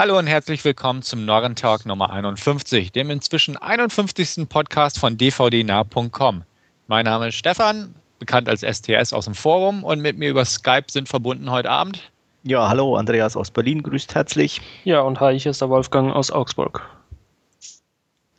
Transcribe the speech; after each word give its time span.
Hallo 0.00 0.18
und 0.18 0.28
herzlich 0.28 0.64
willkommen 0.64 1.02
zum 1.02 1.26
Norren 1.26 1.56
Talk 1.56 1.84
Nummer 1.84 2.08
51, 2.08 2.90
dem 2.90 3.10
inzwischen 3.10 3.58
51. 3.58 4.48
Podcast 4.48 4.98
von 4.98 5.18
dvdnah.com. 5.18 6.42
Mein 6.86 7.04
Name 7.04 7.28
ist 7.28 7.34
Stefan, 7.34 7.94
bekannt 8.18 8.48
als 8.48 8.62
STS 8.62 9.12
aus 9.12 9.26
dem 9.26 9.34
Forum 9.34 9.84
und 9.84 10.00
mit 10.00 10.16
mir 10.16 10.30
über 10.30 10.46
Skype 10.46 10.86
sind 10.90 11.10
verbunden 11.10 11.50
heute 11.50 11.68
Abend. 11.68 12.10
Ja, 12.44 12.66
hallo, 12.70 12.96
Andreas 12.96 13.36
aus 13.36 13.50
Berlin, 13.50 13.82
grüßt 13.82 14.14
herzlich. 14.14 14.62
Ja, 14.84 15.02
und 15.02 15.20
hi, 15.20 15.38
hier 15.38 15.50
ist 15.50 15.60
der 15.60 15.68
Wolfgang 15.68 16.14
aus 16.14 16.30
Augsburg. 16.30 16.88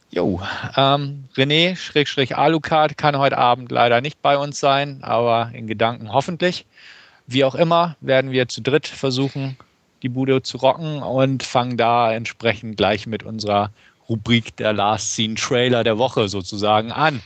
Jo, 0.10 0.42
ähm, 0.76 1.26
René, 1.36 1.76
Schrägstrich 1.76 2.36
Alucard, 2.36 2.98
kann 2.98 3.20
heute 3.20 3.38
Abend 3.38 3.72
leider 3.72 4.02
nicht 4.02 4.20
bei 4.24 4.36
uns 4.36 4.60
sein, 4.60 5.04
aber 5.04 5.52
in 5.54 5.68
Gedanken 5.68 6.12
hoffentlich. 6.12 6.66
Wie 7.28 7.44
auch 7.44 7.54
immer, 7.54 7.98
werden 8.02 8.32
wir 8.32 8.48
zu 8.48 8.64
dritt 8.64 8.88
versuchen, 8.88 9.58
die 10.02 10.10
Bude 10.10 10.42
zu 10.42 10.58
rocken 10.58 11.02
und 11.02 11.44
fangen 11.44 11.78
da 11.78 12.14
entsprechend 12.14 12.78
gleich 12.78 13.08
mit 13.08 13.24
unserer 13.24 13.72
Rubrik 14.10 14.56
der 14.58 14.74
Last 14.74 15.14
Scene 15.14 15.36
Trailer 15.36 15.84
der 15.84 15.98
Woche 15.98 16.28
sozusagen 16.28 16.92
an. 16.92 17.22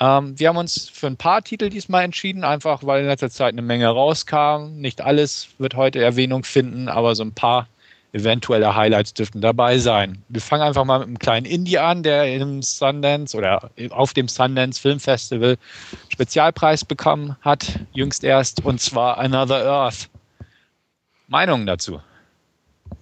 Ähm, 0.00 0.38
wir 0.38 0.48
haben 0.48 0.56
uns 0.56 0.88
für 0.88 1.06
ein 1.06 1.16
paar 1.16 1.42
Titel 1.42 1.68
diesmal 1.68 2.04
entschieden, 2.04 2.44
einfach 2.44 2.84
weil 2.84 3.02
in 3.02 3.06
letzter 3.06 3.30
Zeit 3.30 3.52
eine 3.52 3.62
Menge 3.62 3.88
rauskam. 3.88 4.76
Nicht 4.76 5.00
alles 5.00 5.48
wird 5.58 5.74
heute 5.74 6.02
Erwähnung 6.02 6.44
finden, 6.44 6.88
aber 6.88 7.14
so 7.14 7.22
ein 7.22 7.32
paar 7.32 7.68
eventuelle 8.12 8.74
Highlights 8.74 9.14
dürften 9.14 9.40
dabei 9.40 9.78
sein. 9.78 10.22
Wir 10.28 10.40
fangen 10.40 10.62
einfach 10.62 10.84
mal 10.84 11.00
mit 11.00 11.08
einem 11.08 11.18
kleinen 11.18 11.46
Indie 11.46 11.78
an, 11.78 12.02
der 12.02 12.34
im 12.34 12.62
Sundance 12.62 13.36
oder 13.36 13.70
auf 13.90 14.14
dem 14.14 14.28
Sundance 14.28 14.80
Film 14.80 15.00
Festival 15.00 15.56
Spezialpreis 16.08 16.84
bekommen 16.84 17.36
hat, 17.42 17.78
jüngst 17.92 18.24
erst, 18.24 18.64
und 18.64 18.80
zwar 18.80 19.18
Another 19.18 19.66
Earth. 19.66 20.08
Meinungen 21.28 21.66
dazu? 21.66 22.00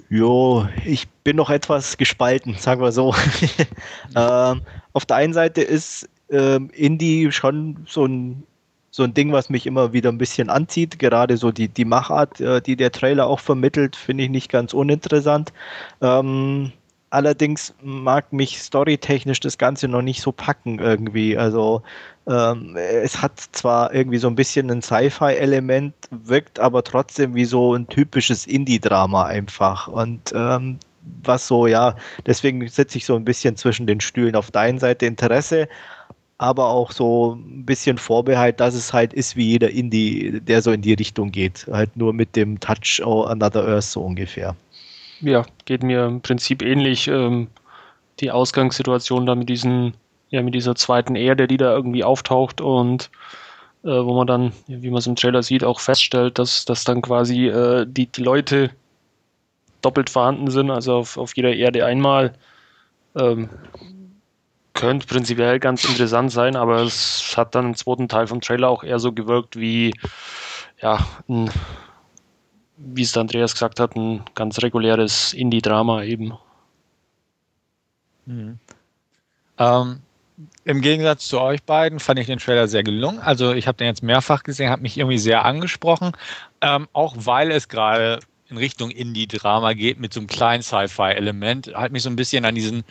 Jo, 0.08 0.66
ich 0.84 1.08
bin 1.24 1.36
noch 1.36 1.50
etwas 1.50 1.96
gespalten, 1.96 2.54
sagen 2.54 2.80
wir 2.80 2.92
so. 2.92 3.14
ähm, 4.16 4.62
auf 4.92 5.06
der 5.06 5.16
einen 5.16 5.32
Seite 5.32 5.62
ist 5.62 6.08
ähm, 6.30 6.70
Indie 6.72 7.32
schon 7.32 7.84
so 7.86 8.06
ein, 8.06 8.44
so 8.90 9.02
ein 9.02 9.12
Ding, 9.12 9.32
was 9.32 9.50
mich 9.50 9.66
immer 9.66 9.92
wieder 9.92 10.10
ein 10.10 10.18
bisschen 10.18 10.50
anzieht. 10.50 10.98
Gerade 10.98 11.36
so 11.36 11.50
die, 11.50 11.68
die 11.68 11.84
Machart, 11.84 12.40
äh, 12.40 12.60
die 12.60 12.76
der 12.76 12.92
Trailer 12.92 13.26
auch 13.26 13.40
vermittelt, 13.40 13.96
finde 13.96 14.24
ich 14.24 14.30
nicht 14.30 14.50
ganz 14.50 14.72
uninteressant. 14.72 15.52
Ähm, 16.00 16.72
allerdings 17.14 17.72
mag 17.80 18.32
mich 18.32 18.60
storytechnisch 18.60 19.40
das 19.40 19.56
Ganze 19.56 19.86
noch 19.88 20.02
nicht 20.02 20.20
so 20.20 20.32
packen 20.32 20.80
irgendwie. 20.80 21.38
Also 21.38 21.82
ähm, 22.26 22.76
es 22.76 23.22
hat 23.22 23.38
zwar 23.52 23.94
irgendwie 23.94 24.18
so 24.18 24.26
ein 24.26 24.34
bisschen 24.34 24.70
ein 24.70 24.82
Sci-Fi-Element, 24.82 25.94
wirkt 26.10 26.58
aber 26.58 26.82
trotzdem 26.82 27.34
wie 27.34 27.44
so 27.44 27.74
ein 27.74 27.86
typisches 27.86 28.46
Indie-Drama 28.46 29.24
einfach. 29.26 29.86
Und 29.86 30.32
ähm, 30.34 30.78
was 31.22 31.46
so, 31.46 31.66
ja, 31.66 31.96
deswegen 32.26 32.66
sitze 32.68 32.98
ich 32.98 33.06
so 33.06 33.14
ein 33.14 33.24
bisschen 33.24 33.56
zwischen 33.56 33.86
den 33.86 34.00
Stühlen. 34.00 34.34
Auf 34.34 34.50
der 34.50 34.62
einen 34.62 34.78
Seite 34.80 35.06
Interesse, 35.06 35.68
aber 36.38 36.66
auch 36.66 36.90
so 36.90 37.34
ein 37.34 37.64
bisschen 37.64 37.98
Vorbehalt, 37.98 38.58
dass 38.58 38.74
es 38.74 38.92
halt 38.92 39.12
ist 39.12 39.36
wie 39.36 39.46
jeder 39.50 39.70
Indie, 39.70 40.40
der 40.40 40.62
so 40.62 40.72
in 40.72 40.82
die 40.82 40.94
Richtung 40.94 41.30
geht. 41.30 41.66
Halt 41.70 41.96
nur 41.96 42.12
mit 42.12 42.34
dem 42.34 42.58
Touch 42.58 43.00
Another 43.04 43.66
Earth 43.68 43.84
so 43.84 44.02
ungefähr. 44.02 44.56
Ja, 45.24 45.44
geht 45.64 45.82
mir 45.82 46.04
im 46.06 46.20
Prinzip 46.20 46.62
ähnlich. 46.62 47.08
Ähm, 47.08 47.48
die 48.20 48.30
Ausgangssituation 48.30 49.26
da 49.26 49.34
mit 49.34 49.48
diesen 49.48 49.94
ja, 50.34 50.42
mit 50.42 50.54
dieser 50.54 50.74
zweiten 50.74 51.14
Erde, 51.14 51.46
die 51.46 51.56
da 51.56 51.72
irgendwie 51.72 52.02
auftaucht 52.02 52.60
und 52.60 53.10
äh, 53.84 53.88
wo 53.88 54.14
man 54.14 54.26
dann, 54.26 54.52
wie 54.66 54.90
man 54.90 54.98
es 54.98 55.06
im 55.06 55.14
Trailer 55.14 55.44
sieht, 55.44 55.62
auch 55.62 55.78
feststellt, 55.78 56.38
dass, 56.38 56.64
dass 56.64 56.84
dann 56.84 57.02
quasi 57.02 57.46
äh, 57.46 57.86
die, 57.88 58.06
die 58.06 58.22
Leute 58.22 58.70
doppelt 59.80 60.10
vorhanden 60.10 60.50
sind, 60.50 60.70
also 60.70 60.96
auf, 60.96 61.18
auf 61.18 61.36
jeder 61.36 61.54
Erde 61.54 61.84
einmal. 61.86 62.34
Ähm, 63.16 63.48
könnte 64.72 65.06
prinzipiell 65.06 65.60
ganz 65.60 65.84
interessant 65.84 66.32
sein, 66.32 66.56
aber 66.56 66.82
es 66.82 67.36
hat 67.36 67.54
dann 67.54 67.66
im 67.66 67.76
zweiten 67.76 68.08
Teil 68.08 68.26
vom 68.26 68.40
Trailer 68.40 68.70
auch 68.70 68.82
eher 68.82 68.98
so 68.98 69.12
gewirkt 69.12 69.54
wie, 69.56 69.94
ja, 70.80 70.98
ein, 71.28 71.48
wie 72.76 73.02
es 73.02 73.12
der 73.12 73.22
Andreas 73.22 73.52
gesagt 73.52 73.80
hat, 73.80 73.96
ein 73.96 74.24
ganz 74.34 74.60
reguläres 74.62 75.32
Indie-Drama 75.32 76.02
eben. 76.04 76.34
Mhm. 78.26 78.58
Ähm, 79.58 80.00
im 80.64 80.80
Gegensatz 80.80 81.28
zu 81.28 81.40
euch 81.40 81.62
beiden 81.62 82.00
fand 82.00 82.18
ich 82.18 82.26
den 82.26 82.38
Trailer 82.38 82.66
sehr 82.66 82.82
gelungen. 82.82 83.20
Also 83.20 83.52
ich 83.52 83.68
habe 83.68 83.78
den 83.78 83.86
jetzt 83.86 84.02
mehrfach 84.02 84.42
gesehen, 84.42 84.70
hat 84.70 84.80
mich 84.80 84.98
irgendwie 84.98 85.18
sehr 85.18 85.44
angesprochen, 85.44 86.12
ähm, 86.60 86.88
auch 86.92 87.14
weil 87.16 87.52
es 87.52 87.68
gerade 87.68 88.18
in 88.48 88.56
Richtung 88.56 88.90
Indie-Drama 88.90 89.74
geht 89.74 90.00
mit 90.00 90.12
so 90.12 90.20
einem 90.20 90.26
kleinen 90.26 90.62
Sci-Fi-Element. 90.62 91.74
Hat 91.74 91.92
mich 91.92 92.02
so 92.02 92.10
ein 92.10 92.16
bisschen 92.16 92.44
an 92.44 92.54
diesen 92.54 92.84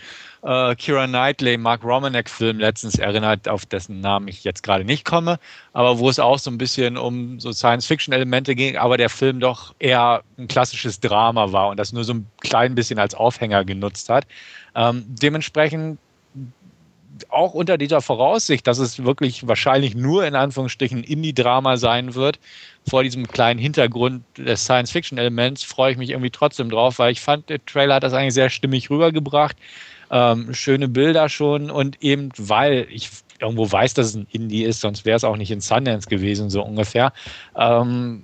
äh, 0.44 0.76
Kira 0.76 1.08
Knightley, 1.08 1.58
Mark 1.58 1.84
Romanek-Film 1.84 2.60
letztens 2.60 2.96
erinnert, 3.00 3.48
auf 3.48 3.66
dessen 3.66 4.02
Namen 4.02 4.28
ich 4.28 4.44
jetzt 4.44 4.64
gerade 4.64 4.84
nicht 4.84 5.06
komme, 5.06 5.40
aber 5.74 6.00
wo 6.00 6.10
es 6.10 6.20
auch 6.20 6.40
so 6.40 6.52
ein 6.52 6.58
bisschen 6.58 6.98
um 6.98 7.40
so 7.40 7.52
Science-Fiction-Elemente 7.52 8.56
ging, 8.56 8.78
aber 8.78 8.98
der 8.98 9.10
Film 9.10 9.40
doch 9.40 9.74
eher 9.80 10.24
ein 10.38 10.48
klassisches 10.48 11.00
Drama 11.00 11.52
war 11.52 11.70
und 11.70 11.78
das 11.78 11.94
nur 11.94 12.04
so 12.04 12.14
ein 12.14 12.28
klein 12.42 12.76
bisschen 12.76 13.00
als 13.00 13.16
Aufhänger 13.16 13.64
genutzt 13.64 14.10
hat. 14.10 14.26
Ähm, 14.76 15.06
dementsprechend 15.08 15.98
auch 17.30 17.54
unter 17.54 17.78
dieser 17.78 18.02
Voraussicht, 18.02 18.66
dass 18.66 18.80
es 18.80 19.04
wirklich 19.04 19.48
wahrscheinlich 19.48 19.96
nur 19.96 20.26
in 20.26 20.36
Anführungsstrichen 20.36 21.04
Indie-Drama 21.04 21.78
sein 21.78 22.16
wird, 22.16 22.40
vor 22.88 23.04
diesem 23.04 23.28
kleinen 23.28 23.60
Hintergrund 23.60 24.24
des 24.38 24.64
Science-Fiction-Elements, 24.64 25.64
freue 25.64 25.92
ich 25.92 25.98
mich 25.98 26.10
irgendwie 26.10 26.32
trotzdem 26.32 26.70
drauf, 26.70 27.00
weil 27.00 27.12
ich 27.12 27.22
fand, 27.22 27.50
der 27.50 27.64
Trailer 27.66 27.96
hat 27.96 28.04
das 28.04 28.14
eigentlich 28.14 28.34
sehr 28.34 28.50
stimmig 28.50 28.90
rübergebracht. 28.90 29.56
Ähm, 30.12 30.54
schöne 30.54 30.88
Bilder 30.88 31.30
schon 31.30 31.72
und 31.72 32.02
eben 32.04 32.30
weil 32.38 32.88
ich 32.90 33.10
irgendwo 33.40 33.70
weiß, 33.70 33.94
dass 33.94 34.08
es 34.08 34.16
ein 34.16 34.28
Indie 34.32 34.64
ist, 34.64 34.82
sonst 34.82 35.06
wäre 35.06 35.18
es 35.18 35.24
auch 35.24 35.38
nicht 35.38 35.52
in 35.52 35.62
Sundance 35.62 36.08
gewesen, 36.08 36.50
so 36.50 36.64
ungefähr. 36.64 37.12
Ähm, 37.56 38.24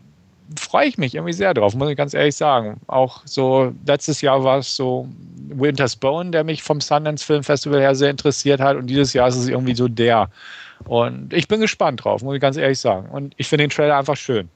freue 0.58 0.88
ich 0.88 0.98
mich 0.98 1.16
irgendwie 1.16 1.34
sehr 1.34 1.54
drauf, 1.54 1.76
muss 1.76 1.90
ich 1.90 1.98
ganz 1.98 2.14
ehrlich 2.14 2.36
sagen. 2.36 2.80
Auch 2.88 3.22
so, 3.26 3.74
letztes 3.86 4.22
Jahr 4.22 4.44
war 4.44 4.60
es 4.60 4.76
so 4.76 5.08
Winter's 5.50 5.96
Bone, 5.96 6.32
der 6.32 6.44
mich 6.44 6.64
vom 6.64 6.82
Sundance 6.82 7.26
Film 7.26 7.44
Festival 7.44 7.82
her 7.82 7.96
sehr 7.96 8.10
interessiert 8.10 8.60
hat 8.60 8.78
und 8.78 8.88
dieses 8.88 9.14
Jahr 9.14 9.28
ist 9.28 9.36
es 9.36 9.48
irgendwie 9.48 9.76
so 9.76 9.88
der. 9.88 10.30
Und 10.86 11.34
ich 11.34 11.48
bin 11.48 11.60
gespannt 11.60 12.04
drauf, 12.04 12.24
muss 12.24 12.36
ich 12.36 12.42
ganz 12.42 12.58
ehrlich 12.58 12.80
sagen. 12.80 13.10
Und 13.10 13.34
ich 13.38 13.48
finde 13.48 13.64
den 13.64 13.70
Trailer 13.70 13.98
einfach 13.98 14.16
schön. 14.16 14.50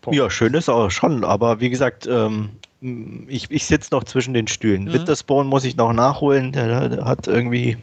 Punkt. 0.00 0.16
Ja, 0.16 0.30
schön 0.30 0.54
ist 0.54 0.68
auch 0.68 0.90
schon, 0.90 1.24
aber 1.24 1.60
wie 1.60 1.70
gesagt, 1.70 2.06
ähm, 2.06 2.50
ich, 2.80 3.50
ich 3.50 3.66
sitze 3.66 3.92
noch 3.92 4.04
zwischen 4.04 4.34
den 4.34 4.46
Stühlen. 4.46 4.84
Mhm. 4.84 4.92
Winter's 4.92 5.22
Bone 5.22 5.48
muss 5.48 5.64
ich 5.64 5.76
noch 5.76 5.92
nachholen, 5.92 6.52
der, 6.52 6.88
der 6.88 7.04
hat 7.04 7.26
irgendwie 7.26 7.76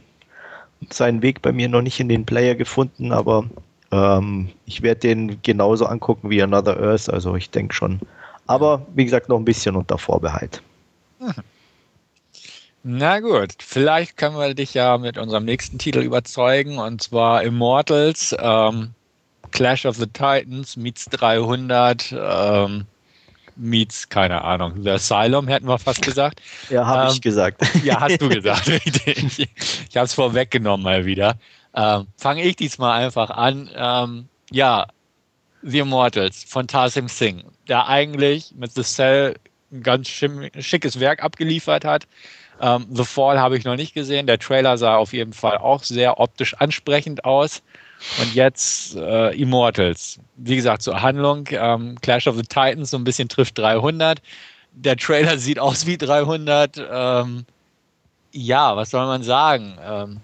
seinen 0.89 1.21
Weg 1.21 1.41
bei 1.41 1.51
mir 1.51 1.69
noch 1.69 1.81
nicht 1.81 1.99
in 1.99 2.09
den 2.09 2.25
Player 2.25 2.55
gefunden, 2.55 3.11
aber 3.11 3.45
ähm, 3.91 4.49
ich 4.65 4.81
werde 4.81 5.01
den 5.01 5.41
genauso 5.41 5.85
angucken 5.85 6.29
wie 6.29 6.41
Another 6.41 6.79
Earth, 6.79 7.09
also 7.09 7.35
ich 7.35 7.49
denke 7.49 7.73
schon. 7.73 7.99
Aber 8.47 8.85
wie 8.93 9.05
gesagt, 9.05 9.29
noch 9.29 9.37
ein 9.37 9.45
bisschen 9.45 9.75
unter 9.75 9.97
Vorbehalt. 9.97 10.61
Mhm. 11.19 11.33
Na 12.87 13.19
gut, 13.19 13.55
vielleicht 13.59 14.15
können 14.15 14.37
wir 14.37 14.53
dich 14.53 14.75
ja 14.75 14.99
mit 14.99 15.17
unserem 15.17 15.43
nächsten 15.43 15.79
Titel 15.79 16.01
überzeugen, 16.01 16.77
und 16.77 17.01
zwar 17.01 17.41
Immortals, 17.41 18.35
ähm, 18.39 18.91
Clash 19.49 19.87
of 19.87 19.95
the 19.95 20.05
Titans 20.05 20.77
meets 20.77 21.05
300, 21.05 22.13
ähm, 22.15 22.85
meets, 23.55 24.09
keine 24.09 24.43
Ahnung, 24.43 24.83
The 24.83 24.91
Asylum, 24.91 25.47
hätten 25.47 25.67
wir 25.67 25.79
fast 25.79 26.01
gesagt. 26.05 26.41
Ja, 26.69 26.85
habe 26.85 27.07
ähm, 27.07 27.13
ich 27.13 27.21
gesagt. 27.21 27.61
Ja, 27.83 27.99
hast 28.01 28.21
du 28.21 28.29
gesagt. 28.35 28.67
ich 28.67 29.49
ich 29.89 29.97
habe 29.97 30.05
es 30.05 30.13
vorweggenommen 30.13 30.83
mal 30.83 31.05
wieder. 31.05 31.37
Ähm, 31.75 32.07
Fange 32.17 32.43
ich 32.43 32.55
diesmal 32.55 33.03
einfach 33.03 33.29
an. 33.29 33.69
Ähm, 33.75 34.29
ja, 34.51 34.87
The 35.61 35.79
Immortals 35.79 36.43
von 36.47 36.67
Tarsim 36.67 37.07
Singh, 37.07 37.43
der 37.67 37.87
eigentlich 37.87 38.53
mit 38.55 38.71
The 38.73 38.83
Cell 38.83 39.35
ein 39.71 39.83
ganz 39.83 40.07
schickes 40.07 40.99
Werk 40.99 41.23
abgeliefert 41.23 41.83
hat. 41.83 42.07
Ähm, 42.61 42.85
The 42.91 43.03
Fall 43.03 43.39
habe 43.39 43.57
ich 43.57 43.65
noch 43.65 43.75
nicht 43.75 43.93
gesehen. 43.93 44.27
Der 44.27 44.39
Trailer 44.39 44.77
sah 44.77 44.95
auf 44.95 45.11
jeden 45.11 45.33
Fall 45.33 45.57
auch 45.57 45.83
sehr 45.83 46.19
optisch 46.19 46.53
ansprechend 46.55 47.25
aus. 47.25 47.61
Und 48.21 48.35
jetzt 48.35 48.95
äh, 48.95 49.35
Immortals. 49.35 50.19
Wie 50.37 50.55
gesagt, 50.55 50.81
zur 50.81 51.01
Handlung. 51.01 51.47
Ähm, 51.51 51.95
Clash 52.01 52.27
of 52.27 52.35
the 52.35 52.43
Titans 52.43 52.91
so 52.91 52.97
ein 52.97 53.03
bisschen 53.03 53.29
trifft 53.29 53.57
300. 53.57 54.21
Der 54.71 54.97
Trailer 54.97 55.37
sieht 55.39 55.59
aus 55.59 55.85
wie 55.85 55.97
300. 55.97 56.77
Ähm, 56.91 57.45
ja, 58.31 58.75
was 58.75 58.91
soll 58.91 59.05
man 59.05 59.23
sagen? 59.23 59.77
Ähm, 59.83 60.17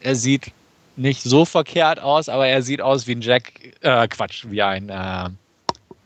er 0.00 0.16
sieht 0.16 0.52
nicht 0.96 1.22
so 1.22 1.44
verkehrt 1.44 2.00
aus, 2.00 2.28
aber 2.28 2.46
er 2.46 2.62
sieht 2.62 2.80
aus 2.80 3.06
wie 3.06 3.14
ein 3.14 3.20
Jack, 3.20 3.52
äh, 3.80 4.08
Quatsch, 4.08 4.44
wie 4.48 4.62
ein, 4.62 4.88
äh, 4.88 5.28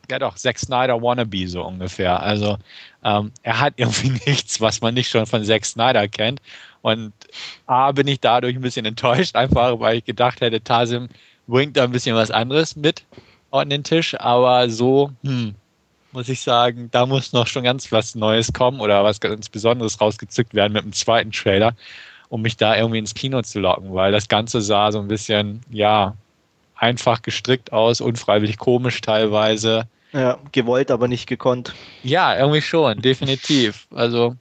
ja 0.09 0.19
doch, 0.19 0.35
Zack 0.35 0.59
Snyder 0.59 1.01
Wannabe 1.01 1.47
so 1.47 1.63
ungefähr. 1.63 2.21
Also 2.21 2.57
ähm, 3.03 3.31
er 3.43 3.59
hat 3.59 3.73
irgendwie 3.77 4.19
nichts, 4.25 4.61
was 4.61 4.81
man 4.81 4.93
nicht 4.93 5.09
schon 5.09 5.25
von 5.25 5.43
Zack 5.43 5.65
Snyder 5.65 6.07
kennt. 6.07 6.41
Und 6.87 7.11
A, 7.65 7.91
bin 7.91 8.07
ich 8.07 8.21
dadurch 8.21 8.55
ein 8.55 8.61
bisschen 8.61 8.85
enttäuscht, 8.85 9.35
einfach 9.35 9.77
weil 9.81 9.97
ich 9.97 10.05
gedacht 10.05 10.39
hätte, 10.39 10.63
Tasim 10.63 11.09
bringt 11.45 11.75
da 11.75 11.83
ein 11.83 11.91
bisschen 11.91 12.15
was 12.15 12.31
anderes 12.31 12.77
mit 12.77 13.03
an 13.51 13.69
den 13.69 13.83
Tisch, 13.83 14.17
aber 14.17 14.69
so, 14.69 15.11
hm, 15.21 15.53
muss 16.13 16.29
ich 16.29 16.39
sagen, 16.39 16.87
da 16.91 17.05
muss 17.05 17.33
noch 17.33 17.47
schon 17.47 17.63
ganz 17.63 17.91
was 17.91 18.15
Neues 18.15 18.53
kommen 18.53 18.79
oder 18.79 19.03
was 19.03 19.19
ganz 19.19 19.49
Besonderes 19.49 19.99
rausgezückt 19.99 20.53
werden 20.53 20.71
mit 20.71 20.85
dem 20.85 20.93
zweiten 20.93 21.33
Trailer, 21.33 21.75
um 22.29 22.41
mich 22.41 22.55
da 22.55 22.77
irgendwie 22.77 22.99
ins 22.99 23.13
Kino 23.13 23.41
zu 23.41 23.59
locken, 23.59 23.93
weil 23.93 24.13
das 24.13 24.29
Ganze 24.29 24.61
sah 24.61 24.89
so 24.93 24.99
ein 24.99 25.09
bisschen, 25.09 25.59
ja, 25.69 26.15
einfach 26.75 27.21
gestrickt 27.21 27.73
aus, 27.73 27.99
unfreiwillig 27.99 28.57
komisch 28.57 29.01
teilweise. 29.01 29.87
Ja, 30.13 30.37
gewollt, 30.53 30.89
aber 30.89 31.09
nicht 31.09 31.27
gekonnt. 31.27 31.73
Ja, 32.03 32.37
irgendwie 32.37 32.61
schon, 32.61 33.01
definitiv. 33.01 33.87
Also 33.93 34.37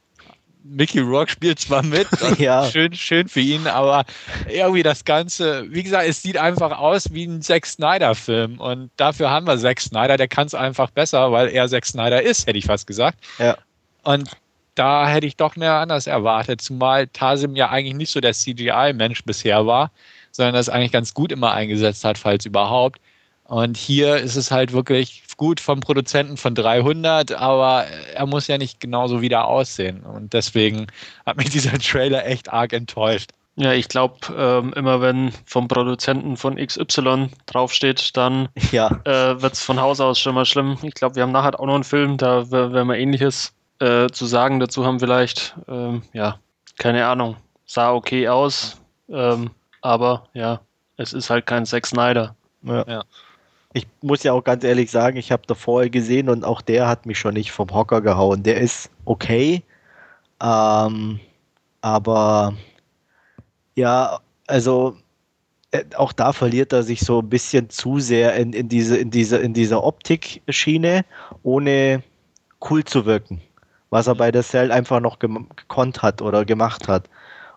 Mickey 0.69 1.01
Rourke 1.01 1.31
spielt 1.31 1.61
zwar 1.61 1.83
mit, 1.83 2.09
ja. 2.39 2.69
schön, 2.71 2.95
schön 2.95 3.29
für 3.29 3.41
ihn, 3.41 3.67
aber 3.67 4.05
irgendwie 4.49 4.83
das 4.83 5.05
Ganze, 5.05 5.65
wie 5.71 5.83
gesagt, 5.83 6.09
es 6.09 6.23
sieht 6.23 6.37
einfach 6.37 6.77
aus 6.77 7.13
wie 7.13 7.25
ein 7.25 7.43
Zack 7.43 7.67
Snyder-Film 7.67 8.59
und 8.61 8.91
dafür 8.97 9.31
haben 9.31 9.47
wir 9.47 9.59
Zack 9.59 9.81
Snyder, 9.81 10.17
der 10.17 10.29
kann 10.29 10.47
es 10.47 10.55
einfach 10.55 10.91
besser, 10.91 11.33
weil 11.33 11.49
er 11.49 11.69
Zack 11.69 11.87
Snyder 11.87 12.23
ist, 12.23 12.47
hätte 12.47 12.59
ich 12.59 12.67
fast 12.67 12.87
gesagt. 12.87 13.19
Ja. 13.39 13.57
Und 14.03 14.31
da 14.75 15.09
hätte 15.09 15.27
ich 15.27 15.37
doch 15.37 15.57
mehr 15.57 15.75
anders 15.75 16.07
erwartet, 16.07 16.61
zumal 16.61 17.09
Tasim 17.09 17.57
ja 17.57 17.71
eigentlich 17.71 17.95
nicht 17.97 18.13
so 18.13 18.21
der 18.21 18.35
CGI-Mensch 18.35 19.25
bisher 19.25 19.67
war, 19.67 19.91
sondern 20.31 20.55
das 20.55 20.69
eigentlich 20.69 20.93
ganz 20.93 21.15
gut 21.15 21.33
immer 21.33 21.53
eingesetzt 21.53 22.05
hat, 22.05 22.19
falls 22.19 22.45
überhaupt. 22.45 23.01
Und 23.45 23.77
hier 23.77 24.17
ist 24.17 24.37
es 24.37 24.51
halt 24.51 24.73
wirklich 24.73 25.23
gut 25.37 25.61
vom 25.61 25.81
Produzenten 25.81 26.37
von 26.37 26.55
300, 26.55 27.33
aber 27.33 27.85
er 28.15 28.27
muss 28.27 28.47
ja 28.47 28.59
nicht 28.59 28.81
genauso 28.81 29.21
wieder 29.21 29.47
aussehen. 29.47 30.01
Und 30.03 30.33
deswegen 30.33 30.87
hat 31.25 31.37
mich 31.37 31.51
dieser 31.51 31.79
Trailer 31.79 32.27
echt 32.27 32.53
arg 32.53 32.73
enttäuscht. 32.73 33.31
Ja, 33.59 33.73
ich 33.73 33.89
glaube, 33.89 34.17
ähm, 34.37 34.75
immer 34.75 35.01
wenn 35.01 35.33
vom 35.47 35.67
Produzenten 35.67 36.37
von 36.37 36.57
XY 36.57 37.31
draufsteht, 37.47 38.15
dann 38.15 38.49
ja. 38.71 39.01
äh, 39.05 39.41
wird 39.41 39.55
es 39.55 39.63
von 39.63 39.81
Haus 39.81 39.99
aus 39.99 40.19
schon 40.19 40.35
mal 40.35 40.45
schlimm. 40.45 40.77
Ich 40.83 40.93
glaube, 40.93 41.15
wir 41.17 41.23
haben 41.23 41.33
nachher 41.33 41.59
auch 41.59 41.65
noch 41.65 41.75
einen 41.75 41.85
Film, 41.85 42.19
da 42.19 42.51
werden 42.51 42.87
wir 42.87 42.99
ähnliches 42.99 43.55
äh, 43.79 44.09
zu 44.09 44.27
sagen 44.27 44.61
dazu 44.61 44.85
haben 44.85 45.01
vielleicht. 45.01 45.57
Ähm, 45.69 46.03
ja, 46.13 46.39
keine 46.79 47.07
Ahnung. 47.07 47.37
Sah 47.65 47.93
okay 47.93 48.29
aus, 48.29 48.81
ähm, 49.09 49.51
aber 49.81 50.29
ja, 50.35 50.61
es 50.99 51.15
ist 51.15 51.31
halt 51.31 51.47
kein 51.47 51.65
Zack 51.65 51.87
Snyder. 51.87 52.37
Ja. 52.63 52.85
ja. 52.87 53.05
Ich 53.77 53.87
muss 54.01 54.23
ja 54.23 54.33
auch 54.33 54.43
ganz 54.43 54.65
ehrlich 54.65 54.91
sagen, 54.91 55.19
ich 55.19 55.31
habe 55.31 55.43
da 55.47 55.55
vorher 55.55 55.91
gesehen 55.91 56.31
und 56.31 56.47
auch 56.47 56.63
der 56.63 56.89
hat 56.89 57.05
mich 57.05 57.19
schon 57.19 57.35
nicht 57.35 57.53
vom 57.53 57.69
Hocker 57.75 58.01
gehauen. 58.01 58.43
Der 58.43 58.59
ist 58.59 58.89
okay, 59.05 59.63
ähm, 60.43 61.21
aber 61.83 62.55
ja, 63.75 64.21
also 64.47 64.97
äh, 65.73 65.85
auch 65.95 66.15
da 66.15 66.33
verliert 66.33 66.73
er 66.73 66.85
sich 66.85 67.01
so 67.01 67.19
ein 67.21 67.29
bisschen 67.29 67.69
zu 67.69 67.99
sehr 67.99 68.35
in, 68.37 68.55
in 68.55 68.71
diese, 68.71 68.97
in 68.97 69.11
diese, 69.11 69.37
in 69.37 69.53
dieser 69.53 69.85
Optik-Schiene, 69.85 71.05
ohne 71.43 72.03
cool 72.71 72.83
zu 72.83 73.05
wirken. 73.05 73.43
Was 73.91 74.07
er 74.07 74.15
bei 74.15 74.33
der 74.33 74.43
Cell 74.43 74.73
einfach 74.73 75.01
noch 75.01 75.19
gekonnt 75.19 76.01
hat 76.01 76.23
oder 76.23 76.47
gemacht 76.47 76.89
hat. 76.89 77.11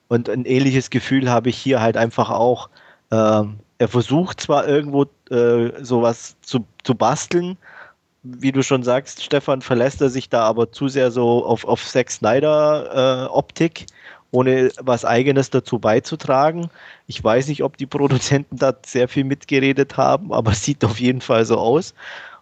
Und 0.10 0.28
ein 0.30 0.44
ähnliches 0.44 0.90
Gefühl 0.90 1.30
habe 1.30 1.48
ich 1.48 1.58
hier 1.58 1.82
halt 1.82 1.96
einfach 1.96 2.30
auch. 2.30 2.70
Ähm, 3.10 3.60
er 3.80 3.88
versucht 3.88 4.42
zwar 4.42 4.68
irgendwo 4.68 5.06
äh, 5.32 5.84
sowas 5.84 6.36
zu, 6.42 6.66
zu 6.84 6.94
basteln, 6.96 7.58
wie 8.24 8.52
du 8.52 8.62
schon 8.62 8.84
sagst, 8.84 9.24
Stefan, 9.24 9.62
verlässt 9.62 10.02
er 10.02 10.10
sich 10.10 10.30
da 10.30 10.44
aber 10.44 10.72
zu 10.72 10.90
sehr 10.90 11.10
so 11.12 11.46
auf, 11.46 11.66
auf 11.66 11.84
Zack 11.86 12.12
Snyder 12.12 13.28
äh, 13.28 13.30
Optik, 13.32 13.86
ohne 14.32 14.70
was 14.82 15.06
eigenes 15.06 15.50
dazu 15.50 15.80
beizutragen. 15.80 16.70
Ich 17.08 17.24
weiß 17.24 17.48
nicht, 17.48 17.64
ob 17.64 17.78
die 17.78 17.86
Produzenten 17.86 18.58
da 18.58 18.74
sehr 18.86 19.08
viel 19.08 19.24
mitgeredet 19.24 19.96
haben, 19.96 20.34
aber 20.34 20.52
es 20.52 20.64
sieht 20.66 20.84
auf 20.84 21.00
jeden 21.00 21.22
Fall 21.22 21.46
so 21.46 21.58
aus. 21.58 21.94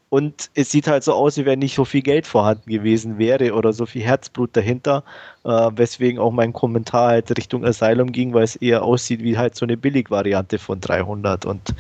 Und 0.09 0.50
es 0.54 0.71
sieht 0.71 0.88
halt 0.88 1.04
so 1.04 1.13
aus, 1.13 1.38
wie 1.38 1.45
wenn 1.45 1.59
nicht 1.59 1.75
so 1.75 1.83
viel 1.83 2.01
Geld 2.01 2.25
vorhanden 2.25 2.69
gewesen 2.69 3.18
wäre 3.18 3.54
oder 3.54 3.74
so 3.74 3.86
viel 3.86 4.04
Herzblut 4.04 4.56
dahinter, 4.56 5.04
äh, 5.44 5.50
weswegen 5.50 6.19
auch 6.19 6.31
mein 6.31 6.54
Kommentar 6.54 7.09
halt 7.09 7.38
Richtung 7.38 7.65
Asylum 7.65 8.13
ging, 8.13 8.33
weil 8.33 8.44
es 8.44 8.56
eher 8.56 8.83
aussieht 8.83 9.21
wie 9.21 9.38
halt 9.38 9.56
so 9.56 9.65
eine 9.65 9.75
Billigvariante 9.75 10.59
von 10.59 10.80
300. 10.80 11.45
Und 11.45 11.75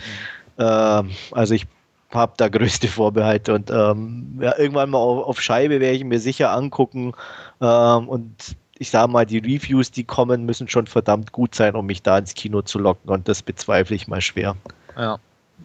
äh, 0.57 0.63
also 1.31 1.53
ich 1.53 1.67
habe 2.11 2.33
da 2.37 2.49
größte 2.49 2.87
Vorbehalte 2.87 3.53
und 3.53 3.69
ähm, 3.69 4.39
ja, 4.41 4.57
irgendwann 4.57 4.89
mal 4.89 4.97
auf, 4.97 5.25
auf, 5.25 5.41
Scheibe 5.41 5.79
werde 5.79 5.95
ich 5.95 6.03
mir 6.03 6.19
sicher 6.19 6.51
angucken 6.51 7.13
ähm, 7.61 8.07
und 8.07 8.55
ich 8.79 8.89
sage 8.91 9.11
mal, 9.11 9.25
die 9.25 9.39
Reviews, 9.39 9.91
die 9.91 10.03
kommen, 10.03 10.45
müssen 10.45 10.67
schon 10.67 10.87
verdammt 10.87 11.31
gut 11.31 11.55
sein, 11.55 11.75
um 11.75 11.85
mich 11.85 12.03
da 12.03 12.17
ins 12.17 12.33
Kino 12.33 12.61
zu 12.61 12.79
locken 12.79 13.09
und 13.09 13.27
das 13.27 13.41
bezweifle 13.41 13.95
ich 13.95 14.07
mal 14.07 14.21
schwer. 14.21 14.55
Ja. 14.95 15.19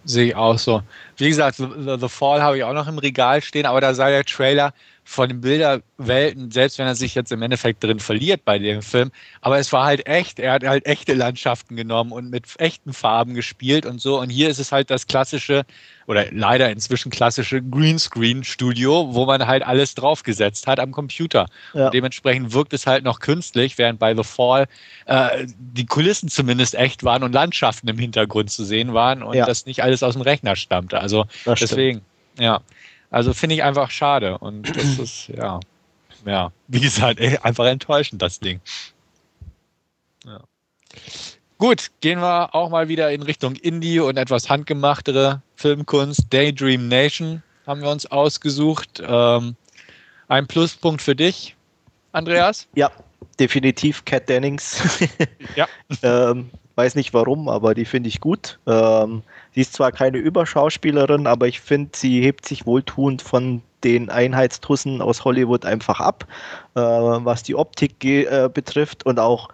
Sehe 0.05 0.29
ich 0.29 0.35
auch 0.37 0.59
so. 0.59 0.83
Wie 1.17 1.29
gesagt, 1.29 1.56
The, 1.56 1.97
The 2.00 2.09
Fall 2.09 2.43
habe 2.43 2.56
ich 2.56 2.65
auch 2.65 2.73
noch 2.73 2.89
im 2.89 2.99
Regal 2.99 3.43
stehen, 3.43 3.67
aber 3.67 3.81
da 3.81 3.94
sei 3.94 4.11
der 4.11 4.25
Trailer 4.25 4.73
von 5.04 5.28
den 5.28 5.40
Bilderwelten, 5.40 6.50
selbst 6.50 6.78
wenn 6.78 6.87
er 6.87 6.94
sich 6.94 7.14
jetzt 7.14 7.32
im 7.32 7.43
Endeffekt 7.43 7.82
drin 7.82 7.99
verliert 7.99 8.44
bei 8.44 8.58
dem 8.58 8.82
Film. 8.82 9.10
Aber 9.40 9.58
es 9.58 9.72
war 9.72 9.84
halt 9.84 10.06
echt, 10.06 10.38
er 10.38 10.52
hat 10.52 10.64
halt 10.64 10.87
echte 10.87 11.14
Landschaften 11.14 11.75
genommen 11.75 12.12
und 12.12 12.31
mit 12.31 12.46
echten 12.58 12.93
Farben 12.93 13.34
gespielt 13.34 13.84
und 13.84 14.00
so. 14.00 14.20
Und 14.20 14.31
hier 14.31 14.49
ist 14.49 14.58
es 14.58 14.70
halt 14.70 14.90
das 14.90 15.08
klassische, 15.08 15.64
oder 16.06 16.26
leider 16.31 16.70
inzwischen 16.70 17.10
klassische 17.10 17.60
Greenscreen-Studio, 17.60 19.12
wo 19.12 19.26
man 19.26 19.46
halt 19.46 19.64
alles 19.64 19.94
draufgesetzt 19.94 20.69
hat 20.69 20.78
am 20.78 20.93
Computer. 20.93 21.46
Ja. 21.75 21.87
Und 21.87 21.94
dementsprechend 21.94 22.52
wirkt 22.52 22.72
es 22.72 22.87
halt 22.87 23.02
noch 23.05 23.19
künstlich, 23.19 23.78
während 23.78 23.98
bei 23.98 24.14
The 24.14 24.25
Fall 24.25 24.66
äh, 25.06 25.46
die 25.58 25.87
Kulissen 25.87 26.28
zumindest 26.28 26.76
echt 26.76 27.02
waren 27.02 27.25
und 27.25 27.32
Landschaften 27.32 27.88
im 27.88 27.98
Hintergrund 27.98 28.50
zu 28.50 28.64
sehen 28.64 28.94
waren 28.94 29.22
und 29.22 29.34
ja. 29.34 29.46
das 29.46 29.66
nicht 29.66 29.82
alles 29.82 30.02
aus 30.05 30.14
dem 30.14 30.22
Rechner 30.22 30.55
stammte. 30.55 31.00
Also 31.00 31.26
das 31.44 31.58
deswegen, 31.58 32.02
stimmt. 32.34 32.44
ja. 32.44 32.60
Also 33.12 33.35
finde 33.35 33.55
ich 33.55 33.62
einfach 33.62 33.91
schade. 33.91 34.38
Und 34.38 34.62
das 34.76 34.99
ist, 34.99 35.29
ja, 35.29 35.61
ja, 36.26 36.50
wie 36.67 36.81
gesagt, 36.81 37.20
ey, 37.20 37.38
einfach 37.38 37.67
enttäuschend, 37.67 38.20
das 38.20 38.41
Ding. 38.41 38.61
Ja. 40.25 40.41
Gut, 41.59 41.93
gehen 42.00 42.20
wir 42.20 42.55
auch 42.55 42.70
mal 42.70 42.88
wieder 42.88 43.12
in 43.12 43.23
Richtung 43.23 43.55
Indie 43.55 44.00
und 44.00 44.17
etwas 44.17 44.50
handgemachtere 44.50 45.43
Filmkunst. 45.55 46.26
Daydream 46.31 46.88
Nation 46.88 47.43
haben 47.67 47.82
wir 47.82 47.91
uns 47.91 48.06
ausgesucht. 48.06 49.00
Ähm, 49.06 49.55
ein 50.26 50.47
Pluspunkt 50.47 51.03
für 51.03 51.15
dich, 51.15 51.55
Andreas? 52.11 52.67
Ja, 52.75 52.91
definitiv 53.38 54.05
Cat 54.05 54.29
Dennings. 54.29 54.82
ja. 55.55 55.69
ähm, 56.03 56.50
weiß 56.75 56.94
nicht 56.94 57.15
warum, 57.15 57.49
aber 57.49 57.75
die 57.75 57.85
finde 57.85 58.08
ich 58.08 58.20
gut. 58.20 58.58
Ähm, 58.67 59.23
Sie 59.54 59.60
ist 59.60 59.75
zwar 59.75 59.93
keine 59.93 60.19
Überschauspielerin, 60.19 61.26
aber 61.26 61.46
ich 61.46 61.60
finde, 61.60 61.90
sie 61.94 62.22
hebt 62.22 62.46
sich 62.46 62.66
wohltuend 62.66 63.20
von 63.22 63.62
den 63.84 64.10
Einheitstussen 64.10 65.02
aus 65.02 65.25
Hollywood 65.25 65.64
einfach 65.64 66.00
ab, 66.00 66.26
äh, 66.75 66.81
was 66.81 67.43
die 67.43 67.54
Optik 67.54 68.02
äh, 68.04 68.49
betrifft 68.52 69.05
und 69.05 69.19
auch, 69.19 69.48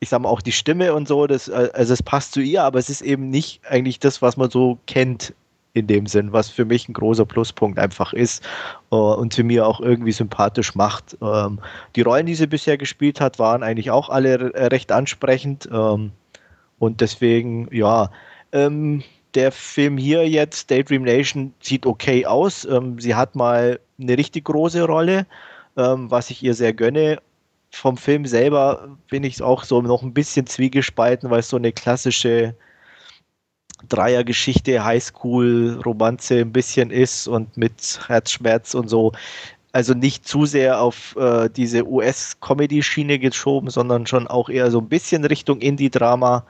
ich 0.00 0.08
sag 0.08 0.22
mal, 0.22 0.28
auch 0.28 0.40
die 0.40 0.52
Stimme 0.52 0.94
und 0.94 1.08
so. 1.08 1.26
Das, 1.26 1.48
äh, 1.48 1.70
also 1.74 1.92
es 1.92 2.02
passt 2.02 2.32
zu 2.32 2.40
ihr, 2.40 2.62
aber 2.62 2.78
es 2.78 2.88
ist 2.88 3.02
eben 3.02 3.28
nicht 3.28 3.60
eigentlich 3.68 3.98
das, 3.98 4.22
was 4.22 4.36
man 4.36 4.50
so 4.50 4.78
kennt 4.86 5.34
in 5.74 5.86
dem 5.86 6.06
Sinn, 6.06 6.32
was 6.32 6.48
für 6.48 6.64
mich 6.64 6.88
ein 6.88 6.94
großer 6.94 7.26
Pluspunkt 7.26 7.78
einfach 7.78 8.14
ist 8.14 8.42
uh, 8.90 9.12
und 9.12 9.34
für 9.34 9.44
mich 9.44 9.60
auch 9.60 9.78
irgendwie 9.78 10.12
sympathisch 10.12 10.74
macht. 10.74 11.18
Ähm, 11.20 11.60
die 11.96 12.00
Rollen, 12.00 12.24
die 12.24 12.34
sie 12.34 12.46
bisher 12.46 12.78
gespielt 12.78 13.20
hat, 13.20 13.38
waren 13.38 13.62
eigentlich 13.62 13.90
auch 13.90 14.08
alle 14.08 14.54
recht 14.54 14.90
ansprechend 14.90 15.68
ähm, 15.70 16.12
und 16.78 17.02
deswegen, 17.02 17.68
ja, 17.72 18.10
ähm, 18.52 19.02
der 19.36 19.52
Film 19.52 19.98
hier 19.98 20.28
jetzt, 20.28 20.70
Daydream 20.70 21.02
Nation, 21.02 21.54
sieht 21.60 21.86
okay 21.86 22.26
aus. 22.26 22.64
Ähm, 22.64 22.98
sie 22.98 23.14
hat 23.14 23.36
mal 23.36 23.78
eine 24.00 24.18
richtig 24.18 24.46
große 24.46 24.82
Rolle, 24.84 25.26
ähm, 25.76 26.10
was 26.10 26.30
ich 26.30 26.42
ihr 26.42 26.54
sehr 26.54 26.72
gönne. 26.72 27.20
Vom 27.70 27.96
Film 27.98 28.24
selber 28.26 28.96
bin 29.10 29.24
ich 29.24 29.42
auch 29.42 29.64
so 29.64 29.82
noch 29.82 30.02
ein 30.02 30.14
bisschen 30.14 30.46
zwiegespalten, 30.46 31.30
weil 31.30 31.40
es 31.40 31.50
so 31.50 31.56
eine 31.56 31.72
klassische 31.72 32.56
Dreiergeschichte, 33.88 34.84
Highschool-Romanze 34.84 36.40
ein 36.40 36.52
bisschen 36.52 36.90
ist 36.90 37.28
und 37.28 37.56
mit 37.56 38.00
Herzschmerz 38.08 38.74
und 38.74 38.88
so. 38.88 39.12
Also 39.72 39.92
nicht 39.92 40.26
zu 40.26 40.46
sehr 40.46 40.80
auf 40.80 41.14
äh, 41.16 41.50
diese 41.54 41.86
US-Comedy-Schiene 41.86 43.18
geschoben, 43.18 43.68
sondern 43.68 44.06
schon 44.06 44.26
auch 44.26 44.48
eher 44.48 44.70
so 44.70 44.80
ein 44.80 44.88
bisschen 44.88 45.24
Richtung 45.26 45.60
Indie-Drama. 45.60 46.46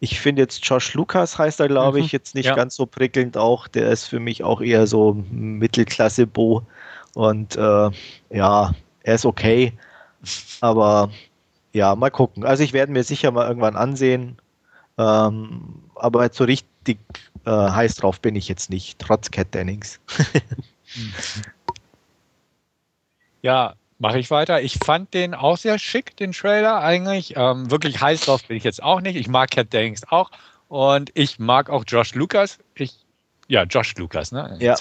Ich 0.00 0.20
finde 0.20 0.42
jetzt 0.42 0.64
Josh 0.64 0.94
Lucas 0.94 1.38
heißt 1.38 1.60
er, 1.60 1.68
glaube 1.68 1.98
ich, 1.98 2.06
mhm. 2.06 2.10
jetzt 2.12 2.34
nicht 2.34 2.46
ja. 2.46 2.54
ganz 2.54 2.76
so 2.76 2.86
prickelnd 2.86 3.36
auch. 3.36 3.66
Der 3.66 3.90
ist 3.90 4.04
für 4.04 4.20
mich 4.20 4.44
auch 4.44 4.60
eher 4.60 4.86
so 4.86 5.14
Mittelklasse-Bo. 5.30 6.62
Und 7.14 7.56
äh, 7.56 7.90
ja, 8.30 8.74
er 9.02 9.14
ist 9.14 9.24
okay. 9.24 9.72
Aber 10.60 11.10
ja, 11.72 11.94
mal 11.94 12.10
gucken. 12.10 12.44
Also 12.44 12.62
ich 12.62 12.72
werde 12.72 12.92
mir 12.92 13.04
sicher 13.04 13.30
mal 13.30 13.48
irgendwann 13.48 13.76
ansehen. 13.76 14.38
Ähm, 14.98 15.82
aber 15.94 16.30
so 16.32 16.44
richtig 16.44 16.98
äh, 17.44 17.50
heiß 17.50 17.96
drauf 17.96 18.20
bin 18.20 18.36
ich 18.36 18.48
jetzt 18.48 18.70
nicht, 18.70 18.98
trotz 18.98 19.30
Cat 19.30 19.54
Dennings. 19.54 20.00
ja, 23.42 23.74
Mache 23.98 24.18
ich 24.18 24.30
weiter. 24.30 24.60
Ich 24.60 24.74
fand 24.74 25.14
den 25.14 25.34
auch 25.34 25.56
sehr 25.56 25.78
schick, 25.78 26.16
den 26.16 26.32
Trailer 26.32 26.82
eigentlich. 26.82 27.34
Ähm, 27.36 27.70
wirklich 27.70 28.00
heiß 28.00 28.22
drauf 28.22 28.44
bin 28.44 28.56
ich 28.56 28.64
jetzt 28.64 28.82
auch 28.82 29.00
nicht. 29.00 29.16
Ich 29.16 29.28
mag 29.28 29.50
Cat 29.50 29.72
Dennings 29.72 30.02
auch. 30.08 30.30
Und 30.68 31.10
ich 31.14 31.38
mag 31.38 31.70
auch 31.70 31.84
Josh 31.86 32.14
Lucas. 32.14 32.58
Ich, 32.74 33.06
ja, 33.48 33.62
Josh 33.62 33.94
Lucas, 33.96 34.32
ne? 34.32 34.56
Ja. 34.60 34.76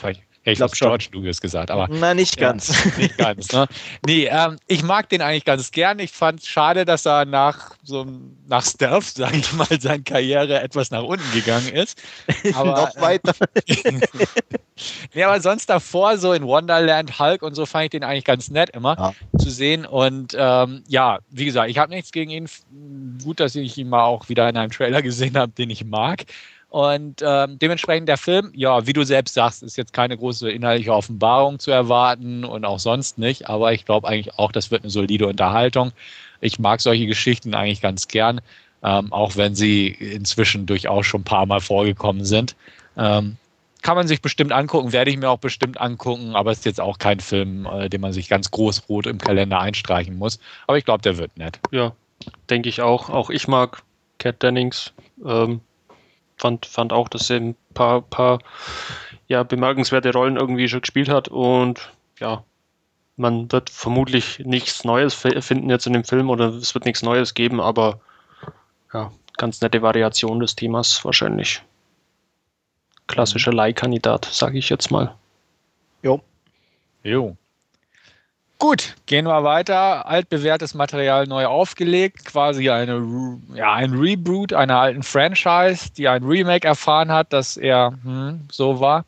Jetzt 0.45 0.53
Ich 0.53 0.57
glaube 0.59 0.75
George 0.75 1.07
Lucas 1.11 1.41
gesagt, 1.41 1.71
aber. 1.71 1.87
Na, 1.89 2.13
nicht 2.13 2.37
ganz. 2.37 2.69
Ja, 2.69 2.91
nicht 2.97 3.17
ganz. 3.17 3.51
Ne? 3.51 3.67
Nee, 4.05 4.29
ähm, 4.29 4.57
ich 4.67 4.83
mag 4.83 5.09
den 5.09 5.21
eigentlich 5.21 5.43
ganz 5.43 5.71
gern. 5.71 5.97
Ich 5.97 6.11
fand 6.11 6.41
es 6.41 6.47
schade, 6.47 6.85
dass 6.85 7.07
er 7.07 7.25
nach 7.25 7.71
so 7.81 8.05
nach 8.47 8.63
Stealth, 8.63 9.05
sage 9.15 9.37
ich 9.37 9.51
mal, 9.53 9.67
seine 9.79 10.03
Karriere 10.03 10.61
etwas 10.61 10.91
nach 10.91 11.01
unten 11.01 11.29
gegangen 11.33 11.69
ist. 11.69 11.99
Aber, 12.53 12.73
Noch 12.73 13.01
weiter. 13.01 13.33
nee, 15.15 15.23
aber 15.23 15.41
sonst 15.41 15.67
davor, 15.67 16.19
so 16.19 16.31
in 16.31 16.43
Wonderland, 16.43 17.17
Hulk 17.17 17.41
und 17.41 17.55
so, 17.55 17.65
fand 17.65 17.85
ich 17.85 17.89
den 17.91 18.03
eigentlich 18.03 18.25
ganz 18.25 18.51
nett 18.51 18.69
immer 18.69 18.95
ja. 18.97 19.39
zu 19.39 19.49
sehen. 19.49 19.87
Und 19.87 20.35
ähm, 20.37 20.83
ja, 20.87 21.19
wie 21.31 21.45
gesagt, 21.45 21.71
ich 21.71 21.79
habe 21.79 21.91
nichts 21.91 22.11
gegen 22.11 22.29
ihn. 22.29 22.47
Gut, 23.23 23.39
dass 23.39 23.55
ich 23.55 23.77
ihn 23.79 23.89
mal 23.89 24.03
auch 24.03 24.29
wieder 24.29 24.47
in 24.47 24.57
einem 24.57 24.71
Trailer 24.71 25.01
gesehen 25.01 25.37
habe, 25.37 25.51
den 25.53 25.71
ich 25.71 25.85
mag. 25.85 26.25
Und 26.75 27.23
ähm, 27.25 27.57
dementsprechend 27.57 28.09
der 28.09 28.17
Film, 28.17 28.51
ja, 28.53 28.85
wie 28.85 28.91
du 28.91 29.05
selbst 29.05 29.33
sagst, 29.33 29.63
ist 29.63 29.77
jetzt 29.77 29.93
keine 29.93 30.17
große 30.17 30.51
inhaltliche 30.51 30.93
Offenbarung 30.93 31.57
zu 31.57 31.71
erwarten 31.71 32.43
und 32.43 32.65
auch 32.65 32.79
sonst 32.79 33.17
nicht. 33.17 33.47
Aber 33.47 33.71
ich 33.71 33.85
glaube 33.85 34.09
eigentlich 34.09 34.37
auch, 34.37 34.51
das 34.51 34.71
wird 34.71 34.83
eine 34.83 34.89
solide 34.89 35.25
Unterhaltung. 35.25 35.93
Ich 36.41 36.59
mag 36.59 36.81
solche 36.81 37.05
Geschichten 37.07 37.55
eigentlich 37.55 37.79
ganz 37.79 38.09
gern, 38.09 38.41
ähm, 38.83 39.13
auch 39.13 39.37
wenn 39.37 39.55
sie 39.55 39.87
inzwischen 39.87 40.65
durchaus 40.65 41.05
schon 41.05 41.21
ein 41.21 41.23
paar 41.23 41.45
Mal 41.45 41.61
vorgekommen 41.61 42.25
sind. 42.25 42.57
Ähm, 42.97 43.37
kann 43.81 43.95
man 43.95 44.09
sich 44.09 44.21
bestimmt 44.21 44.51
angucken, 44.51 44.91
werde 44.91 45.11
ich 45.11 45.17
mir 45.17 45.29
auch 45.29 45.39
bestimmt 45.39 45.79
angucken, 45.79 46.35
aber 46.35 46.51
es 46.51 46.57
ist 46.57 46.65
jetzt 46.65 46.81
auch 46.81 46.97
kein 46.97 47.21
Film, 47.21 47.65
äh, 47.67 47.87
den 47.87 48.01
man 48.01 48.11
sich 48.11 48.27
ganz 48.27 48.51
groß 48.51 48.89
rot 48.89 49.07
im 49.07 49.17
Kalender 49.17 49.61
einstreichen 49.61 50.17
muss. 50.17 50.39
Aber 50.67 50.77
ich 50.77 50.83
glaube, 50.83 51.03
der 51.03 51.17
wird 51.17 51.37
nett. 51.37 51.57
Ja, 51.71 51.93
denke 52.49 52.67
ich 52.67 52.81
auch. 52.81 53.09
Auch 53.09 53.29
ich 53.29 53.47
mag 53.47 53.81
Cat 54.17 54.43
Dennings. 54.43 54.91
Ähm, 55.25 55.61
fand, 56.37 56.65
fand 56.65 56.93
auch, 56.93 57.09
dass 57.09 57.29
er 57.29 57.37
ein 57.37 57.55
paar, 57.73 58.01
paar 58.01 58.39
ja, 59.27 59.43
bemerkenswerte 59.43 60.13
Rollen 60.13 60.37
irgendwie 60.37 60.67
schon 60.67 60.81
gespielt 60.81 61.09
hat 61.09 61.27
und 61.27 61.91
ja, 62.19 62.43
man 63.17 63.51
wird 63.51 63.69
vermutlich 63.69 64.39
nichts 64.39 64.83
Neues 64.83 65.13
finden 65.13 65.69
jetzt 65.69 65.87
in 65.87 65.93
dem 65.93 66.03
Film 66.03 66.29
oder 66.29 66.49
es 66.49 66.73
wird 66.73 66.85
nichts 66.85 67.01
Neues 67.01 67.33
geben, 67.33 67.61
aber 67.61 67.99
ja, 68.93 69.11
ganz 69.37 69.61
nette 69.61 69.81
Variation 69.81 70.39
des 70.39 70.55
Themas 70.55 71.03
wahrscheinlich. 71.05 71.61
Klassischer 73.07 73.51
mhm. 73.51 73.57
Leihkandidat, 73.57 74.25
sage 74.25 74.57
ich 74.57 74.69
jetzt 74.69 74.91
mal. 74.91 75.15
Jo. 76.01 76.21
Jo. 77.03 77.37
Gut, 78.57 78.95
gehen 79.05 79.25
wir 79.25 79.43
weiter. 79.43 80.07
Altbewährtes 80.07 80.73
Material 80.73 81.27
neu 81.27 81.45
aufgelegt, 81.45 82.23
quasi 82.25 82.69
eine, 82.69 83.37
ja, 83.53 83.73
ein 83.73 83.93
Reboot 83.93 84.53
einer 84.53 84.79
alten 84.79 85.03
Franchise, 85.03 85.91
die 85.95 86.07
ein 86.07 86.23
Remake 86.23 86.65
erfahren 86.65 87.11
hat, 87.11 87.33
dass 87.33 87.57
er 87.57 87.93
hm, 88.03 88.47
so 88.49 88.79
war. 88.79 89.05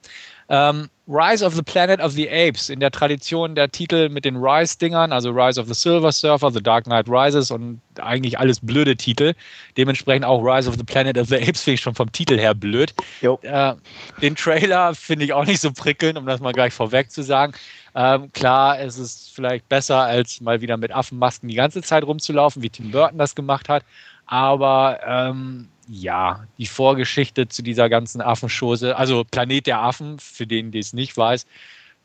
Ähm, 0.50 0.90
Rise 1.10 1.46
of 1.46 1.56
the 1.56 1.62
Planet 1.62 2.02
of 2.02 2.12
the 2.12 2.30
Apes 2.30 2.70
in 2.70 2.82
der 2.82 2.92
Tradition 2.92 3.56
der 3.56 3.72
Titel 3.72 4.10
mit 4.10 4.26
den 4.26 4.36
Rise-Dingern, 4.36 5.14
also 5.14 5.32
Rise 5.32 5.60
of 5.60 5.68
the 5.68 5.74
Silver 5.74 6.12
Surfer, 6.12 6.52
The 6.52 6.62
Dark 6.62 6.84
Knight 6.84 7.08
Rises 7.08 7.50
und 7.50 7.80
eigentlich 7.98 8.38
alles 8.38 8.60
blöde 8.60 8.96
Titel. 8.98 9.34
Dementsprechend 9.78 10.26
auch 10.26 10.42
Rise 10.42 10.70
of 10.70 10.76
the 10.76 10.84
Planet 10.84 11.18
of 11.18 11.30
the 11.30 11.38
Apes 11.38 11.64
finde 11.64 11.76
ich 11.76 11.82
schon 11.82 11.96
vom 11.96 12.12
Titel 12.12 12.38
her 12.38 12.54
blöd. 12.54 12.94
Äh, 13.42 13.74
den 14.22 14.36
Trailer 14.36 14.94
finde 14.96 15.24
ich 15.24 15.34
auch 15.34 15.46
nicht 15.46 15.62
so 15.62 15.72
prickelnd, 15.72 16.18
um 16.18 16.26
das 16.26 16.42
mal 16.42 16.52
gleich 16.52 16.74
vorweg 16.74 17.10
zu 17.10 17.24
sagen. 17.24 17.54
Ähm, 17.96 18.32
klar, 18.34 18.80
es 18.80 18.98
ist 18.98 19.32
vielleicht 19.34 19.68
besser, 19.70 20.02
als 20.02 20.42
mal 20.42 20.62
wieder 20.62 20.76
mit 20.78 20.92
Affenmasken 20.92 21.48
die 21.48 21.56
ganze 21.56 21.82
Zeit 21.82 22.04
rumzulaufen, 22.04 22.62
wie 22.62 22.70
Tim 22.70 22.92
Burton 22.92 23.18
das 23.18 23.34
gemacht 23.34 23.70
hat. 23.70 23.84
Aber 24.28 25.00
ähm, 25.06 25.70
ja, 25.88 26.46
die 26.58 26.66
Vorgeschichte 26.66 27.48
zu 27.48 27.62
dieser 27.62 27.90
ganzen 27.90 28.22
Affenschose, 28.22 28.96
also 28.98 29.24
Planet 29.24 29.68
der 29.68 29.82
Affen, 29.82 30.20
für 30.20 30.46
den, 30.46 30.72
die 30.72 30.80
es 30.80 30.94
nicht 30.94 31.16
weiß, 31.16 31.46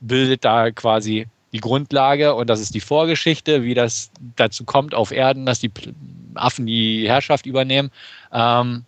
bildet 0.00 0.44
da 0.44 0.70
quasi 0.70 1.26
die 1.52 1.60
Grundlage 1.60 2.34
und 2.34 2.48
das 2.48 2.60
ist 2.60 2.74
die 2.74 2.80
Vorgeschichte, 2.80 3.62
wie 3.62 3.74
das 3.74 4.10
dazu 4.36 4.64
kommt 4.64 4.94
auf 4.94 5.10
Erden, 5.10 5.44
dass 5.44 5.60
die 5.60 5.70
Affen 6.34 6.66
die 6.66 7.06
Herrschaft 7.06 7.44
übernehmen. 7.44 7.90
Ähm, 8.32 8.84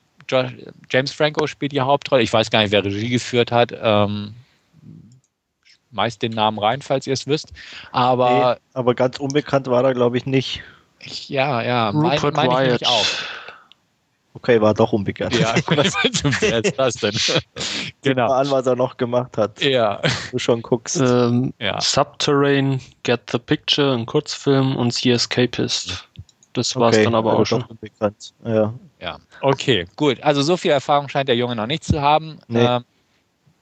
James 0.91 1.12
Franco 1.12 1.47
spielt 1.47 1.73
die 1.73 1.81
Hauptrolle. 1.83 2.23
Ich 2.23 2.33
weiß 2.33 2.50
gar 2.50 2.62
nicht, 2.62 2.73
wer 2.73 2.85
Regie 2.85 3.11
geführt 3.11 3.53
hat. 3.53 3.75
Ähm, 3.79 4.35
meist 5.91 6.23
den 6.23 6.33
Namen 6.33 6.59
rein, 6.59 6.81
falls 6.83 7.07
ihr 7.07 7.12
es 7.12 7.26
wisst. 7.26 7.53
Aber, 7.93 8.55
nee, 8.55 8.61
aber 8.73 8.95
ganz 8.95 9.19
unbekannt 9.19 9.67
war 9.67 9.85
er, 9.85 9.95
glaube 9.95 10.17
ich, 10.17 10.25
nicht. 10.25 10.62
Ich, 11.05 11.29
ja, 11.29 11.63
ja, 11.63 11.91
Rupert 11.91 12.35
mein, 12.35 12.79
auch. 12.85 13.07
Okay, 14.35 14.61
war 14.61 14.75
doch 14.75 14.93
unbekannt. 14.93 15.39
Ja, 15.39 15.55
wer 16.41 16.65
ist 16.65 16.79
das 16.79 16.95
denn? 16.95 17.17
genau. 18.03 18.27
Mal 18.29 18.41
an, 18.41 18.51
was 18.51 18.67
er 18.67 18.75
noch 18.75 18.97
gemacht 18.97 19.39
hat. 19.39 19.63
Ja. 19.63 20.01
Du 20.33 20.39
schon 20.39 20.61
guckst. 20.61 21.01
Ähm, 21.01 21.55
ja. 21.61 21.81
Subterrane, 21.81 22.81
Get 23.05 23.31
the 23.31 23.39
Picture, 23.39 23.95
ein 23.95 24.07
Kurzfilm 24.07 24.75
und 24.77 24.93
The 24.93 25.13
Escapist. 25.13 26.09
Das 26.53 26.75
war 26.75 26.91
es 26.91 26.97
okay, 26.97 27.05
dann 27.05 27.15
aber 27.15 27.39
auch 27.39 27.45
schon. 27.45 27.63
Unbekannt. 27.63 28.33
Ja. 28.45 28.75
ja. 29.01 29.19
Okay, 29.41 29.87
gut. 29.97 30.21
Also 30.23 30.43
so 30.43 30.57
viel 30.57 30.73
Erfahrung 30.73 31.09
scheint 31.09 31.29
der 31.29 31.37
Junge 31.37 31.55
noch 31.55 31.67
nicht 31.67 31.85
zu 31.85 32.03
haben. 32.03 32.39
Nee. 32.49 32.65
Ähm, 32.65 32.85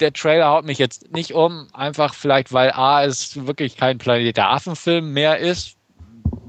der 0.01 0.13
Trailer 0.13 0.49
haut 0.49 0.65
mich 0.65 0.79
jetzt 0.79 1.13
nicht 1.13 1.35
um, 1.35 1.69
einfach 1.75 2.15
vielleicht, 2.15 2.53
weil 2.53 2.73
A, 2.73 3.05
es 3.05 3.47
wirklich 3.47 3.77
kein 3.77 3.99
Planet 3.99 4.37
der 4.37 4.51
Affen-Film 4.51 5.13
mehr 5.13 5.39
ist, 5.39 5.77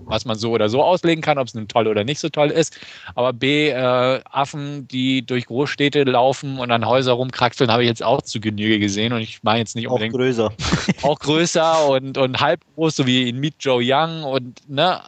was 0.06 0.26
man 0.26 0.38
so 0.38 0.52
oder 0.52 0.70
so 0.70 0.84
auslegen 0.84 1.22
kann, 1.22 1.38
ob 1.38 1.48
es 1.48 1.54
nun 1.54 1.68
toll 1.68 1.88
oder 1.88 2.04
nicht 2.04 2.20
so 2.20 2.30
toll 2.30 2.50
ist. 2.50 2.78
Aber 3.16 3.34
B, 3.34 3.70
äh, 3.70 4.22
Affen, 4.30 4.88
die 4.88 5.26
durch 5.26 5.46
Großstädte 5.46 6.04
laufen 6.04 6.60
und 6.60 6.72
an 6.72 6.86
Häuser 6.86 7.14
rumkraxeln, 7.14 7.72
habe 7.72 7.84
ich 7.84 7.90
jetzt 7.90 8.04
auch 8.04 8.22
zu 8.22 8.40
Genüge 8.40 8.80
gesehen. 8.80 9.14
Und 9.14 9.22
ich 9.22 9.44
meine 9.44 9.60
jetzt 9.60 9.76
nicht 9.76 9.88
unbedingt. 9.88 10.14
Auch 10.14 10.20
größer. 10.20 10.54
Auch 11.04 11.20
größer 11.20 11.88
und, 11.90 12.18
und 12.18 12.40
halb 12.40 12.62
groß, 12.76 12.96
so 12.96 13.06
wie 13.06 13.30
in 13.30 13.40
Meet 13.40 13.56
Joe 13.60 13.82
Young 13.84 14.24
und 14.24 14.70
ne, 14.70 15.02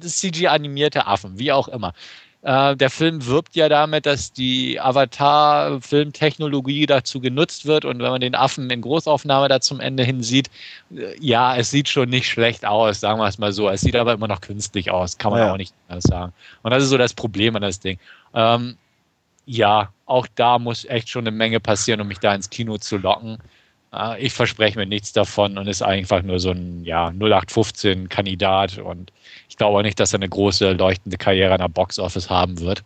CG-animierte 0.00 1.06
Affen, 1.06 1.38
wie 1.38 1.52
auch 1.52 1.68
immer. 1.68 1.94
Äh, 2.42 2.76
der 2.76 2.88
Film 2.88 3.26
wirbt 3.26 3.56
ja 3.56 3.68
damit, 3.68 4.06
dass 4.06 4.32
die 4.32 4.80
Avatar-Filmtechnologie 4.80 6.86
dazu 6.86 7.20
genutzt 7.20 7.66
wird 7.66 7.84
und 7.84 8.00
wenn 8.00 8.10
man 8.10 8.20
den 8.20 8.36
Affen 8.36 8.70
in 8.70 8.80
Großaufnahme 8.80 9.48
da 9.48 9.60
zum 9.60 9.80
Ende 9.80 10.04
hin 10.04 10.22
sieht, 10.22 10.48
äh, 10.94 11.16
ja, 11.20 11.56
es 11.56 11.70
sieht 11.70 11.88
schon 11.88 12.10
nicht 12.10 12.28
schlecht 12.28 12.64
aus, 12.64 13.00
sagen 13.00 13.18
wir 13.18 13.26
es 13.26 13.38
mal 13.38 13.52
so. 13.52 13.68
Es 13.68 13.80
sieht 13.80 13.96
aber 13.96 14.12
immer 14.12 14.28
noch 14.28 14.40
künstlich 14.40 14.90
aus, 14.90 15.18
kann 15.18 15.32
man 15.32 15.40
ja. 15.40 15.52
auch 15.52 15.56
nicht 15.56 15.74
anders 15.88 16.04
sagen. 16.04 16.32
Und 16.62 16.70
das 16.70 16.84
ist 16.84 16.90
so 16.90 16.98
das 16.98 17.12
Problem 17.12 17.56
an 17.56 17.62
das 17.62 17.80
Ding. 17.80 17.98
Ähm, 18.34 18.76
ja, 19.44 19.92
auch 20.06 20.28
da 20.36 20.58
muss 20.58 20.84
echt 20.84 21.08
schon 21.08 21.26
eine 21.26 21.36
Menge 21.36 21.58
passieren, 21.58 22.00
um 22.00 22.06
mich 22.06 22.18
da 22.18 22.34
ins 22.34 22.50
Kino 22.50 22.78
zu 22.78 22.98
locken. 22.98 23.38
Ich 24.18 24.34
verspreche 24.34 24.78
mir 24.78 24.86
nichts 24.86 25.12
davon 25.14 25.56
und 25.56 25.66
ist 25.66 25.82
einfach 25.82 26.22
nur 26.22 26.38
so 26.38 26.50
ein 26.50 26.84
ja, 26.84 27.08
0815-Kandidat 27.08 28.78
und 28.78 29.12
ich 29.48 29.56
glaube 29.56 29.78
auch 29.78 29.82
nicht, 29.82 29.98
dass 29.98 30.12
er 30.12 30.18
eine 30.18 30.28
große 30.28 30.72
leuchtende 30.72 31.16
Karriere 31.16 31.54
an 31.54 31.60
der 31.60 31.68
Boxoffice 31.68 32.28
haben 32.28 32.60
wird. 32.60 32.84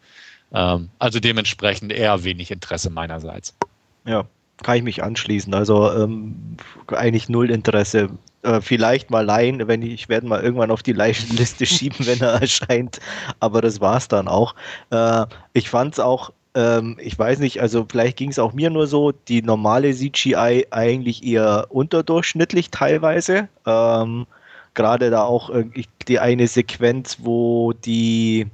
Ähm, 0.54 0.90
also 1.00 1.18
dementsprechend 1.18 1.92
eher 1.92 2.22
wenig 2.22 2.50
Interesse 2.50 2.90
meinerseits. 2.90 3.56
Ja, 4.04 4.26
kann 4.62 4.76
ich 4.76 4.82
mich 4.82 5.02
anschließen. 5.02 5.52
Also 5.54 5.90
ähm, 5.92 6.56
eigentlich 6.88 7.28
null 7.28 7.50
Interesse. 7.50 8.10
Äh, 8.42 8.60
vielleicht 8.60 9.10
mal 9.10 9.24
leihen, 9.24 9.66
wenn 9.68 9.82
ich, 9.82 9.92
ich 9.92 10.08
werde 10.08 10.26
mal 10.26 10.42
irgendwann 10.42 10.70
auf 10.70 10.82
die 10.82 10.92
Leichenliste 10.92 11.66
schieben, 11.66 12.06
wenn 12.06 12.20
er 12.20 12.40
erscheint. 12.40 13.00
Aber 13.40 13.60
das 13.60 13.80
war 13.80 13.96
es 13.96 14.08
dann 14.08 14.28
auch. 14.28 14.54
Äh, 14.90 15.26
ich 15.52 15.68
fand 15.68 15.94
es 15.94 16.00
auch 16.00 16.32
ähm, 16.54 16.96
ich 17.00 17.18
weiß 17.18 17.38
nicht, 17.38 17.60
also 17.60 17.86
vielleicht 17.90 18.18
ging 18.18 18.30
es 18.30 18.38
auch 18.38 18.52
mir 18.52 18.70
nur 18.70 18.86
so, 18.86 19.12
die 19.12 19.42
normale 19.42 19.92
CGI 19.94 20.66
eigentlich 20.70 21.24
eher 21.24 21.66
unterdurchschnittlich 21.70 22.70
teilweise. 22.70 23.48
Ähm, 23.66 24.26
gerade 24.74 25.10
da 25.10 25.24
auch 25.24 25.50
äh, 25.50 25.64
die 26.08 26.18
eine 26.18 26.46
Sequenz, 26.46 27.18
wo 27.20 27.72
die, 27.72 28.46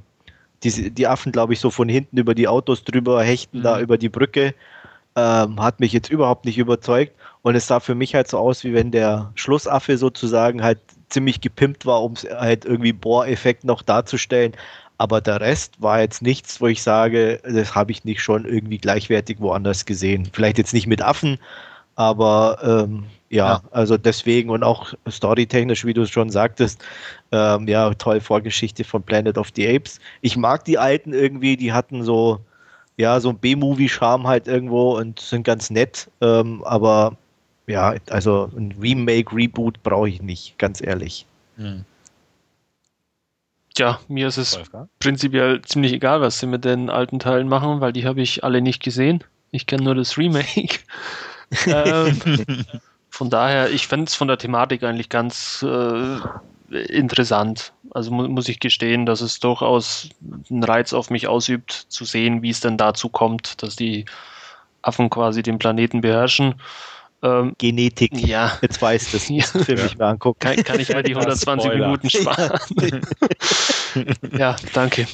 die, 0.62 0.90
die 0.90 1.06
Affen, 1.06 1.32
glaube 1.32 1.52
ich, 1.52 1.60
so 1.60 1.70
von 1.70 1.88
hinten 1.88 2.18
über 2.18 2.34
die 2.34 2.48
Autos 2.48 2.84
drüber 2.84 3.22
hechten, 3.22 3.58
mhm. 3.58 3.62
da 3.62 3.80
über 3.80 3.98
die 3.98 4.08
Brücke, 4.08 4.54
ähm, 5.16 5.60
hat 5.60 5.80
mich 5.80 5.92
jetzt 5.92 6.10
überhaupt 6.10 6.44
nicht 6.44 6.58
überzeugt. 6.58 7.12
Und 7.42 7.56
es 7.56 7.66
sah 7.66 7.80
für 7.80 7.94
mich 7.94 8.14
halt 8.14 8.28
so 8.28 8.38
aus, 8.38 8.62
wie 8.62 8.74
wenn 8.74 8.90
der 8.90 9.32
Schlussaffe 9.34 9.96
sozusagen 9.96 10.62
halt 10.62 10.78
ziemlich 11.08 11.40
gepimpt 11.40 11.86
war, 11.86 12.02
um 12.02 12.12
es 12.12 12.24
halt 12.24 12.64
irgendwie 12.64 12.92
Bohreffekt 12.92 13.64
noch 13.64 13.82
darzustellen. 13.82 14.52
Aber 14.98 15.20
der 15.20 15.40
Rest 15.40 15.80
war 15.80 16.00
jetzt 16.00 16.22
nichts, 16.22 16.60
wo 16.60 16.66
ich 16.66 16.82
sage, 16.82 17.40
das 17.44 17.74
habe 17.74 17.92
ich 17.92 18.04
nicht 18.04 18.20
schon 18.20 18.44
irgendwie 18.44 18.78
gleichwertig 18.78 19.40
woanders 19.40 19.86
gesehen. 19.86 20.28
Vielleicht 20.32 20.58
jetzt 20.58 20.74
nicht 20.74 20.88
mit 20.88 21.02
Affen, 21.02 21.38
aber 21.94 22.58
ähm, 22.62 23.04
ja, 23.30 23.46
ja, 23.46 23.62
also 23.70 23.96
deswegen 23.96 24.50
und 24.50 24.64
auch 24.64 24.94
storytechnisch, 25.08 25.84
wie 25.84 25.94
du 25.94 26.02
es 26.02 26.10
schon 26.10 26.30
sagtest, 26.30 26.82
ähm, 27.30 27.68
ja, 27.68 27.92
toll 27.94 28.20
Vorgeschichte 28.20 28.84
von 28.84 29.02
Planet 29.02 29.38
of 29.38 29.50
the 29.54 29.68
Apes. 29.68 30.00
Ich 30.20 30.36
mag 30.36 30.64
die 30.64 30.78
alten 30.78 31.12
irgendwie, 31.12 31.56
die 31.56 31.72
hatten 31.72 32.02
so, 32.02 32.40
ja, 32.96 33.20
so 33.20 33.30
ein 33.30 33.38
B-Movie-Charme 33.38 34.26
halt 34.26 34.48
irgendwo 34.48 34.96
und 34.96 35.20
sind 35.20 35.44
ganz 35.44 35.70
nett, 35.70 36.10
ähm, 36.20 36.64
aber 36.64 37.16
ja, 37.66 37.94
also 38.10 38.50
ein 38.56 38.74
Remake, 38.80 39.34
Reboot 39.34 39.82
brauche 39.82 40.08
ich 40.08 40.22
nicht, 40.22 40.58
ganz 40.58 40.80
ehrlich. 40.80 41.26
Hm. 41.56 41.84
Ja, 43.78 44.00
mir 44.08 44.28
ist 44.28 44.36
es 44.36 44.56
Wolfgang? 44.56 44.88
prinzipiell 44.98 45.62
ziemlich 45.62 45.92
egal, 45.92 46.20
was 46.20 46.40
sie 46.40 46.46
mit 46.46 46.64
den 46.64 46.90
alten 46.90 47.18
Teilen 47.18 47.48
machen, 47.48 47.80
weil 47.80 47.92
die 47.92 48.06
habe 48.06 48.20
ich 48.20 48.44
alle 48.44 48.60
nicht 48.60 48.82
gesehen. 48.82 49.22
Ich 49.50 49.66
kenne 49.66 49.84
nur 49.84 49.94
das 49.94 50.18
Remake. 50.18 50.80
Ähm, 51.66 52.66
von 53.08 53.30
daher, 53.30 53.70
ich 53.70 53.86
fände 53.86 54.04
es 54.04 54.14
von 54.14 54.28
der 54.28 54.36
Thematik 54.36 54.82
eigentlich 54.82 55.08
ganz 55.08 55.64
äh, 55.66 56.18
interessant. 56.70 57.72
Also 57.90 58.10
mu 58.10 58.28
muss 58.28 58.50
ich 58.50 58.60
gestehen, 58.60 59.06
dass 59.06 59.22
es 59.22 59.40
durchaus 59.40 60.10
einen 60.50 60.62
Reiz 60.62 60.92
auf 60.92 61.08
mich 61.08 61.26
ausübt, 61.26 61.72
zu 61.88 62.04
sehen, 62.04 62.42
wie 62.42 62.50
es 62.50 62.60
denn 62.60 62.76
dazu 62.76 63.08
kommt, 63.08 63.62
dass 63.62 63.76
die 63.76 64.04
Affen 64.82 65.08
quasi 65.08 65.42
den 65.42 65.58
Planeten 65.58 66.02
beherrschen. 66.02 66.56
Ähm, 67.22 67.54
Genetik. 67.58 68.12
Ja. 68.26 68.58
Jetzt 68.62 68.80
weiß 68.80 69.12
das. 69.12 69.28
Ja. 69.28 69.44
Film 69.44 69.86
ich 69.86 69.98
mir 69.98 70.06
angucken. 70.06 70.38
Kann, 70.38 70.56
kann 70.62 70.80
ich 70.80 70.88
mal 70.92 71.02
die 71.02 71.14
120 71.14 71.72
Minuten 71.72 72.10
sparen? 72.10 72.60
ja, 74.38 74.56
danke. 74.72 75.06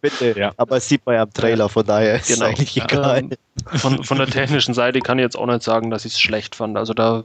Bitte. 0.00 0.38
Ja. 0.38 0.52
Aber 0.56 0.76
es 0.76 0.88
sieht 0.88 1.04
man 1.04 1.16
ja 1.16 1.22
am 1.22 1.32
Trailer, 1.32 1.68
von 1.68 1.84
daher 1.84 2.16
ist 2.16 2.28
genau. 2.28 2.46
es 2.46 2.50
eigentlich 2.50 2.76
egal. 2.76 3.18
Ähm, 3.18 3.30
von, 3.78 4.04
von 4.04 4.18
der 4.18 4.28
technischen 4.28 4.74
Seite 4.74 5.00
kann 5.00 5.18
ich 5.18 5.24
jetzt 5.24 5.36
auch 5.36 5.46
nicht 5.46 5.62
sagen, 5.62 5.90
dass 5.90 6.04
ich 6.04 6.12
es 6.12 6.20
schlecht 6.20 6.54
fand. 6.54 6.76
Also 6.76 6.94
da 6.94 7.24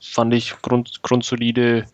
fand 0.00 0.32
ich 0.32 0.54
grund, 0.62 1.02
grundsolide 1.02 1.84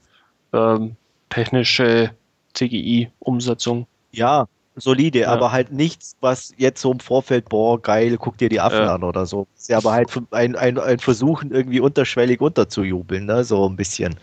ähm, 0.52 0.94
technische 1.30 2.12
CGI-Umsetzung. 2.54 3.86
Ja, 4.12 4.46
solide, 4.76 5.20
ja. 5.20 5.28
aber 5.28 5.52
halt 5.52 5.72
nichts, 5.72 6.16
was 6.20 6.52
jetzt 6.56 6.80
so 6.80 6.92
im 6.92 7.00
Vorfeld, 7.00 7.48
boah, 7.48 7.80
geil, 7.80 8.16
guck 8.18 8.38
dir 8.38 8.48
die 8.48 8.60
Affen 8.60 8.84
ja. 8.84 8.94
an 8.94 9.04
oder 9.04 9.26
so. 9.26 9.46
Ist 9.56 9.68
ja 9.68 9.78
aber 9.78 9.92
halt 9.92 10.10
ein, 10.30 10.56
ein, 10.56 10.78
ein 10.78 10.98
Versuchen, 10.98 11.50
irgendwie 11.50 11.80
unterschwellig 11.80 12.40
unterzujubeln, 12.40 13.26
ne? 13.26 13.44
so 13.44 13.68
ein 13.68 13.76
bisschen. 13.76 14.16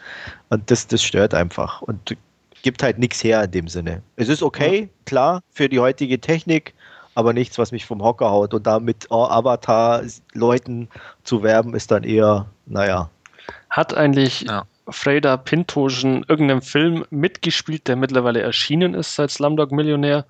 Und 0.49 0.69
das, 0.71 0.87
das 0.87 1.03
stört 1.03 1.33
einfach 1.33 1.81
und 1.81 2.15
gibt 2.63 2.83
halt 2.83 2.97
nichts 2.97 3.23
her 3.23 3.43
in 3.43 3.51
dem 3.51 3.67
Sinne. 3.67 4.01
Es 4.15 4.29
ist 4.29 4.43
okay, 4.43 4.81
ja. 4.81 4.87
klar, 5.05 5.41
für 5.51 5.69
die 5.69 5.79
heutige 5.79 6.19
Technik, 6.19 6.73
aber 7.15 7.33
nichts, 7.33 7.57
was 7.57 7.71
mich 7.71 7.85
vom 7.85 8.03
Hocker 8.03 8.29
haut. 8.29 8.53
Und 8.53 8.67
da 8.67 8.79
mit 8.79 9.07
oh, 9.09 9.25
Avatar-Leuten 9.25 10.87
zu 11.23 11.43
werben, 11.43 11.73
ist 11.75 11.91
dann 11.91 12.03
eher, 12.03 12.45
naja. 12.65 13.09
Hat 13.69 13.93
eigentlich 13.95 14.41
ja. 14.41 14.65
Freda 14.89 15.37
Pinto 15.37 15.89
schon 15.89 16.25
irgendeinem 16.27 16.61
Film 16.61 17.05
mitgespielt, 17.09 17.87
der 17.87 17.95
mittlerweile 17.95 18.41
erschienen 18.41 18.93
ist 18.93 19.15
seit 19.15 19.31
Slumdog 19.31 19.71
Millionär? 19.71 20.25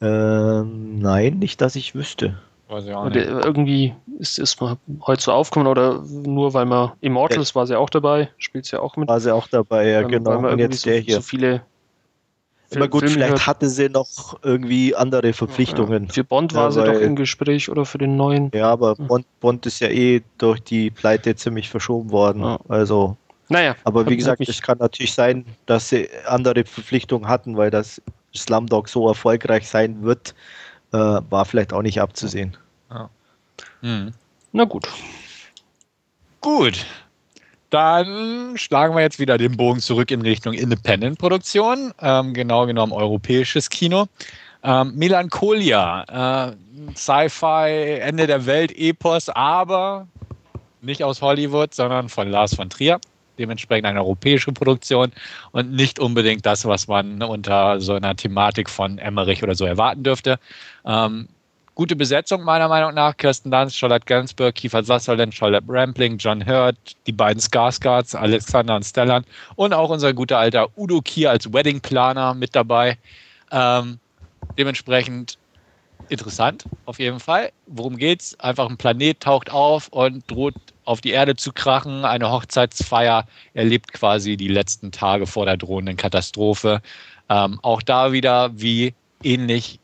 Ähm, 0.00 0.98
nein, 0.98 1.38
nicht, 1.38 1.60
dass 1.60 1.76
ich 1.76 1.94
wüsste. 1.94 2.38
Weiß 2.68 2.86
ich 2.86 2.94
auch 2.94 3.08
nicht. 3.08 3.16
Irgendwie 3.16 3.94
ist 4.18 4.38
es 4.38 4.60
mal 4.60 4.78
heute 5.02 5.22
so 5.22 5.32
aufgekommen 5.32 5.68
oder 5.68 6.02
nur 6.10 6.54
weil 6.54 6.64
man 6.64 6.92
Immortals 7.00 7.50
ja. 7.50 7.54
war 7.54 7.66
sie 7.66 7.78
auch 7.78 7.90
dabei, 7.90 8.30
spielt 8.38 8.64
sie 8.64 8.80
auch 8.80 8.96
mit. 8.96 9.08
War 9.08 9.20
sie 9.20 9.34
auch 9.34 9.46
dabei, 9.46 9.88
ja, 9.88 10.02
genau. 10.02 10.38
Und 10.38 10.58
jetzt 10.58 10.86
der 10.86 10.98
so, 10.98 11.04
hier. 11.04 11.14
So 11.16 11.20
viele 11.20 11.62
Immer 12.76 12.88
gut, 12.88 13.00
Film 13.02 13.12
vielleicht 13.12 13.46
hatte 13.46 13.68
sie 13.68 13.88
noch 13.88 14.38
irgendwie 14.42 14.94
andere 14.94 15.32
Verpflichtungen. 15.32 16.06
Ja, 16.06 16.12
für 16.12 16.24
Bond 16.24 16.54
war 16.54 16.64
ja, 16.64 16.70
sie 16.70 16.84
doch 16.84 17.00
im 17.00 17.16
Gespräch 17.16 17.70
oder 17.70 17.84
für 17.84 17.98
den 17.98 18.16
neuen. 18.16 18.50
Ja, 18.54 18.70
aber 18.70 18.94
Bond, 18.94 19.26
Bond 19.40 19.66
ist 19.66 19.80
ja 19.80 19.88
eh 19.88 20.22
durch 20.38 20.62
die 20.62 20.90
Pleite 20.90 21.36
ziemlich 21.36 21.68
verschoben 21.68 22.10
worden. 22.10 22.42
Ja. 22.42 22.58
Also 22.68 23.16
naja. 23.48 23.76
Aber 23.84 24.08
wie 24.08 24.16
gesagt, 24.16 24.40
es 24.48 24.62
kann 24.62 24.78
natürlich 24.78 25.12
sein, 25.12 25.44
dass 25.66 25.88
sie 25.88 26.08
andere 26.26 26.64
Verpflichtungen 26.64 27.28
hatten, 27.28 27.56
weil 27.56 27.70
das 27.70 28.00
Slumdog 28.34 28.88
so 28.88 29.08
erfolgreich 29.08 29.68
sein 29.68 30.02
wird, 30.02 30.34
äh, 30.92 30.96
war 30.96 31.44
vielleicht 31.44 31.72
auch 31.72 31.82
nicht 31.82 32.00
abzusehen. 32.00 32.56
Ja. 32.90 33.10
Hm. 33.80 34.12
Na 34.52 34.64
gut. 34.64 34.88
Gut. 36.40 36.84
Dann 37.70 38.56
schlagen 38.58 38.94
wir 38.94 39.00
jetzt 39.00 39.18
wieder 39.18 39.38
den 39.38 39.56
Bogen 39.56 39.80
zurück 39.80 40.10
in 40.10 40.20
Richtung 40.20 40.52
Independent-Produktion, 40.52 41.94
ähm, 42.00 42.34
genau 42.34 42.66
genommen 42.66 42.92
europäisches 42.92 43.70
Kino. 43.70 44.06
Ähm, 44.62 44.92
Melancholia, 44.94 46.50
äh, 46.50 46.56
Sci-Fi, 46.94 48.00
Ende 48.00 48.26
der 48.26 48.44
Welt, 48.44 48.72
Epos, 48.76 49.28
aber 49.30 50.06
nicht 50.82 51.02
aus 51.02 51.22
Hollywood, 51.22 51.74
sondern 51.74 52.08
von 52.08 52.28
Lars 52.28 52.54
von 52.54 52.68
Trier 52.68 53.00
dementsprechend 53.38 53.86
eine 53.86 54.00
europäische 54.00 54.52
Produktion 54.52 55.12
und 55.52 55.72
nicht 55.72 55.98
unbedingt 55.98 56.44
das, 56.46 56.64
was 56.64 56.88
man 56.88 57.22
unter 57.22 57.80
so 57.80 57.94
einer 57.94 58.16
Thematik 58.16 58.68
von 58.68 58.98
Emmerich 58.98 59.42
oder 59.42 59.54
so 59.54 59.64
erwarten 59.64 60.02
dürfte. 60.02 60.38
Ähm, 60.84 61.28
gute 61.74 61.96
Besetzung 61.96 62.42
meiner 62.42 62.68
Meinung 62.68 62.94
nach. 62.94 63.16
Kirsten 63.16 63.50
Dunst, 63.50 63.76
Charlotte 63.76 64.04
Gainsbourg, 64.04 64.54
Kiefer 64.54 64.82
Sutherland, 64.82 65.34
Charlotte 65.34 65.64
Rampling, 65.68 66.18
John 66.18 66.44
Hurt, 66.46 66.76
die 67.06 67.12
beiden 67.12 67.40
Skarsgards, 67.40 68.14
Alexander 68.14 68.76
und 68.76 68.84
Stellan 68.84 69.24
und 69.56 69.72
auch 69.72 69.90
unser 69.90 70.12
guter 70.12 70.38
alter 70.38 70.68
Udo 70.76 71.00
Kier 71.00 71.30
als 71.30 71.52
Wedding 71.52 71.80
Planer 71.80 72.34
mit 72.34 72.54
dabei. 72.54 72.98
Ähm, 73.50 73.98
dementsprechend 74.58 75.38
interessant, 76.08 76.64
auf 76.86 76.98
jeden 76.98 77.20
Fall. 77.20 77.52
Worum 77.66 77.96
geht's? 77.96 78.38
Einfach 78.40 78.68
ein 78.68 78.76
Planet 78.76 79.20
taucht 79.20 79.50
auf 79.50 79.88
und 79.88 80.30
droht 80.30 80.54
auf 80.84 81.00
die 81.00 81.10
Erde 81.10 81.36
zu 81.36 81.52
krachen. 81.52 82.04
Eine 82.04 82.30
Hochzeitsfeier 82.30 83.26
erlebt 83.54 83.92
quasi 83.92 84.36
die 84.36 84.48
letzten 84.48 84.90
Tage 84.92 85.26
vor 85.26 85.46
der 85.46 85.56
drohenden 85.56 85.96
Katastrophe. 85.96 86.82
Ähm, 87.28 87.58
auch 87.62 87.82
da 87.82 88.12
wieder, 88.12 88.50
wie 88.58 88.94
ähnlich 89.22 89.78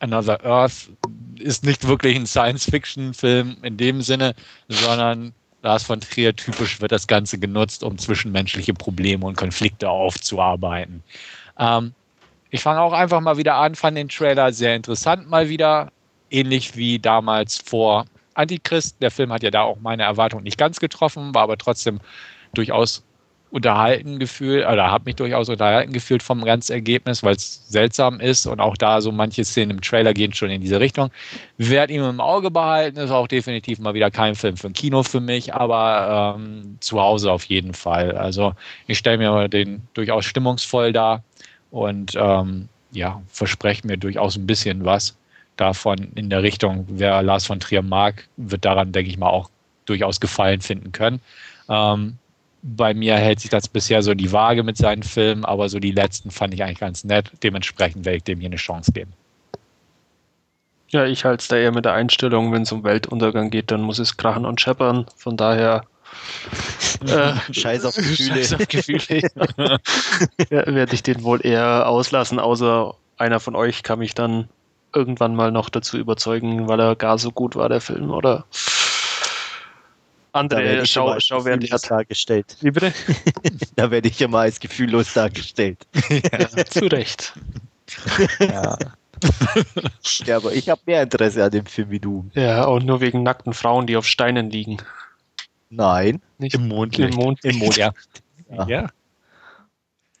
Another 0.00 0.44
Earth, 0.44 0.90
ist 1.38 1.64
nicht 1.64 1.86
wirklich 1.86 2.16
ein 2.16 2.26
Science-Fiction-Film 2.26 3.58
in 3.62 3.76
dem 3.76 4.02
Sinne, 4.02 4.34
sondern 4.68 5.32
Lars 5.62 5.84
von 5.84 6.00
Trier 6.00 6.34
typisch 6.34 6.80
wird 6.80 6.92
das 6.92 7.06
Ganze 7.06 7.38
genutzt, 7.38 7.84
um 7.84 7.96
zwischenmenschliche 7.96 8.74
Probleme 8.74 9.24
und 9.24 9.36
Konflikte 9.36 9.88
aufzuarbeiten. 9.88 11.02
Ähm, 11.58 11.94
ich 12.52 12.62
fange 12.62 12.80
auch 12.80 12.92
einfach 12.92 13.20
mal 13.20 13.38
wieder 13.38 13.54
an, 13.56 13.74
fand 13.74 13.96
den 13.96 14.10
Trailer 14.10 14.52
sehr 14.52 14.76
interessant 14.76 15.28
mal 15.28 15.48
wieder, 15.48 15.90
ähnlich 16.30 16.76
wie 16.76 16.98
damals 16.98 17.56
vor 17.56 18.04
Antichrist. 18.34 18.96
Der 19.00 19.10
Film 19.10 19.32
hat 19.32 19.42
ja 19.42 19.50
da 19.50 19.62
auch 19.62 19.78
meine 19.80 20.02
Erwartung 20.02 20.42
nicht 20.42 20.58
ganz 20.58 20.78
getroffen, 20.78 21.34
war 21.34 21.44
aber 21.44 21.56
trotzdem 21.56 21.98
durchaus 22.52 23.02
unterhalten 23.50 24.18
gefühlt, 24.18 24.66
oder 24.66 24.90
habe 24.90 25.04
mich 25.06 25.16
durchaus 25.16 25.48
unterhalten 25.48 25.94
gefühlt 25.94 26.22
vom 26.22 26.44
ganzen 26.44 26.72
Ergebnis, 26.72 27.22
weil 27.22 27.36
es 27.36 27.66
seltsam 27.68 28.20
ist 28.20 28.46
und 28.46 28.60
auch 28.60 28.76
da 28.76 29.00
so 29.00 29.12
manche 29.12 29.44
Szenen 29.44 29.72
im 29.72 29.80
Trailer 29.80 30.12
gehen 30.12 30.34
schon 30.34 30.50
in 30.50 30.60
diese 30.60 30.78
Richtung. 30.78 31.10
Werde 31.56 31.94
ihn 31.94 32.02
im 32.02 32.20
Auge 32.20 32.50
behalten, 32.50 32.98
ist 32.98 33.10
auch 33.10 33.28
definitiv 33.28 33.78
mal 33.78 33.94
wieder 33.94 34.10
kein 34.10 34.34
Film 34.34 34.58
für 34.58 34.66
ein 34.66 34.72
Kino 34.74 35.02
für 35.02 35.20
mich, 35.20 35.54
aber 35.54 36.36
ähm, 36.38 36.76
zu 36.80 37.00
Hause 37.00 37.32
auf 37.32 37.44
jeden 37.44 37.72
Fall. 37.72 38.12
Also 38.12 38.52
ich 38.86 38.98
stelle 38.98 39.18
mir 39.18 39.48
den 39.48 39.82
durchaus 39.94 40.26
stimmungsvoll 40.26 40.92
dar 40.92 41.22
und 41.72 42.14
ähm, 42.14 42.68
ja, 42.92 43.20
verspreche 43.28 43.86
mir 43.86 43.96
durchaus 43.96 44.36
ein 44.36 44.46
bisschen 44.46 44.84
was 44.84 45.16
davon 45.56 46.12
in 46.14 46.30
der 46.30 46.42
Richtung. 46.42 46.86
Wer 46.88 47.22
Lars 47.22 47.46
von 47.46 47.58
Trier 47.58 47.82
mag, 47.82 48.28
wird 48.36 48.64
daran, 48.64 48.92
denke 48.92 49.10
ich 49.10 49.18
mal, 49.18 49.28
auch 49.28 49.50
durchaus 49.86 50.20
Gefallen 50.20 50.60
finden 50.60 50.92
können. 50.92 51.20
Ähm, 51.68 52.18
bei 52.62 52.94
mir 52.94 53.16
hält 53.16 53.40
sich 53.40 53.50
das 53.50 53.66
bisher 53.66 54.02
so 54.02 54.14
die 54.14 54.30
Waage 54.30 54.62
mit 54.62 54.76
seinen 54.76 55.02
Filmen, 55.02 55.44
aber 55.44 55.68
so 55.68 55.80
die 55.80 55.90
letzten 55.90 56.30
fand 56.30 56.54
ich 56.54 56.62
eigentlich 56.62 56.78
ganz 56.78 57.02
nett. 57.02 57.32
Dementsprechend 57.42 58.04
werde 58.04 58.18
ich 58.18 58.22
dem 58.22 58.38
hier 58.38 58.50
eine 58.50 58.56
Chance 58.56 58.92
geben. 58.92 59.12
Ja, 60.88 61.06
ich 61.06 61.24
halte 61.24 61.40
es 61.40 61.48
da 61.48 61.56
eher 61.56 61.72
mit 61.72 61.86
der 61.86 61.94
Einstellung, 61.94 62.52
wenn 62.52 62.62
es 62.62 62.70
um 62.72 62.84
Weltuntergang 62.84 63.50
geht, 63.50 63.70
dann 63.70 63.80
muss 63.80 63.98
es 63.98 64.18
krachen 64.18 64.44
und 64.44 64.60
scheppern. 64.60 65.06
Von 65.16 65.36
daher. 65.36 65.84
Äh, 67.06 67.34
Scheiß 67.52 67.84
auf 67.84 67.94
Gefühle. 67.94 68.34
Scheiß 68.44 68.54
auf 68.54 68.68
Gefühle. 68.68 69.30
ja, 70.50 70.66
werde 70.66 70.94
ich 70.94 71.02
den 71.02 71.22
wohl 71.22 71.44
eher 71.44 71.88
auslassen, 71.88 72.38
außer 72.38 72.94
einer 73.16 73.40
von 73.40 73.56
euch 73.56 73.82
kann 73.82 73.98
mich 73.98 74.14
dann 74.14 74.48
irgendwann 74.94 75.34
mal 75.34 75.50
noch 75.50 75.70
dazu 75.70 75.96
überzeugen, 75.96 76.68
weil 76.68 76.80
er 76.80 76.96
gar 76.96 77.18
so 77.18 77.30
gut 77.30 77.56
war, 77.56 77.68
der 77.68 77.80
Film, 77.80 78.10
oder? 78.10 78.44
Andere 80.32 80.86
Schau 80.86 81.18
Schauwert 81.20 81.90
dargestellt. 81.90 82.56
Wie 82.60 82.70
bitte? 82.70 82.92
da 83.76 83.90
werde 83.90 84.08
ich 84.08 84.20
immer 84.20 84.40
als 84.40 84.60
gefühllos 84.60 85.12
dargestellt. 85.12 85.86
ja, 86.08 86.64
zu 86.64 86.86
Recht. 86.86 87.34
ja. 88.40 88.78
ja, 90.24 90.36
aber 90.36 90.52
ich 90.52 90.68
habe 90.70 90.80
mehr 90.86 91.02
Interesse 91.02 91.44
an 91.44 91.50
dem 91.50 91.66
Film 91.66 91.90
wie 91.90 92.00
du. 92.00 92.30
Ja, 92.32 92.64
und 92.64 92.86
nur 92.86 93.00
wegen 93.00 93.22
nackten 93.22 93.52
Frauen, 93.52 93.86
die 93.86 93.96
auf 93.96 94.06
Steinen 94.06 94.50
liegen. 94.50 94.78
Nein. 95.72 96.20
Nicht 96.38 96.54
Im 96.54 96.68
Mondlicht. 96.68 97.14
Im 97.14 97.16
Mond. 97.16 97.44
Im 97.44 97.56
Mond, 97.56 97.76
ja. 97.76 97.92
ja. 98.50 98.66
ja. 98.66 98.86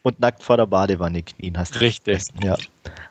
Und 0.02 0.18
nackt 0.18 0.42
vor 0.42 0.56
der 0.56 0.66
Badewanne 0.66 1.22
knien 1.22 1.56
hast 1.58 1.74
du. 1.74 1.80
Richtig. 1.80 2.24
Ja. 2.42 2.56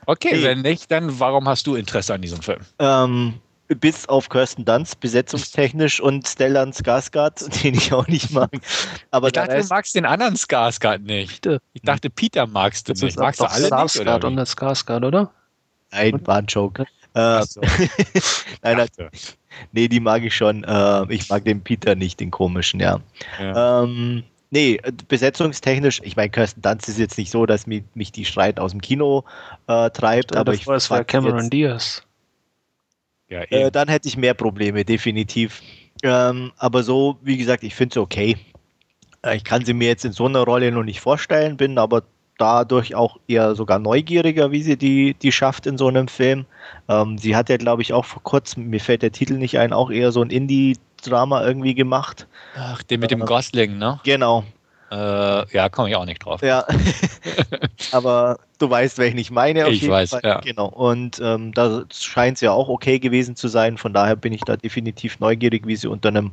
Okay, 0.07 0.31
hey. 0.31 0.43
wenn 0.43 0.61
nicht, 0.61 0.91
dann 0.91 1.19
warum 1.19 1.47
hast 1.47 1.67
du 1.67 1.75
Interesse 1.75 2.13
an 2.15 2.21
diesem 2.21 2.41
Film? 2.41 2.59
Ähm, 2.79 3.35
bis 3.67 4.09
auf 4.09 4.27
Kirsten 4.27 4.65
Dunst, 4.65 4.99
besetzungstechnisch 4.99 6.01
und 6.01 6.27
Stellan 6.27 6.73
Skarsgård, 6.73 7.47
den 7.63 7.75
ich 7.75 7.93
auch 7.93 8.07
nicht 8.07 8.31
mag. 8.31 8.49
Aber 9.11 9.27
ich 9.27 9.33
dachte, 9.33 9.57
du 9.57 9.67
magst 9.67 9.95
den 9.95 10.05
anderen 10.05 10.35
Skarsgård 10.35 10.99
nicht. 10.99 11.47
Ich 11.73 11.81
dachte, 11.83 12.09
Peter 12.09 12.47
magst 12.47 12.89
du 12.89 12.93
nicht. 12.93 13.17
Magst 13.17 13.39
du 13.39 13.45
alle 13.45 13.67
Skarsgård 13.67 13.99
nicht, 13.99 14.15
oder? 14.15 14.27
und 14.27 14.35
der 14.35 14.47
Skarsgård, 14.47 15.05
oder? 15.05 15.31
Nein, 15.91 16.25
war 16.25 16.37
ein 16.37 16.47
Joke. 16.47 16.85
Äh, 17.13 17.43
so. 17.43 17.61
Nein, 18.61 18.79
also, 18.79 19.09
nee, 19.71 19.87
die 19.87 19.99
mag 19.99 20.23
ich 20.23 20.35
schon. 20.35 20.63
Äh, 20.63 21.13
ich 21.13 21.29
mag 21.29 21.45
den 21.45 21.61
Peter 21.61 21.95
nicht, 21.95 22.19
den 22.19 22.31
komischen, 22.31 22.79
ja. 22.79 22.99
ja. 23.39 23.83
Ähm, 23.83 24.23
Nee, 24.53 24.81
besetzungstechnisch, 25.07 26.01
ich 26.03 26.17
meine, 26.17 26.29
Kirsten 26.29 26.61
Dunst 26.61 26.89
ist 26.89 26.99
jetzt 26.99 27.17
nicht 27.17 27.31
so, 27.31 27.45
dass 27.45 27.67
mich, 27.67 27.83
mich 27.93 28.11
die 28.11 28.25
Streit 28.25 28.59
aus 28.59 28.71
dem 28.71 28.81
Kino 28.81 29.23
äh, 29.67 29.89
treibt, 29.91 30.35
aber 30.35 30.53
ich. 30.53 30.67
Es 30.67 30.91
war 30.91 31.05
Cameron 31.05 31.43
jetzt, 31.43 31.53
Diaz. 31.53 32.03
Ja, 33.29 33.43
äh, 33.43 33.71
dann 33.71 33.87
hätte 33.87 34.09
ich 34.09 34.17
mehr 34.17 34.33
Probleme, 34.33 34.83
definitiv. 34.83 35.61
Ähm, 36.03 36.51
aber 36.57 36.83
so, 36.83 37.17
wie 37.21 37.37
gesagt, 37.37 37.63
ich 37.63 37.73
finde 37.75 37.93
sie 37.93 38.01
okay. 38.01 38.35
Äh, 39.25 39.37
ich 39.37 39.45
kann 39.45 39.63
sie 39.63 39.73
mir 39.73 39.87
jetzt 39.87 40.03
in 40.03 40.11
so 40.11 40.25
einer 40.25 40.41
Rolle 40.41 40.69
noch 40.69 40.83
nicht 40.83 40.99
vorstellen, 40.99 41.55
bin 41.55 41.77
aber 41.77 42.03
dadurch 42.41 42.95
auch 42.95 43.17
eher 43.27 43.53
sogar 43.53 43.77
neugieriger, 43.77 44.51
wie 44.51 44.63
sie 44.63 44.75
die, 44.75 45.13
die 45.13 45.31
schafft 45.31 45.67
in 45.67 45.77
so 45.77 45.87
einem 45.87 46.07
Film. 46.07 46.45
Ähm, 46.89 47.19
sie 47.19 47.35
hat 47.35 47.49
ja, 47.49 47.57
glaube 47.57 47.83
ich, 47.83 47.93
auch 47.93 48.05
vor 48.05 48.23
kurzem, 48.23 48.67
mir 48.69 48.79
fällt 48.79 49.03
der 49.03 49.11
Titel 49.11 49.35
nicht 49.35 49.59
ein, 49.59 49.71
auch 49.71 49.91
eher 49.91 50.11
so 50.11 50.23
ein 50.23 50.31
Indie-Drama 50.31 51.45
irgendwie 51.45 51.75
gemacht. 51.75 52.27
Ach, 52.57 52.81
den 52.81 52.99
mit 52.99 53.11
dem 53.11 53.21
äh, 53.21 53.25
Gosling, 53.25 53.77
ne? 53.77 53.99
Genau. 54.03 54.43
Äh, 54.91 55.55
ja, 55.55 55.69
komme 55.69 55.89
ich 55.89 55.95
auch 55.95 56.05
nicht 56.05 56.25
drauf. 56.25 56.41
Ja, 56.41 56.65
aber 57.91 58.39
du 58.57 58.69
weißt, 58.69 58.97
welchen 58.97 59.19
ich 59.19 59.29
meine. 59.29 59.69
ich 59.69 59.87
weiß, 59.87 60.09
Fall. 60.09 60.21
ja. 60.23 60.39
Genau. 60.41 60.67
Und 60.67 61.21
ähm, 61.23 61.53
da 61.53 61.83
scheint 61.93 62.37
es 62.37 62.41
ja 62.41 62.51
auch 62.51 62.67
okay 62.67 62.99
gewesen 62.99 63.35
zu 63.35 63.47
sein. 63.47 63.77
Von 63.77 63.93
daher 63.93 64.15
bin 64.15 64.33
ich 64.33 64.41
da 64.41 64.57
definitiv 64.57 65.19
neugierig, 65.19 65.65
wie 65.67 65.75
sie 65.75 65.87
unter 65.87 66.09
einem 66.09 66.31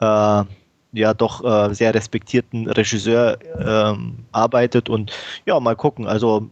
äh, 0.00 0.44
ja 0.92 1.14
doch 1.14 1.44
äh, 1.44 1.74
sehr 1.74 1.94
respektierten 1.94 2.68
Regisseur 2.68 3.38
ähm, 3.58 4.24
arbeitet. 4.32 4.88
Und 4.88 5.12
ja, 5.46 5.58
mal 5.60 5.76
gucken. 5.76 6.06
Also 6.06 6.48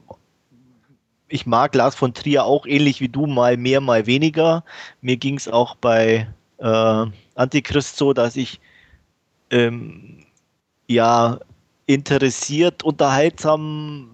ich 1.29 1.47
mag 1.47 1.75
Lars 1.75 1.95
von 1.95 2.15
Trier 2.15 2.45
auch 2.45 2.67
ähnlich 2.67 3.01
wie 3.01 3.09
du, 3.09 3.27
mal 3.27 3.57
mehr, 3.57 3.81
mal 3.81 4.07
weniger. 4.07 4.65
Mir 5.01 5.17
ging 5.17 5.37
es 5.37 5.49
auch 5.49 5.75
bei 5.77 6.27
äh, 6.59 7.07
Antichrist 7.35 7.97
so, 7.97 8.13
dass 8.13 8.37
ich 8.37 8.61
ähm, 9.51 10.25
ja 10.87 11.39
interessiert, 11.87 12.83
unterhaltsam 12.83 14.11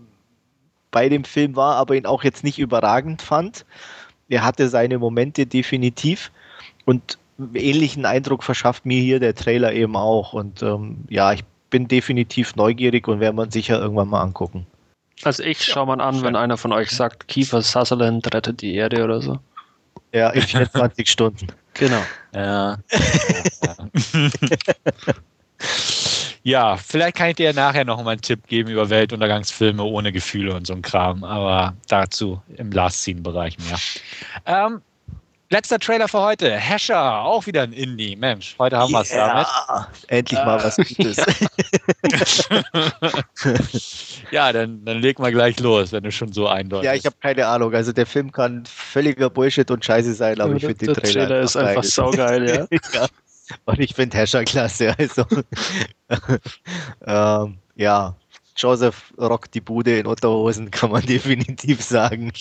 bei 0.90 1.08
dem 1.08 1.24
Film 1.24 1.56
war, 1.56 1.76
aber 1.76 1.96
ihn 1.96 2.06
auch 2.06 2.22
jetzt 2.22 2.44
nicht 2.44 2.58
überragend 2.58 3.20
fand. 3.20 3.64
Er 4.28 4.44
hatte 4.44 4.68
seine 4.68 4.98
Momente 4.98 5.44
definitiv 5.44 6.30
und 6.84 7.18
ähnlichen 7.54 8.06
Eindruck 8.06 8.42
verschafft 8.42 8.86
mir 8.86 9.00
hier 9.00 9.20
der 9.20 9.34
Trailer 9.34 9.72
eben 9.72 9.96
auch. 9.96 10.32
Und 10.32 10.62
ähm, 10.62 11.04
ja, 11.08 11.32
ich 11.32 11.42
bin 11.70 11.88
definitiv 11.88 12.56
neugierig 12.56 13.08
und 13.08 13.20
werde 13.20 13.36
man 13.36 13.50
sicher 13.50 13.80
irgendwann 13.80 14.08
mal 14.08 14.22
angucken. 14.22 14.66
Also 15.22 15.42
ich 15.42 15.64
schaue 15.64 15.86
mal 15.86 16.00
an, 16.00 16.22
wenn 16.22 16.36
einer 16.36 16.56
von 16.56 16.72
euch 16.72 16.90
sagt, 16.90 17.28
Kiefer 17.28 17.62
Sutherland 17.62 18.32
rettet 18.34 18.62
die 18.62 18.74
Erde 18.74 19.04
oder 19.04 19.20
so. 19.20 19.38
Ja, 20.12 20.30
in 20.30 20.42
24 20.42 21.08
Stunden. 21.08 21.46
Genau. 21.76 22.02
Ja. 22.32 22.78
Ja, 26.46 26.76
vielleicht 26.76 27.16
kann 27.16 27.30
ich 27.30 27.36
dir 27.36 27.54
nachher 27.54 27.86
noch 27.86 28.04
mal 28.04 28.10
einen 28.10 28.20
Tipp 28.20 28.46
geben 28.46 28.70
über 28.70 28.90
Weltuntergangsfilme 28.90 29.82
ohne 29.82 30.12
Gefühle 30.12 30.54
und 30.54 30.66
so 30.66 30.74
ein 30.74 30.82
Kram, 30.82 31.24
aber 31.24 31.72
dazu 31.88 32.42
im 32.56 32.70
Last 32.70 33.02
Scene-Bereich 33.02 33.56
mehr. 33.58 33.78
Ähm, 34.44 34.82
letzter 35.54 35.78
Trailer 35.78 36.08
für 36.08 36.20
heute. 36.20 36.50
Hescher, 36.50 37.20
auch 37.20 37.46
wieder 37.46 37.62
ein 37.62 37.72
Indie. 37.72 38.16
Mensch, 38.16 38.56
heute 38.58 38.76
haben 38.76 38.90
wir 38.90 39.02
es 39.02 39.10
damit. 39.10 39.46
Endlich 40.08 40.40
mal 40.40 40.64
was 40.64 40.76
Gutes. 40.76 41.16
ja, 44.32 44.52
dann, 44.52 44.84
dann 44.84 44.98
leg 44.98 45.20
mal 45.20 45.30
gleich 45.30 45.60
los, 45.60 45.92
wenn 45.92 46.02
du 46.02 46.10
schon 46.10 46.32
so 46.32 46.48
eindeutig 46.48 46.86
Ja, 46.86 46.94
ich 46.94 47.06
habe 47.06 47.14
keine 47.20 47.46
Ahnung. 47.46 47.72
Also 47.72 47.92
der 47.92 48.04
Film 48.04 48.32
kann 48.32 48.64
völliger 48.66 49.30
Bullshit 49.30 49.70
und 49.70 49.84
Scheiße 49.84 50.14
sein, 50.14 50.40
aber 50.40 50.50
ja, 50.50 50.56
ich 50.56 50.66
finde 50.66 50.86
den 50.86 50.94
Trailer. 50.94 51.12
Der 51.12 51.26
Trailer 51.28 51.40
ist 51.42 51.56
einfach 51.56 51.84
saugeil, 51.84 52.48
ja. 52.48 52.66
ja. 52.92 53.06
Und 53.64 53.78
ich 53.78 53.94
finde 53.94 54.16
Herrscher 54.16 54.42
klasse. 54.42 54.92
Also, 54.98 55.24
ähm, 57.06 57.58
ja, 57.76 58.16
Joseph 58.56 59.12
rockt 59.18 59.54
die 59.54 59.60
Bude 59.60 60.00
in 60.00 60.06
Unterhosen, 60.06 60.72
kann 60.72 60.90
man 60.90 61.06
definitiv 61.06 61.80
sagen. 61.80 62.32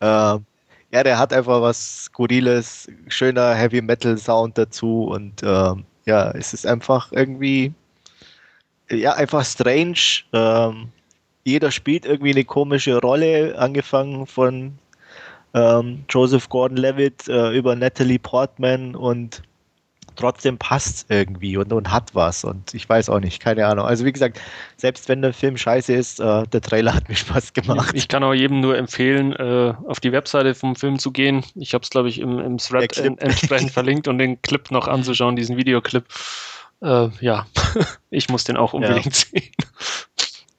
Ähm, 0.00 0.46
ja, 0.92 1.02
der 1.02 1.18
hat 1.18 1.32
einfach 1.32 1.62
was 1.62 2.04
Skurriles, 2.04 2.88
schöner 3.08 3.54
Heavy 3.54 3.80
Metal 3.80 4.18
Sound 4.18 4.58
dazu 4.58 5.04
und 5.04 5.42
ähm, 5.42 5.84
ja, 6.04 6.30
es 6.32 6.52
ist 6.52 6.66
einfach 6.66 7.10
irgendwie, 7.12 7.72
ja, 8.90 9.14
einfach 9.14 9.44
strange. 9.44 10.24
Ähm, 10.32 10.88
jeder 11.44 11.70
spielt 11.70 12.04
irgendwie 12.04 12.32
eine 12.32 12.44
komische 12.44 13.00
Rolle, 13.00 13.58
angefangen 13.58 14.26
von 14.26 14.78
ähm, 15.54 16.04
Joseph 16.10 16.48
Gordon-Levitt 16.48 17.28
äh, 17.28 17.56
über 17.56 17.74
Natalie 17.74 18.18
Portman 18.18 18.94
und 18.94 19.42
trotzdem 20.16 20.58
passt 20.58 21.06
irgendwie 21.08 21.56
und, 21.56 21.72
und 21.72 21.90
hat 21.90 22.14
was. 22.14 22.44
Und 22.44 22.74
ich 22.74 22.88
weiß 22.88 23.10
auch 23.10 23.20
nicht, 23.20 23.40
keine 23.40 23.66
Ahnung. 23.66 23.86
Also 23.86 24.04
wie 24.04 24.12
gesagt, 24.12 24.40
selbst 24.76 25.08
wenn 25.08 25.22
der 25.22 25.32
Film 25.32 25.56
scheiße 25.56 25.92
ist, 25.92 26.20
äh, 26.20 26.46
der 26.46 26.60
Trailer 26.60 26.94
hat 26.94 27.08
mir 27.08 27.14
Spaß 27.14 27.52
gemacht. 27.52 27.92
Ich 27.94 28.08
kann 28.08 28.24
auch 28.24 28.34
jedem 28.34 28.60
nur 28.60 28.76
empfehlen, 28.76 29.32
äh, 29.32 29.74
auf 29.86 30.00
die 30.00 30.12
Webseite 30.12 30.54
vom 30.54 30.76
Film 30.76 30.98
zu 30.98 31.10
gehen. 31.10 31.44
Ich 31.54 31.74
habe 31.74 31.82
es, 31.82 31.90
glaube 31.90 32.08
ich, 32.08 32.20
im, 32.20 32.38
im 32.38 32.58
Thread 32.58 32.96
entsprechend 32.98 33.70
verlinkt 33.72 34.08
und 34.08 34.18
den 34.18 34.40
Clip 34.42 34.70
noch 34.70 34.88
anzuschauen, 34.88 35.36
diesen 35.36 35.56
Videoclip. 35.56 36.04
Äh, 36.82 37.08
ja, 37.20 37.46
ich 38.10 38.28
muss 38.28 38.44
den 38.44 38.56
auch 38.56 38.72
unbedingt 38.72 39.06
ja. 39.06 39.12
sehen 39.40 39.52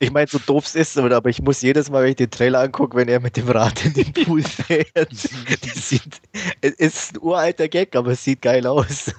ich 0.03 0.11
meine, 0.11 0.27
so 0.27 0.39
doof 0.39 0.65
es 0.65 0.75
ist, 0.75 0.97
aber 0.97 1.29
ich 1.29 1.41
muss 1.41 1.61
jedes 1.61 1.89
Mal, 1.89 2.03
wenn 2.03 2.11
ich 2.11 2.15
den 2.17 2.31
Trailer 2.31 2.59
angucke, 2.61 2.97
wenn 2.97 3.07
er 3.07 3.19
mit 3.19 3.37
dem 3.37 3.47
Rad 3.49 3.85
in 3.85 3.93
den 3.93 4.13
Pool 4.13 4.41
fährt, 4.43 5.09
sieht, 5.13 6.21
es 6.61 6.73
ist 6.73 7.15
ein 7.15 7.21
uralter 7.21 7.67
Gag, 7.67 7.95
aber 7.95 8.11
es 8.11 8.23
sieht 8.23 8.41
geil 8.41 8.65
aus. 8.67 9.13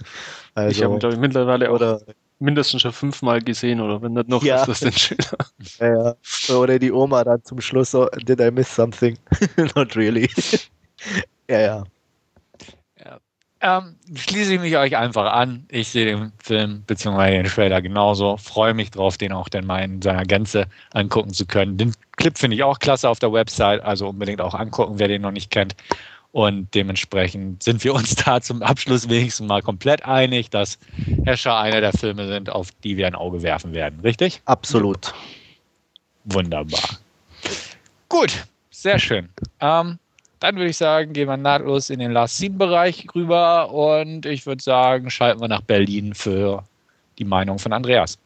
Also, 0.55 0.71
ich 0.71 0.83
habe 0.83 0.95
ihn, 0.95 1.01
glaube 1.01 1.15
ich, 1.15 1.21
mittlerweile 1.21 1.71
oder, 1.73 2.01
mindestens 2.39 2.83
schon 2.83 2.93
fünfmal 2.93 3.41
gesehen, 3.41 3.81
oder 3.81 4.01
wenn 4.03 4.13
nicht 4.13 4.29
noch, 4.29 4.43
ja. 4.43 4.61
ist 4.61 4.69
das 4.69 4.81
denn 4.81 4.93
schöner. 4.93 5.39
Ja, 5.81 6.15
ja. 6.49 6.55
Oder 6.57 6.79
die 6.79 6.93
Oma 6.93 7.25
dann 7.25 7.43
zum 7.43 7.61
Schluss 7.61 7.91
so, 7.91 8.07
did 8.27 8.41
I 8.41 8.51
miss 8.51 8.75
something? 8.75 9.19
Not 9.75 9.97
really. 9.97 10.29
ja, 11.49 11.61
ja. 11.61 11.85
Ähm, 13.67 13.97
schließe 14.15 14.53
ich 14.53 14.61
mich 14.61 14.77
euch 14.77 14.95
einfach 14.95 15.33
an. 15.33 15.65
Ich 15.71 15.89
sehe 15.89 16.05
den 16.05 16.33
Film 16.39 16.83
bzw. 16.87 17.31
den 17.31 17.47
Trailer 17.47 17.81
genauso. 17.81 18.37
Freue 18.37 18.75
mich 18.75 18.91
drauf, 18.91 19.17
den 19.17 19.33
auch 19.33 19.49
dann 19.49 19.65
mal 19.65 19.83
in 19.83 20.03
seiner 20.03 20.27
Gänze 20.27 20.67
angucken 20.93 21.33
zu 21.33 21.47
können. 21.47 21.79
Den 21.79 21.95
Clip 22.19 22.37
finde 22.37 22.57
ich 22.57 22.63
auch 22.63 22.79
klasse 22.79 23.09
auf 23.09 23.21
der 23.21 23.33
Website, 23.33 23.83
also 23.83 24.09
unbedingt 24.09 24.43
auch 24.43 24.53
angucken, 24.53 24.99
wer 24.99 25.09
den 25.09 25.23
noch 25.23 25.31
nicht 25.31 25.51
kennt. 25.51 25.75
Und 26.31 26.75
dementsprechend 26.75 27.63
sind 27.63 27.83
wir 27.85 27.95
uns 27.95 28.15
da 28.25 28.43
zum 28.43 28.61
Abschluss 28.61 29.09
wenigstens 29.09 29.49
mal 29.49 29.63
komplett 29.63 30.05
einig, 30.05 30.51
dass 30.51 30.79
Herrscher 31.25 31.57
einer 31.57 31.81
der 31.81 31.95
Filme 31.95 32.27
sind, 32.27 32.51
auf 32.51 32.69
die 32.83 32.99
wir 32.99 33.07
ein 33.07 33.15
Auge 33.15 33.43
werfen 33.43 33.73
werden. 33.73 34.01
Richtig? 34.01 34.43
Absolut. 34.45 35.15
Wunderbar. 36.25 36.99
Gut, 38.11 38.45
sehr 38.71 38.99
schön. 38.99 39.31
Ähm, 39.61 39.99
dann 40.45 40.57
würde 40.57 40.69
ich 40.69 40.77
sagen, 40.77 41.15
gehen 41.15 41.27
wir 41.27 41.39
nahtlos 41.39 41.89
in 41.89 42.01
den 42.01 42.13
Last 42.13 42.37
Scene-Bereich 42.37 43.07
rüber 43.15 43.71
und 43.71 44.27
ich 44.27 44.45
würde 44.45 44.63
sagen, 44.63 45.09
schalten 45.09 45.41
wir 45.41 45.49
nach 45.49 45.63
Berlin 45.63 46.13
für 46.13 46.63
die 47.19 47.25
Meinung 47.25 47.59
von 47.59 47.73
Andreas. 47.73 48.19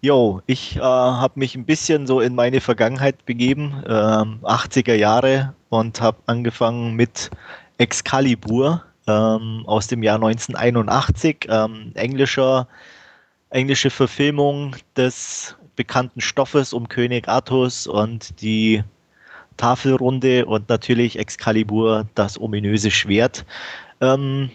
Jo, 0.00 0.40
ich 0.46 0.76
äh, 0.76 0.80
habe 0.80 1.40
mich 1.40 1.56
ein 1.56 1.64
bisschen 1.64 2.06
so 2.06 2.20
in 2.20 2.36
meine 2.36 2.60
Vergangenheit 2.60 3.26
begeben, 3.26 3.82
äh, 3.84 3.90
80er 3.90 4.94
Jahre, 4.94 5.54
und 5.68 6.00
habe 6.00 6.18
angefangen 6.26 6.94
mit 6.94 7.30
Excalibur 7.78 8.84
ähm, 9.08 9.64
aus 9.66 9.88
dem 9.88 10.04
Jahr 10.04 10.22
1981, 10.22 11.48
ähm, 11.48 11.90
englischer, 11.94 12.68
englische 13.50 13.90
Verfilmung 13.90 14.76
des 14.96 15.56
bekannten 15.74 16.20
Stoffes 16.20 16.72
um 16.72 16.88
König 16.88 17.26
Artus 17.26 17.88
und 17.88 18.40
die 18.40 18.84
Tafelrunde 19.56 20.46
und 20.46 20.68
natürlich 20.68 21.18
Excalibur, 21.18 22.06
das 22.14 22.40
ominöse 22.40 22.90
Schwert. 22.90 23.44
Ähm, 24.00 24.50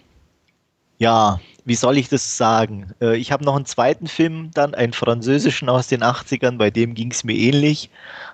ja, 1.00 1.40
wie 1.66 1.76
soll 1.76 1.98
ich 1.98 2.10
das 2.10 2.38
sagen? 2.38 2.94
Äh, 3.02 3.18
ich 3.18 3.32
habe 3.32 3.44
noch 3.44 3.56
einen 3.56 3.66
zweiten 3.66 4.08
Film, 4.08 4.52
dann 4.54 4.74
einen 4.76 4.94
französischen 4.94 5.70
aus 5.70 5.88
den 5.88 6.04
80ern, 6.04 6.58
bei 6.58 6.70
dem 6.70 6.94
ging 6.94 7.12
es 7.12 7.24
mir 7.24 7.36
ähnlich. 7.36 7.90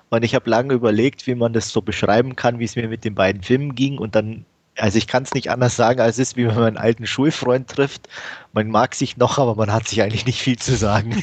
Und 0.09 0.23
ich 0.23 0.35
habe 0.35 0.49
lange 0.49 0.73
überlegt, 0.73 1.27
wie 1.27 1.35
man 1.35 1.53
das 1.53 1.69
so 1.69 1.81
beschreiben 1.81 2.35
kann, 2.35 2.59
wie 2.59 2.65
es 2.65 2.75
mir 2.75 2.87
mit 2.87 3.03
den 3.03 3.15
beiden 3.15 3.43
Filmen 3.43 3.75
ging. 3.75 3.97
Und 3.97 4.15
dann 4.15 4.45
also 4.77 4.97
ich 4.97 5.07
kann 5.07 5.23
es 5.23 5.33
nicht 5.33 5.49
anders 5.49 5.75
sagen, 5.75 5.99
als 5.99 6.15
es 6.17 6.29
ist, 6.29 6.37
wie 6.37 6.47
wenn 6.47 6.55
man 6.55 6.65
einen 6.65 6.77
alten 6.77 7.07
Schulfreund 7.07 7.67
trifft. 7.67 8.07
Man 8.53 8.69
mag 8.69 8.95
sich 8.95 9.17
noch, 9.17 9.37
aber 9.37 9.55
man 9.55 9.71
hat 9.71 9.87
sich 9.87 10.01
eigentlich 10.01 10.25
nicht 10.25 10.41
viel 10.41 10.57
zu 10.57 10.75
sagen. 10.75 11.21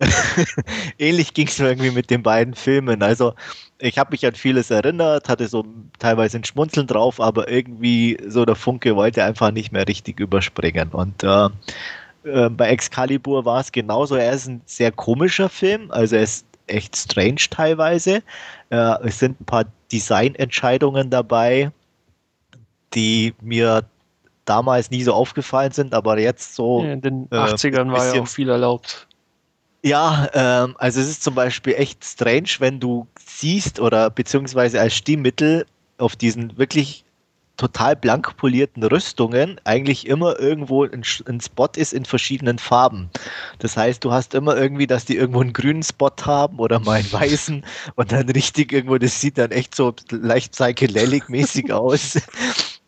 Ähnlich 0.98 1.34
ging 1.34 1.48
es 1.48 1.58
mir 1.58 1.68
irgendwie 1.68 1.90
mit 1.90 2.10
den 2.10 2.22
beiden 2.22 2.54
Filmen. 2.54 3.02
Also 3.02 3.34
ich 3.78 3.98
habe 3.98 4.10
mich 4.10 4.26
an 4.26 4.34
vieles 4.34 4.70
erinnert, 4.70 5.28
hatte 5.28 5.48
so 5.48 5.64
teilweise 5.98 6.38
ein 6.38 6.44
Schmunzeln 6.44 6.86
drauf, 6.86 7.20
aber 7.20 7.48
irgendwie 7.48 8.18
so 8.26 8.44
der 8.44 8.56
Funke 8.56 8.96
wollte 8.96 9.24
einfach 9.24 9.50
nicht 9.50 9.72
mehr 9.72 9.86
richtig 9.86 10.20
überspringen. 10.20 10.90
Und 10.90 11.22
äh, 11.22 11.48
äh, 12.24 12.50
bei 12.50 12.68
Excalibur 12.68 13.44
war 13.44 13.60
es 13.60 13.72
genauso. 13.72 14.16
Er 14.16 14.32
ist 14.32 14.48
ein 14.48 14.60
sehr 14.66 14.92
komischer 14.92 15.48
Film, 15.48 15.90
also 15.90 16.16
er 16.16 16.22
ist 16.22 16.46
echt 16.66 16.96
strange 16.96 17.42
teilweise. 17.50 18.22
Äh, 18.70 19.06
es 19.06 19.18
sind 19.18 19.40
ein 19.40 19.44
paar 19.44 19.64
Designentscheidungen 19.92 21.10
dabei, 21.10 21.70
die 22.94 23.34
mir 23.40 23.84
damals 24.44 24.90
nie 24.90 25.02
so 25.02 25.12
aufgefallen 25.12 25.72
sind, 25.72 25.94
aber 25.94 26.18
jetzt 26.18 26.54
so. 26.54 26.82
Ja, 26.82 26.92
in 26.92 27.00
den 27.00 27.28
80ern 27.28 27.88
äh, 27.88 27.92
war 27.92 28.14
ja 28.14 28.22
auch 28.22 28.28
viel 28.28 28.48
erlaubt. 28.48 29.06
Ja, 29.82 30.28
ähm, 30.32 30.74
also 30.78 31.00
es 31.00 31.08
ist 31.08 31.22
zum 31.22 31.34
Beispiel 31.34 31.74
echt 31.74 32.04
strange, 32.04 32.48
wenn 32.58 32.80
du 32.80 33.06
siehst 33.18 33.78
oder 33.78 34.10
beziehungsweise 34.10 34.80
als 34.80 34.94
Stimmmittel 34.94 35.66
auf 35.98 36.16
diesen 36.16 36.58
wirklich 36.58 37.04
total 37.56 37.96
blank 37.96 38.36
polierten 38.36 38.82
Rüstungen 38.84 39.60
eigentlich 39.64 40.06
immer 40.06 40.38
irgendwo 40.38 40.84
ein, 40.84 41.02
ein, 41.26 41.40
Spot 41.40 41.68
ist 41.74 41.92
in 41.92 42.04
verschiedenen 42.04 42.58
Farben. 42.58 43.10
Das 43.58 43.76
heißt, 43.76 44.04
du 44.04 44.12
hast 44.12 44.32
immer 44.32 44.56
irgendwie, 44.56 44.86
dass 44.86 45.04
die 45.04 45.16
irgendwo 45.16 45.40
einen 45.40 45.52
grünen 45.52 45.82
Spot 45.82 46.12
haben 46.22 46.58
oder 46.60 46.78
mal 46.78 47.00
einen 47.00 47.12
weißen 47.12 47.64
und 47.96 48.12
dann 48.12 48.30
richtig 48.30 48.72
irgendwo, 48.72 48.96
das 48.96 49.20
sieht 49.20 49.38
dann 49.38 49.50
echt 49.50 49.74
so 49.74 49.92
leicht 50.10 50.54
psychedelic-mäßig 50.54 51.72
aus. 51.72 52.18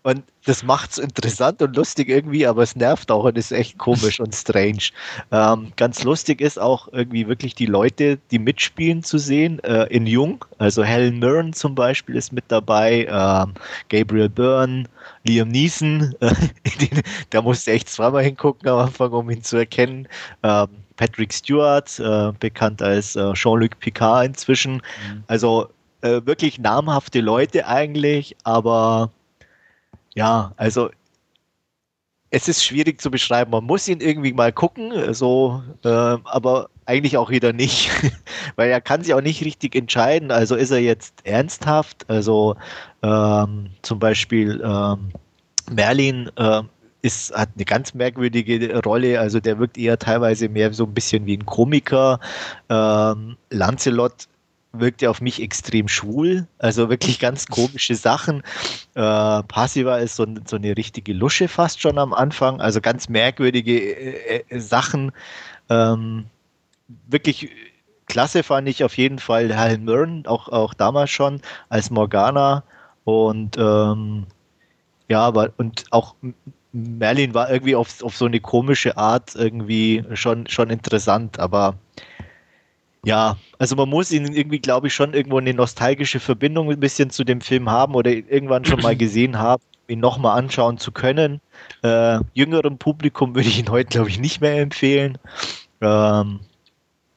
Und 0.02 0.22
das 0.46 0.62
macht 0.62 0.92
es 0.92 0.98
interessant 0.98 1.60
und 1.60 1.76
lustig 1.76 2.08
irgendwie, 2.08 2.46
aber 2.46 2.62
es 2.62 2.74
nervt 2.74 3.10
auch 3.10 3.24
und 3.24 3.36
ist 3.36 3.52
echt 3.52 3.76
komisch 3.76 4.18
und 4.18 4.34
strange. 4.34 4.90
Ähm, 5.30 5.72
ganz 5.76 6.02
lustig 6.04 6.40
ist 6.40 6.58
auch 6.58 6.88
irgendwie 6.92 7.28
wirklich 7.28 7.54
die 7.54 7.66
Leute, 7.66 8.18
die 8.30 8.38
mitspielen 8.38 9.02
zu 9.02 9.18
sehen, 9.18 9.58
äh, 9.62 9.84
in 9.94 10.06
Jung. 10.06 10.42
Also 10.56 10.82
Helen 10.82 11.18
Mirren 11.18 11.52
zum 11.52 11.74
Beispiel 11.74 12.16
ist 12.16 12.32
mit 12.32 12.44
dabei, 12.48 13.06
ähm, 13.10 13.52
Gabriel 13.90 14.30
Byrne, 14.30 14.84
Liam 15.24 15.48
Neeson, 15.48 16.14
äh, 16.20 16.34
den, 16.80 17.02
da 17.28 17.42
musste 17.42 17.72
echt 17.72 17.90
zweimal 17.90 18.24
hingucken 18.24 18.68
am 18.70 18.78
Anfang, 18.78 19.12
um 19.12 19.28
ihn 19.28 19.42
zu 19.42 19.58
erkennen. 19.58 20.08
Ähm, 20.42 20.68
Patrick 20.96 21.32
Stewart, 21.32 21.98
äh, 21.98 22.32
bekannt 22.40 22.82
als 22.82 23.16
äh, 23.16 23.32
Jean-Luc 23.34 23.78
Picard 23.80 24.26
inzwischen. 24.26 24.74
Mhm. 24.74 25.24
Also 25.26 25.68
äh, 26.02 26.20
wirklich 26.24 26.58
namhafte 26.58 27.20
Leute 27.20 27.66
eigentlich, 27.66 28.36
aber 28.44 29.10
ja, 30.14 30.52
also 30.56 30.90
es 32.30 32.48
ist 32.48 32.64
schwierig 32.64 33.00
zu 33.00 33.10
beschreiben. 33.10 33.50
Man 33.50 33.64
muss 33.64 33.88
ihn 33.88 34.00
irgendwie 34.00 34.32
mal 34.32 34.52
gucken, 34.52 35.12
so, 35.12 35.62
äh, 35.84 35.88
aber 35.88 36.70
eigentlich 36.86 37.16
auch 37.16 37.30
wieder 37.30 37.52
nicht, 37.52 37.90
weil 38.56 38.70
er 38.70 38.80
kann 38.80 39.02
sich 39.02 39.14
auch 39.14 39.20
nicht 39.20 39.44
richtig 39.44 39.74
entscheiden. 39.74 40.30
Also 40.30 40.54
ist 40.54 40.70
er 40.70 40.78
jetzt 40.80 41.14
ernsthaft? 41.24 42.08
Also 42.08 42.56
ähm, 43.02 43.70
zum 43.82 43.98
Beispiel 43.98 44.62
ähm, 44.64 45.10
Merlin 45.70 46.30
äh, 46.36 46.62
ist, 47.02 47.32
hat 47.34 47.50
eine 47.56 47.64
ganz 47.64 47.94
merkwürdige 47.94 48.80
Rolle. 48.82 49.18
Also 49.18 49.40
der 49.40 49.58
wirkt 49.58 49.78
eher 49.78 49.98
teilweise 49.98 50.48
mehr 50.48 50.72
so 50.72 50.84
ein 50.84 50.94
bisschen 50.94 51.26
wie 51.26 51.36
ein 51.36 51.46
Komiker. 51.46 52.20
Ähm, 52.68 53.36
Lancelot 53.50 54.28
wirkt 54.72 55.02
ja 55.02 55.10
auf 55.10 55.20
mich 55.20 55.42
extrem 55.42 55.88
schwul, 55.88 56.46
also 56.58 56.88
wirklich 56.88 57.18
ganz 57.18 57.46
komische 57.46 57.94
Sachen. 57.94 58.42
Äh, 58.94 59.42
Passiva 59.44 59.98
ist 59.98 60.16
so, 60.16 60.26
so, 60.46 60.56
eine 60.56 60.76
richtige 60.76 61.12
Lusche 61.12 61.48
fast 61.48 61.80
schon 61.80 61.98
am 61.98 62.12
Anfang, 62.12 62.60
also 62.60 62.80
ganz 62.80 63.08
merkwürdige 63.08 63.78
äh, 63.78 64.44
äh, 64.48 64.60
Sachen. 64.60 65.12
Ähm, 65.68 66.26
wirklich 67.08 67.50
klasse 68.06 68.42
fand 68.42 68.68
ich 68.68 68.84
auf 68.84 68.96
jeden 68.96 69.18
Fall 69.18 69.54
Helen 69.54 69.84
Mirren, 69.84 70.26
auch, 70.26 70.48
auch 70.48 70.74
damals 70.74 71.10
schon 71.10 71.40
als 71.68 71.90
Morgana 71.90 72.64
und 73.04 73.56
ähm, 73.58 74.26
ja, 75.08 75.20
aber 75.20 75.52
und 75.56 75.84
auch 75.90 76.14
Merlin 76.72 77.34
war 77.34 77.50
irgendwie 77.50 77.74
auf, 77.74 78.02
auf 78.02 78.16
so 78.16 78.26
eine 78.26 78.40
komische 78.40 78.96
Art 78.96 79.34
irgendwie 79.34 80.04
schon, 80.14 80.46
schon 80.46 80.70
interessant, 80.70 81.40
aber 81.40 81.74
ja, 83.04 83.36
also 83.58 83.76
man 83.76 83.88
muss 83.88 84.10
ihn 84.10 84.32
irgendwie, 84.32 84.58
glaube 84.58 84.88
ich, 84.88 84.94
schon 84.94 85.14
irgendwo 85.14 85.38
eine 85.38 85.54
nostalgische 85.54 86.20
Verbindung 86.20 86.70
ein 86.70 86.80
bisschen 86.80 87.10
zu 87.10 87.24
dem 87.24 87.40
Film 87.40 87.70
haben 87.70 87.94
oder 87.94 88.10
irgendwann 88.10 88.64
schon 88.64 88.80
mal 88.80 88.96
gesehen 88.96 89.38
haben, 89.38 89.62
ihn 89.88 90.00
nochmal 90.00 90.38
anschauen 90.38 90.78
zu 90.78 90.92
können. 90.92 91.40
Äh, 91.82 92.20
jüngerem 92.34 92.78
Publikum 92.78 93.34
würde 93.34 93.48
ich 93.48 93.58
ihn 93.58 93.70
heute, 93.70 93.90
glaube 93.90 94.10
ich, 94.10 94.18
nicht 94.18 94.40
mehr 94.40 94.60
empfehlen. 94.60 95.18
Ähm, 95.80 96.40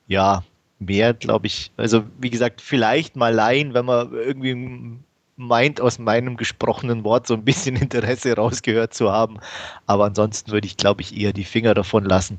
ja, 0.07 0.43
mehr, 0.79 1.13
glaube 1.13 1.47
ich, 1.47 1.71
also 1.77 2.03
wie 2.19 2.29
gesagt, 2.29 2.61
vielleicht 2.61 3.15
mal 3.15 3.33
leihen, 3.33 3.73
wenn 3.73 3.85
man 3.85 4.11
irgendwie 4.13 4.99
meint, 5.35 5.81
aus 5.81 5.99
meinem 5.99 6.37
gesprochenen 6.37 7.03
Wort 7.03 7.27
so 7.27 7.33
ein 7.33 7.43
bisschen 7.43 7.75
Interesse 7.81 8.35
rausgehört 8.35 8.93
zu 8.93 9.11
haben. 9.11 9.39
Aber 9.87 10.05
ansonsten 10.05 10.51
würde 10.51 10.67
ich, 10.67 10.77
glaube 10.77 11.01
ich, 11.01 11.17
eher 11.17 11.33
die 11.33 11.43
Finger 11.43 11.73
davon 11.73 12.05
lassen. 12.05 12.37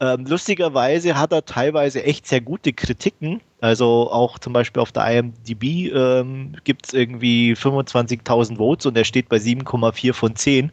Ähm, 0.00 0.26
lustigerweise 0.26 1.18
hat 1.18 1.32
er 1.32 1.44
teilweise 1.44 2.04
echt 2.04 2.26
sehr 2.26 2.40
gute 2.40 2.72
Kritiken. 2.72 3.40
Also 3.60 4.10
auch 4.10 4.38
zum 4.38 4.52
Beispiel 4.52 4.80
auf 4.80 4.92
der 4.92 5.06
IMDb 5.10 5.92
ähm, 5.92 6.54
gibt 6.62 6.86
es 6.86 6.94
irgendwie 6.94 7.54
25.000 7.54 8.56
Votes 8.56 8.86
und 8.86 8.96
er 8.96 9.04
steht 9.04 9.28
bei 9.28 9.38
7,4 9.38 10.12
von 10.12 10.36
10, 10.36 10.72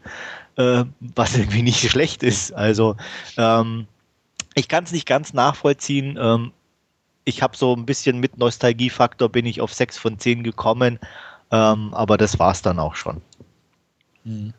äh, 0.56 0.84
was 1.00 1.36
irgendwie 1.36 1.62
nicht 1.62 1.80
schlecht 1.90 2.22
ist. 2.22 2.52
Also 2.52 2.96
ähm, 3.36 3.88
ich 4.54 4.68
kann 4.68 4.84
es 4.84 4.92
nicht 4.92 5.06
ganz 5.06 5.34
nachvollziehen. 5.34 6.16
Ähm, 6.20 6.52
ich 7.24 7.42
habe 7.42 7.56
so 7.56 7.74
ein 7.74 7.86
bisschen 7.86 8.20
mit 8.20 8.38
Nostalgiefaktor 8.38 9.28
bin 9.28 9.46
ich 9.46 9.60
auf 9.60 9.74
6 9.74 9.98
von 9.98 10.18
10 10.18 10.44
gekommen. 10.44 11.00
Ähm, 11.50 11.94
aber 11.94 12.16
das 12.16 12.38
war 12.38 12.52
es 12.52 12.62
dann 12.62 12.78
auch 12.78 12.94
schon. 12.94 13.20
Hm. 14.24 14.52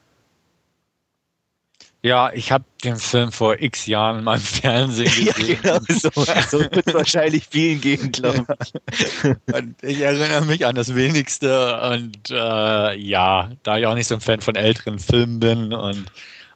Ja, 2.03 2.31
ich 2.31 2.51
habe 2.51 2.63
den 2.83 2.95
Film 2.95 3.31
vor 3.31 3.59
x 3.59 3.85
Jahren 3.85 4.19
in 4.19 4.23
meinem 4.23 4.39
Fernsehen 4.41 5.05
gesehen. 5.05 5.59
ja, 5.63 5.77
genau, 5.79 5.85
so, 5.89 6.09
so 6.11 6.59
wird 6.59 6.87
es 6.87 6.93
wahrscheinlich 6.93 7.47
vielen 7.49 7.81
gehen, 7.81 8.11
glaube 8.11 8.45
ich. 8.61 9.53
Und 9.53 9.83
ich 9.83 9.99
erinnere 9.99 10.45
mich 10.45 10.65
an 10.65 10.75
das 10.75 10.95
Wenigste 10.95 11.81
und 11.91 12.29
äh, 12.29 12.95
ja, 12.95 13.49
da 13.63 13.77
ich 13.77 13.85
auch 13.87 13.95
nicht 13.95 14.07
so 14.07 14.15
ein 14.15 14.21
Fan 14.21 14.41
von 14.41 14.55
älteren 14.55 14.99
Filmen 14.99 15.39
bin 15.39 15.73
und 15.73 16.05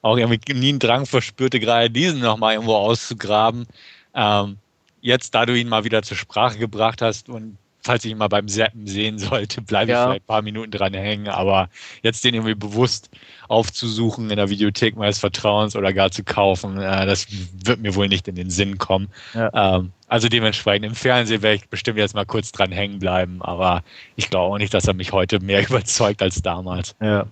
auch 0.01 0.17
irgendwie 0.17 0.53
nie 0.53 0.69
einen 0.69 0.79
Drang 0.79 1.05
verspürte, 1.05 1.59
gerade 1.59 1.89
diesen 1.89 2.21
nochmal 2.21 2.53
irgendwo 2.53 2.75
auszugraben, 2.75 3.67
ähm, 4.13 4.57
jetzt, 5.01 5.35
da 5.35 5.45
du 5.45 5.57
ihn 5.57 5.67
mal 5.69 5.83
wieder 5.83 6.01
zur 6.03 6.17
Sprache 6.17 6.59
gebracht 6.59 7.01
hast 7.01 7.29
und 7.29 7.57
falls 7.83 8.05
ich 8.05 8.11
ihn 8.11 8.17
mal 8.17 8.27
beim 8.27 8.47
Seppen 8.47 8.87
sehen 8.87 9.17
sollte, 9.17 9.61
bleibe 9.61 9.91
ja. 9.91 9.97
ich 9.97 10.05
vielleicht 10.05 10.23
ein 10.23 10.27
paar 10.27 10.41
Minuten 10.41 10.71
dran 10.71 10.93
hängen. 10.93 11.27
Aber 11.27 11.69
jetzt 12.01 12.23
den 12.23 12.33
irgendwie 12.33 12.55
bewusst 12.55 13.09
aufzusuchen 13.47 14.29
in 14.29 14.37
der 14.37 14.49
Videothek 14.49 14.95
meines 14.95 15.19
Vertrauens 15.19 15.75
oder 15.75 15.93
gar 15.93 16.11
zu 16.11 16.23
kaufen, 16.23 16.77
äh, 16.77 17.05
das 17.05 17.27
wird 17.29 17.79
mir 17.79 17.95
wohl 17.95 18.07
nicht 18.07 18.27
in 18.27 18.35
den 18.35 18.49
Sinn 18.49 18.77
kommen. 18.77 19.09
Ja. 19.33 19.77
Ähm, 19.77 19.91
also 20.07 20.27
dementsprechend 20.27 20.85
im 20.85 20.95
Fernsehen 20.95 21.41
werde 21.41 21.55
ich 21.55 21.69
bestimmt 21.69 21.97
jetzt 21.97 22.15
mal 22.15 22.25
kurz 22.25 22.51
dran 22.51 22.71
hängen 22.71 22.99
bleiben, 22.99 23.41
aber 23.41 23.83
ich 24.15 24.29
glaube 24.29 24.53
auch 24.53 24.57
nicht, 24.57 24.73
dass 24.73 24.87
er 24.87 24.93
mich 24.93 25.11
heute 25.11 25.39
mehr 25.39 25.65
überzeugt 25.69 26.21
als 26.21 26.41
damals. 26.41 26.95
Ja. 27.01 27.27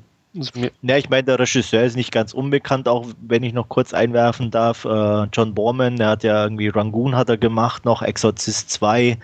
Ja, 0.84 0.96
ich 0.96 1.10
meine, 1.10 1.24
der 1.24 1.40
Regisseur 1.40 1.84
ist 1.84 1.96
nicht 1.96 2.12
ganz 2.12 2.34
unbekannt, 2.34 2.88
auch 2.88 3.08
wenn 3.20 3.42
ich 3.42 3.52
noch 3.52 3.68
kurz 3.68 3.96
einwerfen 3.96 4.52
darf. 4.52 4.86
Äh, 4.86 5.24
John 5.34 5.56
Borman, 5.56 5.96
der 5.96 6.10
hat 6.10 6.24
ja 6.24 6.44
irgendwie 6.44 6.68
Rangoon 6.68 7.16
hat 7.16 7.30
er 7.30 7.38
gemacht, 7.38 7.84
noch 7.84 8.04
Exorcist 8.04 8.70
2. 8.70 9.18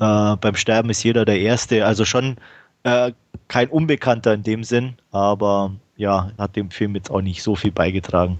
Äh, 0.00 0.36
beim 0.36 0.54
Sterben 0.54 0.90
ist 0.90 1.02
jeder 1.02 1.24
der 1.24 1.40
Erste. 1.40 1.86
Also 1.86 2.04
schon 2.04 2.36
äh, 2.84 3.12
kein 3.48 3.68
Unbekannter 3.68 4.34
in 4.34 4.42
dem 4.42 4.64
Sinn, 4.64 4.96
aber 5.10 5.72
ja, 5.96 6.30
hat 6.38 6.56
dem 6.56 6.70
Film 6.70 6.94
jetzt 6.94 7.10
auch 7.10 7.20
nicht 7.20 7.42
so 7.42 7.56
viel 7.56 7.72
beigetragen. 7.72 8.38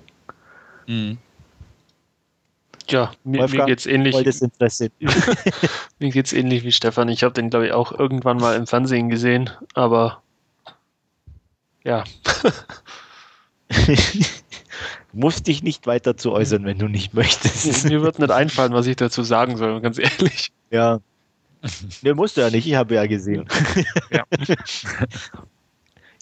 Mhm. 0.87 1.19
Ja, 2.89 3.13
mir, 3.25 3.47
mir 3.49 3.67
geht's 3.67 3.85
ähnlich. 3.85 4.15
mir 5.99 6.11
geht's 6.11 6.33
ähnlich 6.33 6.65
wie 6.65 6.73
Stefan. 6.73 7.09
Ich 7.11 7.23
habe 7.23 7.35
den, 7.35 7.51
glaube 7.51 7.67
ich, 7.67 7.73
auch 7.73 7.93
irgendwann 7.93 8.39
mal 8.39 8.57
im 8.57 8.67
Fernsehen 8.67 9.11
gesehen, 9.11 9.51
aber 9.75 10.23
ja. 11.85 12.05
musst 15.13 15.47
dich 15.47 15.63
nicht 15.63 15.87
weiter 15.87 16.17
zu 16.17 16.33
äußern, 16.33 16.65
wenn 16.65 16.79
du 16.79 16.89
nicht 16.89 17.13
möchtest. 17.13 17.85
Mir 17.85 18.03
wird 18.03 18.19
nicht 18.19 18.31
einfallen, 18.31 18.73
was 18.73 18.87
ich 18.87 18.97
dazu 18.97 19.23
sagen 19.23 19.57
soll, 19.57 19.81
ganz 19.81 19.99
ehrlich. 19.99 20.53
Ja. 20.71 21.01
Ne, 22.03 22.15
musst 22.15 22.37
du 22.37 22.41
ja 22.41 22.51
nicht, 22.51 22.67
ich 22.67 22.75
habe 22.75 22.95
ja 22.95 23.07
gesehen. 23.07 23.47
Ja. 24.11 24.25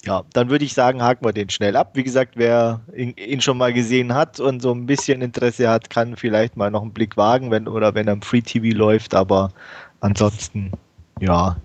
ja, 0.05 0.23
dann 0.33 0.51
würde 0.51 0.65
ich 0.65 0.75
sagen, 0.75 1.03
haken 1.03 1.25
wir 1.25 1.33
den 1.33 1.51
schnell 1.51 1.77
ab. 1.77 1.91
Wie 1.95 2.03
gesagt, 2.03 2.33
wer 2.37 2.81
ihn, 2.95 3.41
schon 3.41 3.59
mal 3.59 3.73
gesehen 3.73 4.15
hat 4.15 4.41
und 4.41 4.61
so 4.61 4.73
ein 4.73 4.87
bisschen 4.87 5.23
Interesse 5.23 5.69
hat, 5.69 5.91
kann 5.91 6.17
vielleicht 6.17 6.57
mal 6.57 6.71
noch 6.71 6.83
einen 6.83 6.93
Blick 6.93 7.17
wagen, 7.17 7.51
wenn 7.51 7.69
oder 7.69 7.95
wenn 7.95 8.07
er 8.07 8.15
im 8.15 8.23
Free 8.23 8.41
TV 8.41 8.77
läuft, 8.77 9.15
aber 9.15 9.53
ansonsten, 10.01 10.73
ja. 11.21 11.57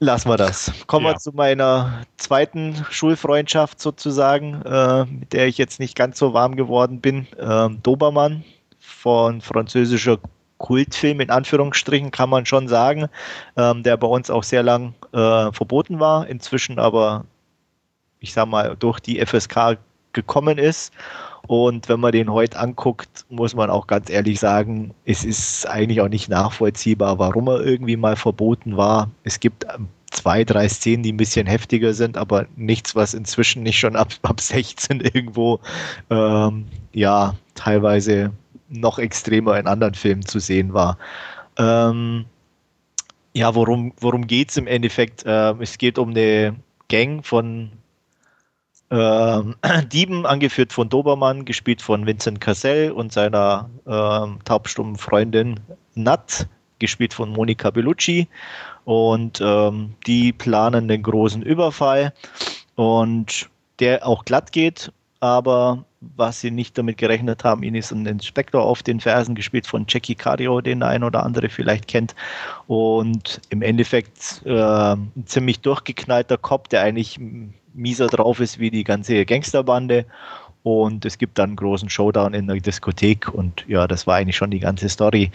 Lassen 0.00 0.28
wir 0.28 0.36
das. 0.36 0.70
Kommen 0.86 1.06
ja. 1.06 1.12
wir 1.12 1.18
zu 1.18 1.32
meiner 1.32 2.02
zweiten 2.16 2.84
Schulfreundschaft 2.90 3.80
sozusagen, 3.80 4.60
äh, 4.62 5.06
mit 5.06 5.32
der 5.32 5.46
ich 5.46 5.56
jetzt 5.56 5.80
nicht 5.80 5.96
ganz 5.96 6.18
so 6.18 6.34
warm 6.34 6.56
geworden 6.56 7.00
bin. 7.00 7.26
Ähm, 7.38 7.78
Dobermann 7.82 8.44
von 8.78 9.40
französischer 9.40 10.18
Kultfilm 10.64 11.20
in 11.20 11.28
Anführungsstrichen, 11.28 12.10
kann 12.10 12.30
man 12.30 12.46
schon 12.46 12.68
sagen, 12.68 13.08
ähm, 13.54 13.82
der 13.82 13.98
bei 13.98 14.06
uns 14.06 14.30
auch 14.30 14.42
sehr 14.42 14.62
lang 14.62 14.94
äh, 15.12 15.52
verboten 15.52 16.00
war, 16.00 16.26
inzwischen 16.26 16.78
aber, 16.78 17.26
ich 18.18 18.32
sag 18.32 18.48
mal, 18.48 18.74
durch 18.74 18.98
die 18.98 19.22
FSK 19.22 19.76
gekommen 20.14 20.56
ist. 20.56 20.94
Und 21.46 21.90
wenn 21.90 22.00
man 22.00 22.12
den 22.12 22.32
heute 22.32 22.58
anguckt, 22.58 23.26
muss 23.28 23.54
man 23.54 23.68
auch 23.68 23.86
ganz 23.86 24.08
ehrlich 24.08 24.40
sagen, 24.40 24.94
es 25.04 25.22
ist 25.22 25.68
eigentlich 25.68 26.00
auch 26.00 26.08
nicht 26.08 26.30
nachvollziehbar, 26.30 27.18
warum 27.18 27.46
er 27.48 27.60
irgendwie 27.60 27.98
mal 27.98 28.16
verboten 28.16 28.78
war. 28.78 29.10
Es 29.22 29.40
gibt 29.40 29.64
ähm, 29.64 29.88
zwei, 30.10 30.44
drei 30.44 30.66
Szenen, 30.70 31.02
die 31.02 31.12
ein 31.12 31.18
bisschen 31.18 31.46
heftiger 31.46 31.92
sind, 31.92 32.16
aber 32.16 32.46
nichts, 32.56 32.96
was 32.96 33.12
inzwischen 33.12 33.62
nicht 33.64 33.78
schon 33.78 33.96
ab, 33.96 34.14
ab 34.22 34.40
16 34.40 35.00
irgendwo 35.00 35.60
ähm, 36.08 36.64
ja 36.94 37.34
teilweise 37.54 38.32
noch 38.80 38.98
extremer 38.98 39.58
in 39.58 39.66
anderen 39.66 39.94
Filmen 39.94 40.24
zu 40.24 40.38
sehen 40.38 40.74
war. 40.74 40.98
Ähm, 41.56 42.26
ja, 43.32 43.54
worum, 43.54 43.92
worum 44.00 44.26
geht 44.26 44.50
es 44.50 44.56
im 44.56 44.66
Endeffekt? 44.66 45.24
Ähm, 45.26 45.60
es 45.60 45.78
geht 45.78 45.98
um 45.98 46.10
eine 46.10 46.54
Gang 46.88 47.24
von 47.24 47.70
ähm, 48.90 49.56
Dieben, 49.92 50.26
angeführt 50.26 50.72
von 50.72 50.88
Dobermann, 50.88 51.44
gespielt 51.44 51.82
von 51.82 52.06
Vincent 52.06 52.40
Cassell 52.40 52.92
und 52.92 53.12
seiner 53.12 53.68
ähm, 53.86 54.38
taubstummen 54.44 54.96
Freundin 54.96 55.60
Nat, 55.94 56.46
gespielt 56.78 57.14
von 57.14 57.30
Monica 57.30 57.70
Bellucci. 57.70 58.28
Und 58.84 59.40
ähm, 59.42 59.94
die 60.06 60.32
planen 60.32 60.88
den 60.88 61.02
großen 61.02 61.42
Überfall 61.42 62.12
und 62.76 63.48
der 63.80 64.06
auch 64.06 64.24
glatt 64.24 64.52
geht, 64.52 64.92
aber 65.24 65.86
was 66.16 66.42
sie 66.42 66.50
nicht 66.50 66.76
damit 66.76 66.98
gerechnet 66.98 67.44
haben, 67.44 67.62
ihnen 67.62 67.76
ist 67.76 67.92
ein 67.92 68.04
Inspektor 68.04 68.62
auf 68.62 68.82
den 68.82 69.00
Fersen 69.00 69.34
gespielt 69.34 69.66
von 69.66 69.86
Jackie 69.88 70.14
Cario, 70.14 70.60
den 70.60 70.80
der 70.80 70.90
ein 70.90 71.02
oder 71.02 71.22
andere 71.22 71.48
vielleicht 71.48 71.88
kennt. 71.88 72.14
Und 72.66 73.40
im 73.48 73.62
Endeffekt 73.62 74.42
äh, 74.44 74.52
ein 74.52 75.10
ziemlich 75.24 75.60
durchgeknallter 75.60 76.36
Cop, 76.36 76.68
der 76.68 76.82
eigentlich 76.82 77.18
mieser 77.72 78.08
drauf 78.08 78.38
ist 78.38 78.58
wie 78.58 78.70
die 78.70 78.84
ganze 78.84 79.24
Gangsterbande. 79.24 80.04
Und 80.62 81.06
es 81.06 81.16
gibt 81.16 81.38
dann 81.38 81.50
einen 81.50 81.56
großen 81.56 81.88
Showdown 81.88 82.34
in 82.34 82.46
der 82.46 82.56
Diskothek 82.56 83.32
und 83.32 83.64
ja, 83.66 83.86
das 83.86 84.06
war 84.06 84.16
eigentlich 84.16 84.36
schon 84.36 84.50
die 84.50 84.60
ganze 84.60 84.90
Story. 84.90 85.30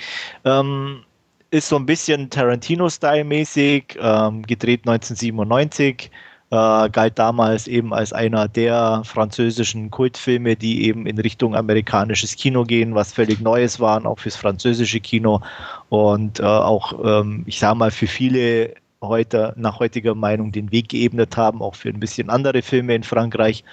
Ähm, 0.45 1.03
ist 1.49 1.67
so 1.67 1.77
ein 1.77 1.87
bisschen 1.87 2.29
Tarantino-Style-mäßig, 2.29 3.97
ähm, 3.99 4.43
gedreht 4.43 4.81
1997 4.87 6.11
äh, 6.51 6.89
galt 6.89 7.19
damals 7.19 7.67
eben 7.67 7.93
als 7.93 8.11
einer 8.11 8.47
der 8.47 9.03
französischen 9.05 9.91
Kultfilme, 9.91 10.55
die 10.55 10.85
eben 10.85 11.05
in 11.05 11.19
Richtung 11.19 11.55
amerikanisches 11.55 12.35
Kino 12.35 12.63
gehen, 12.63 12.95
was 12.95 13.13
völlig 13.13 13.39
Neues 13.39 13.79
waren, 13.79 14.05
auch 14.05 14.19
fürs 14.19 14.35
französische 14.35 14.99
Kino 14.99 15.41
und 15.89 16.39
äh, 16.39 16.43
auch, 16.43 16.93
ähm, 17.03 17.43
ich 17.45 17.59
sage 17.59 17.77
mal, 17.77 17.91
für 17.91 18.07
viele 18.07 18.73
heute 19.01 19.53
nach 19.57 19.79
heutiger 19.79 20.15
Meinung 20.15 20.51
den 20.51 20.71
Weg 20.71 20.89
geebnet 20.89 21.37
haben, 21.37 21.61
auch 21.61 21.75
für 21.75 21.89
ein 21.89 21.99
bisschen 21.99 22.29
andere 22.29 22.61
Filme 22.61 22.95
in 22.95 23.03
Frankreich. 23.03 23.63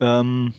Ähm, 0.00 0.54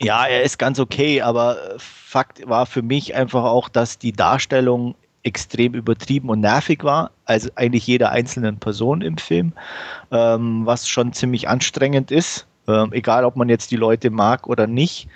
ja, 0.00 0.26
er 0.26 0.42
ist 0.42 0.58
ganz 0.58 0.78
okay, 0.78 1.22
aber 1.22 1.56
Fakt 1.78 2.46
war 2.48 2.66
für 2.66 2.82
mich 2.82 3.14
einfach 3.14 3.44
auch, 3.44 3.68
dass 3.68 3.98
die 3.98 4.12
Darstellung 4.12 4.94
extrem 5.26 5.74
übertrieben 5.74 6.30
und 6.30 6.40
nervig 6.40 6.84
war, 6.84 7.10
also 7.24 7.50
eigentlich 7.56 7.86
jeder 7.86 8.12
einzelnen 8.12 8.58
Person 8.58 9.02
im 9.02 9.18
Film, 9.18 9.52
ähm, 10.12 10.64
was 10.64 10.88
schon 10.88 11.12
ziemlich 11.12 11.48
anstrengend 11.48 12.10
ist, 12.12 12.46
ähm, 12.68 12.92
egal 12.92 13.24
ob 13.24 13.36
man 13.36 13.48
jetzt 13.48 13.72
die 13.72 13.76
Leute 13.76 14.10
mag 14.10 14.46
oder 14.46 14.66
nicht. 14.66 15.08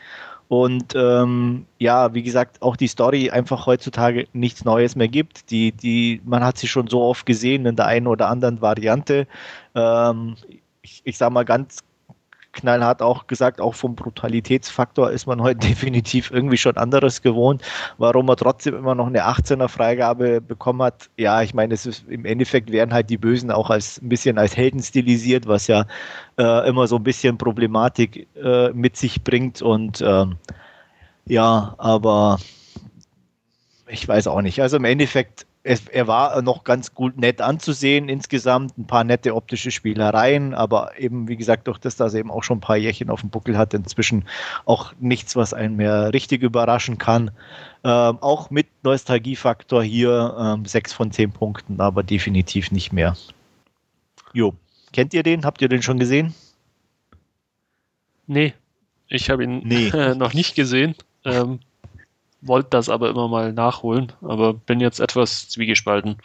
Und 0.49 0.97
ähm, 0.97 1.67
ja, 1.79 2.13
wie 2.13 2.25
gesagt, 2.25 2.61
auch 2.61 2.77
die 2.77 2.89
Story 2.89 3.31
einfach 3.31 3.67
heutzutage 3.67 4.27
nichts 4.33 4.65
Neues 4.65 4.97
mehr 4.97 5.07
gibt. 5.07 5.53
Die, 5.53 5.71
die, 5.71 6.21
man 6.25 6.43
hat 6.43 6.59
sie 6.59 6.67
schon 6.67 6.89
so 6.89 7.03
oft 7.03 7.25
gesehen 7.25 7.67
in 7.67 7.77
der 7.77 7.87
einen 7.87 8.09
oder 8.09 8.29
anderen 8.29 8.61
Variante. 8.61 9.29
Ähm, 9.77 10.35
ich, 10.83 11.03
ich 11.05 11.17
sage 11.17 11.33
mal 11.33 11.45
ganz 11.45 11.85
knallhart 12.53 13.03
auch 13.03 13.27
gesagt, 13.27 13.61
auch 13.61 13.75
vom 13.75 13.95
Brutalitätsfaktor 13.95 15.11
ist 15.11 15.27
man 15.27 15.41
heute 15.43 15.61
definitiv 15.69 16.31
irgendwie 16.31 16.57
schon 16.57 16.77
anderes 16.77 17.23
gewohnt. 17.23 17.63
Warum 17.99 18.29
er 18.29 18.37
trotzdem 18.37 18.75
immer 18.75 18.95
noch 18.95 19.07
eine 19.07 19.27
18er 19.27 19.69
Freigabe 19.69 20.41
bekommen 20.41 20.83
hat, 20.83 21.11
ja, 21.17 21.43
ich 21.43 21.55
meine, 21.55 21.75
es 21.75 21.87
ist 21.87 22.05
im 22.09 22.25
Endeffekt 22.25 22.71
werden 22.71 22.93
halt 22.93 23.11
die 23.11 23.19
Bösen 23.19 23.51
auch 23.51 23.71
als 23.71 24.01
ein 24.01 24.09
bisschen 24.09 24.39
als 24.39 24.57
Helden 24.57 24.83
stilisiert, 24.83 25.47
was 25.47 25.67
ja 25.67 25.87
äh, 26.39 26.69
immer 26.69 26.87
so 26.87 26.97
ein 26.97 27.05
bisschen 27.05 27.39
Problematik 27.39 28.29
äh, 28.37 28.71
mit 28.71 28.97
sich 28.97 29.23
bringt 29.23 29.63
und 29.63 30.03
ähm, 30.03 30.37
ja, 31.27 31.75
aber 31.79 32.39
ich 33.87 34.07
weiß 34.07 34.27
auch 34.27 34.41
nicht. 34.41 34.61
Also 34.63 34.77
im 34.77 34.85
Endeffekt 34.85 35.47
es, 35.63 35.89
er 35.89 36.07
war 36.07 36.41
noch 36.43 36.65
ganz 36.65 36.95
gut 36.95 37.19
nett 37.19 37.41
anzusehen 37.41 38.09
insgesamt, 38.09 38.79
ein 38.79 38.87
paar 38.87 39.05
nette 39.05 39.35
optische 39.35 39.71
Spielereien, 39.71 40.55
aber 40.55 40.99
eben, 40.99 41.29
wie 41.29 41.37
gesagt, 41.37 41.69
durch 41.69 41.79
das, 41.79 41.97
dass 41.97 42.15
er 42.15 42.21
eben 42.21 42.31
auch 42.31 42.43
schon 42.43 42.59
ein 42.59 42.63
paar 42.63 42.77
Jährchen 42.77 43.11
auf 43.11 43.21
dem 43.21 43.31
Buckel 43.31 43.59
hat, 43.59 43.75
inzwischen 43.75 44.25
auch 44.65 44.95
nichts, 45.01 45.37
was 45.37 45.53
einen 45.53 45.77
mehr 45.77 46.13
richtig 46.15 46.43
überraschen 46.43 46.97
kann. 46.97 47.31
Ähm, 47.85 48.19
auch 48.21 48.51
mit 48.51 48.69
Nostalgiefaktor 48.83 49.83
hier 49.83 50.35
ähm, 50.39 50.65
6 50.65 50.93
von 50.93 51.13
10 51.13 51.33
Punkten, 51.33 51.81
aber 51.81 52.03
definitiv 52.03 52.71
nicht 52.71 52.93
mehr. 52.93 53.17
Jo, 54.33 54.55
kennt 54.93 55.13
ihr 55.13 55.23
den? 55.23 55.45
Habt 55.45 55.61
ihr 55.61 55.69
den 55.69 55.83
schon 55.83 55.99
gesehen? 55.99 56.35
Nee, 58.27 58.55
ich 59.09 59.29
habe 59.29 59.45
ihn 59.45 59.61
nee. 59.65 59.91
noch 60.15 60.33
nicht 60.33 60.55
gesehen. 60.55 60.95
Ähm, 61.25 61.61
wollte 62.43 62.71
das 62.71 62.89
aber 62.89 63.11
immer 63.11 63.29
mal 63.29 63.53
nachholen, 63.53 64.13
aber 64.23 64.55
bin 64.55 64.81
jetzt 64.81 65.01
etwas 65.01 65.49
zwiegespalten. 65.49 66.17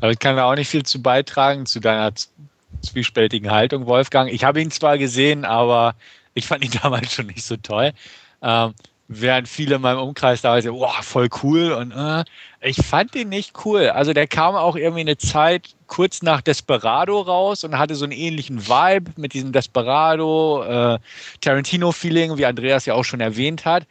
Aber 0.00 0.10
ich 0.10 0.18
kann 0.18 0.36
da 0.36 0.50
auch 0.50 0.54
nicht 0.54 0.68
viel 0.68 0.84
zu 0.84 1.02
beitragen 1.02 1.66
zu 1.66 1.80
deiner 1.80 2.12
zwiespältigen 2.82 3.50
Haltung, 3.50 3.86
Wolfgang. 3.86 4.30
Ich 4.30 4.44
habe 4.44 4.60
ihn 4.60 4.70
zwar 4.70 4.98
gesehen, 4.98 5.44
aber 5.44 5.94
ich 6.34 6.46
fand 6.46 6.64
ihn 6.64 6.78
damals 6.82 7.12
schon 7.12 7.26
nicht 7.26 7.44
so 7.44 7.56
toll. 7.56 7.92
Ähm, 8.42 8.74
während 9.08 9.48
viele 9.48 9.76
in 9.76 9.80
meinem 9.80 10.00
Umkreis 10.00 10.42
da 10.42 10.60
sagen, 10.60 10.76
wow, 10.76 11.02
voll 11.02 11.28
cool 11.42 11.72
und 11.72 11.92
äh, 11.92 12.24
ich 12.60 12.76
fand 12.76 13.14
ihn 13.14 13.30
nicht 13.30 13.64
cool. 13.64 13.88
Also 13.88 14.12
der 14.12 14.26
kam 14.26 14.54
auch 14.54 14.76
irgendwie 14.76 15.00
eine 15.00 15.16
Zeit 15.16 15.74
kurz 15.86 16.22
nach 16.22 16.42
Desperado 16.42 17.20
raus 17.22 17.64
und 17.64 17.78
hatte 17.78 17.94
so 17.94 18.04
einen 18.04 18.12
ähnlichen 18.12 18.68
Vibe 18.68 19.12
mit 19.16 19.32
diesem 19.32 19.52
Desperado, 19.52 20.62
äh, 20.62 20.98
Tarantino-Feeling, 21.40 22.36
wie 22.36 22.44
Andreas 22.44 22.84
ja 22.84 22.94
auch 22.94 23.04
schon 23.04 23.20
erwähnt 23.20 23.64
hat. 23.64 23.86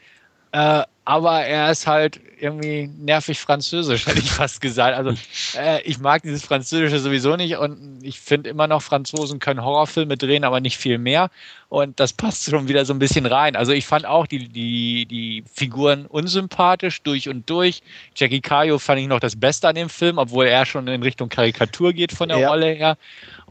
Äh, 0.58 0.86
aber 1.06 1.44
er 1.44 1.72
ist 1.72 1.86
halt 1.86 2.20
irgendwie 2.40 2.90
nervig 2.98 3.40
französisch, 3.40 4.08
hätte 4.08 4.20
ich 4.20 4.32
fast 4.32 4.60
gesagt. 4.60 4.98
Also 4.98 5.14
äh, 5.56 5.82
ich 5.84 6.00
mag 6.00 6.24
dieses 6.24 6.44
Französische 6.44 7.00
sowieso 7.00 7.36
nicht 7.36 7.58
und 7.58 8.00
ich 8.02 8.20
finde 8.20 8.50
immer 8.50 8.66
noch, 8.66 8.82
Franzosen 8.82 9.40
können 9.40 9.64
Horrorfilme 9.64 10.18
drehen, 10.18 10.44
aber 10.44 10.60
nicht 10.60 10.78
viel 10.78 10.98
mehr. 10.98 11.30
Und 11.70 12.00
das 12.00 12.12
passt 12.12 12.50
schon 12.50 12.68
wieder 12.68 12.86
so 12.86 12.94
ein 12.94 13.00
bisschen 13.00 13.28
rein. 13.28 13.56
Also 13.56 13.72
ich 13.72 13.86
fand 13.86 14.08
auch 14.08 14.26
die, 14.26 14.50
die, 14.50 15.06
die 15.06 15.44
Figuren 15.54 16.08
unsympathisch 16.08 17.04
durch 17.04 17.30
und 17.30 17.48
durch. 17.50 17.84
Jackie 18.16 18.42
Caio 18.42 18.80
fand 18.80 19.00
ich 19.00 19.08
noch 19.08 19.20
das 19.20 19.40
Beste 19.40 19.68
an 19.68 19.76
dem 19.76 19.90
Film, 19.90 20.18
obwohl 20.18 20.48
er 20.48 20.66
schon 20.66 20.88
in 20.88 21.04
Richtung 21.04 21.30
Karikatur 21.30 21.94
geht 21.94 22.12
von 22.12 22.30
der 22.30 22.40
ja. 22.40 22.50
Rolle 22.50 22.72
her. 22.72 22.98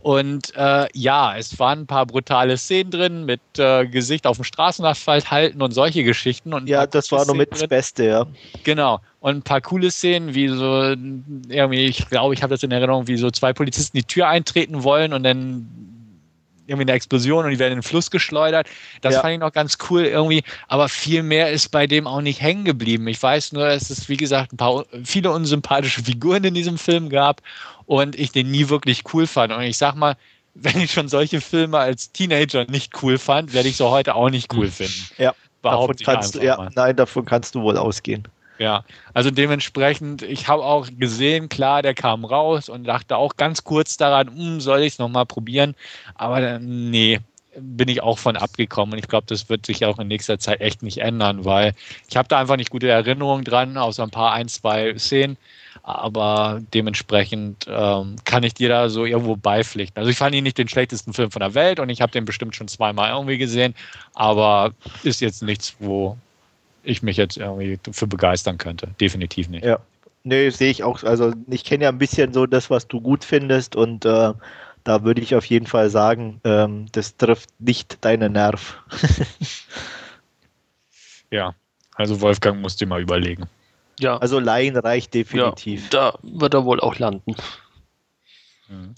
Und 0.07 0.55
äh, 0.55 0.87
ja, 0.95 1.37
es 1.37 1.59
waren 1.59 1.81
ein 1.81 1.87
paar 1.89 2.07
brutale 2.07 2.57
Szenen 2.57 2.93
drin 2.93 3.25
mit 3.25 3.41
äh, 3.59 3.89
Gesicht 3.89 4.25
auf 4.29 4.37
dem 4.37 4.45
Straßenasphalt 4.45 5.33
halten 5.33 5.61
und 5.61 5.73
solche 5.73 6.05
Geschichten. 6.05 6.55
Und 6.55 6.69
ja, 6.69 6.87
das 6.87 7.11
war 7.11 7.27
nur 7.27 7.35
mit 7.35 7.51
das 7.51 7.67
Beste, 7.67 8.05
ja. 8.05 8.27
Genau. 8.63 9.01
Und 9.19 9.39
ein 9.39 9.43
paar 9.43 9.61
coole 9.61 9.91
Szenen, 9.91 10.33
wie 10.33 10.47
so, 10.47 10.95
irgendwie, 11.49 11.87
ich 11.87 12.09
glaube, 12.09 12.35
ich 12.35 12.43
habe 12.45 12.55
das 12.55 12.63
in 12.63 12.71
Erinnerung, 12.71 13.09
wie 13.09 13.17
so 13.17 13.33
zwei 13.33 13.53
Polizisten 13.53 13.97
die 13.97 14.05
Tür 14.05 14.29
eintreten 14.29 14.85
wollen 14.85 15.13
und 15.13 15.25
dann 15.25 15.67
irgendwie 16.69 16.83
eine 16.83 16.93
Explosion 16.93 17.45
und 17.45 17.51
die 17.51 17.59
werden 17.59 17.73
in 17.73 17.79
den 17.79 17.83
Fluss 17.83 18.09
geschleudert. 18.09 18.69
Das 19.01 19.15
ja. 19.15 19.21
fand 19.23 19.35
ich 19.35 19.41
noch 19.41 19.53
ganz 19.53 19.77
cool 19.91 20.05
irgendwie, 20.05 20.45
aber 20.69 20.89
viel 20.89 21.25
mehr 21.25 21.51
ist 21.51 21.71
bei 21.71 21.89
dem 21.89 22.07
auch 22.07 22.21
nicht 22.21 22.41
hängen 22.41 22.65
geblieben. 22.65 23.09
Ich 23.09 23.21
weiß 23.21 23.53
nur, 23.53 23.67
dass 23.67 23.91
es, 23.91 24.09
wie 24.09 24.17
gesagt, 24.17 24.53
ein 24.53 24.57
paar 24.57 24.85
viele 25.03 25.33
unsympathische 25.33 26.05
Figuren 26.05 26.45
in 26.45 26.55
diesem 26.55 26.79
Film 26.79 27.09
gab 27.09 27.43
und 27.87 28.19
ich 28.19 28.33
den 28.33 28.51
nie 28.51 28.69
wirklich 28.69 29.03
cool 29.13 29.27
fand. 29.27 29.53
Und 29.53 29.63
ich 29.63 29.77
sag 29.79 29.95
mal, 29.95 30.17
wenn 30.55 30.81
ich 30.81 30.93
schon 30.93 31.09
solche 31.09 31.41
Filme 31.41 31.79
als 31.79 32.13
Teenager 32.13 32.65
nicht 32.69 33.03
cool 33.03 33.19
fand, 33.19 33.53
werde 33.53 33.69
ich 33.69 33.77
so 33.77 33.91
heute 33.91 34.15
auch 34.15 34.31
nicht 34.31 34.53
cool 34.55 34.69
finden. 34.69 35.07
Ja, 35.19 35.35
davon 35.63 35.97
kannst 35.97 36.35
du, 36.35 36.41
ja 36.43 36.69
nein, 36.75 36.97
davon 36.97 37.25
kannst 37.25 37.55
du 37.55 37.63
wohl 37.63 37.77
ausgehen. 37.77 38.27
Ja, 38.59 38.85
also 39.13 39.31
dementsprechend, 39.31 40.23
ich 40.23 40.49
habe 40.49 40.65
auch 40.65 40.89
gesehen, 40.99 41.51
klar, 41.51 41.83
der 41.83 41.93
kam 41.93 42.25
raus 42.25 42.71
und 42.71 42.85
dachte 42.85 43.17
auch 43.19 43.37
ganz 43.37 43.65
kurz 43.65 43.99
daran, 43.99 44.29
hm, 44.35 44.61
soll 44.61 44.81
ich 44.81 44.95
es 44.95 44.99
nochmal 44.99 45.27
probieren? 45.27 45.75
Aber 46.15 46.59
nee, 46.59 47.21
bin 47.59 47.89
ich 47.89 48.03
auch 48.03 48.19
von 48.19 48.37
abgekommen. 48.37 48.95
Und 48.95 48.99
ich 48.99 49.09
glaube, 49.09 49.27
das 49.29 49.49
wird 49.49 49.67
sich 49.67 49.85
auch 49.85 49.99
in 49.99 50.09
nächster 50.09 50.39
Zeit 50.39 50.61
echt 50.61 50.83
nicht 50.83 50.99
ändern, 50.99 51.45
weil 51.45 51.75
ich 52.09 52.17
habe 52.17 52.29
da 52.29 52.39
einfach 52.39 52.57
nicht 52.57 52.71
gute 52.71 52.89
Erinnerungen 52.89 53.45
dran, 53.45 53.77
außer 53.77 54.03
ein 54.03 54.11
paar, 54.11 54.33
ein, 54.33 54.49
zwei 54.49 54.97
Szenen. 54.97 55.37
Aber 55.83 56.61
dementsprechend 56.75 57.67
ähm, 57.69 58.17
kann 58.25 58.43
ich 58.43 58.55
dir 58.55 58.69
da 58.69 58.89
so 58.89 59.05
irgendwo 59.05 59.37
beipflichten. 59.37 59.99
Also 59.99 60.11
ich 60.11 60.17
fand 60.17 60.35
ihn 60.35 60.45
nicht 60.45 60.59
den 60.59 60.69
schlechtesten 60.69 61.13
Film 61.13 61.31
von 61.31 61.41
der 61.41 61.55
Welt 61.55 61.81
und 61.81 61.89
ich 61.89 62.01
habe 62.01 62.13
den 62.13 62.25
bestimmt 62.25 62.57
schon 62.57 62.69
zweimal 62.69 63.11
irgendwie 63.11 63.39
gesehen, 63.39 63.75
aber 64.15 64.73
ist 65.03 65.21
jetzt 65.21 65.43
nichts, 65.43 65.77
wo 65.79 66.17
ich 66.83 67.03
mich 67.03 67.17
jetzt 67.17 67.37
irgendwie 67.37 67.79
für 67.93 68.07
begeistern 68.07 68.59
könnte. 68.59 68.89
Definitiv 69.01 69.49
nicht. 69.49 69.65
Ja. 69.65 69.79
Nee, 70.25 70.51
sehe 70.51 70.71
ich 70.71 70.83
auch. 70.83 71.05
Also 71.05 71.33
ich 71.49 71.63
kenne 71.63 71.85
ja 71.85 71.91
ein 71.91 71.99
bisschen 71.99 72.33
so 72.33 72.47
das, 72.47 72.69
was 72.69 72.89
du 72.89 73.01
gut 73.01 73.25
findest 73.25 73.77
und 73.77 74.05
äh, 74.05 74.33
da 74.87 75.03
würde 75.03 75.21
ich 75.21 75.35
auf 75.35 75.45
jeden 75.45 75.67
Fall 75.67 75.91
sagen, 75.91 76.41
ähm, 76.45 76.87
das 76.93 77.17
trifft 77.17 77.51
nicht 77.59 78.05
deinen 78.05 78.33
Nerv. 78.33 78.79
ja, 81.31 81.55
also 81.95 82.21
Wolfgang 82.21 82.61
musst 82.61 82.81
du 82.81 82.87
mal 82.87 83.01
überlegen. 83.01 83.47
Ja. 83.99 84.19
Also 84.19 84.39
Laien 84.39 84.77
reicht 84.77 85.15
definitiv. 85.15 85.93
Ja, 85.93 86.13
da 86.13 86.19
wird 86.23 86.55
er 86.55 86.65
wohl 86.65 86.81
auch 86.81 86.99
landen. 86.99 87.35
Mhm. 88.69 88.95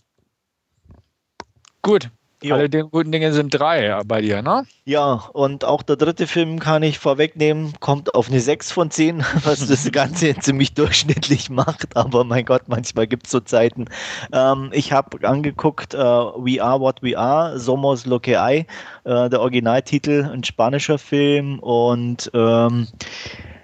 Gut, 1.83 2.11
Jo. 2.41 2.55
Alle 2.55 2.71
den 2.71 2.89
guten 2.89 3.11
Dinge 3.11 3.33
sind 3.33 3.51
drei 3.51 4.01
bei 4.07 4.21
dir, 4.21 4.43
ne? 4.43 4.65
Ja, 4.85 5.25
und 5.33 5.65
auch 5.65 5.83
der 5.83 5.97
dritte 5.97 6.29
Film 6.29 6.61
kann 6.61 6.85
ich 6.85 7.01
vorwegnehmen, 7.01 7.73
kommt 7.81 8.15
auf 8.15 8.29
eine 8.29 8.39
6 8.39 8.71
von 8.71 8.93
10, 8.93 9.25
was 9.43 9.67
das 9.67 9.91
Ganze 9.93 10.37
ziemlich 10.37 10.73
durchschnittlich 10.73 11.51
macht, 11.51 11.97
aber 11.97 12.23
mein 12.23 12.45
Gott, 12.45 12.63
manchmal 12.69 13.09
gibt 13.09 13.27
es 13.27 13.33
so 13.33 13.41
Zeiten. 13.41 13.87
Ähm, 14.33 14.71
ich 14.73 14.93
habe 14.93 15.27
angeguckt 15.27 15.95
uh, 15.95 16.33
We 16.37 16.63
Are 16.63 16.81
What 16.81 17.03
We 17.03 17.19
Are, 17.19 17.59
Somos 17.59 18.07
Lo 18.07 18.21
que 18.21 18.39
hay, 18.39 18.67
uh, 19.05 19.29
der 19.29 19.41
Originaltitel, 19.41 20.31
ein 20.33 20.45
spanischer 20.45 20.99
Film 20.99 21.59
und 21.59 22.31
ähm, 22.35 22.87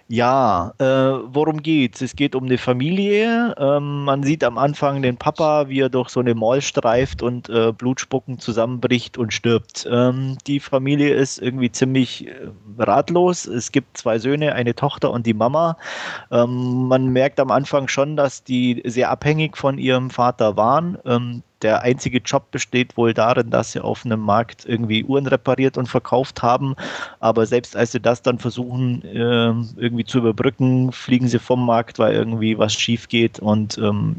ja, 0.08 0.74
äh, 0.78 0.84
worum 0.84 1.62
geht's? 1.62 2.02
Es 2.02 2.14
geht 2.14 2.34
um 2.34 2.44
eine 2.44 2.58
Familie. 2.58 3.54
Ähm, 3.58 4.04
man 4.04 4.22
sieht 4.22 4.44
am 4.44 4.58
Anfang 4.58 5.00
den 5.00 5.16
Papa, 5.16 5.68
wie 5.68 5.80
er 5.80 5.88
durch 5.88 6.10
so 6.10 6.20
eine 6.20 6.34
Mall 6.34 6.60
streift 6.60 7.22
und 7.22 7.48
äh, 7.48 7.72
Blutspucken 7.72 8.38
zusammenbricht 8.38 9.16
und 9.16 9.32
stirbt. 9.32 9.88
Ähm, 9.90 10.36
die 10.46 10.60
Familie 10.60 11.14
ist 11.14 11.38
irgendwie 11.38 11.72
ziemlich 11.72 12.28
äh, 12.28 12.48
ratlos. 12.78 13.46
Es 13.46 13.72
gibt 13.72 13.96
zwei 13.96 14.18
Söhne, 14.18 14.54
eine 14.54 14.74
Tochter 14.74 15.10
und 15.10 15.26
die 15.26 15.34
Mama. 15.34 15.78
Ähm, 16.30 16.86
man 16.86 17.08
merkt 17.08 17.40
am 17.40 17.50
Anfang 17.50 17.88
schon, 17.88 18.16
dass 18.16 18.44
die 18.44 18.82
sehr 18.84 19.10
abhängig 19.10 19.56
von 19.56 19.78
ihrem 19.78 20.10
Vater 20.10 20.56
waren. 20.56 20.98
Ähm, 21.64 21.74
der 21.74 21.82
einzige 21.82 22.18
Job 22.18 22.50
besteht 22.50 22.96
wohl 22.96 23.14
darin, 23.14 23.50
dass 23.50 23.72
sie 23.72 23.80
auf 23.80 24.04
einem 24.04 24.20
Markt 24.20 24.66
irgendwie 24.66 25.04
Uhren 25.04 25.26
repariert 25.26 25.78
und 25.78 25.88
verkauft 25.88 26.42
haben. 26.42 26.76
Aber 27.20 27.46
selbst 27.46 27.76
als 27.76 27.92
sie 27.92 28.00
das 28.00 28.22
dann 28.22 28.38
versuchen, 28.38 29.02
äh, 29.02 29.54
irgendwie 29.80 30.04
zu 30.04 30.18
überbrücken, 30.18 30.92
fliegen 30.92 31.28
sie 31.28 31.38
vom 31.38 31.64
Markt, 31.64 31.98
weil 31.98 32.14
irgendwie 32.14 32.58
was 32.58 32.74
schief 32.74 33.08
geht 33.08 33.38
und 33.38 33.78
ähm, 33.78 34.16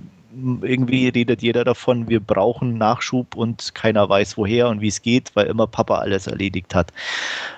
irgendwie 0.61 1.07
redet 1.07 1.41
jeder 1.41 1.63
davon, 1.63 2.09
wir 2.09 2.19
brauchen 2.19 2.77
Nachschub 2.77 3.35
und 3.35 3.73
keiner 3.73 4.09
weiß 4.09 4.37
woher 4.37 4.67
und 4.67 4.81
wie 4.81 4.89
es 4.89 5.01
geht, 5.01 5.31
weil 5.35 5.47
immer 5.47 5.65
Papa 5.65 5.99
alles 5.99 6.27
erledigt 6.27 6.75
hat. 6.75 6.91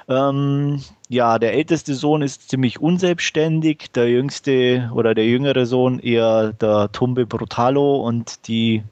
Ähm, 0.07 0.83
ja, 1.09 1.39
der 1.39 1.53
älteste 1.53 1.95
Sohn 1.95 2.21
ist 2.21 2.49
ziemlich 2.49 2.79
unselbstständig, 2.79 3.91
der 3.93 4.09
jüngste 4.09 4.91
oder 4.93 5.15
der 5.15 5.25
jüngere 5.25 5.65
Sohn 5.65 5.97
eher 5.97 6.53
der 6.53 6.91
Tumbe 6.91 7.25
Brutalo 7.25 7.95
und 7.95 8.47
die 8.47 8.83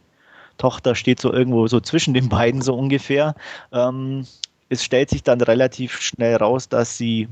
Tochter 0.57 0.95
steht 0.95 1.19
so 1.19 1.31
irgendwo 1.33 1.67
so 1.67 1.79
zwischen 1.79 2.13
den 2.13 2.29
beiden 2.29 2.61
so 2.61 2.75
ungefähr. 2.75 3.35
Ähm, 3.71 4.25
es 4.69 4.83
stellt 4.83 5.09
sich 5.09 5.23
dann 5.23 5.41
relativ 5.41 6.01
schnell 6.01 6.35
raus, 6.37 6.69
dass 6.69 6.97
sie 6.97 7.27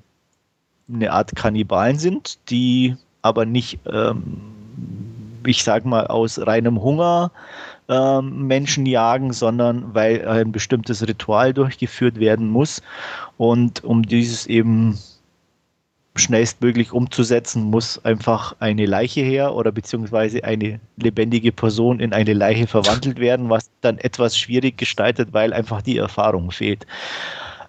eine 0.91 1.11
Art 1.11 1.36
Kannibalen 1.36 1.97
sind, 1.97 2.38
die 2.49 2.95
aber 3.21 3.45
nicht, 3.45 3.80
ähm, 3.91 4.41
ich 5.45 5.63
sag 5.63 5.86
mal, 5.86 6.07
aus 6.07 6.45
reinem 6.45 6.82
Hunger 6.82 7.32
ähm, 7.89 8.47
Menschen 8.47 8.86
jagen, 8.86 9.34
sondern 9.34 9.93
weil 9.93 10.28
ein 10.28 10.51
bestimmtes 10.51 11.07
Ritual 11.07 11.53
durchgeführt 11.53 12.19
werden 12.19 12.49
muss. 12.49 12.82
Und 13.38 13.84
um 13.84 14.03
dieses 14.03 14.45
eben 14.45 14.97
schnellstmöglich 16.16 16.91
umzusetzen, 16.91 17.64
muss 17.64 18.03
einfach 18.05 18.55
eine 18.59 18.86
Leiche 18.86 19.22
her 19.22 19.55
oder 19.55 19.72
beziehungsweise 19.72 20.43
eine 20.43 20.80
lebendige 20.97 21.51
Person 21.51 21.99
in 21.99 22.14
eine 22.14 22.34
Leiche 22.34 22.68
verwandelt 22.68 23.20
werden, 23.20 23.49
was 23.49 23.70
dann 23.82 23.97
etwas 23.97 24.38
schwierig 24.38 24.78
gestaltet, 24.78 25.30
weil 25.32 25.53
einfach 25.53 25.82
die 25.82 25.97
Erfahrung 25.97 26.51
fehlt. 26.51 26.86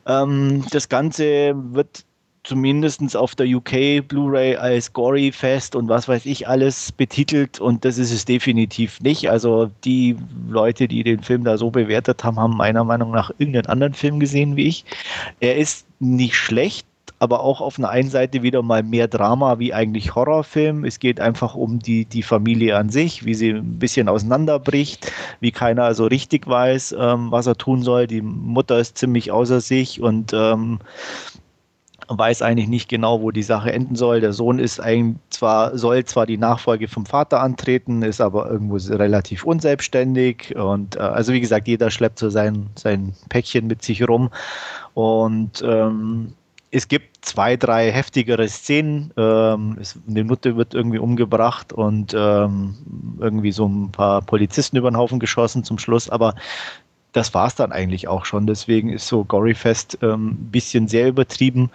Ähm, 0.07 0.65
das 0.71 0.89
Ganze 0.89 1.55
wird 1.73 2.05
zumindest 2.45 3.17
auf 3.17 3.35
der 3.35 3.47
UK 3.47 4.07
Blu-ray 4.07 4.57
als 4.57 4.93
Gory 4.93 5.33
Fest 5.33 5.75
und 5.75 5.89
was 5.89 6.07
weiß 6.07 6.27
ich 6.27 6.47
alles 6.47 6.93
betitelt 6.93 7.59
und 7.59 7.87
das 7.87 7.97
ist 7.97 8.13
es 8.13 8.27
definitiv 8.27 9.01
nicht. 9.01 9.31
Also 9.31 9.71
die 9.85 10.17
Leute, 10.49 10.87
die 10.87 11.03
den 11.03 11.23
Film 11.23 11.45
da 11.45 11.57
so 11.57 11.71
bewertet 11.71 12.23
haben, 12.23 12.39
haben 12.39 12.57
meiner 12.57 12.85
Meinung 12.85 13.11
nach 13.11 13.31
irgendeinen 13.39 13.67
anderen 13.67 13.95
Film 13.95 14.21
gesehen 14.21 14.57
wie 14.57 14.69
ich. 14.69 14.85
Er 15.41 15.57
ist 15.57 15.87
nicht 16.01 16.37
schlecht, 16.37 16.87
aber 17.25 17.41
auch 17.41 17.63
auf 17.63 17.79
einer 17.79 17.89
einen 17.89 18.11
Seite 18.11 18.43
wieder 18.43 18.63
mal 18.63 18.83
mehr 18.83 19.09
Drama 19.09 19.59
wie 19.59 19.73
eigentlich 19.73 20.15
Horrorfilm. 20.15 20.85
Es 20.85 20.99
geht 20.99 21.21
einfach 21.21 21.55
um 21.55 21.79
die, 21.79 22.05
die 22.05 22.23
Familie 22.23 22.77
an 22.77 22.91
sich, 22.91 23.25
wie 23.25 23.33
sie 23.33 23.53
ein 23.53 23.79
bisschen 23.79 24.11
auseinanderbricht, 24.11 25.11
wie 25.41 25.51
keiner 25.51 25.95
so 25.95 26.05
richtig 26.05 26.47
weiß, 26.47 26.95
ähm, 26.99 27.31
was 27.31 27.47
er 27.47 27.57
tun 27.57 27.83
soll. 27.83 28.07
Die 28.07 28.21
Mutter 28.21 28.79
ist 28.79 28.99
ziemlich 28.99 29.33
außer 29.33 29.63
sich 29.63 30.03
und 30.03 30.35
ähm, 30.35 30.81
weiß 32.09 32.43
eigentlich 32.43 32.69
nicht 32.69 32.91
genau, 32.91 33.23
wo 33.23 33.31
die 33.31 33.43
Sache 33.43 33.73
enden 33.73 33.97
soll. 33.97 34.21
Der 34.21 34.35
Sohn 34.35 34.59
ist 34.59 34.81
eigentlich 34.81 35.17
zwar, 35.31 35.79
soll 35.79 36.05
zwar 36.05 36.27
die 36.27 36.37
Nachfolge 36.37 36.89
vom 36.89 37.07
Vater 37.07 37.41
antreten, 37.41 38.03
ist 38.03 38.21
aber 38.21 38.51
irgendwo 38.51 38.77
relativ 38.77 39.45
unselbstständig. 39.45 40.55
Und 40.57 40.97
äh, 40.97 41.01
also 41.01 41.33
wie 41.33 41.41
gesagt, 41.41 41.69
jeder 41.69 41.91
schleppt 41.91 42.19
so 42.19 42.29
sein, 42.29 42.67
sein 42.75 43.15
Päckchen 43.31 43.67
mit 43.67 43.83
sich 43.83 44.07
rum. 44.07 44.29
Und 44.93 45.63
ähm, 45.67 46.35
es 46.75 46.89
gibt 46.89 47.25
zwei, 47.25 47.57
drei 47.57 47.93
heftigere 47.93 48.49
Szenen. 48.49 49.13
Ähm, 49.17 49.79
es, 49.81 49.97
eine 50.09 50.25
Nutte 50.25 50.57
wird 50.57 50.75
irgendwie 50.75 50.99
umgebracht 50.99 51.73
und 51.73 52.13
ähm, 52.19 52.75
irgendwie 53.21 53.53
so 53.53 53.69
ein 53.69 53.93
paar 53.93 54.23
Polizisten 54.23 54.77
über 54.77 54.91
den 54.91 54.97
Haufen 54.97 55.21
geschossen 55.21 55.63
zum 55.63 55.79
Schluss. 55.79 56.11
Aber 56.11 56.35
das 57.13 57.33
war 57.33 57.47
es 57.47 57.55
dann 57.55 57.71
eigentlich 57.71 58.09
auch 58.09 58.25
schon. 58.25 58.49
Deswegen 58.49 58.89
ist 58.89 59.07
so 59.07 59.25
Goryfest 59.25 60.03
ein 60.03 60.11
ähm, 60.11 60.37
bisschen 60.51 60.89
sehr 60.89 61.07
übertrieben 61.07 61.71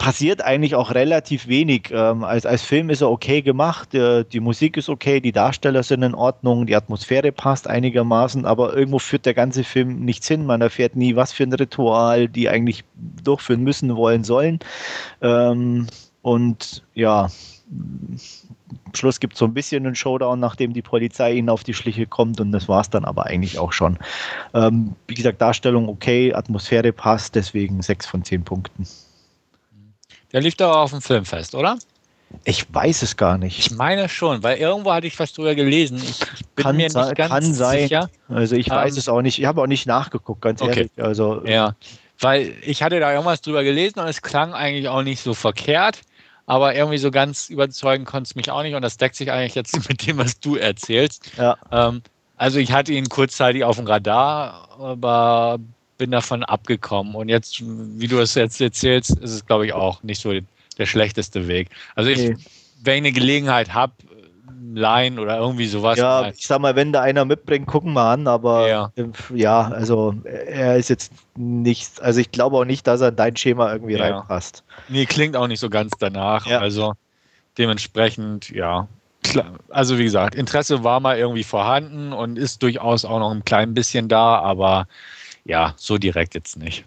passiert 0.00 0.42
eigentlich 0.42 0.74
auch 0.76 0.94
relativ 0.94 1.46
wenig. 1.46 1.90
Ähm, 1.92 2.24
als, 2.24 2.46
als 2.46 2.62
Film 2.62 2.88
ist 2.88 3.02
er 3.02 3.10
okay 3.10 3.42
gemacht, 3.42 3.92
die, 3.92 4.24
die 4.24 4.40
Musik 4.40 4.78
ist 4.78 4.88
okay, 4.88 5.20
die 5.20 5.30
Darsteller 5.30 5.82
sind 5.82 6.02
in 6.02 6.14
Ordnung, 6.14 6.64
die 6.64 6.74
Atmosphäre 6.74 7.32
passt 7.32 7.68
einigermaßen, 7.68 8.46
aber 8.46 8.74
irgendwo 8.74 8.98
führt 8.98 9.26
der 9.26 9.34
ganze 9.34 9.62
Film 9.62 10.00
nichts 10.06 10.26
hin. 10.26 10.46
Man 10.46 10.62
erfährt 10.62 10.96
nie, 10.96 11.16
was 11.16 11.34
für 11.34 11.42
ein 11.42 11.52
Ritual 11.52 12.28
die 12.28 12.48
eigentlich 12.48 12.82
durchführen 13.22 13.62
müssen, 13.62 13.94
wollen, 13.94 14.24
sollen. 14.24 14.60
Ähm, 15.20 15.86
und 16.22 16.82
ja, 16.94 17.28
am 17.70 18.18
Schluss 18.94 19.20
gibt 19.20 19.34
es 19.34 19.38
so 19.38 19.44
ein 19.44 19.52
bisschen 19.52 19.84
einen 19.84 19.96
Showdown, 19.96 20.40
nachdem 20.40 20.72
die 20.72 20.80
Polizei 20.80 21.34
ihnen 21.34 21.50
auf 21.50 21.62
die 21.62 21.74
Schliche 21.74 22.06
kommt 22.06 22.40
und 22.40 22.52
das 22.52 22.70
war 22.70 22.80
es 22.80 22.88
dann 22.88 23.04
aber 23.04 23.26
eigentlich 23.26 23.58
auch 23.58 23.74
schon. 23.74 23.98
Ähm, 24.54 24.94
wie 25.08 25.14
gesagt, 25.14 25.42
Darstellung 25.42 25.90
okay, 25.90 26.32
Atmosphäre 26.32 26.90
passt, 26.90 27.34
deswegen 27.34 27.82
6 27.82 28.06
von 28.06 28.24
10 28.24 28.44
Punkten. 28.44 28.86
Der 30.32 30.40
lief 30.40 30.54
doch 30.54 30.74
auf 30.74 30.90
dem 30.90 31.00
Filmfest, 31.00 31.54
oder? 31.54 31.78
Ich 32.44 32.72
weiß 32.72 33.02
es 33.02 33.16
gar 33.16 33.38
nicht. 33.38 33.58
Ich 33.58 33.72
meine 33.72 34.08
schon, 34.08 34.42
weil 34.42 34.58
irgendwo 34.58 34.92
hatte 34.92 35.06
ich 35.06 35.18
was 35.18 35.32
drüber 35.32 35.54
gelesen. 35.54 35.98
Ich, 35.98 36.20
ich 36.20 36.46
bin 36.54 36.62
kann 36.64 36.76
mir 36.76 36.84
nicht 36.84 36.92
sein, 36.92 37.14
ganz 37.14 37.30
kann 37.32 37.54
sein. 37.54 37.82
sicher. 37.82 38.10
Also 38.28 38.54
ich 38.54 38.70
weiß 38.70 38.92
um, 38.92 38.98
es 38.98 39.08
auch 39.08 39.22
nicht. 39.22 39.38
Ich 39.38 39.44
habe 39.46 39.60
auch 39.60 39.66
nicht 39.66 39.86
nachgeguckt, 39.86 40.40
ganz 40.40 40.62
okay. 40.62 40.70
ehrlich. 40.70 40.92
Also 40.96 41.44
ja, 41.44 41.74
weil 42.20 42.54
ich 42.62 42.82
hatte 42.82 43.00
da 43.00 43.10
irgendwas 43.12 43.40
drüber 43.40 43.64
gelesen 43.64 43.98
und 43.98 44.06
es 44.06 44.22
klang 44.22 44.54
eigentlich 44.54 44.88
auch 44.88 45.02
nicht 45.02 45.20
so 45.20 45.34
verkehrt, 45.34 46.00
aber 46.46 46.74
irgendwie 46.74 46.98
so 46.98 47.10
ganz 47.10 47.50
überzeugen 47.50 48.04
konnte 48.04 48.28
es 48.28 48.34
mich 48.36 48.50
auch 48.50 48.62
nicht 48.62 48.74
und 48.74 48.82
das 48.82 48.96
deckt 48.96 49.16
sich 49.16 49.30
eigentlich 49.32 49.54
jetzt 49.54 49.76
mit 49.88 50.06
dem, 50.06 50.18
was 50.18 50.38
du 50.38 50.56
erzählst. 50.56 51.32
Ja. 51.36 51.56
Ähm, 51.72 52.02
also 52.36 52.58
ich 52.58 52.72
hatte 52.72 52.92
ihn 52.92 53.08
kurzzeitig 53.08 53.64
auf 53.64 53.76
dem 53.76 53.86
Radar, 53.86 54.68
aber 54.78 55.58
bin 56.00 56.10
davon 56.10 56.42
abgekommen. 56.42 57.14
Und 57.14 57.28
jetzt, 57.28 57.60
wie 57.60 58.08
du 58.08 58.18
es 58.18 58.34
jetzt 58.34 58.58
erzählst, 58.60 59.10
ist 59.10 59.32
es, 59.32 59.46
glaube 59.46 59.66
ich, 59.66 59.74
auch 59.74 60.02
nicht 60.02 60.20
so 60.20 60.32
der 60.78 60.86
schlechteste 60.86 61.46
Weg. 61.46 61.68
Also, 61.94 62.08
ich, 62.08 62.18
nee. 62.18 62.36
wenn 62.82 62.94
ich 62.94 63.10
eine 63.10 63.12
Gelegenheit 63.12 63.74
habe, 63.74 63.92
leihen 64.72 65.18
oder 65.18 65.36
irgendwie 65.36 65.66
sowas. 65.66 65.98
Ja, 65.98 66.28
ich 66.28 66.46
sag 66.46 66.60
mal, 66.60 66.74
wenn 66.74 66.92
da 66.92 67.02
einer 67.02 67.24
mitbringt, 67.24 67.66
gucken 67.66 67.92
wir 67.92 68.04
an, 68.04 68.26
aber 68.26 68.68
ja. 68.68 68.92
ja, 69.34 69.68
also 69.68 70.14
er 70.24 70.76
ist 70.76 70.88
jetzt 70.88 71.12
nicht, 71.36 72.00
also 72.00 72.20
ich 72.20 72.30
glaube 72.30 72.56
auch 72.56 72.64
nicht, 72.64 72.86
dass 72.86 73.00
er 73.00 73.08
in 73.08 73.16
dein 73.16 73.36
Schema 73.36 73.72
irgendwie 73.72 73.96
ja. 73.96 74.04
reinpasst. 74.04 74.64
Nee, 74.88 75.06
klingt 75.06 75.36
auch 75.36 75.48
nicht 75.48 75.60
so 75.60 75.68
ganz 75.68 75.92
danach. 75.98 76.46
Ja. 76.46 76.60
Also 76.60 76.94
dementsprechend, 77.58 78.50
ja. 78.50 78.88
Also 79.68 79.98
wie 79.98 80.04
gesagt, 80.04 80.34
Interesse 80.34 80.82
war 80.82 81.00
mal 81.00 81.18
irgendwie 81.18 81.44
vorhanden 81.44 82.12
und 82.12 82.38
ist 82.38 82.62
durchaus 82.62 83.04
auch 83.04 83.18
noch 83.18 83.32
ein 83.32 83.44
klein 83.44 83.74
bisschen 83.74 84.08
da, 84.08 84.38
aber 84.38 84.86
ja, 85.44 85.74
so 85.76 85.98
direkt 85.98 86.34
jetzt 86.34 86.56
nicht. 86.56 86.84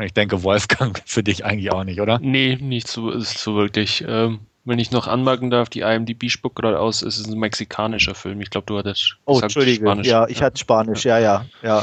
Ich 0.00 0.12
denke, 0.12 0.42
Wolfgang 0.42 1.00
für 1.06 1.22
dich 1.22 1.44
eigentlich 1.44 1.72
auch 1.72 1.84
nicht, 1.84 2.00
oder? 2.00 2.18
Nee, 2.20 2.56
nicht 2.60 2.88
so, 2.88 3.10
ist 3.10 3.38
so 3.38 3.56
wirklich. 3.56 4.04
Ähm, 4.06 4.40
wenn 4.64 4.78
ich 4.78 4.90
noch 4.90 5.06
anmerken 5.06 5.50
darf, 5.50 5.70
die 5.70 5.80
IMDb 5.80 6.30
spuckt 6.30 6.56
gerade 6.56 6.78
aus, 6.78 7.00
es 7.02 7.18
ist 7.18 7.26
ein 7.26 7.38
mexikanischer 7.38 8.14
Film. 8.14 8.40
Ich 8.42 8.50
glaube, 8.50 8.66
du 8.66 8.76
hattest. 8.76 9.16
Oh, 9.24 9.40
Entschuldige. 9.40 9.86
Spanisch. 9.86 10.06
Ja, 10.06 10.28
ich 10.28 10.40
ja. 10.40 10.46
hatte 10.46 10.58
Spanisch, 10.58 11.04
ja, 11.04 11.18
ja, 11.18 11.46
ja. 11.62 11.82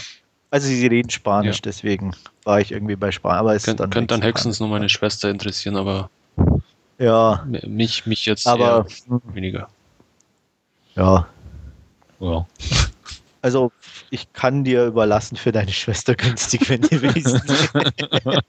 Also 0.51 0.67
sie 0.67 0.85
reden 0.87 1.09
Spanisch, 1.09 1.57
ja. 1.57 1.61
deswegen 1.65 2.15
war 2.43 2.61
ich 2.61 2.71
irgendwie 2.71 2.95
bei 2.95 3.11
Spanisch. 3.11 3.39
Aber 3.39 3.55
es 3.55 3.63
Könnt, 3.63 3.79
dann 3.79 3.89
könnte 3.89 4.13
dann 4.13 4.23
höchstens 4.23 4.59
nur 4.59 4.69
meine 4.69 4.87
Schwester 4.87 5.29
interessieren, 5.29 5.75
aber 5.75 6.09
ja. 6.97 7.45
Mich, 7.65 8.05
mich 8.05 8.25
jetzt 8.25 8.47
aber 8.47 8.85
weniger. 9.33 9.67
Ja. 10.95 11.27
Ja. 12.19 12.47
Also 13.45 13.71
ich 14.09 14.33
kann 14.33 14.63
dir 14.63 14.87
überlassen 14.87 15.37
für 15.37 15.51
deine 15.51 15.71
Schwester 15.71 16.15
günstig, 16.15 16.67
wenn 16.67 16.81
du 16.81 16.99
willst. 16.99 17.39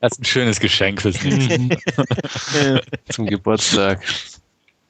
Das 0.00 0.12
ist 0.12 0.20
ein 0.20 0.24
schönes 0.24 0.60
Geschenk 0.60 1.02
fürs 1.02 1.22
nächste 1.22 1.78
Zum 3.10 3.26
Geburtstag. 3.26 4.02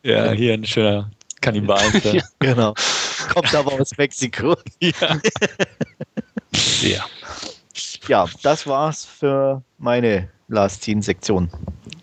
Ja, 0.03 0.33
hier 0.33 0.55
ein 0.55 0.65
schöner 0.65 1.11
Kannibalen. 1.41 1.93
ja, 2.13 2.23
genau. 2.39 2.75
Kommt 3.33 3.55
aber 3.55 3.81
aus 3.81 3.97
Mexiko. 3.97 4.57
Ja. 4.81 5.21
Ja. 6.83 7.07
Ja, 8.09 8.27
das 8.43 8.67
war's 8.67 9.05
für 9.05 9.63
meine 9.79 10.31
Last 10.49 10.83
Scene 10.83 11.03
Sektion. 11.03 11.51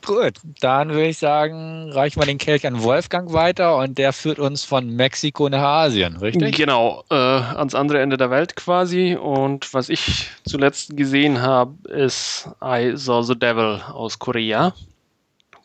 Gut, 0.06 0.34
dann 0.60 0.90
würde 0.90 1.08
ich 1.08 1.18
sagen, 1.18 1.90
reichen 1.92 2.22
wir 2.22 2.26
den 2.26 2.38
Kelch 2.38 2.68
an 2.68 2.84
Wolfgang 2.84 3.32
weiter 3.32 3.78
und 3.78 3.98
der 3.98 4.12
führt 4.12 4.38
uns 4.38 4.64
von 4.64 4.90
Mexiko 4.90 5.48
nach 5.48 5.62
Asien, 5.62 6.18
richtig? 6.18 6.56
Genau, 6.56 7.04
äh, 7.10 7.16
ans 7.16 7.74
andere 7.74 8.02
Ende 8.02 8.18
der 8.18 8.30
Welt 8.30 8.56
quasi. 8.56 9.16
Und 9.16 9.74
was 9.74 9.88
ich 9.88 10.30
zuletzt 10.46 10.98
gesehen 10.98 11.42
habe, 11.42 11.90
ist 11.90 12.50
I 12.62 12.92
Saw 12.96 13.24
the 13.24 13.38
Devil 13.38 13.82
aus 13.94 14.20
Korea. 14.20 14.74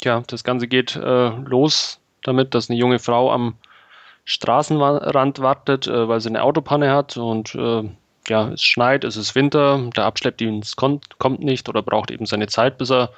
Ja, 0.02 0.22
das 0.28 0.44
Ganze 0.44 0.68
geht 0.68 0.94
äh, 0.94 1.28
los 1.28 1.98
damit, 2.22 2.54
dass 2.54 2.70
eine 2.70 2.78
junge 2.78 3.00
Frau 3.00 3.32
am 3.32 3.54
Straßenrand 4.24 5.40
wartet, 5.40 5.88
äh, 5.88 6.08
weil 6.08 6.20
sie 6.20 6.28
eine 6.28 6.42
Autopanne 6.42 6.92
hat 6.92 7.16
und 7.16 7.54
äh, 7.56 7.88
ja, 8.28 8.48
es 8.50 8.62
schneit, 8.62 9.04
es 9.04 9.16
ist 9.16 9.34
Winter, 9.34 9.90
der 9.96 10.04
Abschleppdienst 10.04 10.76
kommt, 10.76 11.18
kommt 11.18 11.40
nicht 11.40 11.68
oder 11.68 11.82
braucht 11.82 12.10
eben 12.10 12.26
seine 12.26 12.46
Zeit, 12.46 12.78
bis 12.78 12.90
er 12.90 13.10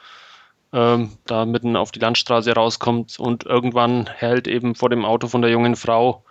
ähm, 0.72 1.10
da 1.26 1.44
mitten 1.44 1.76
auf 1.76 1.90
die 1.90 1.98
Landstraße 1.98 2.52
rauskommt 2.52 3.18
und 3.18 3.44
irgendwann 3.44 4.06
hält 4.06 4.46
eben 4.46 4.74
vor 4.74 4.88
dem 4.88 5.04
Auto 5.04 5.26
von 5.26 5.42
der 5.42 5.50
jungen 5.50 5.76
Frau 5.76 6.24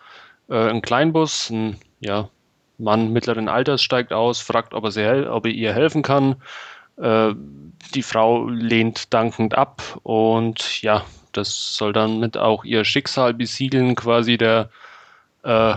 äh, 0.50 0.70
ein 0.70 0.82
Kleinbus, 0.82 1.50
ein 1.50 1.78
ja, 2.00 2.30
Mann 2.78 3.12
mittleren 3.12 3.50
Alters 3.50 3.82
steigt 3.82 4.14
aus, 4.14 4.40
fragt, 4.40 4.74
ob 4.74 4.86
er, 4.86 4.92
sie 4.92 5.30
ob 5.30 5.46
er 5.46 5.52
ihr 5.52 5.74
helfen 5.74 6.02
kann. 6.02 6.38
Äh, 6.98 7.34
die 7.94 8.04
Frau 8.04 8.48
lehnt 8.48 9.14
dankend 9.14 9.56
ab 9.56 9.82
und 10.04 10.82
ja, 10.82 11.04
das 11.34 11.76
soll 11.76 11.94
dann 11.94 12.20
mit 12.20 12.38
auch 12.38 12.64
ihr 12.64 12.86
Schicksal 12.86 13.34
besiegeln. 13.34 13.96
Quasi 13.96 14.38
der 14.38 14.70
äh, 15.44 15.76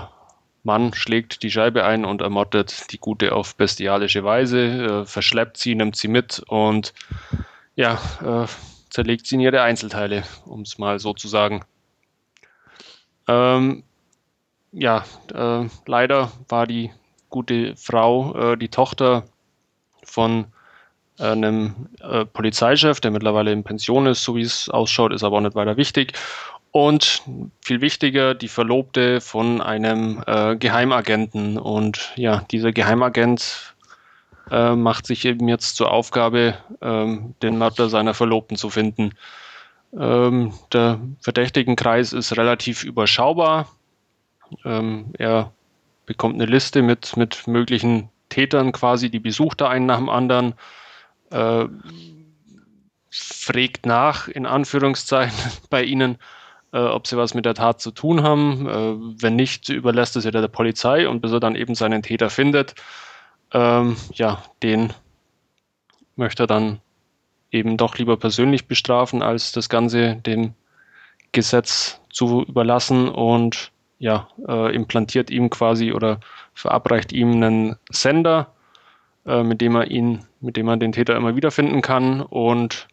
Mann 0.63 0.95
schlägt 0.95 1.43
die 1.43 1.51
Scheibe 1.51 1.85
ein 1.85 2.05
und 2.05 2.21
ermordet 2.21 2.93
die 2.93 2.99
Gute 2.99 3.35
auf 3.35 3.57
bestialische 3.57 4.23
Weise, 4.23 5.03
äh, 5.03 5.05
verschleppt 5.05 5.57
sie, 5.57 5.75
nimmt 5.75 5.97
sie 5.97 6.09
mit 6.09 6.43
und 6.47 6.95
ja, 7.77 7.99
äh, 8.23 8.47
zerlegt 8.91 9.27
sie 9.27 9.37
in 9.37 9.41
ihre 9.41 9.63
Einzelteile, 9.63 10.25
um 10.45 10.63
es 10.63 10.79
mal 10.79 10.99
so 10.99 11.15
zu 11.15 11.29
sagen. 11.29 11.65
Ähm, 13.29 13.85
ja, 14.73 15.05
äh, 15.33 15.69
leider 15.87 16.33
war 16.49 16.67
die 16.67 16.91
gute 17.31 17.77
Frau 17.77 18.53
äh, 18.53 18.57
die 18.57 18.69
Tochter 18.69 19.25
von 20.05 20.47
einem 21.19 21.89
äh, 22.01 22.25
Polizeichef, 22.25 23.01
der 23.01 23.11
mittlerweile 23.11 23.53
in 23.53 23.65
Pension 23.65 24.07
ist, 24.07 24.25
so 24.25 24.35
wie 24.35 24.43
es 24.43 24.69
ausschaut, 24.69 25.13
ist 25.13 25.23
aber 25.23 25.37
auch 25.37 25.43
nicht 25.43 25.55
weiter 25.55 25.77
wichtig. 25.77 26.15
Und 26.71 27.23
viel 27.61 27.83
wichtiger, 27.83 28.35
die 28.35 28.49
Verlobte 28.49 29.21
von 29.21 29.61
einem 29.61 30.23
äh, 30.27 30.57
Geheimagenten. 30.57 31.59
Und 31.59 32.13
ja, 32.17 32.45
dieser 32.51 32.73
Geheimagent 32.73 33.72
äh, 34.51 34.75
macht 34.75 35.07
sich 35.07 35.25
eben 35.25 35.49
jetzt 35.49 35.77
zur 35.77 35.91
Aufgabe, 35.91 36.57
ähm, 36.81 37.35
den 37.43 37.59
Mörder 37.59 37.89
seiner 37.89 38.15
Verlobten 38.15 38.57
zu 38.57 38.71
finden. 38.71 39.13
Ähm, 39.99 40.53
der 40.73 41.01
Verdächtigenkreis 41.21 42.13
ist 42.13 42.37
relativ 42.37 42.85
überschaubar. 42.85 43.69
Ähm, 44.65 45.13
er 45.19 45.53
bekommt 46.07 46.35
eine 46.35 46.47
Liste 46.47 46.83
mit, 46.83 47.17
mit 47.17 47.47
möglichen 47.47 48.09
Tätern 48.29 48.73
quasi, 48.73 49.11
die 49.11 49.21
besucht 49.21 49.61
er 49.61 49.69
einen 49.69 49.87
nach 49.87 49.99
dem 49.99 50.09
anderen 50.09 50.55
äh, 51.31 51.67
fragt 53.11 53.85
nach, 53.87 54.29
in 54.29 54.47
Anführungszeichen, 54.47 55.39
bei 55.71 55.83
ihnen, 55.83 56.17
äh, 56.73 56.79
ob 56.79 57.07
sie 57.07 57.17
was 57.17 57.35
mit 57.35 57.45
der 57.45 57.55
Tat 57.55 57.81
zu 57.81 57.91
tun 57.91 58.23
haben. 58.23 58.67
Äh, 58.67 59.23
wenn 59.23 59.37
nicht, 59.37 59.69
überlässt 59.69 60.17
es 60.17 60.25
er 60.25 60.33
der 60.33 60.49
Polizei 60.49 61.09
und 61.09 61.21
bis 61.21 61.33
er 61.33 61.41
dann 61.41 61.55
eben 61.55 61.75
seinen 61.75 62.03
Täter 62.03 62.31
findet, 62.31 62.75
ähm, 63.53 63.97
ja, 64.15 64.43
den 64.63 64.93
möchte 66.17 66.45
er 66.45 66.47
dann 66.47 66.81
eben 67.51 67.77
doch 67.77 67.97
lieber 67.99 68.17
persönlich 68.17 68.67
bestrafen, 68.67 69.23
als 69.23 69.53
das 69.53 69.69
Ganze 69.69 70.17
dem 70.17 70.55
Gesetz 71.33 72.01
zu 72.11 72.43
überlassen 72.43 73.09
und 73.09 73.71
ja, 73.99 74.29
äh, 74.49 74.75
implantiert 74.75 75.31
ihm 75.31 75.49
quasi 75.49 75.93
oder 75.93 76.21
verabreicht 76.55 77.13
ihm 77.13 77.33
einen 77.33 77.77
Sender, 77.91 78.53
äh, 79.27 79.43
mit 79.43 79.61
dem 79.61 79.77
er 79.77 79.91
ihn, 79.91 80.25
mit 80.41 80.57
dem 80.57 80.67
man 80.67 80.81
den 80.81 80.93
Täter 80.93 81.17
immer 81.17 81.37
wieder 81.37 81.51
finden 81.51 81.83
kann 81.83 82.21
und 82.21 82.89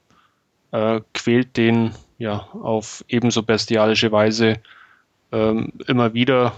äh, 0.72 1.02
quält 1.14 1.58
den 1.58 1.94
ja 2.20 2.48
auf 2.54 3.04
ebenso 3.08 3.44
bestialische 3.44 4.12
Weise 4.12 4.60
ähm, 5.32 5.74
immer 5.88 6.14
wieder, 6.14 6.54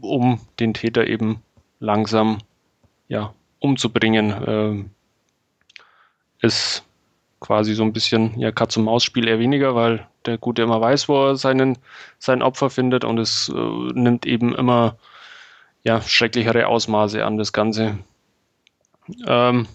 um 0.00 0.40
den 0.58 0.72
Täter 0.72 1.06
eben 1.06 1.42
langsam 1.78 2.38
ja 3.08 3.34
umzubringen. 3.58 4.34
Ähm, 4.46 4.90
ist 6.40 6.84
quasi 7.40 7.74
so 7.74 7.82
ein 7.82 7.92
bisschen 7.92 8.38
ja 8.38 8.52
Katz-und-Maus-Spiel 8.52 9.28
eher 9.28 9.38
weniger, 9.38 9.74
weil 9.74 10.06
der 10.26 10.38
Gute 10.38 10.62
immer 10.62 10.80
weiß, 10.80 11.08
wo 11.08 11.28
er 11.28 11.36
seinen, 11.36 11.78
sein 12.18 12.42
Opfer 12.42 12.70
findet 12.70 13.04
und 13.04 13.18
es 13.18 13.48
äh, 13.48 13.52
nimmt 13.54 14.26
eben 14.26 14.54
immer 14.54 14.96
ja, 15.84 16.00
schrecklichere 16.00 16.68
Ausmaße 16.68 17.24
an, 17.24 17.38
das 17.38 17.52
Ganze. 17.52 17.98
Ähm, 19.26 19.66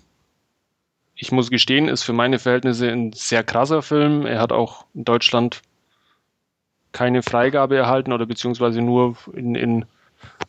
ich 1.16 1.32
muss 1.32 1.50
gestehen, 1.50 1.90
ist 1.90 2.04
für 2.04 2.14
meine 2.14 2.40
Verhältnisse 2.40 2.90
ein 2.90 3.12
sehr 3.12 3.44
krasser 3.44 3.82
Film. 3.82 4.26
Er 4.26 4.40
hat 4.40 4.52
auch 4.52 4.86
in 4.94 5.04
Deutschland 5.04 5.62
keine 6.92 7.24
Freigabe 7.24 7.76
erhalten 7.76 8.14
oder 8.14 8.26
beziehungsweise 8.26 8.82
nur 8.82 9.18
in, 9.34 9.56
in 9.56 9.86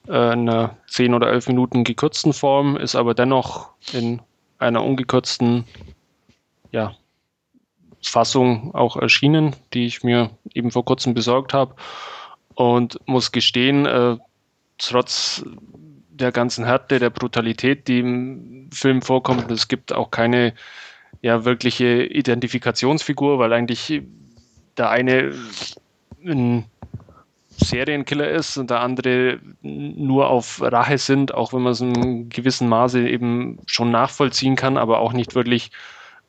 äh, 0.08 0.12
einer 0.12 0.76
10 0.88 1.14
oder 1.14 1.30
11 1.30 1.48
Minuten 1.48 1.84
gekürzten 1.84 2.32
Form, 2.32 2.76
ist 2.76 2.94
aber 2.94 3.14
dennoch 3.14 3.70
in 3.92 4.20
einer 4.58 4.82
ungekürzten 4.82 5.64
ja, 6.72 6.94
Fassung 8.02 8.74
auch 8.74 8.96
erschienen, 8.96 9.54
die 9.74 9.86
ich 9.86 10.02
mir 10.02 10.30
eben 10.54 10.70
vor 10.70 10.84
kurzem 10.84 11.14
besorgt 11.14 11.54
habe. 11.54 11.74
Und 12.54 12.98
muss 13.06 13.30
gestehen, 13.30 13.86
äh, 13.86 14.16
trotz 14.78 15.44
der 16.08 16.32
ganzen 16.32 16.64
Härte, 16.64 16.98
der 16.98 17.10
Brutalität, 17.10 17.86
die 17.86 18.00
im 18.00 18.70
Film 18.72 19.02
vorkommt. 19.02 19.50
Es 19.50 19.68
gibt 19.68 19.92
auch 19.92 20.10
keine 20.10 20.54
ja, 21.22 21.44
wirkliche 21.44 22.04
Identifikationsfigur, 22.04 23.38
weil 23.38 23.52
eigentlich 23.52 24.02
der 24.76 24.90
eine 24.90 25.32
ein 26.24 26.64
Serienkiller 27.58 28.28
ist 28.28 28.56
und 28.56 28.70
der 28.70 28.80
andere 28.80 29.40
nur 29.62 30.30
auf 30.30 30.62
Rache 30.62 30.98
sind, 30.98 31.34
auch 31.34 31.52
wenn 31.52 31.62
man 31.62 31.72
es 31.72 31.80
in 31.80 32.28
gewissem 32.28 32.68
Maße 32.68 33.08
eben 33.08 33.58
schon 33.66 33.90
nachvollziehen 33.90 34.54
kann, 34.54 34.76
aber 34.76 35.00
auch 35.00 35.12
nicht 35.12 35.34
wirklich 35.34 35.70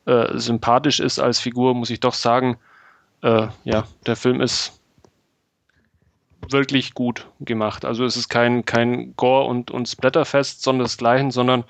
äh, 0.06 0.36
sympathisch 0.38 0.98
ist 0.98 1.20
als 1.20 1.38
Figur, 1.38 1.74
muss 1.74 1.90
ich 1.90 2.00
doch 2.00 2.14
sagen, 2.14 2.58
äh, 3.22 3.46
ja, 3.64 3.84
der 4.06 4.16
Film 4.16 4.40
ist 4.40 4.80
wirklich 6.48 6.94
gut 6.94 7.28
gemacht. 7.38 7.84
Also 7.84 8.04
es 8.04 8.16
ist 8.16 8.28
kein, 8.28 8.64
kein 8.64 9.14
Gore- 9.14 9.46
und, 9.46 9.70
und 9.70 9.88
Splatterfest, 9.88 10.62
sondern 10.62 10.84
das 10.84 10.96
Gleiche, 10.96 11.30
sondern 11.30 11.64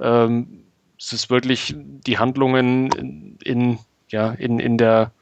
ähm, 0.00 0.64
es 0.98 1.12
ist 1.12 1.30
wirklich 1.30 1.74
die 1.76 2.18
Handlungen 2.18 3.38
in, 3.44 3.78
ja, 4.08 4.32
in, 4.32 4.58
in 4.58 4.78
der 4.78 5.12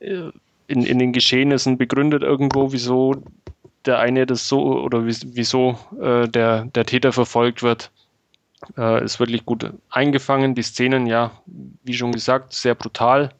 äh, 0.00 0.30
in, 0.66 0.84
in 0.84 0.98
den 0.98 1.12
Geschehnissen 1.12 1.78
begründet 1.78 2.22
irgendwo, 2.22 2.72
wieso 2.72 3.14
der 3.84 3.98
eine 3.98 4.26
das 4.26 4.48
so 4.48 4.80
oder 4.80 5.06
wieso 5.06 5.78
äh, 6.00 6.28
der, 6.28 6.64
der 6.66 6.84
Täter 6.86 7.12
verfolgt 7.12 7.62
wird. 7.62 7.90
Äh, 8.76 9.04
ist 9.04 9.20
wirklich 9.20 9.44
gut 9.44 9.70
eingefangen. 9.90 10.54
Die 10.54 10.62
Szenen, 10.62 11.06
ja, 11.06 11.30
wie 11.84 11.94
schon 11.94 12.12
gesagt, 12.12 12.52
sehr 12.52 12.74
brutal 12.74 13.30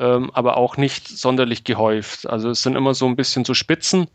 ähm, 0.00 0.30
aber 0.32 0.56
auch 0.56 0.78
nicht 0.78 1.06
sonderlich 1.06 1.62
gehäuft. 1.62 2.28
Also 2.28 2.50
es 2.50 2.62
sind 2.62 2.74
immer 2.74 2.94
so 2.94 3.06
ein 3.06 3.16
bisschen 3.16 3.44
so 3.44 3.54
Spitzen, 3.54 4.08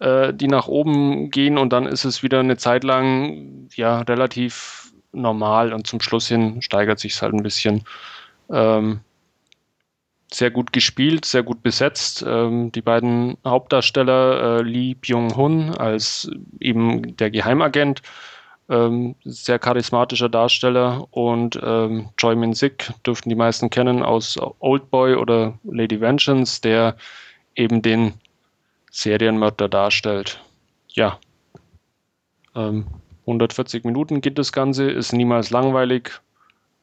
äh, 0.00 0.34
die 0.34 0.48
nach 0.48 0.66
oben 0.66 1.30
gehen 1.30 1.56
und 1.56 1.72
dann 1.72 1.86
ist 1.86 2.04
es 2.04 2.22
wieder 2.22 2.40
eine 2.40 2.56
Zeit 2.56 2.82
lang 2.82 3.68
ja 3.74 4.00
relativ 4.00 4.92
normal 5.12 5.72
und 5.72 5.86
zum 5.86 6.00
Schluss 6.00 6.26
hin 6.28 6.60
steigert 6.60 6.98
sich 6.98 7.14
es 7.14 7.22
halt 7.22 7.32
ein 7.32 7.42
bisschen. 7.44 7.84
Ähm, 8.50 9.00
sehr 10.36 10.50
gut 10.50 10.72
gespielt, 10.72 11.24
sehr 11.24 11.42
gut 11.42 11.62
besetzt. 11.62 12.24
Ähm, 12.26 12.70
die 12.72 12.82
beiden 12.82 13.38
Hauptdarsteller, 13.44 14.58
äh, 14.58 14.62
Lee 14.62 14.94
Byung-hun 14.94 15.74
als 15.74 16.30
eben 16.60 17.16
der 17.16 17.30
Geheimagent, 17.30 18.02
ähm, 18.68 19.14
sehr 19.24 19.58
charismatischer 19.58 20.28
Darsteller 20.28 21.06
und 21.10 21.58
ähm, 21.62 22.10
Choi 22.16 22.34
Min-sik 22.34 22.92
dürften 23.06 23.30
die 23.30 23.36
meisten 23.36 23.70
kennen 23.70 24.02
aus 24.02 24.38
Old 24.58 24.90
Boy 24.90 25.14
oder 25.14 25.58
Lady 25.64 26.00
Vengeance, 26.00 26.60
der 26.60 26.96
eben 27.54 27.80
den 27.80 28.14
Serienmörder 28.90 29.68
darstellt. 29.68 30.40
Ja, 30.88 31.18
ähm, 32.54 32.86
140 33.26 33.84
Minuten 33.84 34.20
geht 34.20 34.38
das 34.38 34.52
Ganze, 34.52 34.90
ist 34.90 35.12
niemals 35.12 35.50
langweilig, 35.50 36.10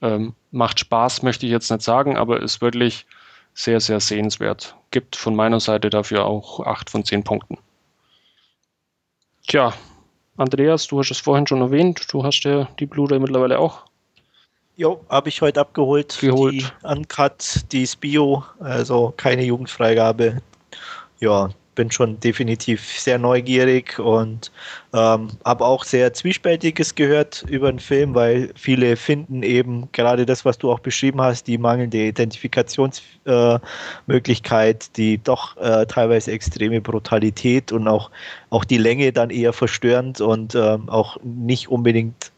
ähm, 0.01 0.34
macht 0.51 0.80
Spaß, 0.80 1.22
möchte 1.22 1.45
ich 1.45 1.51
jetzt 1.51 1.70
nicht 1.70 1.82
sagen, 1.82 2.18
aber 2.18 2.41
ist 2.41 2.62
wirklich 2.62 3.06
sehr, 3.54 3.80
sehr 3.80 3.99
sehenswert. 3.99 4.76
Gibt 4.91 5.16
von 5.16 5.36
meiner 5.36 5.60
Seite 5.60 5.89
dafür 5.89 6.26
auch 6.26 6.60
8 6.60 6.89
von 6.89 7.04
10 7.04 7.24
Punkten. 7.24 7.58
Tja, 9.47 9.74
Andreas, 10.38 10.88
du 10.88 10.99
hast 10.99 11.12
es 11.12 11.20
vorhin 11.20 11.45
schon 11.45 11.62
erwähnt, 11.62 12.12
du 12.12 12.24
hast 12.24 12.43
ja 12.43 12.68
die 12.80 12.86
Blu-ray 12.86 13.20
mittlerweile 13.20 13.60
auch. 13.60 13.86
Jo, 14.76 15.06
habe 15.10 15.30
ich 15.30 15.41
heute 15.41 15.60
abgeholt. 15.60 16.18
Geholt. 16.20 16.56
Die 16.56 16.66
Uncut, 16.82 17.64
die 17.72 17.84
ist 17.84 17.99
Bio, 17.99 18.43
also 18.60 19.14
keine 19.16 19.43
Jugendfreigabe. 19.43 20.41
Ja, 21.20 21.49
bin 21.76 21.91
schon 21.91 22.19
definitiv 22.19 22.99
sehr 22.99 23.17
neugierig 23.17 23.97
und 23.99 24.51
ähm, 24.93 25.30
habe 25.45 25.65
auch 25.65 25.84
sehr 25.84 26.13
Zwiespältiges 26.13 26.95
gehört 26.95 27.43
über 27.47 27.71
den 27.71 27.80
Film, 27.80 28.13
weil 28.13 28.51
viele 28.55 28.95
finden 28.95 29.41
eben 29.43 29.89
gerade 29.91 30.26
das, 30.26 30.45
was 30.45 30.57
du 30.57 30.71
auch 30.71 30.80
beschrieben 30.80 31.21
hast, 31.21 31.47
die 31.47 31.57
mangelnde 31.57 31.97
Identifikationsmöglichkeit, 31.97 34.84
äh, 34.84 34.88
die 34.95 35.17
doch 35.17 35.57
äh, 35.57 35.86
teilweise 35.86 36.32
extreme 36.32 36.80
Brutalität 36.82 37.71
und 37.71 37.88
auch, 37.88 38.11
auch 38.49 38.65
die 38.65 38.78
Länge 38.78 39.13
dann 39.13 39.30
eher 39.30 39.53
verstörend 39.53 40.19
und 40.21 40.55
ähm, 40.55 40.89
auch 40.89 41.17
nicht 41.24 41.69
unbedingt 41.69 42.33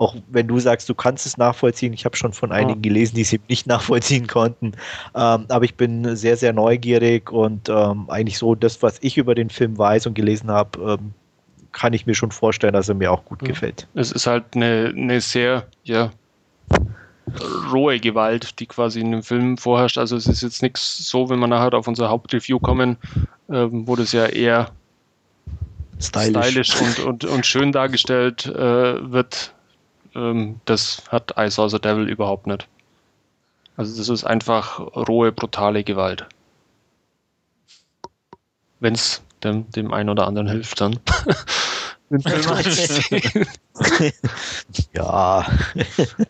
auch 0.00 0.16
wenn 0.30 0.48
du 0.48 0.58
sagst, 0.58 0.88
du 0.88 0.94
kannst 0.94 1.26
es 1.26 1.36
nachvollziehen, 1.36 1.92
ich 1.92 2.06
habe 2.06 2.16
schon 2.16 2.32
von 2.32 2.52
einigen 2.52 2.80
gelesen, 2.80 3.16
die 3.16 3.20
es 3.20 3.32
eben 3.34 3.44
nicht 3.48 3.66
nachvollziehen 3.68 4.26
konnten. 4.26 4.72
Ähm, 5.14 5.44
aber 5.48 5.64
ich 5.64 5.74
bin 5.74 6.16
sehr, 6.16 6.38
sehr 6.38 6.54
neugierig 6.54 7.30
und 7.30 7.68
ähm, 7.68 8.08
eigentlich 8.08 8.38
so 8.38 8.54
das, 8.54 8.82
was 8.82 8.96
ich 9.02 9.18
über 9.18 9.34
den 9.34 9.50
Film 9.50 9.76
weiß 9.76 10.06
und 10.06 10.14
gelesen 10.14 10.50
habe, 10.50 10.98
ähm, 10.98 11.12
kann 11.72 11.92
ich 11.92 12.06
mir 12.06 12.14
schon 12.14 12.30
vorstellen, 12.30 12.72
dass 12.72 12.88
er 12.88 12.94
mir 12.94 13.12
auch 13.12 13.26
gut 13.26 13.40
gefällt. 13.40 13.86
Es 13.94 14.10
ist 14.10 14.26
halt 14.26 14.44
eine, 14.54 14.92
eine 14.96 15.20
sehr, 15.20 15.66
ja, 15.84 16.10
rohe 17.70 18.00
Gewalt, 18.00 18.58
die 18.58 18.66
quasi 18.66 19.00
in 19.00 19.12
dem 19.12 19.22
Film 19.22 19.58
vorherrscht. 19.58 19.98
Also 19.98 20.16
es 20.16 20.26
ist 20.26 20.42
jetzt 20.42 20.62
nichts 20.62 21.10
so, 21.10 21.28
wenn 21.28 21.38
wir 21.38 21.46
nachher 21.46 21.74
auf 21.74 21.86
unser 21.86 22.08
Hauptreview 22.08 22.58
kommen, 22.58 22.96
ähm, 23.50 23.86
wo 23.86 23.96
das 23.96 24.12
ja 24.12 24.24
eher 24.26 24.70
stylisch, 26.00 26.46
stylisch 26.46 26.80
und, 26.80 27.04
und, 27.04 27.24
und 27.26 27.46
schön 27.46 27.70
dargestellt 27.70 28.46
äh, 28.46 29.12
wird, 29.12 29.52
ähm, 30.14 30.60
das 30.64 31.02
hat 31.08 31.34
I 31.38 31.50
Saw 31.50 31.68
the 31.68 31.78
Devil 31.78 32.08
überhaupt 32.08 32.46
nicht. 32.46 32.66
Also 33.76 33.96
das 33.96 34.08
ist 34.08 34.24
einfach 34.24 34.78
rohe, 34.78 35.32
brutale 35.32 35.84
Gewalt. 35.84 36.26
Wenn 38.80 38.94
es 38.94 39.22
dem, 39.42 39.70
dem 39.70 39.92
einen 39.92 40.08
oder 40.08 40.26
anderen 40.26 40.48
hilft, 40.48 40.80
dann. 40.80 40.98
ja. 44.92 45.46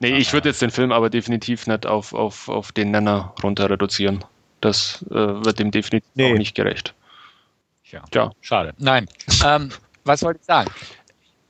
nee, 0.00 0.16
ich 0.16 0.32
würde 0.32 0.50
jetzt 0.50 0.62
den 0.62 0.70
Film 0.70 0.92
aber 0.92 1.10
definitiv 1.10 1.66
nicht 1.66 1.86
auf, 1.86 2.12
auf, 2.12 2.48
auf 2.48 2.70
den 2.72 2.90
Nenner 2.90 3.34
runter 3.42 3.70
reduzieren. 3.70 4.24
Das 4.60 5.04
äh, 5.10 5.14
wird 5.14 5.58
dem 5.58 5.70
definitiv 5.70 6.10
nee. 6.14 6.32
auch 6.32 6.36
nicht 6.36 6.54
gerecht. 6.54 6.94
Ja, 7.84 8.02
ja. 8.14 8.30
schade. 8.42 8.74
Nein. 8.78 9.08
ähm, 9.44 9.70
was 10.04 10.22
wollte 10.22 10.40
ich 10.40 10.46
sagen? 10.46 10.70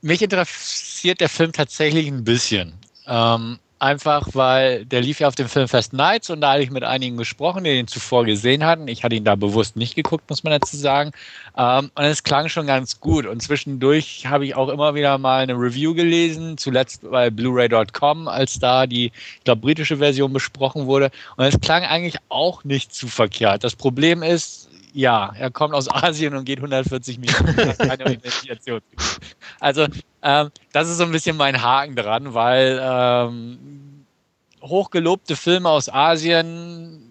Mich 0.01 0.21
interessiert 0.21 1.21
der 1.21 1.29
Film 1.29 1.51
tatsächlich 1.51 2.07
ein 2.07 2.23
bisschen. 2.23 2.73
Ähm, 3.07 3.59
einfach 3.81 4.27
weil 4.33 4.85
der 4.85 5.01
lief 5.01 5.19
ja 5.19 5.27
auf 5.27 5.35
dem 5.35 5.49
Filmfest 5.49 5.91
Nights 5.91 6.29
und 6.29 6.41
da 6.41 6.51
hatte 6.51 6.61
ich 6.61 6.69
mit 6.69 6.83
einigen 6.83 7.17
gesprochen, 7.17 7.63
die 7.63 7.71
ihn 7.71 7.87
zuvor 7.87 8.25
gesehen 8.25 8.63
hatten. 8.63 8.87
Ich 8.87 9.03
hatte 9.03 9.15
ihn 9.15 9.23
da 9.23 9.35
bewusst 9.35 9.75
nicht 9.75 9.95
geguckt, 9.95 10.29
muss 10.29 10.43
man 10.43 10.51
dazu 10.51 10.77
sagen. 10.77 11.11
Ähm, 11.57 11.89
und 11.95 12.03
es 12.03 12.23
klang 12.23 12.47
schon 12.47 12.67
ganz 12.67 12.99
gut. 12.99 13.25
Und 13.25 13.41
zwischendurch 13.41 14.27
habe 14.27 14.45
ich 14.45 14.55
auch 14.55 14.69
immer 14.69 14.93
wieder 14.93 15.17
mal 15.17 15.41
eine 15.41 15.53
Review 15.53 15.95
gelesen, 15.95 16.57
zuletzt 16.57 17.09
bei 17.09 17.31
Blu-ray.com, 17.31 18.27
als 18.27 18.59
da 18.59 18.85
die, 18.85 19.07
ich 19.07 19.43
glaube, 19.43 19.61
britische 19.61 19.97
Version 19.97 20.31
besprochen 20.31 20.85
wurde. 20.85 21.09
Und 21.37 21.45
es 21.45 21.59
klang 21.59 21.83
eigentlich 21.83 22.17
auch 22.29 22.63
nicht 22.63 22.93
zu 22.93 23.07
verkehrt. 23.07 23.63
Das 23.63 23.75
Problem 23.75 24.21
ist, 24.21 24.69
ja, 24.93 25.33
er 25.37 25.51
kommt 25.51 25.73
aus 25.73 25.89
Asien 25.91 26.35
und 26.35 26.45
geht 26.45 26.59
140 26.59 27.19
Minuten. 27.19 27.55
Das 27.55 27.79
ist 27.79 27.79
keine 27.79 28.03
Identifikation. 28.03 28.81
Also, 29.59 29.87
ähm, 30.21 30.49
das 30.73 30.89
ist 30.89 30.97
so 30.97 31.03
ein 31.03 31.11
bisschen 31.11 31.37
mein 31.37 31.61
Haken 31.61 31.95
dran, 31.95 32.33
weil 32.33 32.79
ähm, 32.81 34.05
hochgelobte 34.61 35.35
Filme 35.35 35.69
aus 35.69 35.89
Asien. 35.89 37.07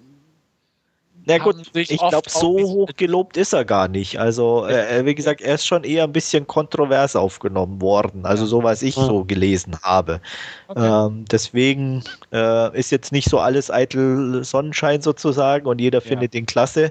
Na 1.26 1.38
gut, 1.38 1.56
ich 1.74 1.98
glaube, 1.98 2.28
so 2.28 2.58
hochgelobt 2.58 3.36
ist 3.36 3.52
er 3.52 3.64
gar 3.64 3.88
nicht. 3.88 4.18
Also, 4.18 4.66
äh, 4.66 5.04
wie 5.04 5.14
gesagt, 5.14 5.42
er 5.42 5.56
ist 5.56 5.66
schon 5.66 5.84
eher 5.84 6.04
ein 6.04 6.12
bisschen 6.12 6.46
kontrovers 6.46 7.14
aufgenommen 7.14 7.80
worden. 7.80 8.24
Also, 8.24 8.46
so 8.46 8.62
was 8.62 8.82
ich 8.82 8.94
so 8.94 9.24
gelesen 9.24 9.76
habe. 9.82 10.20
Okay. 10.68 11.06
Ähm, 11.06 11.24
deswegen 11.30 12.02
äh, 12.32 12.76
ist 12.76 12.90
jetzt 12.90 13.12
nicht 13.12 13.28
so 13.28 13.38
alles 13.38 13.70
eitel 13.70 14.42
Sonnenschein 14.42 15.02
sozusagen 15.02 15.66
und 15.66 15.78
jeder 15.80 16.00
ja. 16.00 16.08
findet 16.08 16.34
ihn 16.34 16.46
klasse. 16.46 16.90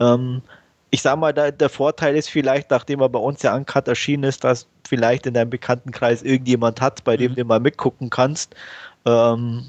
Ähm, 0.00 0.42
ich 0.90 1.02
sag 1.02 1.18
mal, 1.18 1.34
da, 1.34 1.50
der 1.50 1.68
Vorteil 1.68 2.16
ist 2.16 2.30
vielleicht, 2.30 2.70
nachdem 2.70 3.00
er 3.00 3.08
bei 3.08 3.18
uns 3.18 3.42
ja 3.42 3.54
Uncut 3.54 3.88
erschienen 3.88 4.24
ist, 4.24 4.44
dass 4.44 4.66
vielleicht 4.86 5.26
in 5.26 5.34
deinem 5.34 5.50
Bekanntenkreis 5.50 6.22
irgendjemand 6.22 6.80
hat, 6.80 7.04
bei 7.04 7.16
dem 7.16 7.32
mhm. 7.32 7.36
du 7.36 7.44
mal 7.44 7.60
mitgucken 7.60 8.10
kannst. 8.10 8.54
Ähm, 9.04 9.66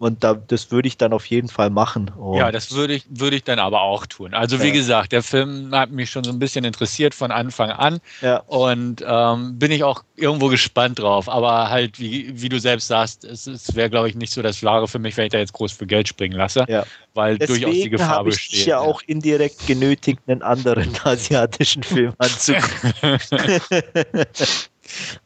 und 0.00 0.24
da, 0.24 0.32
das 0.32 0.70
würde 0.70 0.88
ich 0.88 0.96
dann 0.96 1.12
auf 1.12 1.26
jeden 1.26 1.48
Fall 1.48 1.68
machen. 1.68 2.10
Und 2.16 2.38
ja, 2.38 2.50
das 2.50 2.72
würde 2.72 2.94
ich, 2.94 3.04
würde 3.10 3.36
ich 3.36 3.44
dann 3.44 3.58
aber 3.58 3.82
auch 3.82 4.06
tun. 4.06 4.32
Also 4.32 4.62
wie 4.62 4.68
ja. 4.68 4.72
gesagt, 4.72 5.12
der 5.12 5.22
Film 5.22 5.72
hat 5.72 5.90
mich 5.90 6.08
schon 6.08 6.24
so 6.24 6.30
ein 6.30 6.38
bisschen 6.38 6.64
interessiert 6.64 7.14
von 7.14 7.30
Anfang 7.30 7.70
an. 7.70 8.00
Ja. 8.22 8.38
Und 8.46 9.04
ähm, 9.06 9.58
bin 9.58 9.70
ich 9.70 9.84
auch 9.84 10.02
irgendwo 10.16 10.48
gespannt 10.48 11.00
drauf. 11.00 11.28
Aber 11.28 11.68
halt, 11.68 12.00
wie, 12.00 12.32
wie 12.32 12.48
du 12.48 12.58
selbst 12.58 12.88
sagst, 12.88 13.24
es, 13.24 13.46
es 13.46 13.74
wäre, 13.74 13.90
glaube 13.90 14.08
ich, 14.08 14.14
nicht 14.14 14.32
so 14.32 14.40
das 14.40 14.62
Wahre 14.62 14.88
für 14.88 14.98
mich, 14.98 15.18
wenn 15.18 15.26
ich 15.26 15.32
da 15.32 15.38
jetzt 15.38 15.52
groß 15.52 15.72
für 15.72 15.86
Geld 15.86 16.08
springen 16.08 16.38
lasse. 16.38 16.64
Ja. 16.66 16.86
Weil 17.12 17.36
Deswegen 17.36 17.60
durchaus 17.60 17.82
die 17.82 17.90
Gefahr 17.90 18.20
ich 18.20 18.24
besteht. 18.24 18.60
Ich 18.60 18.66
ja 18.66 18.78
auch 18.78 19.02
indirekt 19.06 19.66
genötigt, 19.66 20.20
einen 20.28 20.40
anderen 20.40 20.96
asiatischen 21.04 21.82
Film 21.82 22.14
anzugucken. 22.16 22.94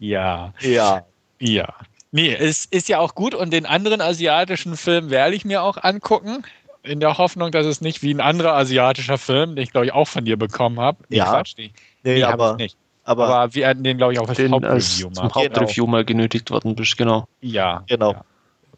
ja. 0.01 0.53
Ja. 0.61 1.07
Ja. 1.39 1.75
Nee, 2.15 2.33
es 2.33 2.65
ist 2.67 2.89
ja 2.89 3.01
auch 3.01 3.17
gut 3.17 3.35
und 3.35 3.53
den 3.53 3.67
anderen 3.67 4.01
asiatischen 4.01 4.77
Film 4.77 5.11
werde 5.11 5.35
ich 5.35 5.45
mir 5.45 5.65
auch 5.65 5.83
angucken. 5.83 6.45
In 6.85 7.01
der 7.01 7.19
Hoffnung, 7.19 7.51
dass 7.51 7.67
es 7.67 7.81
nicht 7.81 8.05
wie 8.05 8.15
ein 8.15 8.21
anderer 8.21 8.55
asiatischer 8.55 9.19
Film, 9.19 9.57
den 9.57 9.65
ich 9.65 9.73
glaube 9.73 9.87
ich 9.87 9.93
auch 9.93 10.07
von 10.07 10.25
dir 10.25 10.37
bekommen 10.37 10.79
habe. 10.79 10.99
Ja. 11.09 11.25
Quatsch, 11.25 11.55
nee, 11.59 11.73
nee, 12.05 12.15
nee 12.15 12.23
aber, 12.23 12.55
nicht. 12.55 12.77
Aber, 13.03 13.27
aber 13.27 13.55
wir 13.57 13.67
hatten 13.67 13.83
den, 13.83 13.97
glaube 13.97 14.13
ich, 14.13 14.21
auch 14.21 14.29
als 14.29 14.39
Hauptreview 14.39 15.09
mal. 15.09 15.15
Zum 15.15 15.35
Hauptreview 15.35 15.87
genau. 15.87 15.91
mal 15.91 16.05
genötigt 16.05 16.53
worden 16.53 16.77
bist, 16.77 16.97
genau. 16.97 17.27
Ja, 17.41 17.83
genau. 17.89 18.13
Ja. 18.13 18.25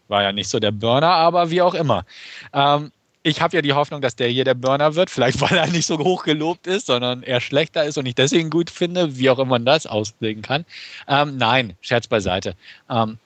War 0.09 0.22
ja 0.22 0.32
nicht 0.32 0.49
so 0.49 0.59
der 0.59 0.72
Burner, 0.72 1.11
aber 1.11 1.51
wie 1.51 1.61
auch 1.61 1.74
immer. 1.74 2.07
Ähm, 2.55 2.91
ich 3.22 3.43
habe 3.43 3.55
ja 3.55 3.61
die 3.61 3.74
Hoffnung, 3.74 4.01
dass 4.01 4.16
der 4.16 4.28
hier 4.28 4.45
der 4.45 4.55
Burner 4.55 4.95
wird. 4.95 5.11
Vielleicht, 5.11 5.39
weil 5.43 5.59
er 5.59 5.66
nicht 5.66 5.84
so 5.84 5.99
hoch 5.99 6.24
gelobt 6.24 6.66
ist, 6.66 6.87
sondern 6.87 7.22
eher 7.22 7.43
schlechter 7.43 7.84
ist 7.84 7.99
und 7.99 8.07
ich 8.07 8.14
deswegen 8.14 8.49
gut 8.49 8.70
finde, 8.70 9.18
wie 9.18 9.28
auch 9.28 9.39
immer 9.39 9.51
man 9.51 9.66
das 9.66 9.87
auslegen 9.87 10.41
kann. 10.41 10.64
Ähm, 11.07 11.37
nein, 11.37 11.76
Scherz 11.82 12.07
beiseite. 12.07 12.55
Ähm, 12.89 13.18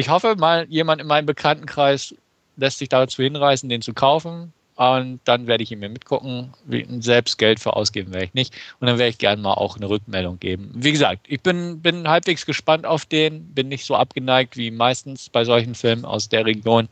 ich 0.00 0.08
hoffe 0.08 0.34
mal, 0.36 0.66
jemand 0.68 1.00
in 1.00 1.06
meinem 1.06 1.26
Bekanntenkreis 1.26 2.14
lässt 2.56 2.78
sich 2.78 2.88
dazu 2.88 3.22
hinreißen, 3.22 3.68
den 3.68 3.82
zu 3.82 3.94
kaufen. 3.94 4.52
Und 4.76 5.20
dann 5.24 5.46
werde 5.46 5.62
ich 5.62 5.70
ihn 5.70 5.78
mir 5.80 5.90
mitgucken. 5.90 6.54
Selbst 7.00 7.36
Geld 7.36 7.60
für 7.60 7.76
ausgeben 7.76 8.14
werde 8.14 8.24
ich 8.24 8.34
nicht. 8.34 8.54
Und 8.80 8.86
dann 8.86 8.98
werde 8.98 9.10
ich 9.10 9.18
gerne 9.18 9.42
mal 9.42 9.52
auch 9.52 9.76
eine 9.76 9.90
Rückmeldung 9.90 10.40
geben. 10.40 10.70
Wie 10.74 10.92
gesagt, 10.92 11.26
ich 11.28 11.42
bin, 11.42 11.82
bin 11.82 12.08
halbwegs 12.08 12.46
gespannt 12.46 12.86
auf 12.86 13.04
den. 13.04 13.52
Bin 13.52 13.68
nicht 13.68 13.84
so 13.84 13.94
abgeneigt 13.94 14.56
wie 14.56 14.70
meistens 14.70 15.28
bei 15.28 15.44
solchen 15.44 15.74
Filmen 15.74 16.06
aus 16.06 16.30
der 16.30 16.46
Region. 16.46 16.88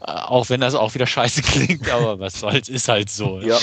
Äh, 0.00 0.10
auch 0.10 0.48
wenn 0.50 0.60
das 0.60 0.74
auch 0.74 0.94
wieder 0.94 1.06
scheiße 1.06 1.42
klingt, 1.42 1.90
aber 1.90 2.18
was 2.18 2.40
soll's, 2.40 2.68
ist 2.68 2.88
halt 2.88 3.10
so. 3.10 3.40
Ja, 3.44 3.58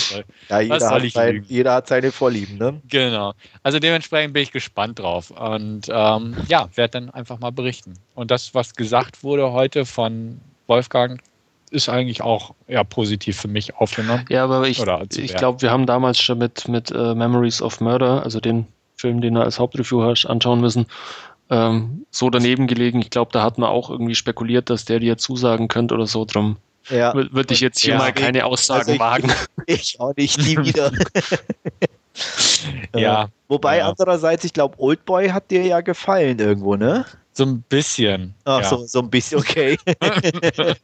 ja 0.49 0.59
jeder, 0.59 0.89
hat 0.89 1.11
sein, 1.11 1.45
jeder, 1.47 1.73
hat 1.73 1.87
seine 1.87 2.11
Vorlieben, 2.11 2.57
ne? 2.57 2.81
Genau. 2.87 3.33
Also 3.63 3.79
dementsprechend 3.79 4.33
bin 4.33 4.43
ich 4.43 4.51
gespannt 4.51 4.99
drauf 4.99 5.31
und 5.31 5.87
ähm, 5.89 6.37
ja, 6.47 6.69
werde 6.75 6.99
dann 6.99 7.09
einfach 7.09 7.39
mal 7.39 7.51
berichten. 7.51 7.93
Und 8.15 8.31
das, 8.31 8.53
was 8.53 8.75
gesagt 8.75 9.23
wurde 9.23 9.51
heute 9.51 9.85
von 9.85 10.39
Wolfgang, 10.67 11.21
ist 11.71 11.89
eigentlich 11.89 12.21
auch 12.21 12.53
ja, 12.67 12.83
positiv 12.83 13.39
für 13.39 13.47
mich 13.47 13.75
aufgenommen. 13.75 14.25
Ja, 14.29 14.43
aber 14.43 14.67
ich, 14.67 14.81
ich 15.17 15.35
glaube, 15.35 15.61
wir 15.61 15.71
haben 15.71 15.85
damals 15.85 16.19
schon 16.19 16.37
mit, 16.37 16.67
mit 16.67 16.91
uh, 16.91 17.15
Memories 17.15 17.61
of 17.61 17.79
Murder, 17.79 18.23
also 18.23 18.39
den 18.39 18.67
Film, 18.95 19.21
den 19.21 19.33
du 19.33 19.41
als 19.41 19.57
Hauptreview 19.57 20.03
hast, 20.03 20.25
anschauen 20.25 20.61
müssen, 20.61 20.85
ähm, 21.51 22.05
so 22.09 22.29
daneben 22.29 22.65
gelegen. 22.65 23.01
Ich 23.01 23.09
glaube, 23.09 23.31
da 23.33 23.43
hat 23.43 23.57
man 23.57 23.69
auch 23.69 23.89
irgendwie 23.89 24.15
spekuliert, 24.15 24.69
dass 24.69 24.85
der 24.85 24.99
dir 24.99 25.17
zusagen 25.17 25.67
könnte 25.67 25.93
oder 25.93 26.07
so. 26.07 26.25
Drum 26.25 26.55
ja. 26.89 27.13
würde 27.13 27.53
ich 27.53 27.59
jetzt 27.59 27.79
hier 27.79 27.93
ja, 27.93 27.99
mal 27.99 28.13
keine 28.13 28.45
Aussagen 28.45 28.79
also 28.79 28.93
ich, 28.93 28.99
wagen. 28.99 29.31
Ich 29.67 29.99
auch 29.99 30.15
nicht, 30.15 30.37
nie 30.39 30.57
wieder. 30.57 30.91
ja. 32.95 33.23
Äh, 33.23 33.27
wobei 33.49 33.77
ja. 33.79 33.89
andererseits, 33.89 34.45
ich 34.45 34.53
glaube, 34.53 34.79
Oldboy 34.79 35.29
hat 35.29 35.51
dir 35.51 35.63
ja 35.63 35.81
gefallen 35.81 36.39
irgendwo, 36.39 36.75
ne? 36.75 37.05
So 37.33 37.45
ein 37.45 37.61
bisschen. 37.61 38.33
Ach 38.45 38.61
ja. 38.61 38.69
so, 38.69 38.85
so 38.85 38.99
ein 38.99 39.09
bisschen, 39.09 39.39
okay. 39.39 39.77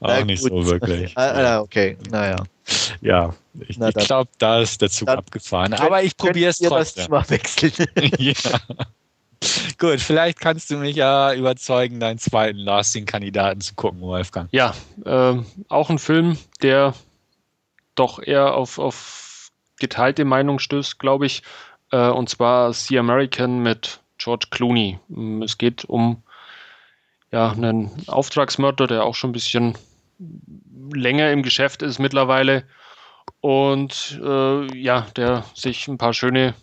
auch 0.00 0.24
nicht 0.24 0.42
so 0.42 0.66
wirklich. 0.66 1.16
Ah, 1.16 1.56
ah, 1.56 1.60
okay, 1.60 1.96
naja. 2.10 2.36
Ja, 3.00 3.34
ich, 3.66 3.80
ich 3.80 3.94
glaube, 4.06 4.30
da 4.38 4.60
ist 4.60 4.82
der 4.82 4.90
Zug 4.90 5.08
abgefahren. 5.08 5.72
Aber 5.74 6.02
ich 6.02 6.16
probiere 6.16 6.50
es 6.50 6.58
trotzdem. 6.58 7.08
Das 7.10 7.26
Thema 7.26 7.30
wechseln. 7.30 7.72
ja. 8.18 8.32
Gut, 9.78 10.00
vielleicht 10.00 10.40
kannst 10.40 10.70
du 10.70 10.76
mich 10.76 10.96
ja 10.96 11.32
überzeugen, 11.32 12.00
deinen 12.00 12.18
zweiten 12.18 12.58
Lasting-Kandidaten 12.58 13.60
zu 13.60 13.74
gucken, 13.74 14.02
Wolfgang. 14.02 14.48
Ja, 14.52 14.74
äh, 15.04 15.38
auch 15.68 15.90
ein 15.90 15.98
Film, 15.98 16.36
der 16.62 16.94
doch 17.94 18.22
eher 18.22 18.54
auf, 18.54 18.78
auf 18.78 19.50
geteilte 19.78 20.24
Meinung 20.24 20.58
stößt, 20.58 20.98
glaube 20.98 21.26
ich. 21.26 21.42
Äh, 21.90 22.08
und 22.08 22.28
zwar 22.28 22.72
The 22.72 22.98
American 22.98 23.62
mit 23.62 24.00
George 24.18 24.46
Clooney. 24.50 24.98
Mm, 25.08 25.42
es 25.42 25.58
geht 25.58 25.84
um 25.86 26.22
ja, 27.32 27.50
einen 27.50 27.90
Auftragsmörder, 28.06 28.86
der 28.86 29.04
auch 29.04 29.14
schon 29.14 29.30
ein 29.30 29.34
bisschen 29.34 29.78
länger 30.92 31.30
im 31.30 31.42
Geschäft 31.42 31.82
ist 31.82 31.98
mittlerweile 31.98 32.64
und 33.40 34.20
äh, 34.22 34.76
ja, 34.76 35.06
der 35.16 35.44
sich 35.54 35.88
ein 35.88 35.98
paar 35.98 36.12
schöne 36.12 36.54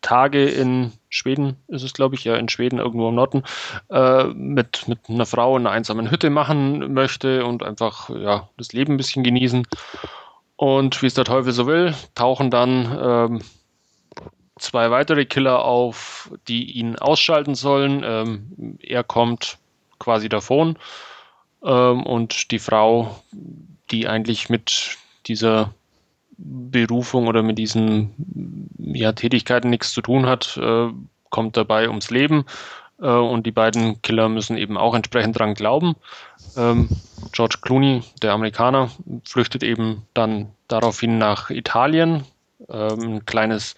Tage 0.00 0.48
in 0.48 0.92
Schweden, 1.10 1.56
ist 1.68 1.82
es 1.82 1.92
glaube 1.92 2.14
ich, 2.14 2.24
ja 2.24 2.36
in 2.36 2.48
Schweden 2.48 2.78
irgendwo 2.78 3.08
im 3.08 3.16
Norden, 3.16 3.42
äh, 3.90 4.24
mit, 4.24 4.88
mit 4.88 5.00
einer 5.08 5.26
Frau 5.26 5.56
in 5.56 5.66
einer 5.66 5.74
einsamen 5.74 6.10
Hütte 6.10 6.30
machen 6.30 6.94
möchte 6.94 7.44
und 7.44 7.62
einfach 7.62 8.08
ja, 8.10 8.48
das 8.56 8.72
Leben 8.72 8.94
ein 8.94 8.96
bisschen 8.96 9.24
genießen. 9.24 9.66
Und 10.56 11.02
wie 11.02 11.06
es 11.06 11.14
der 11.14 11.24
Teufel 11.24 11.52
so 11.52 11.66
will, 11.66 11.94
tauchen 12.14 12.50
dann 12.50 12.98
ähm, 13.02 13.42
zwei 14.58 14.90
weitere 14.90 15.24
Killer 15.24 15.64
auf, 15.64 16.30
die 16.48 16.72
ihn 16.72 16.96
ausschalten 16.96 17.54
sollen. 17.54 18.02
Ähm, 18.04 18.78
er 18.80 19.02
kommt 19.02 19.58
quasi 19.98 20.28
davon 20.28 20.76
ähm, 21.64 22.04
und 22.04 22.50
die 22.50 22.58
Frau, 22.58 23.20
die 23.90 24.06
eigentlich 24.06 24.48
mit 24.48 24.96
dieser 25.26 25.74
Berufung 26.42 27.26
oder 27.26 27.42
mit 27.42 27.58
diesen 27.58 28.70
ja, 28.78 29.12
Tätigkeiten 29.12 29.70
nichts 29.70 29.92
zu 29.92 30.00
tun 30.00 30.26
hat, 30.26 30.56
äh, 30.56 30.88
kommt 31.30 31.56
dabei 31.56 31.88
ums 31.88 32.10
Leben. 32.10 32.44
Äh, 33.00 33.08
und 33.08 33.46
die 33.46 33.52
beiden 33.52 34.00
Killer 34.02 34.28
müssen 34.28 34.56
eben 34.56 34.76
auch 34.76 34.94
entsprechend 34.94 35.38
dran 35.38 35.54
glauben. 35.54 35.96
Ähm, 36.56 36.88
George 37.32 37.58
Clooney, 37.62 38.02
der 38.22 38.32
Amerikaner, 38.32 38.90
flüchtet 39.24 39.62
eben 39.62 40.02
dann 40.14 40.50
daraufhin 40.68 41.18
nach 41.18 41.50
Italien, 41.50 42.24
ähm, 42.68 43.16
ein 43.16 43.26
kleines 43.26 43.76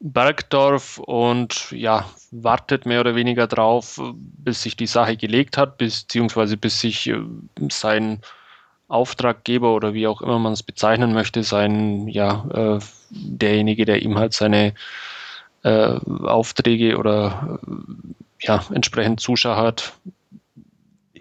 Bergdorf 0.00 0.98
und 0.98 1.72
ja, 1.72 2.08
wartet 2.30 2.86
mehr 2.86 3.00
oder 3.00 3.16
weniger 3.16 3.46
drauf, 3.46 4.00
bis 4.14 4.62
sich 4.62 4.76
die 4.76 4.86
Sache 4.86 5.16
gelegt 5.16 5.56
hat, 5.56 5.78
beziehungsweise 5.78 6.56
bis 6.56 6.80
sich 6.80 7.08
äh, 7.08 7.20
sein 7.70 8.20
Auftraggeber 8.88 9.74
oder 9.74 9.94
wie 9.94 10.06
auch 10.06 10.22
immer 10.22 10.38
man 10.38 10.54
es 10.54 10.62
bezeichnen 10.62 11.12
möchte, 11.12 11.42
sein, 11.42 12.08
ja, 12.08 12.78
äh, 12.78 12.84
derjenige, 13.10 13.84
der 13.84 14.02
ihm 14.02 14.18
halt 14.18 14.32
seine 14.32 14.74
äh, 15.62 15.98
Aufträge 16.24 16.96
oder 16.96 17.60
äh, 17.66 18.46
ja, 18.46 18.64
entsprechend 18.72 19.20
zuschauert, 19.20 19.92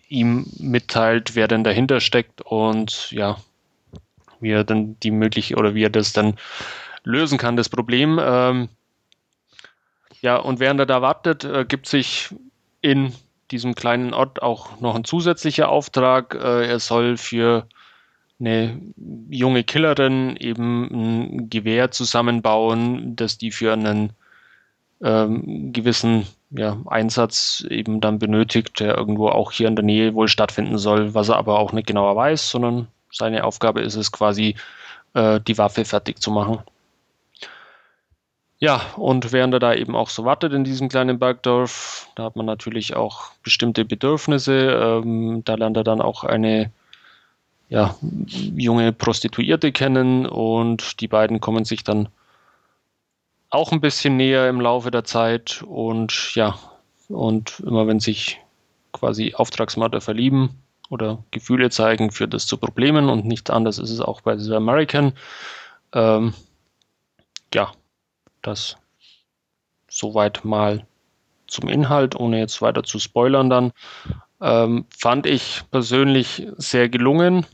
ihm 0.07 0.45
mitteilt, 0.59 1.36
wer 1.36 1.47
denn 1.47 1.63
dahinter 1.63 1.99
steckt 1.99 2.41
und 2.41 3.11
ja, 3.11 3.38
wie 4.39 4.51
er 4.51 4.63
dann 4.63 4.97
die 5.01 5.11
mögliche 5.11 5.55
oder 5.55 5.76
wie 5.76 5.84
er 5.84 5.89
das 5.89 6.13
dann 6.13 6.36
lösen 7.03 7.38
kann, 7.38 7.57
das 7.57 7.70
Problem. 7.70 8.20
Ähm, 8.22 8.70
ja, 10.22 10.38
und 10.38 10.59
während 10.59 10.80
er 10.80 10.86
da 10.86 11.01
wartet, 11.01 11.43
äh, 11.43 11.65
gibt 11.65 11.88
sich 11.88 12.30
in 12.82 13.13
diesem 13.51 13.75
kleinen 13.75 14.13
Ort 14.13 14.41
auch 14.41 14.79
noch 14.79 14.95
ein 14.95 15.03
zusätzlicher 15.03 15.69
Auftrag. 15.69 16.35
Äh, 16.35 16.67
er 16.67 16.79
soll 16.79 17.17
für 17.17 17.67
eine 18.39 18.79
junge 19.29 19.63
Killerin 19.63 20.35
eben 20.37 20.89
ein 20.91 21.49
Gewehr 21.49 21.91
zusammenbauen, 21.91 23.15
das 23.15 23.37
die 23.37 23.51
für 23.51 23.73
einen 23.73 24.13
ähm, 25.01 25.73
gewissen 25.73 26.27
ja, 26.51 26.77
Einsatz 26.85 27.65
eben 27.69 27.99
dann 27.99 28.19
benötigt, 28.19 28.79
der 28.79 28.95
irgendwo 28.97 29.29
auch 29.29 29.51
hier 29.51 29.67
in 29.67 29.75
der 29.75 29.85
Nähe 29.85 30.13
wohl 30.13 30.27
stattfinden 30.27 30.77
soll, 30.77 31.13
was 31.13 31.29
er 31.29 31.37
aber 31.37 31.59
auch 31.59 31.73
nicht 31.73 31.87
genauer 31.87 32.15
weiß, 32.15 32.49
sondern 32.49 32.87
seine 33.11 33.43
Aufgabe 33.43 33.81
ist 33.81 33.95
es 33.95 34.11
quasi, 34.11 34.55
äh, 35.13 35.39
die 35.41 35.57
Waffe 35.57 35.85
fertig 35.85 36.21
zu 36.21 36.31
machen. 36.31 36.59
Ja, 38.59 38.81
und 38.95 39.31
während 39.31 39.53
er 39.53 39.59
da 39.59 39.73
eben 39.75 39.95
auch 39.95 40.09
so 40.09 40.25
wartet 40.25 40.51
in 40.51 40.63
diesem 40.63 40.89
kleinen 40.89 41.19
Bergdorf, 41.19 42.09
da 42.15 42.23
hat 42.23 42.35
man 42.35 42.47
natürlich 42.47 42.95
auch 42.95 43.31
bestimmte 43.43 43.85
Bedürfnisse. 43.85 44.53
Ähm, 45.03 45.43
da 45.45 45.55
lernt 45.55 45.77
er 45.77 45.83
dann 45.83 46.01
auch 46.01 46.23
eine 46.23 46.71
ja, 47.69 47.95
junge 48.01 48.93
Prostituierte 48.93 49.71
kennen 49.71 50.25
und 50.25 51.01
die 51.01 51.07
beiden 51.07 51.39
kommen 51.39 51.65
sich 51.65 51.83
dann 51.83 52.09
auch 53.49 53.71
ein 53.71 53.81
bisschen 53.81 54.17
näher 54.17 54.49
im 54.49 54.59
Laufe 54.61 54.89
der 54.89 55.03
Zeit 55.03 55.63
und 55.67 56.33
ja, 56.35 56.57
und 57.09 57.59
immer 57.59 57.87
wenn 57.87 57.99
sich 57.99 58.39
quasi 58.91 59.33
Auftragsmörder 59.35 60.01
verlieben 60.01 60.49
oder 60.89 61.23
Gefühle 61.31 61.69
zeigen, 61.69 62.11
führt 62.11 62.33
das 62.33 62.47
zu 62.47 62.57
Problemen 62.57 63.09
und 63.09 63.25
nicht 63.25 63.49
anders 63.49 63.77
ist 63.77 63.91
es 63.91 64.01
auch 64.01 64.21
bei 64.21 64.37
The 64.37 64.55
American. 64.55 65.13
Ähm, 65.93 66.33
ja, 67.53 67.71
das 68.47 68.77
soweit 69.89 70.43
mal 70.43 70.85
zum 71.47 71.69
Inhalt, 71.69 72.15
ohne 72.15 72.39
jetzt 72.39 72.61
weiter 72.61 72.83
zu 72.83 72.99
spoilern 72.99 73.49
dann. 73.49 73.71
Ähm, 74.41 74.85
fand 74.95 75.25
ich 75.25 75.63
persönlich 75.71 76.47
sehr 76.57 76.89
gelungen. 76.89 77.45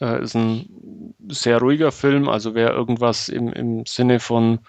Äh, 0.00 0.22
ist 0.22 0.34
ein 0.34 1.14
sehr 1.28 1.58
ruhiger 1.58 1.92
Film, 1.92 2.28
also 2.28 2.54
wer 2.54 2.72
irgendwas 2.72 3.28
im, 3.28 3.52
im 3.52 3.86
Sinne 3.86 4.20
von 4.20 4.60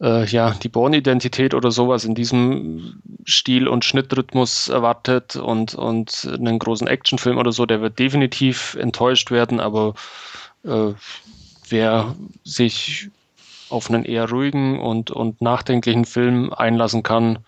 äh, 0.00 0.24
ja, 0.26 0.52
die 0.52 0.68
Born-Identität 0.68 1.52
oder 1.52 1.70
sowas 1.70 2.04
in 2.04 2.14
diesem 2.14 3.02
Stil 3.26 3.68
und 3.68 3.84
Schnittrhythmus 3.84 4.68
erwartet 4.68 5.36
und, 5.36 5.74
und 5.74 6.28
einen 6.32 6.58
großen 6.58 6.86
Actionfilm 6.86 7.38
oder 7.38 7.52
so, 7.52 7.66
der 7.66 7.82
wird 7.82 7.98
definitiv 7.98 8.76
enttäuscht 8.76 9.30
werden, 9.30 9.60
aber 9.60 9.94
äh, 10.64 10.92
wer 11.68 12.14
sich 12.44 13.10
auf 13.70 13.90
einen 13.90 14.04
eher 14.04 14.28
ruhigen 14.28 14.80
und, 14.80 15.10
und 15.10 15.40
nachdenklichen 15.40 16.04
Film 16.04 16.52
einlassen 16.52 17.02
kann, 17.02 17.40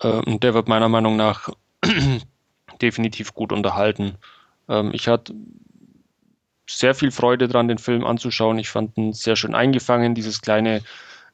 äh, 0.00 0.38
der 0.38 0.54
wird 0.54 0.68
meiner 0.68 0.88
Meinung 0.88 1.16
nach 1.16 1.48
definitiv 2.82 3.34
gut 3.34 3.52
unterhalten. 3.52 4.16
Ähm, 4.68 4.90
ich 4.92 5.08
hatte 5.08 5.34
sehr 6.68 6.94
viel 6.94 7.10
Freude 7.10 7.48
daran, 7.48 7.68
den 7.68 7.78
Film 7.78 8.04
anzuschauen. 8.04 8.58
Ich 8.58 8.70
fand 8.70 8.96
ihn 8.96 9.12
sehr 9.12 9.36
schön 9.36 9.54
eingefangen, 9.54 10.14
dieses 10.14 10.40
kleine 10.40 10.82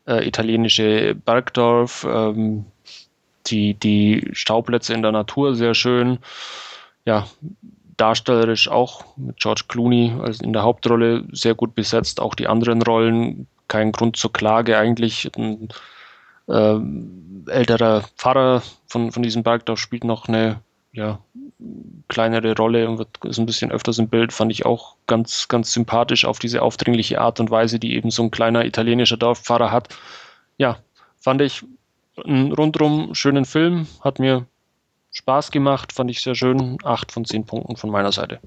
äh, 0.07 0.27
italienische 0.27 1.15
Bergdorf, 1.15 2.07
ähm, 2.09 2.65
die, 3.47 3.75
die 3.75 4.29
Stauplätze 4.33 4.95
in 4.95 5.03
der 5.03 5.13
Natur 5.13 5.55
sehr 5.55 5.75
schön. 5.75 6.19
Ja, 7.05 7.27
darstellerisch 7.97 8.69
auch 8.69 9.05
mit 9.17 9.37
George 9.37 9.65
Clooney 9.69 10.15
also 10.21 10.45
in 10.45 10.53
der 10.53 10.63
Hauptrolle 10.63 11.25
sehr 11.33 11.55
gut 11.55 11.75
besetzt. 11.75 12.21
Auch 12.21 12.35
die 12.35 12.47
anderen 12.47 12.83
Rollen 12.83 13.47
kein 13.69 13.93
Grund 13.93 14.17
zur 14.17 14.33
Klage 14.33 14.79
eigentlich. 14.79 15.31
Ein 15.37 15.69
äh, 16.49 17.51
älterer 17.51 18.03
Pfarrer 18.17 18.63
von, 18.87 19.13
von 19.13 19.23
diesem 19.23 19.43
Bergdorf 19.43 19.79
spielt 19.79 20.05
noch 20.05 20.29
eine 20.29 20.61
ja, 20.93 21.19
kleinere 22.09 22.57
Rolle 22.57 22.89
und 22.89 22.99
wird, 22.99 23.25
ist 23.25 23.39
ein 23.39 23.47
bisschen 23.47 23.71
öfters 23.71 23.99
im 23.99 24.09
Bild, 24.09 24.33
fand 24.33 24.51
ich 24.51 24.65
auch 24.65 24.97
ganz, 25.07 25.49
ganz 25.49 25.73
sympathisch 25.73 26.25
auf 26.25 26.39
diese 26.39 26.63
aufdringliche 26.63 27.21
Art 27.21 27.41
und 27.41 27.51
Weise, 27.51 27.79
die 27.79 27.95
eben 27.95 28.11
so 28.11 28.23
ein 28.23 28.31
kleiner 28.31 28.65
italienischer 28.65 29.17
Dorfpfarrer 29.17 29.71
hat. 29.71 29.95
Ja, 30.57 30.79
fand 31.21 31.43
ich 31.43 31.65
einen 32.25 32.53
rundrum 32.53 33.15
schönen 33.15 33.45
Film, 33.45 33.87
hat 34.01 34.19
mir 34.19 34.47
Spaß 35.13 35.51
gemacht, 35.51 35.93
fand 35.93 36.11
ich 36.11 36.21
sehr 36.21 36.35
schön. 36.35 36.79
Acht 36.85 37.13
von 37.13 37.25
zehn 37.25 37.45
Punkten 37.45 37.77
von 37.77 37.91
meiner 37.91 38.13
Seite. 38.13 38.41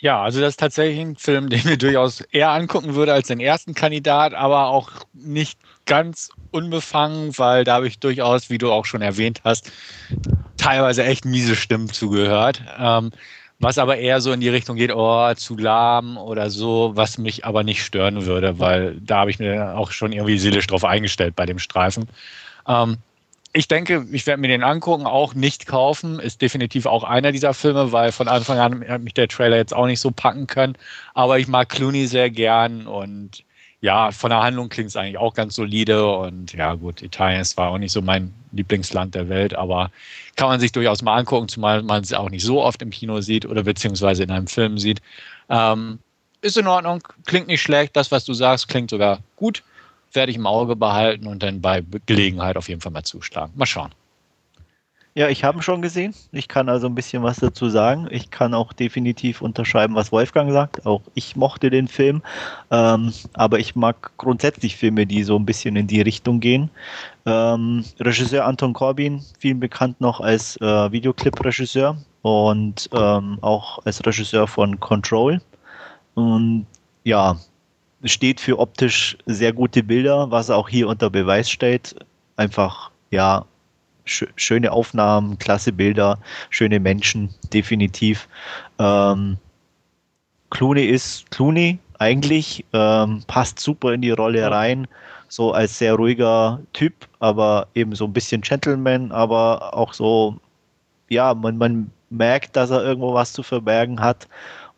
Ja, 0.00 0.22
also 0.22 0.40
das 0.40 0.50
ist 0.50 0.60
tatsächlich 0.60 0.98
ein 0.98 1.16
Film, 1.16 1.48
den 1.50 1.58
ich 1.58 1.64
mir 1.64 1.78
durchaus 1.78 2.20
eher 2.20 2.50
angucken 2.50 2.94
würde 2.94 3.12
als 3.12 3.28
den 3.28 3.40
ersten 3.40 3.74
Kandidat, 3.74 4.34
aber 4.34 4.68
auch 4.68 4.90
nicht 5.12 5.58
ganz 5.86 6.30
unbefangen, 6.50 7.36
weil 7.38 7.64
da 7.64 7.74
habe 7.74 7.86
ich 7.86 7.98
durchaus, 7.98 8.50
wie 8.50 8.58
du 8.58 8.72
auch 8.72 8.86
schon 8.86 9.02
erwähnt 9.02 9.42
hast, 9.44 9.70
teilweise 10.56 11.04
echt 11.04 11.24
miese 11.24 11.56
Stimmen 11.56 11.88
zugehört. 11.88 12.62
Ähm, 12.78 13.10
was 13.62 13.76
aber 13.76 13.98
eher 13.98 14.22
so 14.22 14.32
in 14.32 14.40
die 14.40 14.48
Richtung 14.48 14.76
geht, 14.76 14.90
oh, 14.94 15.34
zu 15.34 15.56
lahm 15.56 16.16
oder 16.16 16.48
so, 16.48 16.92
was 16.94 17.18
mich 17.18 17.44
aber 17.44 17.62
nicht 17.62 17.84
stören 17.84 18.24
würde, 18.24 18.58
weil 18.58 18.96
da 19.02 19.18
habe 19.18 19.30
ich 19.30 19.38
mir 19.38 19.76
auch 19.76 19.90
schon 19.92 20.12
irgendwie 20.12 20.38
seelisch 20.38 20.66
drauf 20.66 20.84
eingestellt 20.84 21.36
bei 21.36 21.44
dem 21.44 21.58
Streifen. 21.58 22.08
Ähm, 22.66 22.96
ich 23.52 23.66
denke, 23.66 24.06
ich 24.12 24.26
werde 24.26 24.40
mir 24.40 24.48
den 24.48 24.62
angucken, 24.62 25.06
auch 25.06 25.34
nicht 25.34 25.66
kaufen. 25.66 26.20
Ist 26.20 26.40
definitiv 26.40 26.86
auch 26.86 27.02
einer 27.02 27.32
dieser 27.32 27.52
Filme, 27.52 27.90
weil 27.90 28.12
von 28.12 28.28
Anfang 28.28 28.58
an 28.58 28.88
hat 28.88 29.02
mich 29.02 29.14
der 29.14 29.28
Trailer 29.28 29.56
jetzt 29.56 29.74
auch 29.74 29.86
nicht 29.86 30.00
so 30.00 30.10
packen 30.10 30.46
können. 30.46 30.76
Aber 31.14 31.38
ich 31.38 31.48
mag 31.48 31.68
Clooney 31.68 32.06
sehr 32.06 32.30
gern 32.30 32.86
und 32.86 33.44
ja, 33.80 34.12
von 34.12 34.30
der 34.30 34.42
Handlung 34.42 34.68
klingt 34.68 34.90
es 34.90 34.96
eigentlich 34.96 35.18
auch 35.18 35.34
ganz 35.34 35.54
solide. 35.56 36.06
Und 36.06 36.52
ja, 36.52 36.74
gut, 36.74 37.02
Italien 37.02 37.40
ist 37.40 37.50
zwar 37.50 37.70
auch 37.70 37.78
nicht 37.78 37.92
so 37.92 38.02
mein 38.02 38.32
Lieblingsland 38.52 39.14
der 39.14 39.28
Welt, 39.28 39.54
aber 39.54 39.90
kann 40.36 40.48
man 40.48 40.60
sich 40.60 40.70
durchaus 40.70 41.02
mal 41.02 41.16
angucken, 41.16 41.48
zumal 41.48 41.82
man 41.82 42.02
es 42.02 42.12
auch 42.12 42.30
nicht 42.30 42.44
so 42.44 42.62
oft 42.62 42.82
im 42.82 42.90
Kino 42.90 43.20
sieht 43.20 43.46
oder 43.46 43.64
beziehungsweise 43.64 44.22
in 44.22 44.30
einem 44.30 44.46
Film 44.46 44.78
sieht. 44.78 45.00
Ähm, 45.48 45.98
ist 46.42 46.56
in 46.56 46.66
Ordnung, 46.66 47.02
klingt 47.26 47.48
nicht 47.48 47.62
schlecht. 47.62 47.96
Das, 47.96 48.12
was 48.12 48.24
du 48.24 48.32
sagst, 48.32 48.68
klingt 48.68 48.90
sogar 48.90 49.18
gut 49.36 49.62
werde 50.12 50.30
ich 50.30 50.38
im 50.38 50.46
Auge 50.46 50.76
behalten 50.76 51.26
und 51.26 51.42
dann 51.42 51.60
bei 51.60 51.82
Gelegenheit 52.06 52.56
auf 52.56 52.68
jeden 52.68 52.80
Fall 52.80 52.92
mal 52.92 53.04
zuschlagen. 53.04 53.52
Mal 53.56 53.66
schauen. 53.66 53.90
Ja, 55.14 55.28
ich 55.28 55.42
habe 55.42 55.58
ihn 55.58 55.62
schon 55.62 55.82
gesehen. 55.82 56.14
Ich 56.30 56.46
kann 56.46 56.68
also 56.68 56.86
ein 56.86 56.94
bisschen 56.94 57.24
was 57.24 57.38
dazu 57.38 57.68
sagen. 57.68 58.06
Ich 58.10 58.30
kann 58.30 58.54
auch 58.54 58.72
definitiv 58.72 59.42
unterschreiben, 59.42 59.96
was 59.96 60.12
Wolfgang 60.12 60.52
sagt. 60.52 60.86
Auch 60.86 61.02
ich 61.14 61.34
mochte 61.34 61.68
den 61.68 61.88
Film. 61.88 62.22
Ähm, 62.70 63.12
aber 63.32 63.58
ich 63.58 63.74
mag 63.74 64.12
grundsätzlich 64.18 64.76
Filme, 64.76 65.06
die 65.06 65.24
so 65.24 65.36
ein 65.36 65.44
bisschen 65.44 65.74
in 65.74 65.88
die 65.88 66.00
Richtung 66.00 66.38
gehen. 66.38 66.70
Ähm, 67.26 67.84
Regisseur 67.98 68.46
Anton 68.46 68.72
Corbin, 68.72 69.20
vielen 69.40 69.58
bekannt 69.58 70.00
noch 70.00 70.20
als 70.20 70.56
äh, 70.60 70.92
Videoclip-Regisseur 70.92 71.96
und 72.22 72.88
ähm, 72.92 73.38
auch 73.40 73.84
als 73.84 74.06
Regisseur 74.06 74.46
von 74.46 74.78
Control. 74.78 75.40
Und 76.14 76.66
ja, 77.02 77.36
steht 78.04 78.40
für 78.40 78.58
optisch 78.58 79.16
sehr 79.26 79.52
gute 79.52 79.82
Bilder, 79.82 80.30
was 80.30 80.48
er 80.48 80.56
auch 80.56 80.68
hier 80.68 80.88
unter 80.88 81.10
Beweis 81.10 81.50
stellt. 81.50 81.94
Einfach, 82.36 82.90
ja, 83.10 83.44
sch 84.04 84.24
schöne 84.36 84.72
Aufnahmen, 84.72 85.38
klasse 85.38 85.72
Bilder, 85.72 86.18
schöne 86.50 86.80
Menschen, 86.80 87.30
definitiv. 87.52 88.28
Ähm, 88.78 89.36
Clooney 90.50 90.84
ist 90.84 91.30
Clooney 91.30 91.78
eigentlich, 91.98 92.64
ähm, 92.72 93.22
passt 93.26 93.60
super 93.60 93.92
in 93.92 94.00
die 94.02 94.10
Rolle 94.10 94.50
rein, 94.50 94.88
so 95.28 95.52
als 95.52 95.78
sehr 95.78 95.94
ruhiger 95.94 96.60
Typ, 96.72 96.94
aber 97.20 97.68
eben 97.74 97.94
so 97.94 98.06
ein 98.06 98.12
bisschen 98.12 98.40
Gentleman, 98.40 99.12
aber 99.12 99.74
auch 99.76 99.92
so, 99.92 100.36
ja, 101.08 101.34
man, 101.34 101.58
man 101.58 101.90
merkt, 102.08 102.56
dass 102.56 102.70
er 102.70 102.82
irgendwo 102.82 103.14
was 103.14 103.32
zu 103.32 103.42
verbergen 103.42 104.00
hat 104.00 104.26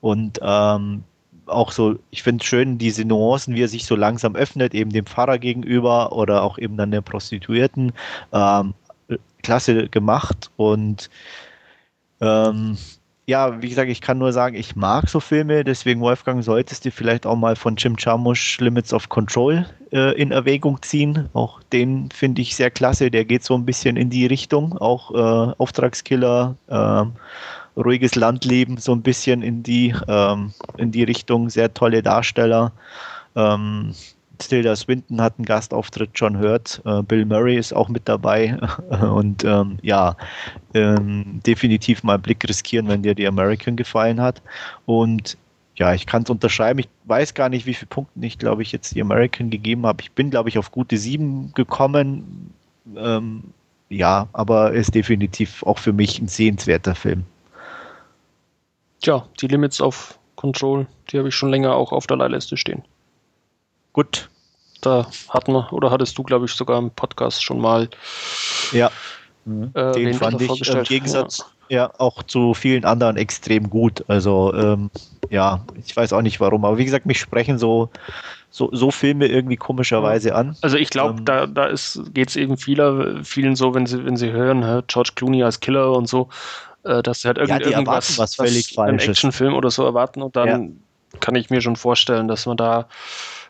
und 0.01 0.41
ähm, 0.43 1.05
auch 1.47 1.73
so, 1.73 1.97
ich 2.11 2.23
finde 2.23 2.45
schön 2.45 2.79
diese 2.79 3.05
Nuancen, 3.05 3.55
wie 3.55 3.63
er 3.63 3.69
sich 3.69 3.85
so 3.85 3.97
langsam 3.97 4.37
öffnet, 4.37 4.75
eben 4.75 4.91
dem 4.91 5.07
Pfarrer 5.07 5.39
gegenüber 5.39 6.13
oder 6.13 6.43
auch 6.43 6.59
eben 6.59 6.77
dann 6.77 6.91
der 6.91 7.01
Prostituierten. 7.01 7.93
Ähm, 8.33 8.75
klasse 9.43 9.89
gemacht 9.89 10.51
und 10.57 11.11
ähm, 12.21 12.77
ja, 13.27 13.63
wie 13.63 13.69
gesagt, 13.69 13.89
ich 13.89 14.01
kann 14.01 14.19
nur 14.19 14.33
sagen, 14.33 14.57
ich 14.57 14.75
mag 14.75 15.09
so 15.09 15.21
Filme, 15.21 15.63
deswegen 15.63 16.01
Wolfgang, 16.01 16.43
solltest 16.43 16.85
du 16.85 16.91
vielleicht 16.91 17.25
auch 17.25 17.37
mal 17.37 17.55
von 17.55 17.77
Jim 17.77 17.95
Jarmusch 17.99 18.59
Limits 18.59 18.93
of 18.93 19.09
Control 19.09 19.65
äh, 19.93 20.21
in 20.21 20.33
Erwägung 20.33 20.83
ziehen. 20.83 21.29
Auch 21.33 21.63
den 21.73 22.11
finde 22.11 22.43
ich 22.43 22.57
sehr 22.57 22.71
klasse, 22.71 23.11
der 23.11 23.25
geht 23.25 23.45
so 23.45 23.55
ein 23.55 23.65
bisschen 23.65 23.97
in 23.97 24.11
die 24.11 24.27
Richtung, 24.27 24.77
auch 24.77 25.13
äh, 25.13 25.55
Auftragskiller, 25.57 26.57
äh, 26.67 27.05
ruhiges 27.77 28.15
Landleben, 28.15 28.77
so 28.79 28.93
ein 28.93 29.03
bisschen 29.03 29.43
in 29.43 29.63
die, 29.63 29.95
ähm, 30.09 30.53
in 30.77 30.93
die 30.93 31.05
Richtung, 31.05 31.51
sehr 31.51 31.73
tolle 31.73 32.03
Darsteller. 32.03 32.73
Ähm, 33.35 33.95
Tilda 34.39 34.75
Swinton 34.75 35.21
hat 35.21 35.35
einen 35.39 35.45
Gastauftritt, 35.45 36.11
John 36.15 36.39
Hurt, 36.39 36.83
äh, 36.85 37.03
Bill 37.03 37.25
Murray 37.25 37.57
ist 37.57 37.73
auch 37.73 37.89
mit 37.89 38.09
dabei 38.09 38.59
und 39.15 39.45
ähm, 39.45 39.79
ja, 39.83 40.17
ähm, 40.75 41.41
definitiv 41.47 42.03
mal 42.03 42.15
einen 42.15 42.23
Blick 42.23 42.47
riskieren, 42.49 42.89
wenn 42.89 43.03
dir 43.03 43.15
die 43.15 43.27
American 43.27 43.77
gefallen 43.77 44.21
hat 44.21 44.43
und 44.85 45.37
ja, 45.77 45.95
ich 45.95 46.07
kann 46.07 46.23
es 46.23 46.31
unterschreiben. 46.31 46.81
Ich 46.81 46.89
weiß 47.05 47.35
gar 47.35 47.49
nicht, 47.49 47.65
wie 47.67 47.75
viele 47.75 47.89
Punkte 47.89 48.27
ich, 48.27 48.39
glaube 48.39 48.63
ich, 48.63 48.73
jetzt 48.73 48.95
die 48.95 49.01
American 49.01 49.49
gegeben 49.49 49.87
habe. 49.87 50.03
Ich 50.03 50.13
bin, 50.13 50.31
glaube 50.31 50.49
ich, 50.49 50.59
auf 50.59 50.71
gute 50.71 50.99
sieben 50.99 51.53
gekommen. 51.55 52.53
Ähm, 52.95 53.43
ja, 53.89 54.29
aber 54.33 54.73
ist 54.73 54.95
definitiv 54.95 55.63
auch 55.63 55.79
für 55.79 55.93
mich 55.93 56.21
ein 56.21 56.29
sehenswerter 56.29 56.95
Film. 56.95 57.25
Tja, 59.03 59.27
die 59.41 59.49
Limits 59.49 59.81
of 59.81 60.19
Control, 60.37 60.87
die 61.11 61.19
habe 61.19 61.29
ich 61.29 61.35
schon 61.35 61.51
länger 61.51 61.75
auch 61.75 61.93
auf 61.93 62.07
der 62.07 62.17
Leihliste 62.17 62.57
stehen. 62.57 62.83
Gut, 63.93 64.31
da 64.81 65.07
hatten 65.29 65.53
wir, 65.53 65.73
oder 65.73 65.91
hattest 65.91 66.17
du, 66.17 66.23
glaube 66.23 66.47
ich, 66.47 66.53
sogar 66.53 66.79
im 66.79 66.91
Podcast 66.91 67.43
schon 67.43 67.61
mal. 67.61 67.89
Ja, 68.71 68.91
äh, 69.75 69.93
den 69.93 70.15
fand 70.15 70.41
ich 70.41 70.69
im 70.69 70.83
Gegensatz 70.85 71.45
ja. 71.69 71.77
ja. 71.77 71.93
auch 71.99 72.23
zu 72.23 72.55
vielen 72.55 72.85
anderen 72.85 73.17
extrem 73.17 73.69
gut. 73.69 74.05
Also, 74.07 74.55
ähm, 74.55 74.91
ja, 75.31 75.65
ich 75.85 75.97
weiß 75.97 76.13
auch 76.13 76.23
nicht 76.23 76.39
warum, 76.41 76.65
aber 76.65 76.79
wie 76.79 76.85
gesagt, 76.85 77.05
mich 77.05 77.19
sprechen 77.19 77.59
so, 77.59 77.91
so, 78.51 78.71
so 78.73 78.93
Filme 78.93 79.27
irgendwie 79.27 79.57
komischerweise 79.57 80.35
an. 80.35 80.57
Also 80.63 80.77
ich 80.77 80.91
glaube, 80.91 81.19
ähm, 81.19 81.25
da, 81.25 81.47
da 81.47 81.71
geht 82.13 82.29
es 82.29 82.37
eben 82.37 82.57
vieler, 82.57 83.25
vielen 83.25 83.57
so, 83.57 83.75
wenn 83.75 83.87
sie, 83.87 84.05
wenn 84.05 84.17
sie 84.17 84.31
hören, 84.31 84.85
George 84.87 85.11
Clooney 85.17 85.43
als 85.43 85.59
Killer 85.59 85.91
und 85.93 86.09
so, 86.09 86.29
äh, 86.85 87.03
dass 87.03 87.23
sie 87.23 87.29
halt 87.29 87.39
irgend, 87.39 87.65
ja, 87.65 87.71
irgendwas 87.71 88.19
was 88.19 88.35
völlig 88.35 88.77
was, 88.77 88.89
einen 88.89 88.99
Actionfilm 88.99 89.55
oder 89.55 89.71
so 89.71 89.85
erwarten 89.85 90.23
und 90.23 90.37
dann 90.37 90.49
ja. 90.49 91.19
kann 91.21 91.35
ich 91.35 91.51
mir 91.51 91.61
schon 91.61 91.77
vorstellen, 91.77 92.29
dass 92.29 92.47
man 92.47 92.57
da 92.57 92.89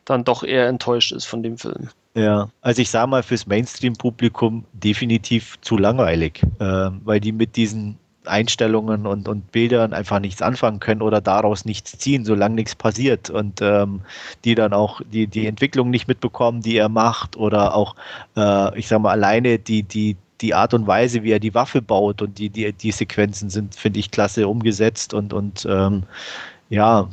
dann 0.05 0.25
doch 0.25 0.43
eher 0.43 0.67
enttäuscht 0.67 1.13
ist 1.13 1.27
von 1.27 1.43
dem 1.43 1.59
Film. 1.59 1.89
Ja, 2.15 2.49
also 2.61 2.83
ich 2.83 2.91
sage 2.91 3.09
mal 3.09 3.23
fürs 3.23 3.47
Mainstream-Publikum 3.47 4.65
definitiv 4.73 5.59
zu 5.63 5.79
langweilig, 5.79 6.43
äh, 6.59 6.91
weil 7.05 7.21
die 7.21 7.33
mit 7.33 7.57
diesen 7.57 7.99
Einstellungen 8.27 9.07
und, 9.07 9.29
und 9.29 9.51
Bildern 9.51 9.93
einfach 9.93 10.21
nichts 10.21 10.43
anfangen 10.43 10.81
können 10.81 11.03
oder 11.03 11.21
daraus 11.21 11.65
nichts 11.65 11.99
ziehen, 11.99 12.25
solange 12.25 12.55
nichts 12.55 12.75
passiert 12.75 13.31
und 13.31 13.61
ähm, 13.63 14.03
die 14.45 14.55
dann 14.55 14.73
auch 14.73 15.01
die, 15.13 15.27
die 15.27 15.47
Entwicklung 15.47 15.91
nicht 15.91 16.07
mitbekommen, 16.09 16.61
die 16.61 16.77
er 16.77 16.89
macht 16.89 17.37
oder 17.37 17.75
auch, 17.75 17.97
äh, 18.37 18.79
ich 18.79 18.89
sage 18.89 19.03
mal, 19.03 19.13
alleine 19.13 19.59
die, 19.59 19.83
die, 19.83 20.17
die 20.43 20.55
Art 20.55 20.75
und 20.75 20.87
Weise, 20.87 21.23
wie 21.23 21.31
er 21.31 21.39
die 21.39 21.55
Waffe 21.55 21.81
baut 21.81 22.21
und 22.21 22.39
die, 22.39 22.51
die, 22.51 22.73
die 22.73 22.93
Sequenzen 22.93 23.49
sind, 23.49 23.75
finde 23.75 24.01
ich, 24.01 24.11
klasse 24.11 24.49
umgesetzt 24.49 25.15
und, 25.15 25.33
und 25.33 25.67
ähm, 25.71 26.03
ja, 26.69 27.09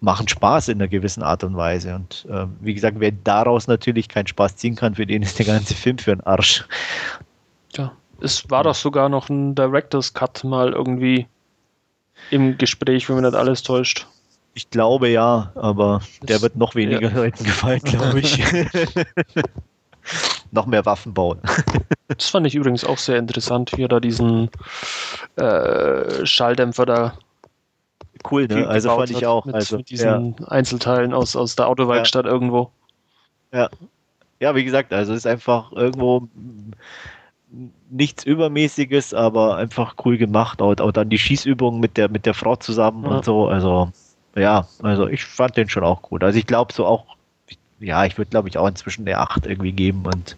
machen 0.00 0.28
Spaß 0.28 0.68
in 0.68 0.80
einer 0.80 0.88
gewissen 0.88 1.22
Art 1.22 1.42
und 1.42 1.56
Weise. 1.56 1.94
Und 1.94 2.26
äh, 2.30 2.46
wie 2.60 2.74
gesagt, 2.74 3.00
wer 3.00 3.10
daraus 3.10 3.66
natürlich 3.66 4.08
keinen 4.08 4.26
Spaß 4.26 4.56
ziehen 4.56 4.76
kann, 4.76 4.94
für 4.94 5.06
den 5.06 5.22
ist 5.22 5.38
der 5.38 5.46
ganze 5.46 5.74
Film 5.74 5.98
für 5.98 6.12
einen 6.12 6.20
Arsch. 6.20 6.64
Ja, 7.74 7.92
es 8.20 8.48
war 8.50 8.62
doch 8.62 8.74
sogar 8.74 9.08
noch 9.08 9.28
ein 9.28 9.54
Director's 9.54 10.12
Cut 10.12 10.44
mal 10.44 10.72
irgendwie 10.72 11.26
im 12.30 12.56
Gespräch, 12.58 13.08
wenn 13.08 13.16
man 13.16 13.24
nicht 13.24 13.34
alles 13.34 13.62
täuscht. 13.62 14.06
Ich 14.56 14.70
glaube 14.70 15.08
ja, 15.08 15.50
aber 15.56 16.00
das, 16.20 16.28
der 16.28 16.42
wird 16.42 16.56
noch 16.56 16.76
weniger 16.76 17.10
ja. 17.10 17.16
Leuten 17.16 17.42
gefallen, 17.42 17.80
glaube 17.80 18.20
ich. 18.20 18.40
noch 20.54 20.66
mehr 20.66 20.86
Waffen 20.86 21.14
bauen. 21.14 21.38
das 22.08 22.28
fand 22.28 22.46
ich 22.46 22.54
übrigens 22.54 22.84
auch 22.84 22.98
sehr 22.98 23.18
interessant, 23.18 23.72
wie 23.76 23.84
er 23.84 23.88
da 23.88 24.00
diesen 24.00 24.50
äh, 25.36 26.24
Schalldämpfer 26.24 26.86
da 26.86 27.18
cool, 28.30 28.46
ne? 28.46 28.66
Also 28.66 28.96
fand 28.96 29.10
ich 29.10 29.26
auch. 29.26 29.44
Mit, 29.44 29.54
also, 29.54 29.76
mit 29.76 29.90
diesen 29.90 30.36
ja. 30.38 30.48
Einzelteilen 30.48 31.12
aus, 31.12 31.36
aus 31.36 31.56
der 31.56 31.68
Autowerkstatt 31.68 32.24
ja. 32.24 32.30
irgendwo. 32.30 32.70
Ja. 33.52 33.68
Ja, 34.40 34.54
wie 34.54 34.64
gesagt, 34.64 34.92
also 34.92 35.12
es 35.12 35.18
ist 35.18 35.26
einfach 35.26 35.72
irgendwo 35.72 36.28
nichts 37.90 38.24
Übermäßiges, 38.24 39.14
aber 39.14 39.56
einfach 39.56 39.94
cool 40.04 40.16
gemacht. 40.18 40.60
Auch, 40.60 40.76
auch 40.78 40.92
dann 40.92 41.08
die 41.08 41.18
Schießübungen 41.18 41.80
mit 41.80 41.96
der, 41.96 42.08
mit 42.08 42.26
der 42.26 42.34
Frau 42.34 42.56
zusammen 42.56 43.04
ja. 43.04 43.10
und 43.10 43.24
so. 43.24 43.46
Also, 43.46 43.90
ja, 44.34 44.66
also 44.82 45.06
ich 45.06 45.24
fand 45.24 45.56
den 45.56 45.68
schon 45.68 45.84
auch 45.84 46.02
gut. 46.02 46.24
Also 46.24 46.38
ich 46.38 46.46
glaube 46.46 46.72
so 46.72 46.84
auch, 46.86 47.13
ja, 47.80 48.04
ich 48.04 48.18
würde 48.18 48.30
glaube 48.30 48.48
ich 48.48 48.58
auch 48.58 48.68
inzwischen 48.68 49.04
der 49.04 49.20
8 49.20 49.46
irgendwie 49.46 49.72
geben 49.72 50.04
und 50.06 50.36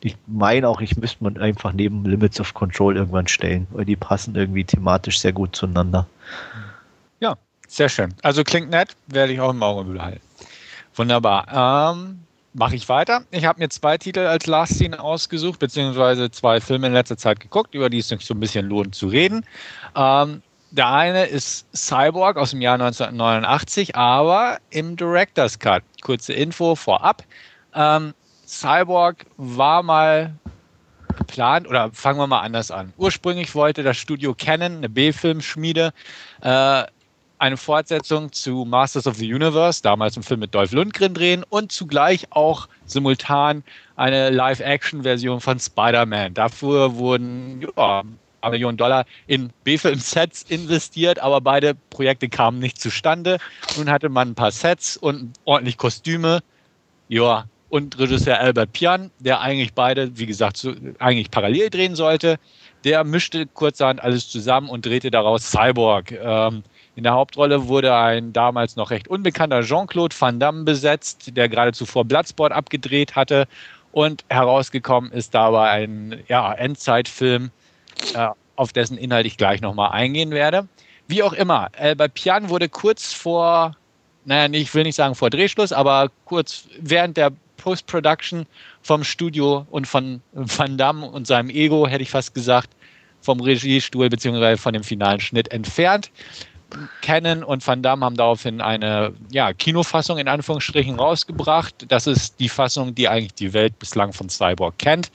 ich 0.00 0.16
meine 0.26 0.68
auch, 0.68 0.80
ich 0.80 0.96
müsste 0.96 1.24
man 1.24 1.38
einfach 1.38 1.72
neben 1.72 2.04
Limits 2.04 2.40
of 2.40 2.54
Control 2.54 2.96
irgendwann 2.96 3.26
stellen, 3.26 3.66
weil 3.70 3.84
die 3.84 3.96
passen 3.96 4.34
irgendwie 4.36 4.64
thematisch 4.64 5.18
sehr 5.18 5.32
gut 5.32 5.56
zueinander. 5.56 6.06
Mhm. 6.54 6.68
Sehr 7.68 7.90
schön. 7.90 8.14
Also 8.22 8.42
klingt 8.42 8.70
nett, 8.70 8.96
werde 9.06 9.32
ich 9.32 9.40
auch 9.40 9.50
im 9.50 9.62
Auge 9.62 9.92
behalten. 9.92 10.22
Wunderbar. 10.96 11.92
Ähm, 11.94 12.20
Mache 12.54 12.74
ich 12.74 12.88
weiter. 12.88 13.22
Ich 13.30 13.44
habe 13.44 13.60
mir 13.60 13.68
zwei 13.68 13.98
Titel 13.98 14.20
als 14.20 14.46
Last 14.46 14.78
Scene 14.78 14.98
ausgesucht, 14.98 15.60
beziehungsweise 15.60 16.30
zwei 16.30 16.60
Filme 16.60 16.86
in 16.86 16.94
letzter 16.94 17.18
Zeit 17.18 17.40
geguckt, 17.40 17.74
über 17.74 17.90
die 17.90 17.98
es 17.98 18.08
sich 18.08 18.24
so 18.24 18.34
ein 18.34 18.40
bisschen 18.40 18.66
lohnt 18.66 18.94
zu 18.94 19.06
reden. 19.06 19.44
Ähm, 19.94 20.42
der 20.70 20.88
eine 20.88 21.24
ist 21.26 21.66
Cyborg 21.74 22.36
aus 22.36 22.50
dem 22.50 22.60
Jahr 22.60 22.74
1989, 22.74 23.96
aber 23.96 24.58
im 24.70 24.96
Director's 24.96 25.58
Cut. 25.58 25.82
Kurze 26.02 26.32
Info 26.32 26.74
vorab. 26.74 27.24
Ähm, 27.74 28.14
Cyborg 28.46 29.26
war 29.36 29.82
mal 29.82 30.34
geplant, 31.16 31.68
oder 31.68 31.90
fangen 31.92 32.18
wir 32.18 32.26
mal 32.26 32.40
anders 32.40 32.70
an. 32.70 32.92
Ursprünglich 32.96 33.54
wollte 33.54 33.82
das 33.82 33.96
Studio 33.96 34.34
Canon, 34.34 34.78
eine 34.78 34.88
B-Filmschmiede, 34.88 35.92
äh, 36.42 36.82
eine 37.38 37.56
Fortsetzung 37.56 38.32
zu 38.32 38.64
Masters 38.64 39.06
of 39.06 39.16
the 39.16 39.32
Universe, 39.32 39.82
damals 39.82 40.16
ein 40.16 40.22
Film 40.22 40.40
mit 40.40 40.54
Dolph 40.54 40.72
Lundgren 40.72 41.14
drehen 41.14 41.44
und 41.48 41.72
zugleich 41.72 42.26
auch 42.30 42.68
simultan 42.84 43.62
eine 43.96 44.30
Live-Action-Version 44.30 45.40
von 45.40 45.58
Spider-Man. 45.60 46.34
Dafür 46.34 46.96
wurden 46.96 47.66
ja, 47.76 48.02
Millionen 48.44 48.76
Dollar 48.76 49.04
in 49.26 49.50
B-Film-Sets 49.64 50.42
investiert, 50.48 51.18
aber 51.18 51.40
beide 51.40 51.74
Projekte 51.90 52.28
kamen 52.28 52.58
nicht 52.58 52.80
zustande. 52.80 53.38
Nun 53.76 53.90
hatte 53.90 54.08
man 54.08 54.30
ein 54.30 54.34
paar 54.34 54.52
Sets 54.52 54.96
und 54.96 55.32
ordentlich 55.44 55.76
Kostüme. 55.76 56.40
Ja, 57.08 57.46
und 57.70 57.98
Regisseur 57.98 58.40
Albert 58.40 58.72
Pian, 58.72 59.10
der 59.18 59.40
eigentlich 59.40 59.74
beide, 59.74 60.16
wie 60.18 60.26
gesagt, 60.26 60.56
so, 60.56 60.72
eigentlich 60.98 61.30
parallel 61.30 61.70
drehen 61.70 61.94
sollte, 61.94 62.38
der 62.84 63.04
mischte 63.04 63.46
kurzerhand 63.46 64.02
alles 64.02 64.28
zusammen 64.28 64.68
und 64.68 64.86
drehte 64.86 65.10
daraus 65.10 65.50
Cyborg. 65.50 66.12
Ähm, 66.12 66.62
in 66.96 67.02
der 67.02 67.12
Hauptrolle 67.12 67.68
wurde 67.68 67.94
ein 67.94 68.32
damals 68.32 68.76
noch 68.76 68.90
recht 68.90 69.08
unbekannter 69.08 69.62
Jean-Claude 69.62 70.16
Van 70.18 70.40
Damme 70.40 70.64
besetzt, 70.64 71.36
der 71.36 71.48
gerade 71.48 71.72
zuvor 71.72 72.04
Bloodsport 72.04 72.52
abgedreht 72.52 73.16
hatte. 73.16 73.46
Und 73.92 74.24
herausgekommen 74.28 75.12
ist 75.12 75.34
dabei 75.34 75.70
ein 75.70 76.22
ja, 76.28 76.52
Endzeitfilm 76.52 77.50
äh, 78.14 78.28
auf 78.56 78.72
dessen 78.72 78.98
Inhalt 78.98 79.26
ich 79.26 79.36
gleich 79.36 79.60
nochmal 79.60 79.92
eingehen 79.92 80.30
werde. 80.30 80.68
Wie 81.06 81.22
auch 81.22 81.32
immer, 81.32 81.68
Albert 81.78 82.14
Pian 82.14 82.48
wurde 82.50 82.68
kurz 82.68 83.12
vor, 83.12 83.76
naja, 84.24 84.52
ich 84.52 84.74
will 84.74 84.82
nicht 84.82 84.96
sagen 84.96 85.14
vor 85.14 85.30
Drehschluss, 85.30 85.72
aber 85.72 86.10
kurz 86.26 86.64
während 86.80 87.16
der 87.16 87.32
Post-Production 87.56 88.46
vom 88.82 89.04
Studio 89.04 89.66
und 89.70 89.86
von 89.86 90.22
Van 90.32 90.76
Damme 90.76 91.06
und 91.06 91.26
seinem 91.26 91.50
Ego, 91.50 91.86
hätte 91.86 92.02
ich 92.02 92.10
fast 92.10 92.34
gesagt, 92.34 92.70
vom 93.20 93.40
Regiestuhl 93.40 94.08
bzw. 94.08 94.56
von 94.56 94.72
dem 94.72 94.84
finalen 94.84 95.20
Schnitt 95.20 95.50
entfernt. 95.50 96.10
Canon 97.00 97.42
und 97.42 97.66
Van 97.66 97.82
Damme 97.82 98.04
haben 98.04 98.16
daraufhin 98.16 98.60
eine 98.60 99.14
ja, 99.30 99.52
Kinofassung 99.52 100.18
in 100.18 100.28
Anführungsstrichen 100.28 100.98
rausgebracht. 100.98 101.86
Das 101.88 102.06
ist 102.06 102.38
die 102.40 102.48
Fassung, 102.48 102.94
die 102.94 103.08
eigentlich 103.08 103.34
die 103.34 103.52
Welt 103.54 103.78
bislang 103.78 104.12
von 104.12 104.28
Cyborg 104.28 104.76
kennt. 104.78 105.10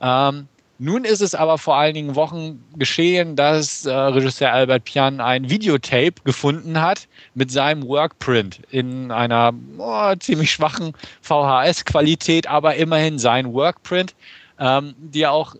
Ähm, 0.00 0.46
nun 0.78 1.04
ist 1.04 1.20
es 1.20 1.34
aber 1.34 1.58
vor 1.58 1.78
einigen 1.78 2.16
Wochen 2.16 2.62
geschehen, 2.76 3.36
dass 3.36 3.86
äh, 3.86 3.92
Regisseur 3.92 4.52
Albert 4.52 4.84
Pian 4.84 5.20
ein 5.20 5.48
Videotape 5.48 6.14
gefunden 6.24 6.80
hat 6.80 7.06
mit 7.34 7.50
seinem 7.50 7.86
Workprint 7.86 8.60
in 8.70 9.10
einer 9.10 9.52
oh, 9.78 10.14
ziemlich 10.16 10.50
schwachen 10.50 10.92
VHS-Qualität, 11.20 12.48
aber 12.48 12.74
immerhin 12.74 13.18
sein 13.18 13.52
Workprint, 13.52 14.14
ähm, 14.58 14.94
die 14.98 15.26
auch 15.26 15.54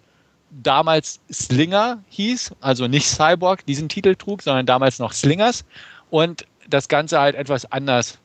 damals 0.50 1.20
Slinger 1.32 2.02
hieß, 2.08 2.52
also 2.60 2.88
nicht 2.88 3.06
Cyborg 3.06 3.64
diesen 3.66 3.88
Titel 3.88 4.14
trug, 4.16 4.42
sondern 4.42 4.66
damals 4.66 4.98
noch 4.98 5.12
Slingers 5.12 5.64
und 6.10 6.46
das 6.68 6.88
Ganze 6.88 7.20
halt 7.20 7.36
etwas 7.36 7.70
anders 7.70 8.18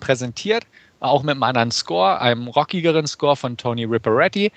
präsentiert, 0.00 0.64
auch 1.00 1.22
mit 1.22 1.32
einem 1.32 1.42
anderen 1.42 1.70
Score, 1.70 2.20
einem 2.20 2.48
rockigeren 2.48 3.06
Score 3.06 3.36
von 3.36 3.56
Tony 3.56 3.84
Ripperetti 3.84 4.50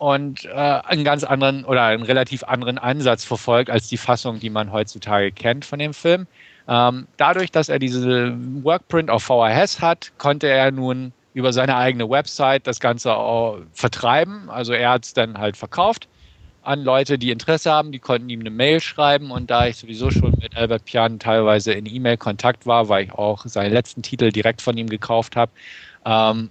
und 0.00 0.46
äh, 0.46 0.48
einen 0.48 1.04
ganz 1.04 1.24
anderen 1.24 1.62
oder 1.66 1.84
einen 1.84 2.02
relativ 2.02 2.42
anderen 2.44 2.78
Ansatz 2.78 3.22
verfolgt 3.22 3.68
als 3.68 3.86
die 3.88 3.98
Fassung, 3.98 4.40
die 4.40 4.48
man 4.48 4.72
heutzutage 4.72 5.30
kennt 5.30 5.66
von 5.66 5.78
dem 5.78 5.92
Film. 5.92 6.26
Ähm, 6.66 7.06
dadurch, 7.18 7.50
dass 7.52 7.68
er 7.68 7.78
diese 7.78 8.34
Workprint 8.62 9.10
auf 9.10 9.24
VHS 9.24 9.82
hat, 9.82 10.12
konnte 10.16 10.48
er 10.48 10.70
nun 10.70 11.12
über 11.34 11.52
seine 11.52 11.76
eigene 11.76 12.08
Website 12.08 12.66
das 12.66 12.80
Ganze 12.80 13.14
auch 13.14 13.58
vertreiben. 13.74 14.48
Also 14.48 14.72
er 14.72 14.88
hat 14.92 15.04
es 15.04 15.12
dann 15.12 15.36
halt 15.36 15.58
verkauft 15.58 16.08
an 16.62 16.82
Leute, 16.82 17.18
die 17.18 17.30
Interesse 17.30 17.70
haben. 17.70 17.92
Die 17.92 17.98
konnten 17.98 18.30
ihm 18.30 18.40
eine 18.40 18.50
Mail 18.50 18.80
schreiben 18.80 19.30
und 19.30 19.50
da 19.50 19.66
ich 19.66 19.76
sowieso 19.76 20.10
schon 20.10 20.32
mit 20.40 20.56
Albert 20.56 20.86
Pian 20.86 21.18
teilweise 21.18 21.74
in 21.74 21.84
E-Mail-Kontakt 21.84 22.64
war, 22.64 22.88
weil 22.88 23.04
ich 23.04 23.12
auch 23.12 23.44
seinen 23.44 23.74
letzten 23.74 24.00
Titel 24.00 24.32
direkt 24.32 24.62
von 24.62 24.78
ihm 24.78 24.88
gekauft 24.88 25.36
habe, 25.36 25.52
ähm, 26.06 26.48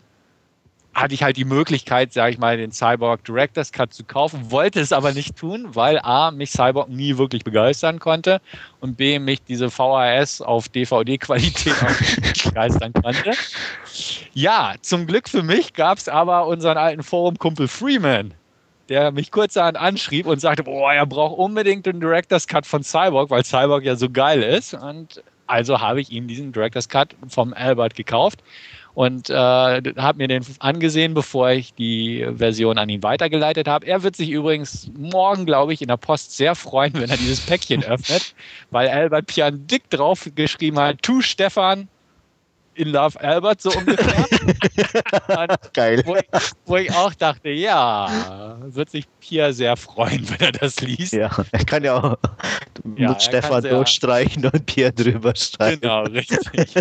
hatte 0.93 1.13
ich 1.13 1.23
halt 1.23 1.37
die 1.37 1.45
Möglichkeit, 1.45 2.13
sage 2.13 2.33
ich 2.33 2.37
mal, 2.39 2.57
den 2.57 2.71
Cyborg 2.71 3.23
Director's 3.23 3.71
Cut 3.71 3.93
zu 3.93 4.03
kaufen, 4.03 4.51
wollte 4.51 4.79
es 4.79 4.91
aber 4.91 5.13
nicht 5.13 5.37
tun, 5.37 5.67
weil 5.73 5.99
A, 5.99 6.31
mich 6.31 6.51
Cyborg 6.51 6.89
nie 6.89 7.17
wirklich 7.17 7.43
begeistern 7.43 7.99
konnte 7.99 8.41
und 8.81 8.97
B, 8.97 9.19
mich 9.19 9.43
diese 9.43 9.69
VHS 9.69 10.41
auf 10.41 10.67
DVD-Qualität 10.69 11.73
auch 11.83 12.43
begeistern 12.43 12.93
konnte. 12.93 13.31
Ja, 14.33 14.73
zum 14.81 15.07
Glück 15.07 15.29
für 15.29 15.43
mich 15.43 15.73
gab 15.73 15.99
es 15.99 16.09
aber 16.09 16.47
unseren 16.47 16.77
alten 16.77 17.03
Forum-Kumpel 17.03 17.67
Freeman, 17.67 18.33
der 18.89 19.11
mich 19.11 19.31
kurzerhand 19.31 19.77
anschrieb 19.77 20.25
und 20.25 20.41
sagte, 20.41 20.63
boah, 20.63 20.91
er 20.91 21.05
braucht 21.05 21.37
unbedingt 21.37 21.85
den 21.85 21.99
Director's 21.99 22.47
Cut 22.47 22.65
von 22.65 22.83
Cyborg, 22.83 23.29
weil 23.29 23.45
Cyborg 23.45 23.83
ja 23.83 23.95
so 23.95 24.09
geil 24.09 24.41
ist. 24.41 24.73
Und 24.73 25.23
also 25.45 25.79
habe 25.79 26.01
ich 26.01 26.11
ihm 26.11 26.27
diesen 26.27 26.51
Director's 26.51 26.89
Cut 26.89 27.15
vom 27.27 27.53
Albert 27.53 27.95
gekauft 27.95 28.43
und 28.99 29.29
äh, 29.29 29.33
habe 29.33 30.17
mir 30.17 30.27
den 30.27 30.43
angesehen, 30.59 31.13
bevor 31.13 31.51
ich 31.51 31.73
die 31.73 32.27
Version 32.35 32.77
an 32.77 32.89
ihn 32.89 33.01
weitergeleitet 33.01 33.65
habe. 33.65 33.87
Er 33.87 34.03
wird 34.03 34.17
sich 34.17 34.29
übrigens 34.29 34.91
morgen, 34.93 35.45
glaube 35.45 35.71
ich, 35.71 35.81
in 35.81 35.87
der 35.87 35.95
Post 35.95 36.35
sehr 36.35 36.53
freuen, 36.53 36.91
wenn 36.95 37.09
er 37.09 37.15
dieses 37.15 37.39
Päckchen 37.39 37.81
öffnet, 37.81 38.35
weil 38.71 38.89
Albert 38.89 39.27
Pian 39.27 39.65
dick 39.67 39.89
drauf 39.89 40.29
geschrieben 40.35 40.77
hat, 40.79 41.01
tu 41.01 41.21
Stefan, 41.21 41.87
in 42.79 42.89
Love 42.89 43.19
Albert, 43.19 43.61
so 43.61 43.71
ungefähr. 43.71 44.25
Geil. 45.73 46.01
Wo 46.05 46.15
ich, 46.15 46.23
wo 46.65 46.77
ich, 46.77 46.91
auch 46.93 47.13
dachte, 47.13 47.49
ja, 47.49 48.57
wird 48.61 48.89
sich 48.89 49.05
Pia 49.19 49.51
sehr 49.51 49.75
freuen, 49.75 50.27
wenn 50.29 50.39
er 50.39 50.51
das 50.53 50.79
liest. 50.79 51.13
Ja, 51.13 51.29
er 51.51 51.65
kann 51.65 51.83
ja 51.83 52.01
auch 52.01 52.17
ja, 52.95 53.09
mit 53.09 53.21
Stefan 53.21 53.63
durchstreichen 53.63 54.45
und 54.45 54.65
Pia 54.65 54.91
drüber 54.91 55.35
streichen. 55.35 55.81
Genau, 55.81 56.03
richtig. 56.03 56.73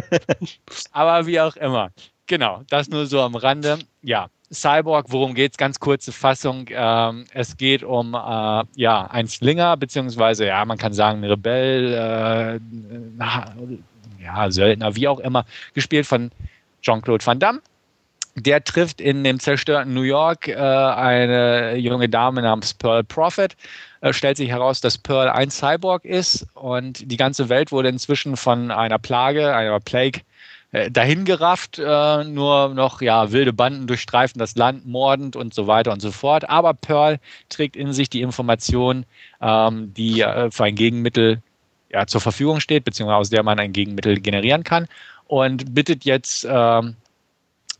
Aber 0.92 1.26
wie 1.26 1.40
auch 1.40 1.56
immer. 1.56 1.90
Genau, 2.26 2.62
das 2.68 2.88
nur 2.88 3.06
so 3.06 3.20
am 3.20 3.34
Rande. 3.34 3.78
Ja, 4.02 4.28
Cyborg, 4.52 5.06
worum 5.08 5.34
geht 5.34 5.52
es? 5.52 5.58
Ganz 5.58 5.80
kurze 5.80 6.12
Fassung. 6.12 6.66
Ähm, 6.70 7.24
es 7.32 7.56
geht 7.56 7.82
um 7.82 8.14
äh, 8.14 8.64
ja, 8.76 9.06
einen 9.10 9.28
Slinger, 9.28 9.76
beziehungsweise, 9.76 10.46
ja, 10.46 10.64
man 10.64 10.78
kann 10.78 10.92
sagen, 10.92 11.24
ein 11.24 11.30
Rebell, 11.30 11.92
äh, 11.94 12.60
ja, 14.22 14.50
Söldner, 14.50 14.96
wie 14.96 15.08
auch 15.08 15.20
immer, 15.20 15.44
gespielt 15.74 16.06
von 16.06 16.30
Jean-Claude 16.82 17.24
Van 17.24 17.38
Damme. 17.38 17.60
Der 18.34 18.62
trifft 18.62 19.00
in 19.00 19.24
dem 19.24 19.40
zerstörten 19.40 19.94
New 19.94 20.02
York 20.02 20.46
äh, 20.46 20.54
eine 20.54 21.76
junge 21.76 22.08
Dame 22.08 22.42
namens 22.42 22.72
Pearl 22.72 23.02
Prophet. 23.02 23.56
Äh, 24.00 24.12
stellt 24.12 24.36
sich 24.36 24.48
heraus, 24.48 24.80
dass 24.80 24.96
Pearl 24.96 25.28
ein 25.28 25.50
Cyborg 25.50 26.04
ist 26.04 26.46
und 26.54 27.10
die 27.10 27.16
ganze 27.16 27.48
Welt 27.48 27.72
wurde 27.72 27.88
inzwischen 27.88 28.36
von 28.36 28.70
einer 28.70 28.98
Plage, 28.98 29.56
einer 29.56 29.80
Plague, 29.80 30.20
äh, 30.70 30.90
dahingerafft. 30.90 31.78
Äh, 31.78 32.24
nur 32.24 32.74
noch 32.74 33.00
ja, 33.00 33.32
wilde 33.32 33.52
Banden 33.52 33.86
durchstreifen 33.86 34.38
das 34.38 34.54
Land, 34.54 34.86
mordend 34.86 35.34
und 35.34 35.54
so 35.54 35.66
weiter 35.66 35.92
und 35.92 36.00
so 36.00 36.12
fort. 36.12 36.48
Aber 36.48 36.74
Pearl 36.74 37.18
trägt 37.48 37.74
in 37.74 37.92
sich 37.92 38.10
die 38.10 38.20
Information, 38.20 39.06
ähm, 39.40 39.94
die 39.94 40.20
äh, 40.20 40.50
für 40.50 40.64
ein 40.64 40.74
Gegenmittel 40.74 41.42
ja, 41.90 42.06
zur 42.06 42.20
Verfügung 42.20 42.60
steht, 42.60 42.84
beziehungsweise 42.84 43.16
aus 43.16 43.30
der 43.30 43.42
man 43.42 43.58
ein 43.58 43.72
Gegenmittel 43.72 44.20
generieren 44.20 44.64
kann 44.64 44.86
und 45.26 45.74
bittet 45.74 46.04
jetzt 46.04 46.46
ähm, 46.48 46.96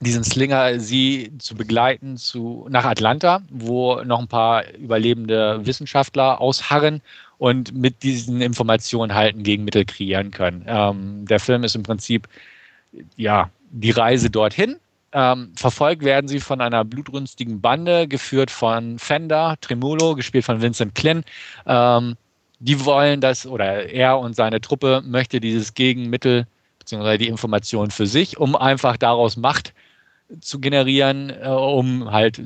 diesen 0.00 0.22
Slinger, 0.22 0.78
sie 0.78 1.32
zu 1.38 1.56
begleiten 1.56 2.16
zu, 2.16 2.66
nach 2.70 2.84
Atlanta, 2.84 3.42
wo 3.50 3.96
noch 4.02 4.20
ein 4.20 4.28
paar 4.28 4.68
überlebende 4.74 5.64
Wissenschaftler 5.66 6.40
ausharren 6.40 7.02
und 7.38 7.74
mit 7.74 8.02
diesen 8.02 8.40
Informationen 8.40 9.14
halt 9.14 9.36
ein 9.36 9.42
Gegenmittel 9.42 9.84
kreieren 9.84 10.30
können. 10.30 10.64
Ähm, 10.66 11.26
der 11.26 11.40
Film 11.40 11.64
ist 11.64 11.74
im 11.74 11.82
Prinzip 11.82 12.28
ja 13.16 13.50
die 13.70 13.90
Reise 13.90 14.30
dorthin. 14.30 14.76
Ähm, 15.12 15.52
verfolgt 15.56 16.04
werden 16.04 16.28
sie 16.28 16.40
von 16.40 16.61
einer 16.61 16.84
blutrünstigen 16.84 17.61
Bande, 17.61 18.06
geführt 18.06 18.50
von 18.50 18.98
Fender, 18.98 19.56
Tremolo, 19.61 20.14
gespielt 20.14 20.44
von 20.44 20.61
Vincent 20.61 20.94
Klin. 20.94 21.24
Ähm, 21.66 22.16
die 22.61 22.84
wollen 22.84 23.20
das, 23.20 23.46
oder 23.46 23.86
er 23.86 24.18
und 24.18 24.34
seine 24.34 24.61
Truppe 24.61 25.02
möchte 25.04 25.40
dieses 25.40 25.74
Gegenmittel 25.74 26.46
beziehungsweise 26.78 27.18
die 27.18 27.28
Information 27.28 27.90
für 27.90 28.06
sich, 28.06 28.38
um 28.38 28.56
einfach 28.56 28.96
daraus 28.96 29.36
Macht 29.36 29.74
zu 30.40 30.61
generieren, 30.61 31.30
äh, 31.30 31.48
um 31.48 32.11
halt 32.11 32.40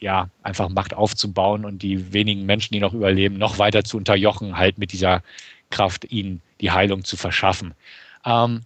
ja 0.00 0.28
einfach 0.42 0.68
Macht 0.68 0.94
aufzubauen 0.94 1.64
und 1.64 1.82
die 1.82 2.12
wenigen 2.12 2.46
Menschen, 2.46 2.74
die 2.74 2.80
noch 2.80 2.92
überleben, 2.92 3.38
noch 3.38 3.58
weiter 3.58 3.84
zu 3.84 3.96
unterjochen, 3.96 4.56
halt 4.56 4.78
mit 4.78 4.92
dieser 4.92 5.22
Kraft 5.70 6.10
ihnen 6.10 6.42
die 6.60 6.70
Heilung 6.70 7.04
zu 7.04 7.16
verschaffen. 7.16 7.74
Ähm, 8.24 8.62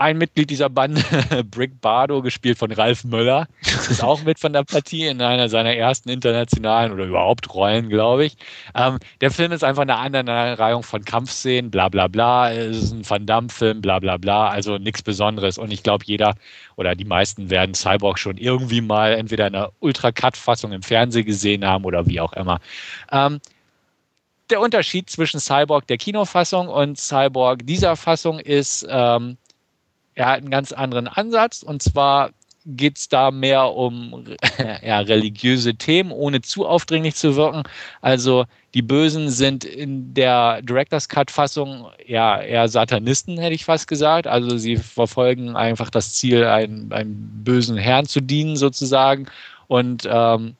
ein 0.00 0.16
Mitglied 0.16 0.48
dieser 0.48 0.70
Bande, 0.70 1.02
Brick 1.50 1.78
Bardo, 1.82 2.22
gespielt 2.22 2.56
von 2.56 2.72
Ralf 2.72 3.04
Möller, 3.04 3.46
ist 3.62 4.02
auch 4.02 4.22
mit 4.22 4.38
von 4.38 4.54
der 4.54 4.64
Partie 4.64 5.06
in 5.06 5.20
einer 5.20 5.50
seiner 5.50 5.74
ersten 5.74 6.08
internationalen 6.08 6.90
oder 6.90 7.04
überhaupt 7.04 7.52
Rollen, 7.52 7.90
glaube 7.90 8.24
ich. 8.24 8.38
Ähm, 8.74 8.98
der 9.20 9.30
Film 9.30 9.52
ist 9.52 9.62
einfach 9.62 9.82
eine 9.82 9.96
Aneinanderreihung 9.96 10.82
von 10.84 11.04
Kampfszenen, 11.04 11.70
bla 11.70 11.90
bla 11.90 12.08
bla. 12.08 12.50
Es 12.50 12.78
ist 12.78 12.92
ein 12.92 13.08
Van 13.08 13.26
Damme-Film, 13.26 13.82
bla 13.82 13.98
bla 13.98 14.16
bla. 14.16 14.48
Also 14.48 14.78
nichts 14.78 15.02
Besonderes. 15.02 15.58
Und 15.58 15.70
ich 15.70 15.82
glaube, 15.82 16.04
jeder 16.06 16.34
oder 16.76 16.94
die 16.94 17.04
meisten 17.04 17.50
werden 17.50 17.74
Cyborg 17.74 18.18
schon 18.18 18.38
irgendwie 18.38 18.80
mal 18.80 19.12
entweder 19.12 19.48
in 19.48 19.54
einer 19.54 19.70
Ultra-Cut-Fassung 19.80 20.72
im 20.72 20.82
Fernsehen 20.82 21.26
gesehen 21.26 21.66
haben 21.66 21.84
oder 21.84 22.06
wie 22.06 22.20
auch 22.20 22.32
immer. 22.32 22.58
Ähm, 23.12 23.38
der 24.48 24.60
Unterschied 24.60 25.10
zwischen 25.10 25.40
Cyborg 25.40 25.86
der 25.88 25.98
Kinofassung 25.98 26.68
und 26.68 26.98
Cyborg 26.98 27.66
dieser 27.66 27.96
Fassung 27.96 28.38
ist, 28.38 28.86
ähm, 28.88 29.36
er 30.20 30.26
hat 30.26 30.40
einen 30.40 30.50
ganz 30.50 30.72
anderen 30.72 31.08
Ansatz 31.08 31.62
und 31.62 31.82
zwar 31.82 32.30
geht 32.66 32.98
es 32.98 33.08
da 33.08 33.30
mehr 33.30 33.72
um 33.72 34.26
ja, 34.82 35.00
religiöse 35.00 35.74
Themen, 35.76 36.12
ohne 36.12 36.42
zu 36.42 36.66
aufdringlich 36.66 37.14
zu 37.14 37.36
wirken. 37.36 37.62
Also 38.02 38.44
die 38.74 38.82
Bösen 38.82 39.30
sind 39.30 39.64
in 39.64 40.12
der 40.12 40.60
Director's 40.60 41.08
Cut-Fassung 41.08 41.86
ja 42.06 42.38
eher 42.38 42.68
Satanisten, 42.68 43.38
hätte 43.38 43.54
ich 43.54 43.64
fast 43.64 43.88
gesagt. 43.88 44.26
Also 44.26 44.58
sie 44.58 44.76
verfolgen 44.76 45.56
einfach 45.56 45.88
das 45.88 46.12
Ziel, 46.12 46.44
einen, 46.44 46.92
einen 46.92 47.42
bösen 47.42 47.78
Herrn 47.78 48.04
zu 48.04 48.20
dienen, 48.20 48.56
sozusagen. 48.56 49.26
Und 49.68 50.06
ähm, 50.06 50.54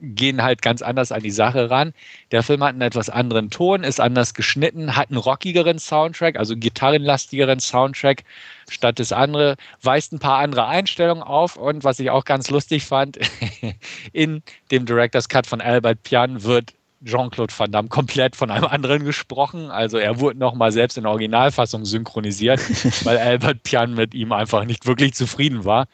gehen 0.00 0.42
halt 0.42 0.62
ganz 0.62 0.82
anders 0.82 1.12
an 1.12 1.22
die 1.22 1.30
Sache 1.30 1.70
ran. 1.70 1.92
Der 2.30 2.42
Film 2.42 2.62
hat 2.62 2.70
einen 2.70 2.82
etwas 2.82 3.10
anderen 3.10 3.50
Ton, 3.50 3.84
ist 3.84 4.00
anders 4.00 4.34
geschnitten, 4.34 4.96
hat 4.96 5.10
einen 5.10 5.18
rockigeren 5.18 5.78
Soundtrack, 5.78 6.36
also 6.38 6.56
gitarrenlastigeren 6.56 7.60
Soundtrack 7.60 8.24
statt 8.70 8.98
das 8.98 9.12
andere, 9.12 9.56
weist 9.82 10.12
ein 10.12 10.18
paar 10.18 10.38
andere 10.38 10.66
Einstellungen 10.66 11.22
auf 11.22 11.56
und 11.56 11.84
was 11.84 11.98
ich 12.00 12.10
auch 12.10 12.24
ganz 12.24 12.50
lustig 12.50 12.84
fand, 12.84 13.18
in 14.12 14.42
dem 14.70 14.86
Director's 14.86 15.28
Cut 15.28 15.46
von 15.46 15.60
Albert 15.60 16.02
Pian 16.02 16.42
wird 16.42 16.74
Jean-Claude 17.04 17.52
Van 17.56 17.70
Damme 17.70 17.88
komplett 17.88 18.34
von 18.34 18.50
einem 18.50 18.64
anderen 18.64 19.04
gesprochen. 19.04 19.70
Also 19.70 19.98
er 19.98 20.20
wurde 20.20 20.38
nochmal 20.38 20.72
selbst 20.72 20.96
in 20.96 21.04
der 21.04 21.12
Originalfassung 21.12 21.84
synchronisiert, 21.84 22.60
weil 23.04 23.18
Albert 23.18 23.62
Pian 23.62 23.94
mit 23.94 24.14
ihm 24.14 24.32
einfach 24.32 24.64
nicht 24.64 24.86
wirklich 24.86 25.14
zufrieden 25.14 25.64
war. 25.64 25.86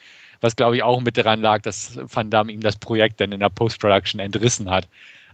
Was 0.45 0.57
glaube 0.57 0.77
ich 0.77 0.83
auch 0.83 1.01
mit 1.01 1.17
daran 1.17 1.41
lag, 1.41 1.63
dass 1.63 1.99
Van 2.13 2.29
Damme 2.29 2.53
ihm 2.53 2.61
das 2.61 2.77
Projekt 2.77 3.19
dann 3.19 3.33
in 3.33 3.41
der 3.41 3.49
Post-Production 3.49 4.21
entrissen 4.21 4.69
hat. 4.71 4.87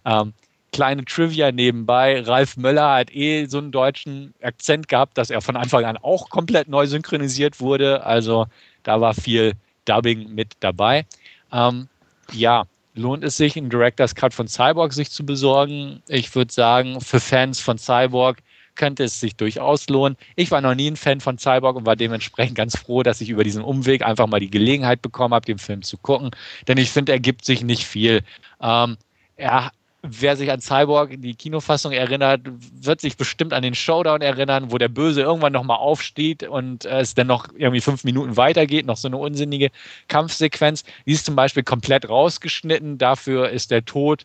Ähm, 0.05 0.33
kleine 0.73 1.05
Trivia 1.05 1.51
nebenbei. 1.51 2.21
Ralf 2.21 2.57
Möller 2.57 2.95
hat 2.95 3.13
eh 3.13 3.47
so 3.47 3.59
einen 3.59 3.73
deutschen 3.73 4.35
Akzent 4.41 4.87
gehabt, 4.87 5.19
dass 5.19 5.31
er 5.31 5.41
von 5.41 5.57
Anfang 5.57 5.85
an 5.85 5.97
auch 5.97 6.31
komplett 6.31 6.69
neu 6.69 6.87
synchronisiert 6.87 7.59
wurde. 7.59 8.07
Also 8.07 8.47
da 8.85 9.01
war 9.01 9.15
viel 9.15 9.55
Dubbing 9.85 10.33
mit 10.33 10.53
dabei. 10.61 11.07
Ähm, 11.53 11.89
ja, 12.31 12.67
lohnt 12.95 13.25
es 13.25 13.37
sich, 13.37 13.57
einen 13.57 13.69
Director's 13.69 14.15
Cut 14.15 14.33
von 14.33 14.47
Cyborg 14.47 14.93
sich 14.93 15.11
zu 15.11 15.27
besorgen? 15.27 16.05
Ich 16.07 16.33
würde 16.37 16.53
sagen, 16.53 17.01
für 17.01 17.19
Fans 17.19 17.59
von 17.59 17.79
Cyborg 17.79 18.39
könnte 18.81 19.05
es 19.05 19.21
sich 19.21 19.37
durchaus 19.37 19.91
lohnen. 19.91 20.17
Ich 20.37 20.51
war 20.51 20.63
noch 20.63 20.75
nie 20.75 20.91
ein 20.91 20.97
Fan 20.97 21.21
von 21.21 21.37
Cyborg 21.37 21.77
und 21.77 21.85
war 21.85 21.97
dementsprechend 21.97 22.57
ganz 22.57 22.79
froh, 22.79 23.03
dass 23.03 23.21
ich 23.21 23.29
über 23.29 23.45
diesen 23.45 23.63
Umweg 23.63 24.01
einfach 24.01 24.27
mal 24.27 24.41
die 24.41 24.49
Gelegenheit 24.49 25.03
bekommen 25.03 25.35
habe, 25.35 25.45
den 25.45 25.59
Film 25.59 25.83
zu 25.83 25.99
gucken. 25.99 26.31
Denn 26.67 26.79
ich 26.79 26.91
finde, 26.91 27.13
er 27.13 27.21
gibt 27.21 27.45
sich 27.45 27.63
nicht 27.63 27.85
viel. 27.85 28.23
Ähm, 28.63 28.97
er 29.37 29.71
wer 30.03 30.35
sich 30.35 30.51
an 30.51 30.63
Cyborg, 30.63 31.11
die 31.21 31.35
Kinofassung 31.35 31.93
erinnert, 31.93 32.41
wird 32.81 33.03
sich 33.03 33.19
bestimmt 33.19 33.53
an 33.53 33.63
den 33.63 33.75
Showdown 33.75 34.23
erinnern, 34.23 34.73
wo 34.73 34.79
der 34.79 34.89
Böse 34.89 35.21
irgendwann 35.21 35.53
nochmal 35.53 35.77
aufsteht 35.77 36.43
und 36.43 36.87
äh, 36.87 37.01
es 37.01 37.13
dann 37.13 37.27
noch 37.27 37.49
irgendwie 37.55 37.83
fünf 37.83 38.05
Minuten 38.05 38.39
weitergeht, 38.39 38.87
noch 38.87 38.97
so 38.97 39.09
eine 39.09 39.19
unsinnige 39.19 39.71
Kampfsequenz. 40.09 40.85
Die 41.05 41.13
ist 41.13 41.27
zum 41.27 41.37
Beispiel 41.37 41.65
komplett 41.65 42.09
rausgeschnitten. 42.09 42.97
Dafür 42.97 43.51
ist 43.51 43.71
der 43.71 43.85
Tod 43.85 44.25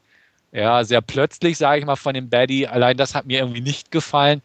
ja 0.56 0.84
sehr 0.84 1.02
plötzlich, 1.02 1.58
sage 1.58 1.80
ich 1.80 1.86
mal, 1.86 1.96
von 1.96 2.14
dem 2.14 2.30
Baddy. 2.30 2.68
Allein 2.68 2.98
das 2.98 3.14
hat 3.14 3.26
mir 3.26 3.40
irgendwie 3.40 3.62
nicht 3.62 3.92
gefallen. 3.92 4.42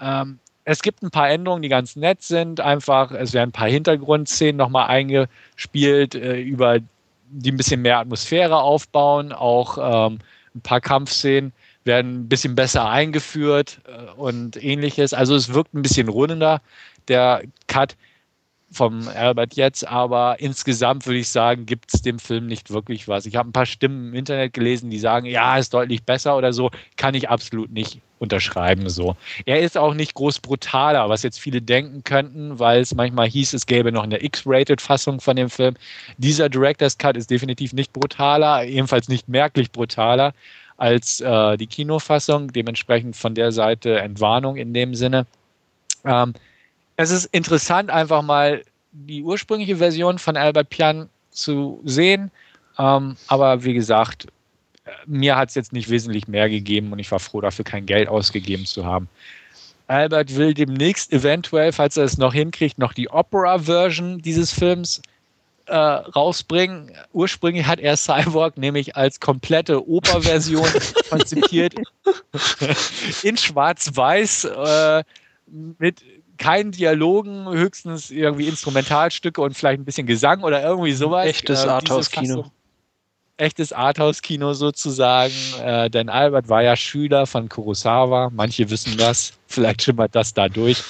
Ähm, 0.00 0.38
es 0.64 0.82
gibt 0.82 1.02
ein 1.02 1.10
paar 1.10 1.28
Änderungen, 1.28 1.62
die 1.62 1.68
ganz 1.68 1.94
nett 1.96 2.22
sind. 2.22 2.60
Einfach, 2.60 3.12
es 3.12 3.32
werden 3.32 3.50
ein 3.50 3.52
paar 3.52 3.68
Hintergrundszenen 3.68 4.56
nochmal 4.56 4.88
eingespielt, 4.88 6.14
äh, 6.14 6.40
über 6.40 6.78
die 7.30 7.52
ein 7.52 7.56
bisschen 7.56 7.82
mehr 7.82 7.98
Atmosphäre 7.98 8.60
aufbauen. 8.60 9.32
Auch 9.32 9.78
ähm, 9.78 10.18
ein 10.54 10.60
paar 10.62 10.80
Kampfszenen 10.80 11.52
werden 11.84 12.22
ein 12.22 12.28
bisschen 12.28 12.54
besser 12.54 12.88
eingeführt 12.88 13.80
äh, 13.86 14.10
und 14.12 14.62
ähnliches. 14.62 15.12
Also 15.12 15.34
es 15.34 15.52
wirkt 15.52 15.74
ein 15.74 15.82
bisschen 15.82 16.08
rundender, 16.08 16.60
der 17.08 17.42
Cut 17.66 17.96
vom 18.74 19.08
Albert 19.08 19.54
jetzt, 19.54 19.86
aber 19.86 20.36
insgesamt 20.38 21.06
würde 21.06 21.20
ich 21.20 21.28
sagen, 21.28 21.66
gibt 21.66 21.94
es 21.94 22.02
dem 22.02 22.18
Film 22.18 22.46
nicht 22.46 22.70
wirklich 22.70 23.08
was. 23.08 23.26
Ich 23.26 23.36
habe 23.36 23.48
ein 23.48 23.52
paar 23.52 23.66
Stimmen 23.66 24.08
im 24.08 24.14
Internet 24.14 24.52
gelesen, 24.52 24.90
die 24.90 24.98
sagen, 24.98 25.26
ja, 25.26 25.56
ist 25.56 25.72
deutlich 25.72 26.02
besser 26.02 26.36
oder 26.36 26.52
so. 26.52 26.70
Kann 26.96 27.14
ich 27.14 27.28
absolut 27.28 27.70
nicht 27.70 28.00
unterschreiben 28.18 28.88
so. 28.88 29.16
Er 29.44 29.60
ist 29.60 29.76
auch 29.76 29.94
nicht 29.94 30.14
groß 30.14 30.40
brutaler, 30.40 31.08
was 31.08 31.22
jetzt 31.22 31.38
viele 31.38 31.60
denken 31.60 32.04
könnten, 32.04 32.58
weil 32.58 32.80
es 32.80 32.94
manchmal 32.94 33.28
hieß, 33.28 33.52
es 33.52 33.66
gäbe 33.66 33.92
noch 33.92 34.04
eine 34.04 34.22
X-Rated-Fassung 34.22 35.20
von 35.20 35.36
dem 35.36 35.50
Film. 35.50 35.74
Dieser 36.18 36.48
Director's 36.48 36.98
Cut 36.98 37.16
ist 37.16 37.30
definitiv 37.30 37.72
nicht 37.72 37.92
brutaler, 37.92 38.64
ebenfalls 38.64 39.08
nicht 39.08 39.28
merklich 39.28 39.70
brutaler 39.72 40.32
als 40.76 41.20
äh, 41.20 41.56
die 41.56 41.66
Kinofassung. 41.66 42.52
Dementsprechend 42.52 43.16
von 43.16 43.34
der 43.34 43.52
Seite 43.52 43.98
Entwarnung 44.00 44.56
in 44.56 44.72
dem 44.74 44.94
Sinne. 44.94 45.26
Ähm, 46.04 46.34
es 46.96 47.10
ist 47.10 47.26
interessant, 47.26 47.90
einfach 47.90 48.22
mal 48.22 48.62
die 48.92 49.22
ursprüngliche 49.22 49.76
Version 49.76 50.18
von 50.18 50.36
Albert 50.36 50.70
Pian 50.70 51.08
zu 51.30 51.80
sehen. 51.84 52.30
Ähm, 52.78 53.16
aber 53.28 53.64
wie 53.64 53.74
gesagt, 53.74 54.26
mir 55.06 55.36
hat 55.36 55.48
es 55.48 55.54
jetzt 55.54 55.72
nicht 55.72 55.90
wesentlich 55.90 56.28
mehr 56.28 56.48
gegeben 56.48 56.92
und 56.92 56.98
ich 56.98 57.10
war 57.10 57.18
froh, 57.18 57.40
dafür 57.40 57.64
kein 57.64 57.86
Geld 57.86 58.08
ausgegeben 58.08 58.66
zu 58.66 58.84
haben. 58.84 59.08
Albert 59.86 60.34
will 60.34 60.54
demnächst 60.54 61.12
eventuell, 61.12 61.72
falls 61.72 61.96
er 61.96 62.04
es 62.04 62.16
noch 62.16 62.32
hinkriegt, 62.32 62.78
noch 62.78 62.92
die 62.92 63.10
Opera-Version 63.10 64.22
dieses 64.22 64.52
Films 64.52 65.02
äh, 65.66 65.76
rausbringen. 65.76 66.92
Ursprünglich 67.12 67.66
hat 67.66 67.80
er 67.80 67.96
Cyborg 67.96 68.56
nämlich 68.56 68.96
als 68.96 69.20
komplette 69.20 69.86
Operversion 69.86 70.68
konzipiert 71.10 71.74
in 73.22 73.36
Schwarz-Weiß 73.36 74.44
äh, 74.44 75.04
mit 75.78 76.02
keinen 76.38 76.72
Dialogen, 76.72 77.48
höchstens 77.48 78.10
irgendwie 78.10 78.48
Instrumentalstücke 78.48 79.40
und 79.40 79.56
vielleicht 79.56 79.80
ein 79.80 79.84
bisschen 79.84 80.06
Gesang 80.06 80.42
oder 80.42 80.62
irgendwie 80.62 80.92
sowas. 80.92 81.26
Echtes 81.26 81.64
äh, 81.64 81.68
Arthouse-Kino. 81.68 82.50
Echtes 83.36 83.72
Arthouse-Kino 83.72 84.52
sozusagen, 84.54 85.34
äh, 85.60 85.90
denn 85.90 86.08
Albert 86.08 86.48
war 86.48 86.62
ja 86.62 86.76
Schüler 86.76 87.26
von 87.26 87.48
Kurosawa, 87.48 88.30
manche 88.32 88.70
wissen 88.70 88.96
das, 88.96 89.32
vielleicht 89.48 89.82
schimmert 89.82 90.14
das 90.14 90.34
da 90.34 90.48
durch. 90.48 90.82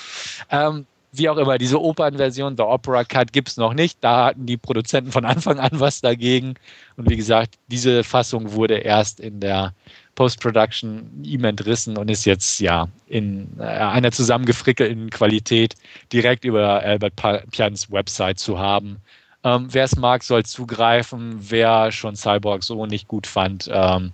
Ähm, 0.51 0.87
wie 1.17 1.29
auch 1.29 1.37
immer, 1.37 1.59
diese 1.59 1.81
Opernversion, 1.81 2.57
der 2.57 2.69
Opera 2.69 3.05
Cut, 3.05 3.33
gibt 3.33 3.49
es 3.49 3.57
noch 3.57 3.73
nicht. 3.73 3.99
Da 4.01 4.27
hatten 4.27 4.47
die 4.47 4.57
Produzenten 4.57 5.13
von 5.13 5.25
Anfang 5.25 5.61
an 5.61 5.71
was 5.75 6.01
dagegen. 6.01 6.55
Und 6.97 7.09
wie 7.09 7.17
gesagt, 7.17 7.55
diese 7.69 8.03
Fassung 8.03 8.53
wurde 8.53 8.79
erst 8.79 9.21
in 9.21 9.39
der 9.39 9.75
Post-Production 10.15 11.23
ihm 11.23 11.45
entrissen 11.45 11.97
und 11.97 12.11
ist 12.11 12.25
jetzt 12.25 12.61
ja 12.61 12.89
in 13.07 13.49
äh, 13.59 13.63
einer 13.63 14.13
zusammengefrickelten 14.13 15.11
Qualität 15.11 15.75
direkt 16.13 16.45
über 16.45 16.81
Albert 16.81 17.15
Pians 17.51 17.91
Website 17.91 18.39
zu 18.39 18.59
haben. 18.59 18.99
Ähm, 19.45 19.69
wer 19.71 19.85
es 19.85 19.97
mag, 19.97 20.23
soll 20.23 20.45
zugreifen. 20.45 21.37
Wer 21.39 21.93
schon 21.93 22.17
Cyborg 22.17 22.63
so 22.63 22.87
nicht 22.87 23.09
gut 23.09 23.27
fand, 23.27 23.69
ähm, 23.73 24.13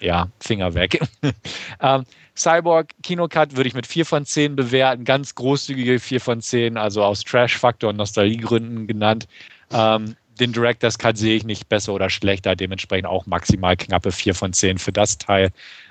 ja, 0.00 0.28
Finger 0.40 0.74
weg. 0.74 1.00
ähm, 1.80 2.04
Cyborg 2.34 2.88
Kinocut 3.02 3.56
würde 3.56 3.68
ich 3.68 3.74
mit 3.74 3.86
4 3.86 4.06
von 4.06 4.24
10 4.24 4.56
bewerten, 4.56 5.04
ganz 5.04 5.34
großzügige 5.34 5.98
4 5.98 6.20
von 6.20 6.40
10, 6.40 6.78
also 6.78 7.04
aus 7.04 7.22
Trash-Faktor 7.22 7.90
und 7.90 7.96
Nostalgiegründen 7.96 8.86
genannt. 8.86 9.28
Ähm, 9.70 10.16
den 10.40 10.52
Director's 10.52 10.98
Cut 10.98 11.16
sehe 11.18 11.36
ich 11.36 11.44
nicht 11.44 11.68
besser 11.68 11.92
oder 11.92 12.10
schlechter, 12.10 12.56
dementsprechend 12.56 13.06
auch 13.06 13.26
maximal 13.26 13.76
knappe 13.76 14.12
4 14.12 14.34
von 14.34 14.52
10 14.52 14.78
für 14.78 14.92
das 14.92 15.18
Teil. 15.18 15.50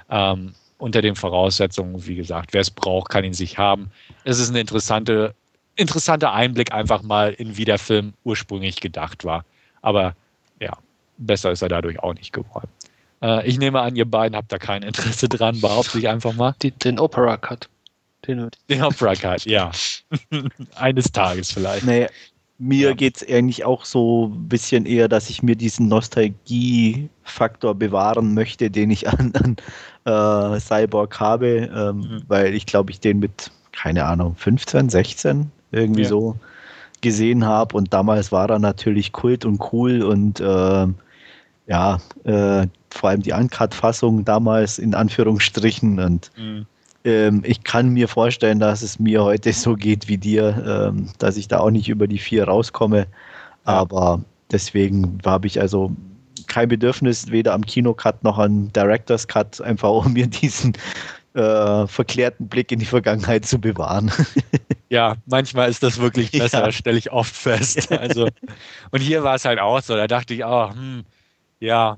Ähm, 0.10 0.54
unter 0.78 1.02
den 1.02 1.16
Voraussetzungen, 1.16 2.08
wie 2.08 2.16
gesagt, 2.16 2.54
wer 2.54 2.62
es 2.62 2.72
braucht, 2.72 3.12
kann 3.12 3.24
ihn 3.24 3.34
sich 3.34 3.58
haben. 3.58 3.92
Es 4.24 4.40
ist 4.40 4.50
ein 4.50 4.56
interessante, 4.56 5.36
interessanter 5.76 6.34
Einblick 6.34 6.74
einfach 6.74 7.04
mal 7.04 7.34
in 7.34 7.56
wie 7.56 7.66
der 7.66 7.78
Film 7.78 8.14
ursprünglich 8.24 8.82
gedacht 8.82 9.24
war. 9.24 9.46
Aber 9.82 10.16
ja, 10.60 10.76
besser 11.18 11.52
ist 11.52 11.62
er 11.62 11.70
dadurch 11.70 12.00
auch 12.00 12.16
nicht 12.16 12.34
geworden. 12.34 12.68
Äh, 13.22 13.48
ich 13.48 13.60
nehme 13.60 13.80
an, 13.80 13.96
ihr 13.96 14.06
beiden 14.06 14.36
habt 14.36 14.52
da 14.52 14.58
kein 14.58 14.82
Interesse 14.82 15.30
dran, 15.30 15.62
behaupte 15.62 16.00
ich 16.00 16.10
einfach 16.10 16.34
mal. 16.34 16.56
Die, 16.64 16.72
den 16.72 17.00
Opera 17.00 17.38
Cut. 17.38 17.70
Den, 18.28 18.50
den 18.70 18.84
Opera 18.84 19.16
Cut, 19.16 19.46
ja. 19.46 19.72
Eines 20.76 21.12
Tages 21.12 21.52
vielleicht. 21.52 21.86
Nee, 21.86 22.08
mir 22.62 22.90
ja. 22.90 22.96
geht 22.96 23.18
es 23.18 23.28
eigentlich 23.28 23.66
auch 23.66 23.86
so 23.86 24.28
ein 24.28 24.48
bisschen 24.48 24.86
eher, 24.86 25.08
dass 25.08 25.32
ich 25.32 25.42
mir 25.42 25.56
diesen 25.56 25.88
Nostalgie-Faktor 25.88 27.74
bewahren 27.74 28.36
möchte, 28.36 28.70
den 28.70 28.92
ich 28.92 29.10
an, 29.10 29.34
an 29.34 29.56
äh, 30.06 30.60
Cyborg 30.60 31.20
habe, 31.20 31.70
ähm, 31.74 31.98
mhm. 31.98 32.24
weil 32.28 32.54
ich 32.54 32.68
glaube, 32.68 32.92
ich 32.92 33.00
den 33.00 33.18
mit, 33.18 33.50
keine 33.72 34.06
Ahnung, 34.06 34.36
15, 34.36 34.90
16 34.90 35.52
irgendwie 35.72 36.04
ja. 36.04 36.10
so 36.10 36.36
gesehen 37.02 37.46
habe 37.46 37.76
und 37.76 37.92
damals 37.92 38.32
war 38.32 38.48
er 38.48 38.60
natürlich 38.60 39.12
Kult 39.12 39.44
und 39.44 39.60
cool 39.74 40.04
und 40.04 40.40
äh, 40.40 40.88
ja, 41.68 41.98
äh, 42.26 42.68
vor 42.92 43.10
allem 43.10 43.24
die 43.24 43.32
Uncut-Fassung 43.32 44.24
damals 44.24 44.78
in 44.78 44.94
Anführungsstrichen 44.94 46.00
und 46.00 46.30
mhm 46.38 46.68
ähm, 47.04 47.42
ich 47.46 47.64
kann 47.64 47.90
mir 47.90 48.08
vorstellen, 48.08 48.60
dass 48.60 48.82
es 48.82 49.00
mir 49.00 49.24
heute 49.24 49.54
so 49.54 49.76
geht 49.76 50.08
wie 50.08 50.18
dir, 50.18 50.92
ähm, 50.94 51.10
dass 51.18 51.38
ich 51.38 51.48
da 51.48 51.60
auch 51.60 51.72
nicht 51.72 51.90
über 51.90 52.08
die 52.08 52.20
vier 52.20 52.46
rauskomme. 52.46 53.08
Aber 53.64 54.22
deswegen 54.52 55.20
habe 55.26 55.48
ich 55.48 55.60
also 55.60 55.92
kein 56.48 56.70
Bedürfnis, 56.70 57.32
weder 57.32 57.54
am 57.54 57.66
Kinocut 57.66 58.24
noch 58.24 58.38
am 58.38 58.72
Director's 58.74 59.28
Cut, 59.28 59.62
einfach 59.62 59.90
um 59.90 60.14
mir 60.14 60.28
diesen 60.28 60.74
äh, 61.34 61.88
verklärten 61.88 62.48
Blick 62.48 62.72
in 62.72 62.80
die 62.80 62.86
Vergangenheit 62.86 63.46
zu 63.46 63.60
bewahren. 63.60 64.12
ja, 64.90 65.16
manchmal 65.26 65.70
ist 65.70 65.82
das 65.82 66.00
wirklich 66.00 66.32
besser, 66.32 66.66
ja. 66.66 66.72
stelle 66.72 66.98
ich 66.98 67.12
oft 67.12 67.36
fest. 67.36 67.90
Also, 68.02 68.28
und 68.92 69.00
hier 69.00 69.24
war 69.24 69.36
es 69.36 69.46
halt 69.46 69.60
auch 69.60 69.82
so, 69.82 69.96
da 69.96 70.08
dachte 70.08 70.34
ich, 70.34 70.44
oh, 70.44 70.72
hm, 70.72 71.04
ja, 71.60 71.98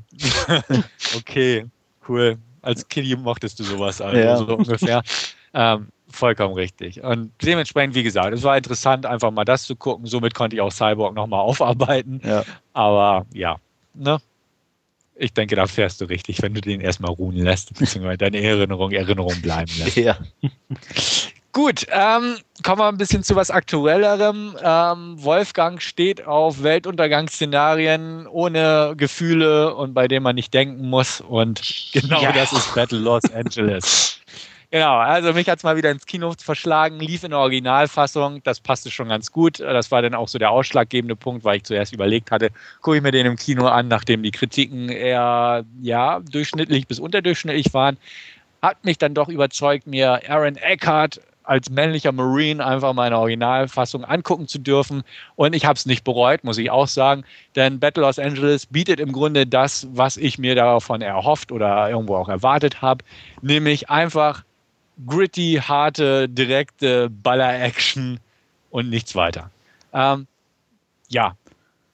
okay, 1.17 1.65
cool 2.07 2.37
als 2.63 2.87
Kind 2.87 3.21
mochtest 3.21 3.59
du 3.59 3.63
sowas, 3.63 4.01
also 4.01 4.17
ja. 4.17 4.37
so 4.37 4.57
ungefähr. 4.57 5.03
ähm, 5.53 5.87
vollkommen 6.09 6.53
richtig. 6.55 7.03
Und 7.03 7.31
dementsprechend, 7.41 7.95
wie 7.95 8.03
gesagt, 8.03 8.33
es 8.33 8.43
war 8.43 8.57
interessant, 8.57 9.05
einfach 9.05 9.31
mal 9.31 9.45
das 9.45 9.63
zu 9.63 9.75
gucken. 9.75 10.05
Somit 10.05 10.33
konnte 10.33 10.55
ich 10.55 10.61
auch 10.61 10.71
Cyborg 10.71 11.13
nochmal 11.15 11.39
aufarbeiten. 11.41 12.21
Ja. 12.23 12.43
Aber 12.73 13.25
ja, 13.33 13.57
ne? 13.93 14.19
Ich 15.15 15.31
denke, 15.31 15.55
da 15.55 15.67
fährst 15.67 16.01
du 16.01 16.05
richtig, 16.05 16.41
wenn 16.41 16.55
du 16.55 16.61
den 16.61 16.81
erstmal 16.81 17.11
ruhen 17.11 17.35
lässt, 17.35 17.77
beziehungsweise 17.77 18.17
deine 18.17 18.41
Erinnerung 18.41 18.91
Erinnerung 18.91 19.39
bleiben 19.41 19.71
lässt. 19.77 19.95
Ja. 19.95 20.17
Gut, 21.53 21.85
ähm, 21.91 22.37
kommen 22.63 22.79
wir 22.79 22.87
ein 22.87 22.97
bisschen 22.97 23.21
zu 23.23 23.35
was 23.35 23.51
Aktuellerem. 23.51 24.57
Ähm, 24.59 25.23
Wolfgang 25.23 25.79
steht 25.79 26.25
auf 26.25 26.63
Weltuntergangsszenarien 26.63 28.25
ohne 28.25 28.95
Gefühle 28.97 29.75
und 29.75 29.93
bei 29.93 30.07
denen 30.07 30.23
man 30.23 30.33
nicht 30.33 30.51
denken 30.51 30.89
muss. 30.89 31.21
Und 31.21 31.61
genau 31.93 32.23
ja. 32.23 32.31
das 32.31 32.53
ist 32.53 32.73
Battle 32.73 32.99
Los 32.99 33.23
Angeles. 33.31 34.19
Genau, 34.71 34.97
also 34.97 35.33
mich 35.33 35.47
hat 35.47 35.59
es 35.59 35.63
mal 35.63 35.77
wieder 35.77 35.91
ins 35.91 36.07
Kino 36.07 36.33
verschlagen, 36.35 36.99
lief 36.99 37.23
in 37.23 37.29
der 37.29 37.37
Originalfassung, 37.37 38.41
das 38.41 38.59
passte 38.59 38.89
schon 38.89 39.07
ganz 39.07 39.31
gut. 39.31 39.59
Das 39.59 39.91
war 39.91 40.01
dann 40.01 40.15
auch 40.15 40.27
so 40.27 40.39
der 40.39 40.49
ausschlaggebende 40.49 41.15
Punkt, 41.15 41.43
weil 41.43 41.57
ich 41.57 41.63
zuerst 41.63 41.93
überlegt 41.93 42.31
hatte, 42.31 42.49
gucke 42.81 42.97
ich 42.97 43.03
mir 43.03 43.11
den 43.11 43.27
im 43.27 43.35
Kino 43.35 43.67
an, 43.67 43.87
nachdem 43.87 44.23
die 44.23 44.31
Kritiken 44.31 44.89
eher 44.89 45.63
ja, 45.83 46.21
durchschnittlich 46.21 46.87
bis 46.87 46.99
unterdurchschnittlich 46.99 47.71
waren. 47.75 47.97
Hat 48.63 48.83
mich 48.83 48.97
dann 48.97 49.13
doch 49.13 49.29
überzeugt, 49.29 49.85
mir 49.85 50.27
Aaron 50.27 50.55
Eckhart 50.55 51.19
als 51.43 51.69
männlicher 51.69 52.11
Marine 52.11 52.65
einfach 52.65 52.93
meine 52.93 53.17
Originalfassung 53.17 54.03
angucken 54.05 54.47
zu 54.47 54.59
dürfen. 54.59 55.03
Und 55.35 55.53
ich 55.53 55.65
habe 55.65 55.77
es 55.77 55.85
nicht 55.85 56.03
bereut, 56.03 56.43
muss 56.43 56.57
ich 56.57 56.71
auch 56.71 56.87
sagen. 56.87 57.23
Denn 57.55 57.79
Battle 57.79 58.03
Los 58.03 58.19
Angeles 58.19 58.65
bietet 58.65 58.99
im 58.99 59.11
Grunde 59.11 59.45
das, 59.45 59.87
was 59.91 60.17
ich 60.17 60.37
mir 60.37 60.55
davon 60.55 61.01
erhofft 61.01 61.51
oder 61.51 61.89
irgendwo 61.89 62.15
auch 62.15 62.29
erwartet 62.29 62.81
habe. 62.81 63.03
Nämlich 63.41 63.89
einfach 63.89 64.43
gritty, 65.07 65.61
harte, 65.61 66.29
direkte 66.29 67.09
Baller-Action 67.09 68.19
und 68.69 68.89
nichts 68.89 69.15
weiter. 69.15 69.49
Ähm, 69.93 70.27
ja, 71.09 71.35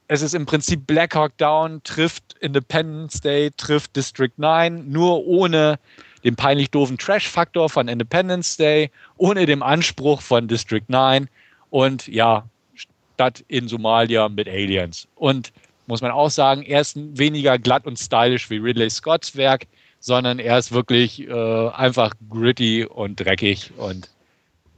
es 0.07 0.21
ist 0.21 0.33
im 0.33 0.45
Prinzip 0.45 0.87
Black 0.87 1.15
Hawk 1.15 1.37
Down, 1.37 1.81
trifft 1.83 2.35
Independence 2.39 3.21
Day, 3.21 3.51
trifft 3.55 3.95
District 3.95 4.31
9, 4.37 4.89
nur 4.89 5.25
ohne 5.25 5.77
den 6.23 6.35
peinlich 6.35 6.71
doofen 6.71 6.97
Trash-Faktor 6.97 7.69
von 7.69 7.87
Independence 7.87 8.57
Day, 8.57 8.91
ohne 9.17 9.45
den 9.45 9.61
Anspruch 9.61 10.21
von 10.21 10.47
District 10.47 10.85
9 10.87 11.29
und 11.69 12.07
ja, 12.07 12.45
statt 12.75 13.43
in 13.47 13.67
Somalia 13.67 14.29
mit 14.29 14.47
Aliens. 14.47 15.07
Und 15.15 15.51
muss 15.87 16.01
man 16.01 16.11
auch 16.11 16.29
sagen, 16.29 16.61
er 16.63 16.81
ist 16.81 16.97
weniger 17.17 17.57
glatt 17.57 17.85
und 17.85 17.97
stylisch 17.97 18.49
wie 18.49 18.57
Ridley 18.57 18.89
Scotts 18.89 19.35
Werk 19.35 19.65
sondern 19.99 20.39
er 20.39 20.57
ist 20.57 20.71
wirklich 20.71 21.27
äh, 21.27 21.69
einfach 21.69 22.13
gritty 22.29 22.85
und 22.85 23.19
dreckig 23.19 23.71
und 23.77 24.09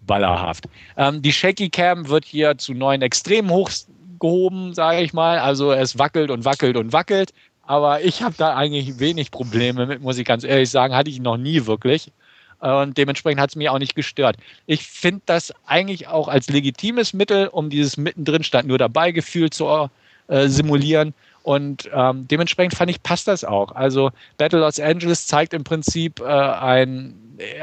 ballerhaft. 0.01 0.65
Ähm, 0.97 1.21
die 1.21 1.31
Shaky 1.31 1.69
Cam 1.69 2.09
wird 2.09 2.25
hier 2.25 2.57
zu 2.57 2.73
neuen 2.73 3.01
Extremen 3.01 3.49
hochgehoben, 3.51 4.73
sage 4.73 5.01
ich 5.01 5.13
mal. 5.13 5.39
Also 5.39 5.71
es 5.71 5.97
wackelt 5.97 6.31
und 6.31 6.43
wackelt 6.43 6.75
und 6.75 6.91
wackelt. 6.91 7.33
Aber 7.71 8.03
ich 8.03 8.21
habe 8.21 8.35
da 8.37 8.53
eigentlich 8.53 8.99
wenig 8.99 9.31
Probleme 9.31 9.85
mit, 9.85 10.01
muss 10.01 10.17
ich 10.17 10.25
ganz 10.25 10.43
ehrlich 10.43 10.69
sagen. 10.69 10.93
Hatte 10.93 11.09
ich 11.09 11.21
noch 11.21 11.37
nie 11.37 11.65
wirklich. 11.67 12.11
Und 12.59 12.97
dementsprechend 12.97 13.39
hat 13.39 13.51
es 13.51 13.55
mich 13.55 13.69
auch 13.69 13.79
nicht 13.79 13.95
gestört. 13.95 14.35
Ich 14.65 14.83
finde 14.83 15.21
das 15.25 15.53
eigentlich 15.65 16.09
auch 16.09 16.27
als 16.27 16.49
legitimes 16.49 17.13
Mittel, 17.13 17.47
um 17.47 17.69
dieses 17.69 17.95
mittendrin 17.95 18.43
stand 18.43 18.67
nur 18.67 18.77
dabei 18.77 19.13
Gefühl 19.13 19.51
zu 19.51 19.89
äh, 20.27 20.49
simulieren. 20.49 21.13
Und 21.43 21.89
ähm, 21.93 22.27
dementsprechend 22.27 22.75
fand 22.75 22.91
ich, 22.91 23.01
passt 23.03 23.29
das 23.29 23.45
auch. 23.45 23.71
Also 23.71 24.11
Battle 24.35 24.59
Los 24.59 24.77
Angeles 24.77 25.25
zeigt 25.25 25.53
im 25.53 25.63
Prinzip 25.63 26.19
äh, 26.19 26.25
ein, 26.25 27.13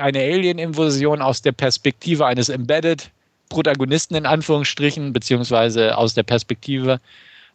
eine 0.01 0.20
Alien-Invasion 0.20 1.20
aus 1.20 1.43
der 1.43 1.52
Perspektive 1.52 2.24
eines 2.24 2.48
Embedded 2.48 3.10
Protagonisten 3.51 4.14
in 4.14 4.24
Anführungsstrichen, 4.24 5.12
beziehungsweise 5.12 5.98
aus 5.98 6.14
der 6.14 6.22
Perspektive 6.22 6.98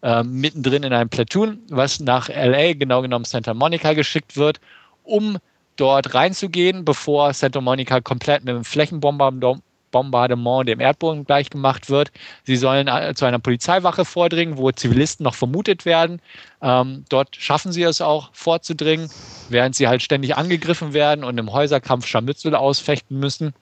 äh, 0.03 0.23
mittendrin 0.23 0.84
in 0.84 0.93
einem 0.93 1.09
Platoon, 1.09 1.59
was 1.69 1.99
nach 1.99 2.30
LA, 2.30 2.73
genau 2.73 3.01
genommen 3.01 3.25
Santa 3.25 3.53
Monica, 3.53 3.93
geschickt 3.93 4.38
wird, 4.38 4.59
um 5.03 5.38
dort 5.77 6.13
reinzugehen, 6.13 6.85
bevor 6.85 7.34
Santa 7.34 7.61
Monica 7.61 8.01
komplett 8.01 8.43
mit 8.43 8.53
einem 8.53 8.63
Flächenbombardement 8.63 9.63
Bombardement 9.93 10.67
dem 10.67 10.81
Erdboden 10.81 11.23
gleichgemacht 11.23 11.89
wird. 11.89 12.11
Sie 12.43 12.57
sollen 12.57 12.88
äh, 12.88 13.13
zu 13.15 13.25
einer 13.25 13.39
Polizeiwache 13.39 14.03
vordringen, 14.03 14.57
wo 14.57 14.71
Zivilisten 14.71 15.23
noch 15.23 15.35
vermutet 15.35 15.85
werden. 15.85 16.19
Ähm, 16.61 17.05
dort 17.07 17.35
schaffen 17.38 17.71
sie 17.71 17.84
es 17.84 18.01
auch 18.01 18.31
vorzudringen, 18.34 19.09
während 19.49 19.75
sie 19.75 19.88
halt 19.88 20.01
ständig 20.01 20.35
angegriffen 20.35 20.93
werden 20.93 21.23
und 21.23 21.38
im 21.38 21.53
Häuserkampf 21.53 22.07
Scharmützel 22.07 22.55
ausfechten 22.55 23.19
müssen. 23.19 23.53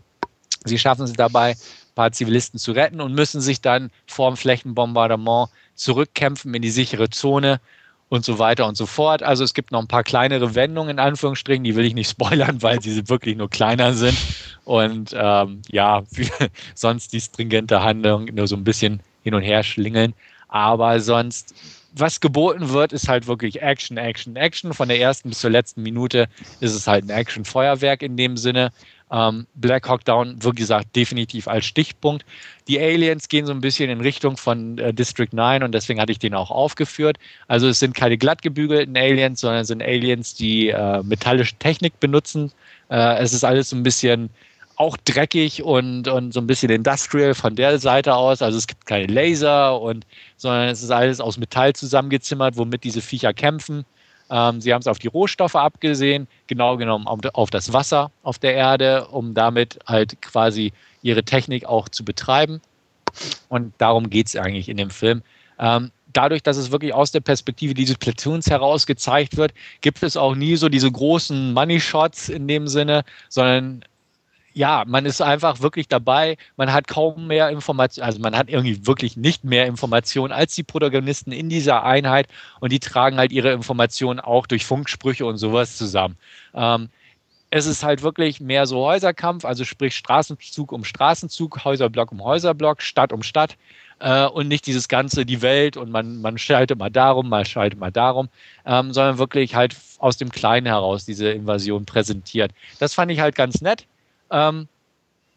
Sie 0.63 0.79
schaffen 0.79 1.03
es 1.03 1.13
dabei, 1.13 1.51
ein 1.51 1.95
paar 1.95 2.11
Zivilisten 2.11 2.59
zu 2.59 2.71
retten 2.71 3.01
und 3.01 3.13
müssen 3.13 3.41
sich 3.41 3.61
dann 3.61 3.91
vor 4.07 4.31
dem 4.31 4.37
Flächenbombardement 4.37 5.49
zurückkämpfen 5.81 6.53
in 6.53 6.61
die 6.61 6.69
sichere 6.69 7.09
Zone 7.09 7.59
und 8.09 8.25
so 8.25 8.39
weiter 8.39 8.67
und 8.67 8.75
so 8.75 8.85
fort. 8.85 9.23
Also 9.23 9.43
es 9.43 9.53
gibt 9.53 9.71
noch 9.71 9.79
ein 9.79 9.87
paar 9.87 10.03
kleinere 10.03 10.53
Wendungen 10.53 10.91
in 10.91 10.99
Anführungsstrichen, 10.99 11.63
die 11.63 11.75
will 11.75 11.85
ich 11.85 11.93
nicht 11.93 12.09
spoilern, 12.09 12.61
weil 12.61 12.81
sie 12.81 13.07
wirklich 13.09 13.37
nur 13.37 13.49
kleiner 13.49 13.93
sind 13.93 14.17
und 14.65 15.15
ähm, 15.17 15.61
ja, 15.69 16.03
sonst 16.75 17.13
die 17.13 17.21
stringente 17.21 17.81
Handlung 17.81 18.25
nur 18.25 18.47
so 18.47 18.55
ein 18.55 18.63
bisschen 18.63 19.01
hin 19.23 19.33
und 19.33 19.41
her 19.41 19.63
schlingeln. 19.63 20.13
Aber 20.49 20.99
sonst, 20.99 21.55
was 21.93 22.19
geboten 22.19 22.69
wird, 22.69 22.91
ist 22.91 23.07
halt 23.07 23.27
wirklich 23.27 23.61
Action, 23.61 23.95
Action, 23.95 24.35
Action. 24.35 24.73
Von 24.73 24.89
der 24.89 24.99
ersten 24.99 25.29
bis 25.29 25.39
zur 25.39 25.49
letzten 25.49 25.81
Minute 25.81 26.27
ist 26.59 26.75
es 26.75 26.87
halt 26.87 27.05
ein 27.05 27.09
Action-Feuerwerk 27.09 28.01
in 28.01 28.17
dem 28.17 28.35
Sinne. 28.35 28.73
Ähm, 29.11 29.45
Black 29.55 29.89
Hawk 29.89 30.05
Down, 30.05 30.37
wie 30.41 30.51
gesagt, 30.51 30.95
definitiv 30.95 31.47
als 31.47 31.65
Stichpunkt. 31.65 32.25
Die 32.67 32.79
Aliens 32.79 33.27
gehen 33.27 33.45
so 33.45 33.51
ein 33.51 33.61
bisschen 33.61 33.89
in 33.89 33.99
Richtung 33.99 34.37
von 34.37 34.77
äh, 34.77 34.93
District 34.93 35.27
9 35.31 35.63
und 35.63 35.73
deswegen 35.73 35.99
hatte 35.99 36.11
ich 36.11 36.19
den 36.19 36.33
auch 36.33 36.49
aufgeführt. 36.49 37.17
Also 37.47 37.67
es 37.67 37.79
sind 37.79 37.93
keine 37.93 38.17
glatt 38.17 38.41
gebügelten 38.41 38.95
Aliens, 38.95 39.41
sondern 39.41 39.61
es 39.61 39.67
sind 39.67 39.83
Aliens, 39.83 40.35
die 40.35 40.69
äh, 40.69 41.03
metallische 41.03 41.55
Technik 41.55 41.99
benutzen. 41.99 42.51
Äh, 42.89 43.17
es 43.17 43.33
ist 43.33 43.43
alles 43.43 43.69
so 43.69 43.75
ein 43.75 43.83
bisschen 43.83 44.29
auch 44.77 44.97
dreckig 44.97 45.61
und, 45.61 46.07
und 46.07 46.33
so 46.33 46.39
ein 46.39 46.47
bisschen 46.47 46.71
industrial 46.71 47.35
von 47.35 47.55
der 47.55 47.77
Seite 47.79 48.15
aus. 48.15 48.41
Also 48.41 48.57
es 48.57 48.65
gibt 48.65 48.85
keine 48.85 49.07
Laser 49.07 49.79
und 49.79 50.07
sondern 50.37 50.69
es 50.69 50.81
ist 50.81 50.89
alles 50.89 51.19
aus 51.19 51.37
Metall 51.37 51.73
zusammengezimmert, 51.73 52.57
womit 52.57 52.83
diese 52.83 53.01
Viecher 53.01 53.33
kämpfen. 53.33 53.85
Ähm, 54.31 54.61
sie 54.61 54.73
haben 54.73 54.81
es 54.81 54.87
auf 54.87 54.99
die 54.99 55.07
Rohstoffe 55.07 55.55
abgesehen, 55.55 56.27
genau 56.47 56.77
genommen 56.77 57.05
auf, 57.05 57.19
auf 57.33 57.49
das 57.49 57.73
Wasser 57.73 58.11
auf 58.23 58.39
der 58.39 58.55
Erde, 58.55 59.07
um 59.07 59.33
damit 59.33 59.79
halt 59.85 60.21
quasi 60.21 60.71
ihre 61.01 61.23
Technik 61.23 61.65
auch 61.65 61.89
zu 61.89 62.05
betreiben. 62.05 62.61
Und 63.49 63.73
darum 63.77 64.09
geht 64.09 64.27
es 64.27 64.35
eigentlich 64.37 64.69
in 64.69 64.77
dem 64.77 64.89
Film. 64.89 65.21
Ähm, 65.59 65.91
dadurch, 66.13 66.43
dass 66.43 66.57
es 66.57 66.71
wirklich 66.71 66.93
aus 66.93 67.11
der 67.11 67.19
Perspektive 67.19 67.73
dieses 67.73 67.97
Platoons 67.97 68.49
heraus 68.49 68.85
gezeigt 68.85 69.37
wird, 69.37 69.53
gibt 69.81 70.01
es 70.01 70.15
auch 70.17 70.35
nie 70.35 70.55
so 70.55 70.69
diese 70.69 70.91
großen 70.91 71.53
Money 71.53 71.79
Shots 71.79 72.29
in 72.29 72.47
dem 72.47 72.67
Sinne, 72.67 73.03
sondern 73.29 73.83
ja, 74.53 74.83
man 74.87 75.05
ist 75.05 75.21
einfach 75.21 75.61
wirklich 75.61 75.87
dabei. 75.87 76.37
Man 76.57 76.73
hat 76.73 76.87
kaum 76.87 77.27
mehr 77.27 77.49
Informationen, 77.49 78.05
also 78.05 78.19
man 78.19 78.35
hat 78.35 78.49
irgendwie 78.49 78.85
wirklich 78.85 79.17
nicht 79.17 79.43
mehr 79.43 79.65
Informationen 79.65 80.33
als 80.33 80.55
die 80.55 80.63
Protagonisten 80.63 81.31
in 81.31 81.49
dieser 81.49 81.83
Einheit 81.83 82.27
und 82.59 82.71
die 82.71 82.79
tragen 82.79 83.17
halt 83.17 83.31
ihre 83.31 83.51
Informationen 83.51 84.19
auch 84.19 84.47
durch 84.47 84.65
Funksprüche 84.65 85.25
und 85.25 85.37
sowas 85.37 85.77
zusammen. 85.77 86.17
Ähm, 86.53 86.89
es 87.49 87.65
ist 87.65 87.83
halt 87.83 88.01
wirklich 88.01 88.39
mehr 88.39 88.65
so 88.65 88.85
Häuserkampf, 88.85 89.43
also 89.43 89.65
sprich 89.65 89.95
Straßenzug 89.95 90.71
um 90.71 90.85
Straßenzug, 90.85 91.65
Häuserblock 91.65 92.11
um 92.11 92.23
Häuserblock, 92.23 92.81
Stadt 92.81 93.11
um 93.11 93.23
Stadt 93.23 93.57
äh, 93.99 94.25
und 94.25 94.47
nicht 94.47 94.65
dieses 94.65 94.87
ganze, 94.87 95.25
die 95.25 95.41
Welt 95.41 95.75
und 95.77 95.91
man, 95.91 96.21
man 96.21 96.37
schaltet 96.37 96.79
mal 96.79 96.89
darum, 96.89 97.29
mal 97.29 97.45
schaltet 97.45 97.79
mal 97.79 97.91
darum, 97.91 98.29
ähm, 98.65 98.93
sondern 98.93 99.17
wirklich 99.17 99.55
halt 99.55 99.75
aus 99.99 100.17
dem 100.17 100.31
Kleinen 100.31 100.65
heraus 100.65 101.05
diese 101.05 101.29
Invasion 101.29 101.85
präsentiert. 101.85 102.53
Das 102.79 102.93
fand 102.93 103.11
ich 103.11 103.19
halt 103.19 103.35
ganz 103.35 103.61
nett. 103.61 103.85
Ähm, 104.31 104.67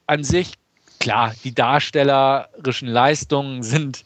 an 0.07 0.25
sich, 0.25 0.55
klar, 1.01 1.35
die 1.45 1.55
darstellerischen 1.55 2.89
Leistungen 2.89 3.63
sind 3.63 4.05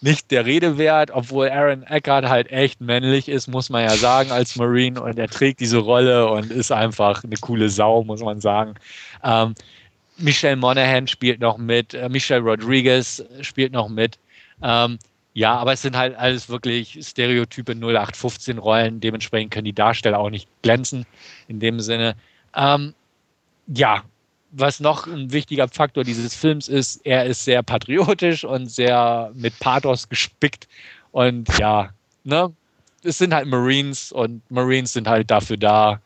nicht 0.00 0.30
der 0.30 0.46
Rede 0.46 0.78
wert, 0.78 1.10
obwohl 1.10 1.50
Aaron 1.50 1.82
Eckhart 1.82 2.28
halt 2.28 2.50
echt 2.52 2.80
männlich 2.80 3.28
ist, 3.28 3.48
muss 3.48 3.68
man 3.68 3.82
ja 3.82 3.96
sagen, 3.96 4.30
als 4.30 4.54
Marine 4.56 5.02
und 5.02 5.18
er 5.18 5.28
trägt 5.28 5.60
diese 5.60 5.78
Rolle 5.78 6.30
und 6.30 6.52
ist 6.52 6.70
einfach 6.70 7.24
eine 7.24 7.36
coole 7.36 7.68
Sau, 7.68 8.04
muss 8.04 8.20
man 8.20 8.40
sagen. 8.40 8.74
Ähm, 9.24 9.54
Michelle 10.16 10.56
Monaghan 10.56 11.06
spielt 11.06 11.40
noch 11.40 11.58
mit, 11.58 11.94
äh, 11.94 12.08
Michelle 12.08 12.42
Rodriguez 12.42 13.24
spielt 13.40 13.72
noch 13.72 13.88
mit. 13.88 14.18
Ähm, 14.62 14.98
ja, 15.34 15.56
aber 15.56 15.72
es 15.72 15.82
sind 15.82 15.96
halt 15.96 16.16
alles 16.16 16.48
wirklich 16.48 16.98
Stereotype 17.00 17.72
0815 17.72 18.58
Rollen, 18.58 19.00
dementsprechend 19.00 19.52
können 19.52 19.64
die 19.64 19.72
Darsteller 19.72 20.18
auch 20.18 20.30
nicht 20.30 20.48
glänzen 20.62 21.06
in 21.48 21.60
dem 21.60 21.80
Sinne. 21.80 22.16
Ähm, 22.56 22.94
ja, 23.68 24.02
was 24.50 24.80
noch 24.80 25.06
ein 25.06 25.32
wichtiger 25.32 25.68
Faktor 25.68 26.04
dieses 26.04 26.34
Films 26.34 26.68
ist, 26.68 27.04
er 27.04 27.26
ist 27.26 27.44
sehr 27.44 27.62
patriotisch 27.62 28.44
und 28.44 28.70
sehr 28.70 29.30
mit 29.34 29.58
Pathos 29.60 30.08
gespickt. 30.08 30.68
Und 31.12 31.48
ja, 31.58 31.90
ne, 32.24 32.52
es 33.02 33.18
sind 33.18 33.34
halt 33.34 33.46
Marines 33.46 34.12
und 34.12 34.42
Marines 34.50 34.92
sind 34.92 35.08
halt 35.08 35.30
dafür 35.30 35.56
da, 35.56 36.00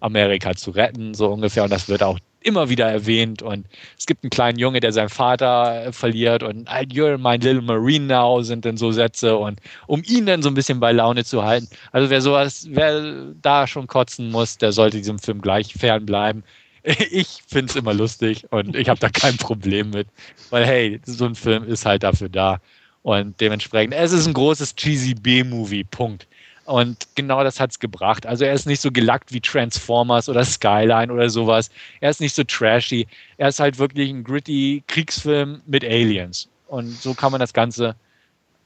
Amerika 0.00 0.54
zu 0.54 0.70
retten, 0.70 1.14
so 1.14 1.28
ungefähr. 1.28 1.64
Und 1.64 1.70
das 1.70 1.88
wird 1.88 2.02
auch 2.02 2.18
immer 2.42 2.68
wieder 2.70 2.90
erwähnt. 2.90 3.42
Und 3.42 3.66
es 3.98 4.06
gibt 4.06 4.24
einen 4.24 4.30
kleinen 4.30 4.58
Junge, 4.58 4.80
der 4.80 4.92
seinen 4.92 5.10
Vater 5.10 5.92
verliert 5.92 6.42
und 6.42 6.68
You're 6.68 7.18
my 7.18 7.36
little 7.36 7.60
Marine 7.60 8.06
now 8.06 8.40
sind 8.42 8.64
dann 8.64 8.78
so 8.78 8.92
Sätze. 8.92 9.36
Und 9.36 9.60
um 9.86 10.02
ihn 10.04 10.26
dann 10.26 10.42
so 10.42 10.48
ein 10.48 10.54
bisschen 10.54 10.80
bei 10.80 10.92
Laune 10.92 11.24
zu 11.24 11.44
halten. 11.44 11.68
Also 11.92 12.08
wer 12.08 12.22
sowas, 12.22 12.66
wer 12.70 13.26
da 13.42 13.66
schon 13.66 13.86
kotzen 13.86 14.30
muss, 14.30 14.56
der 14.56 14.72
sollte 14.72 14.96
diesem 14.98 15.18
Film 15.18 15.42
gleich 15.42 15.74
fernbleiben 15.74 16.44
ich 17.10 17.42
finde 17.46 17.70
es 17.70 17.76
immer 17.76 17.94
lustig 17.94 18.46
und 18.50 18.76
ich 18.76 18.88
habe 18.88 19.00
da 19.00 19.08
kein 19.08 19.36
Problem 19.36 19.90
mit, 19.90 20.08
weil 20.50 20.66
hey, 20.66 21.00
so 21.04 21.26
ein 21.26 21.34
Film 21.34 21.64
ist 21.64 21.86
halt 21.86 22.02
dafür 22.02 22.28
da 22.28 22.60
und 23.02 23.40
dementsprechend, 23.40 23.94
es 23.94 24.12
ist 24.12 24.26
ein 24.26 24.34
großes 24.34 24.74
cheesy 24.76 25.14
B-Movie, 25.14 25.84
Punkt. 25.84 26.26
Und 26.66 27.08
genau 27.16 27.42
das 27.42 27.58
hat 27.58 27.72
es 27.72 27.78
gebracht. 27.80 28.26
Also 28.26 28.44
er 28.44 28.52
ist 28.52 28.66
nicht 28.66 28.80
so 28.80 28.92
gelackt 28.92 29.32
wie 29.32 29.40
Transformers 29.40 30.28
oder 30.28 30.44
Skyline 30.44 31.12
oder 31.12 31.28
sowas. 31.28 31.70
Er 32.00 32.10
ist 32.10 32.20
nicht 32.20 32.34
so 32.34 32.44
trashy. 32.44 33.08
Er 33.38 33.48
ist 33.48 33.58
halt 33.58 33.78
wirklich 33.78 34.10
ein 34.10 34.22
gritty 34.22 34.84
Kriegsfilm 34.86 35.62
mit 35.66 35.82
Aliens. 35.82 36.48
Und 36.68 36.92
so 36.92 37.14
kann 37.14 37.32
man 37.32 37.40
das 37.40 37.52
Ganze 37.52 37.96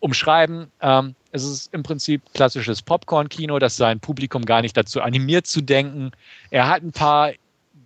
umschreiben. 0.01 0.67
Ähm, 0.83 1.15
es 1.33 1.45
ist 1.45 1.73
im 1.73 1.83
Prinzip 1.83 2.21
klassisches 2.35 2.83
Popcorn-Kino, 2.83 3.59
das 3.59 3.79
sein 3.79 4.01
Publikum 4.01 4.45
gar 4.45 4.61
nicht 4.61 4.77
dazu 4.77 5.01
animiert 5.01 5.47
zu 5.47 5.63
denken. 5.63 6.11
Er 6.51 6.69
hat 6.69 6.83
ein 6.83 6.93
paar 6.93 7.33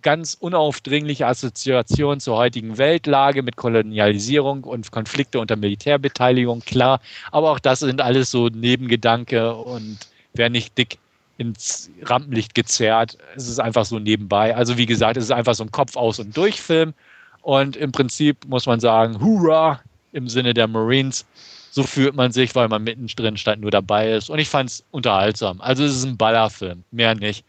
ganz 0.01 0.35
unaufdringliche 0.39 1.27
Assoziationen 1.27 2.19
zur 2.19 2.37
heutigen 2.37 2.77
Weltlage 2.77 3.43
mit 3.43 3.55
Kolonialisierung 3.55 4.63
und 4.63 4.91
Konflikte 4.91 5.39
unter 5.39 5.55
Militärbeteiligung, 5.55 6.61
klar. 6.61 7.01
Aber 7.31 7.51
auch 7.51 7.59
das 7.59 7.79
sind 7.79 8.01
alles 8.01 8.31
so 8.31 8.47
Nebengedanke 8.47 9.53
und 9.53 9.97
wer 10.33 10.49
nicht 10.49 10.77
dick 10.77 10.97
ins 11.37 11.89
Rampenlicht 12.03 12.53
gezerrt. 12.53 13.17
Es 13.35 13.47
ist 13.47 13.59
einfach 13.59 13.85
so 13.85 13.97
nebenbei. 13.97 14.55
Also 14.55 14.77
wie 14.77 14.85
gesagt, 14.85 15.17
es 15.17 15.25
ist 15.25 15.31
einfach 15.31 15.55
so 15.55 15.63
ein 15.63 15.71
Kopf 15.71 15.95
aus 15.95 16.19
und 16.19 16.35
durch 16.35 16.61
Film. 16.61 16.93
Und 17.41 17.77
im 17.77 17.91
Prinzip 17.91 18.45
muss 18.47 18.65
man 18.65 18.79
sagen, 18.81 19.21
hurra 19.21 19.79
im 20.11 20.27
Sinne 20.27 20.53
der 20.53 20.67
Marines. 20.67 21.25
So 21.71 21.83
fühlt 21.83 22.15
man 22.15 22.31
sich, 22.31 22.55
weil 22.55 22.67
man 22.67 22.83
mittendrin 22.83 23.37
stand, 23.37 23.61
nur 23.61 23.71
dabei 23.71 24.11
ist. 24.11 24.29
Und 24.29 24.39
ich 24.39 24.49
fand 24.49 24.69
es 24.69 24.83
unterhaltsam. 24.91 25.61
Also 25.61 25.85
es 25.85 25.95
ist 25.95 26.03
ein 26.03 26.17
Ballerfilm, 26.17 26.83
mehr 26.91 27.15
nicht 27.15 27.45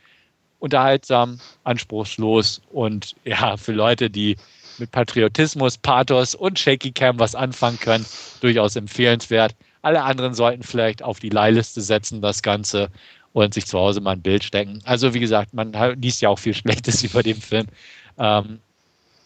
unterhaltsam, 0.61 1.41
anspruchslos 1.65 2.63
und 2.71 3.17
ja, 3.25 3.57
für 3.57 3.73
Leute, 3.73 4.09
die 4.09 4.37
mit 4.79 4.93
Patriotismus, 4.93 5.77
Pathos 5.77 6.35
und 6.35 6.59
Shaky 6.59 6.93
Cam 6.93 7.19
was 7.19 7.35
anfangen 7.35 7.81
können, 7.81 8.07
durchaus 8.41 8.77
empfehlenswert. 8.77 9.55
Alle 9.83 10.03
anderen 10.03 10.35
sollten 10.35 10.63
vielleicht 10.63 11.03
auf 11.03 11.19
die 11.19 11.31
Leihliste 11.31 11.81
setzen, 11.81 12.23
das 12.23 12.43
Ganze, 12.43 12.91
und 13.33 13.55
sich 13.55 13.67
zu 13.67 13.79
Hause 13.79 14.01
mal 14.01 14.13
ein 14.13 14.23
Bild 14.23 14.45
stecken. 14.45 14.81
Also, 14.85 15.15
wie 15.15 15.21
gesagt, 15.21 15.55
man 15.55 15.73
liest 16.01 16.21
ja 16.21 16.29
auch 16.29 16.39
viel 16.39 16.55
Schlechtes 16.55 17.03
über 17.05 17.23
den 17.23 17.41
Film. 17.41 17.67
Ähm, 18.19 18.61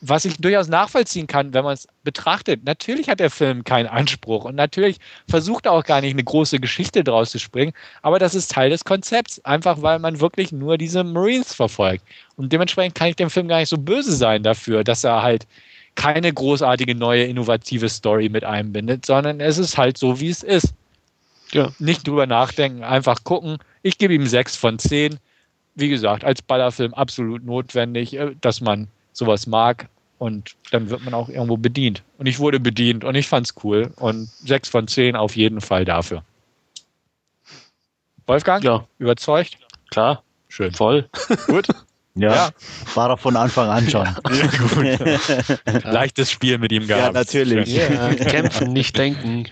was 0.07 0.25
ich 0.27 0.37
durchaus 0.37 0.69
nachvollziehen 0.69 1.27
kann, 1.27 1.55
wenn 1.55 1.65
man 1.65 1.75
es 1.75 1.89
betrachtet. 2.03 2.65
Natürlich 2.65 3.09
hat 3.09 3.21
der 3.21 3.31
Film 3.31 3.65
keinen 3.65 3.87
Anspruch 3.87 4.45
und 4.45 4.55
natürlich 4.55 4.99
versucht 5.29 5.67
er 5.67 5.73
auch 5.73 5.85
gar 5.85 6.01
nicht 6.03 6.13
eine 6.13 6.25
große 6.25 6.61
Geschichte 6.61 7.03
draus 7.03 7.31
zu 7.31 7.39
springen, 7.39 7.73
aber 8.03 8.19
das 8.19 8.35
ist 8.35 8.53
Teil 8.53 8.71
des 8.71 8.85
Konzepts, 8.85 9.43
einfach 9.45 9.81
weil 9.81 9.99
man 9.99 10.21
wirklich 10.21 10.53
nur 10.53 10.77
diese 10.77 11.05
Marines 11.05 11.55
verfolgt. 11.55 12.05
Und 12.37 12.53
dementsprechend 12.53 12.95
kann 12.95 13.09
ich 13.09 13.17
dem 13.17 13.31
Film 13.31 13.49
gar 13.49 13.61
nicht 13.61 13.71
so 13.71 13.79
böse 13.79 14.15
sein 14.15 14.43
dafür, 14.43 14.85
dass 14.85 15.05
er 15.05 15.23
halt 15.23 15.47
keine 15.95 16.33
großartige 16.33 16.95
neue 16.95 17.25
innovative 17.25 17.89
Story 17.89 18.29
mit 18.29 18.45
einbindet, 18.45 19.07
sondern 19.07 19.41
es 19.41 19.59
ist 19.59 19.79
halt 19.79 19.97
so, 19.97 20.21
wie 20.21 20.29
es 20.29 20.43
ist. 20.43 20.75
Ja. 21.53 21.73
Nicht 21.79 22.07
drüber 22.07 22.27
nachdenken, 22.27 22.83
einfach 22.83 23.25
gucken. 23.25 23.59
Ich 23.83 23.97
gebe 23.97 24.13
ihm 24.13 24.27
sechs 24.27 24.57
von 24.57 24.79
zehn. 24.79 25.19
Wie 25.77 25.89
gesagt, 25.89 26.25
als 26.25 26.43
Ballerfilm 26.43 26.95
absolut 26.95 27.45
notwendig, 27.45 28.15
äh, 28.15 28.35
dass 28.41 28.61
man 28.61 28.89
sowas 29.13 29.47
mag. 29.47 29.89
Und 30.19 30.55
dann 30.71 30.91
wird 30.91 31.05
man 31.05 31.15
auch 31.15 31.29
irgendwo 31.29 31.57
bedient. 31.57 32.03
Und 32.19 32.27
ich 32.27 32.39
wurde 32.39 32.61
bedient 32.61 33.05
und 33.05 33.15
ich 33.15 33.29
fand 33.29 33.47
es 33.47 33.55
cool. 33.65 33.93
Und 33.97 34.29
sechs 34.29 34.69
von 34.69 34.89
zehn 34.89 35.17
auf 35.17 35.37
jeden 35.37 35.61
Fall 35.61 35.85
dafür. 35.85 36.23
Wolfgang? 38.27 38.65
Ja. 38.65 38.87
Überzeugt? 38.99 39.59
Klar. 39.91 40.23
Schön. 40.49 40.73
Voll. 40.73 41.09
Gut. 41.47 41.69
Ja, 42.17 42.33
ja, 42.33 42.51
war 42.95 43.09
doch 43.09 43.19
von 43.19 43.37
Anfang 43.37 43.69
an 43.69 43.91
schon. 43.91 44.07
Ja, 44.85 45.81
Leichtes 45.91 46.31
Spiel 46.31 46.59
mit 46.59 46.71
ihm 46.71 46.87
gehabt. 46.87 47.07
Ja, 47.07 47.11
natürlich. 47.13 47.75
Ja, 47.75 48.15
kämpfen, 48.15 48.73
nicht 48.73 48.97
denken. 48.97 49.49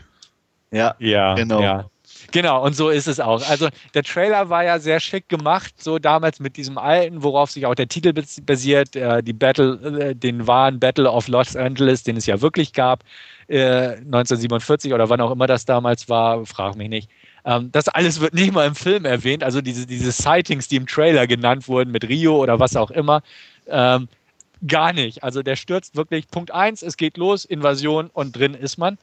Ja, 0.70 0.94
ja 1.01 1.34
genau. 1.34 1.90
Genau, 2.30 2.64
und 2.64 2.74
so 2.74 2.88
ist 2.88 3.08
es 3.08 3.20
auch. 3.20 3.46
Also 3.48 3.68
der 3.94 4.02
Trailer 4.02 4.48
war 4.48 4.64
ja 4.64 4.78
sehr 4.78 5.00
schick 5.00 5.28
gemacht, 5.28 5.74
so 5.82 5.98
damals 5.98 6.40
mit 6.40 6.56
diesem 6.56 6.78
alten, 6.78 7.22
worauf 7.22 7.50
sich 7.50 7.66
auch 7.66 7.74
der 7.74 7.88
Titel 7.88 8.12
basiert, 8.42 8.94
äh, 8.96 9.22
die 9.22 9.32
Battle, 9.32 10.10
äh, 10.10 10.14
den 10.14 10.46
wahren 10.46 10.78
Battle 10.78 11.10
of 11.10 11.28
Los 11.28 11.56
Angeles, 11.56 12.04
den 12.04 12.16
es 12.16 12.26
ja 12.26 12.40
wirklich 12.40 12.72
gab, 12.72 13.02
äh, 13.48 13.96
1947 13.96 14.94
oder 14.94 15.08
wann 15.08 15.20
auch 15.20 15.32
immer 15.32 15.46
das 15.46 15.64
damals 15.64 16.08
war, 16.08 16.46
frag 16.46 16.76
mich 16.76 16.88
nicht. 16.88 17.10
Ähm, 17.44 17.70
das 17.72 17.88
alles 17.88 18.20
wird 18.20 18.34
nicht 18.34 18.52
mal 18.52 18.66
im 18.66 18.74
Film 18.74 19.04
erwähnt, 19.04 19.42
also 19.42 19.60
diese, 19.60 19.86
diese 19.86 20.12
Sightings, 20.12 20.68
die 20.68 20.76
im 20.76 20.86
Trailer 20.86 21.26
genannt 21.26 21.66
wurden 21.68 21.90
mit 21.90 22.08
Rio 22.08 22.36
oder 22.36 22.60
was 22.60 22.76
auch 22.76 22.90
immer. 22.90 23.22
Ähm, 23.66 24.08
gar 24.66 24.92
nicht. 24.92 25.24
Also 25.24 25.42
der 25.42 25.56
stürzt 25.56 25.96
wirklich 25.96 26.28
Punkt 26.28 26.52
1, 26.52 26.82
es 26.82 26.96
geht 26.96 27.16
los, 27.16 27.44
Invasion 27.44 28.10
und 28.12 28.36
drin 28.36 28.54
ist 28.54 28.78
man. 28.78 28.98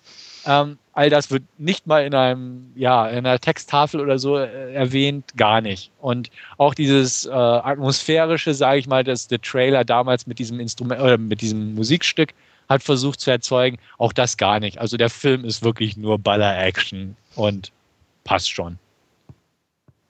Ähm, 0.46 0.78
all 0.94 1.10
das 1.10 1.32
wird 1.32 1.44
nicht 1.58 1.88
mal 1.88 2.06
in 2.06 2.14
einem, 2.14 2.72
ja, 2.76 3.08
in 3.08 3.20
einer 3.20 3.40
Texttafel 3.40 4.00
oder 4.00 4.20
so 4.20 4.38
äh, 4.38 4.74
erwähnt, 4.74 5.36
gar 5.36 5.62
nicht. 5.62 5.92
Und 6.00 6.30
auch 6.58 6.74
dieses 6.74 7.26
äh, 7.26 7.32
atmosphärische, 7.32 8.54
sage 8.54 8.80
ich 8.80 8.88
mal, 8.88 9.04
dass 9.04 9.28
der 9.28 9.42
Trailer 9.42 9.86
damals 9.86 10.28
mit 10.28 10.40
diesem 10.40 10.60
Instrument 10.60 11.02
oder 11.02 11.18
mit 11.18 11.42
diesem 11.42 11.76
Musikstück 11.76 12.34
hat 12.70 12.84
versucht 12.84 13.20
zu 13.20 13.32
erzeugen, 13.32 13.78
auch 13.98 14.14
das 14.14 14.38
gar 14.38 14.60
nicht. 14.60 14.78
Also 14.78 14.96
der 14.96 15.10
Film 15.10 15.44
ist 15.44 15.64
wirklich 15.64 15.98
nur 15.98 16.20
Baller-Action 16.20 17.16
und 17.36 17.72
passt 18.24 18.52
schon. 18.52 18.78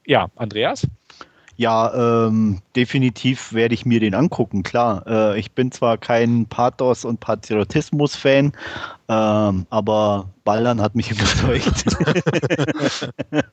Ja, 0.06 0.30
Andreas? 0.36 0.86
Ja, 1.60 1.94
ähm, 2.28 2.62
definitiv 2.74 3.52
werde 3.52 3.74
ich 3.74 3.86
mir 3.86 4.00
den 4.00 4.16
angucken, 4.16 4.64
klar. 4.64 5.04
Äh, 5.06 5.40
ich 5.42 5.52
bin 5.52 5.74
zwar 5.74 5.98
kein 5.98 6.46
Pathos- 6.46 7.04
und 7.04 7.20
Patriotismus-Fan, 7.20 8.54
ähm, 9.10 9.66
aber 9.70 10.30
Ballern 10.46 10.80
hat 10.80 10.96
mich 10.96 11.12
überzeugt. 11.12 11.84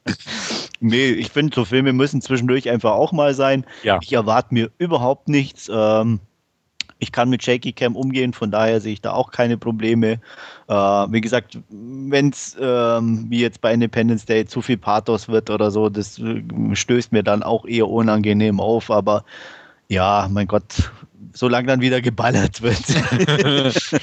nee, 0.80 1.08
ich 1.08 1.30
finde, 1.30 1.52
so 1.52 1.64
Filme 1.64 1.92
müssen 1.92 2.20
zwischendurch 2.20 2.70
einfach 2.70 2.92
auch 2.92 3.10
mal 3.10 3.34
sein. 3.34 3.66
Ja. 3.82 3.98
Ich 4.00 4.12
erwarte 4.12 4.54
mir 4.54 4.70
überhaupt 4.78 5.28
nichts. 5.28 5.68
Ähm, 5.68 6.20
ich 6.98 7.12
kann 7.12 7.28
mit 7.28 7.43
Shaky 7.43 7.73
Cam 7.73 7.97
umgehen, 7.97 8.32
von 8.32 8.51
daher 8.51 8.81
sehe 8.81 8.94
ich 8.94 9.01
da 9.01 9.12
auch 9.12 9.31
keine 9.31 9.59
Probleme. 9.59 10.18
Äh, 10.68 10.74
wie 10.74 11.20
gesagt, 11.20 11.59
wenn 11.68 12.31
es 12.31 12.56
ähm, 12.60 13.27
wie 13.28 13.40
jetzt 13.40 13.60
bei 13.60 13.73
Independence 13.73 14.24
Day 14.24 14.47
zu 14.47 14.62
viel 14.62 14.78
Pathos 14.78 15.28
wird 15.28 15.51
oder 15.51 15.70
so, 15.70 15.89
das 15.89 16.18
äh, 16.18 16.43
stößt 16.73 17.12
mir 17.12 17.23
dann 17.23 17.43
auch 17.43 17.66
eher 17.66 17.89
unangenehm 17.89 18.60
auf. 18.60 18.90
Aber 18.90 19.24
ja, 19.89 20.28
mein 20.31 20.47
Gott, 20.47 20.90
solange 21.35 21.68
dann 21.68 21.81
wieder 21.81 22.01
geballert 22.01 22.62
wird. 22.62 22.82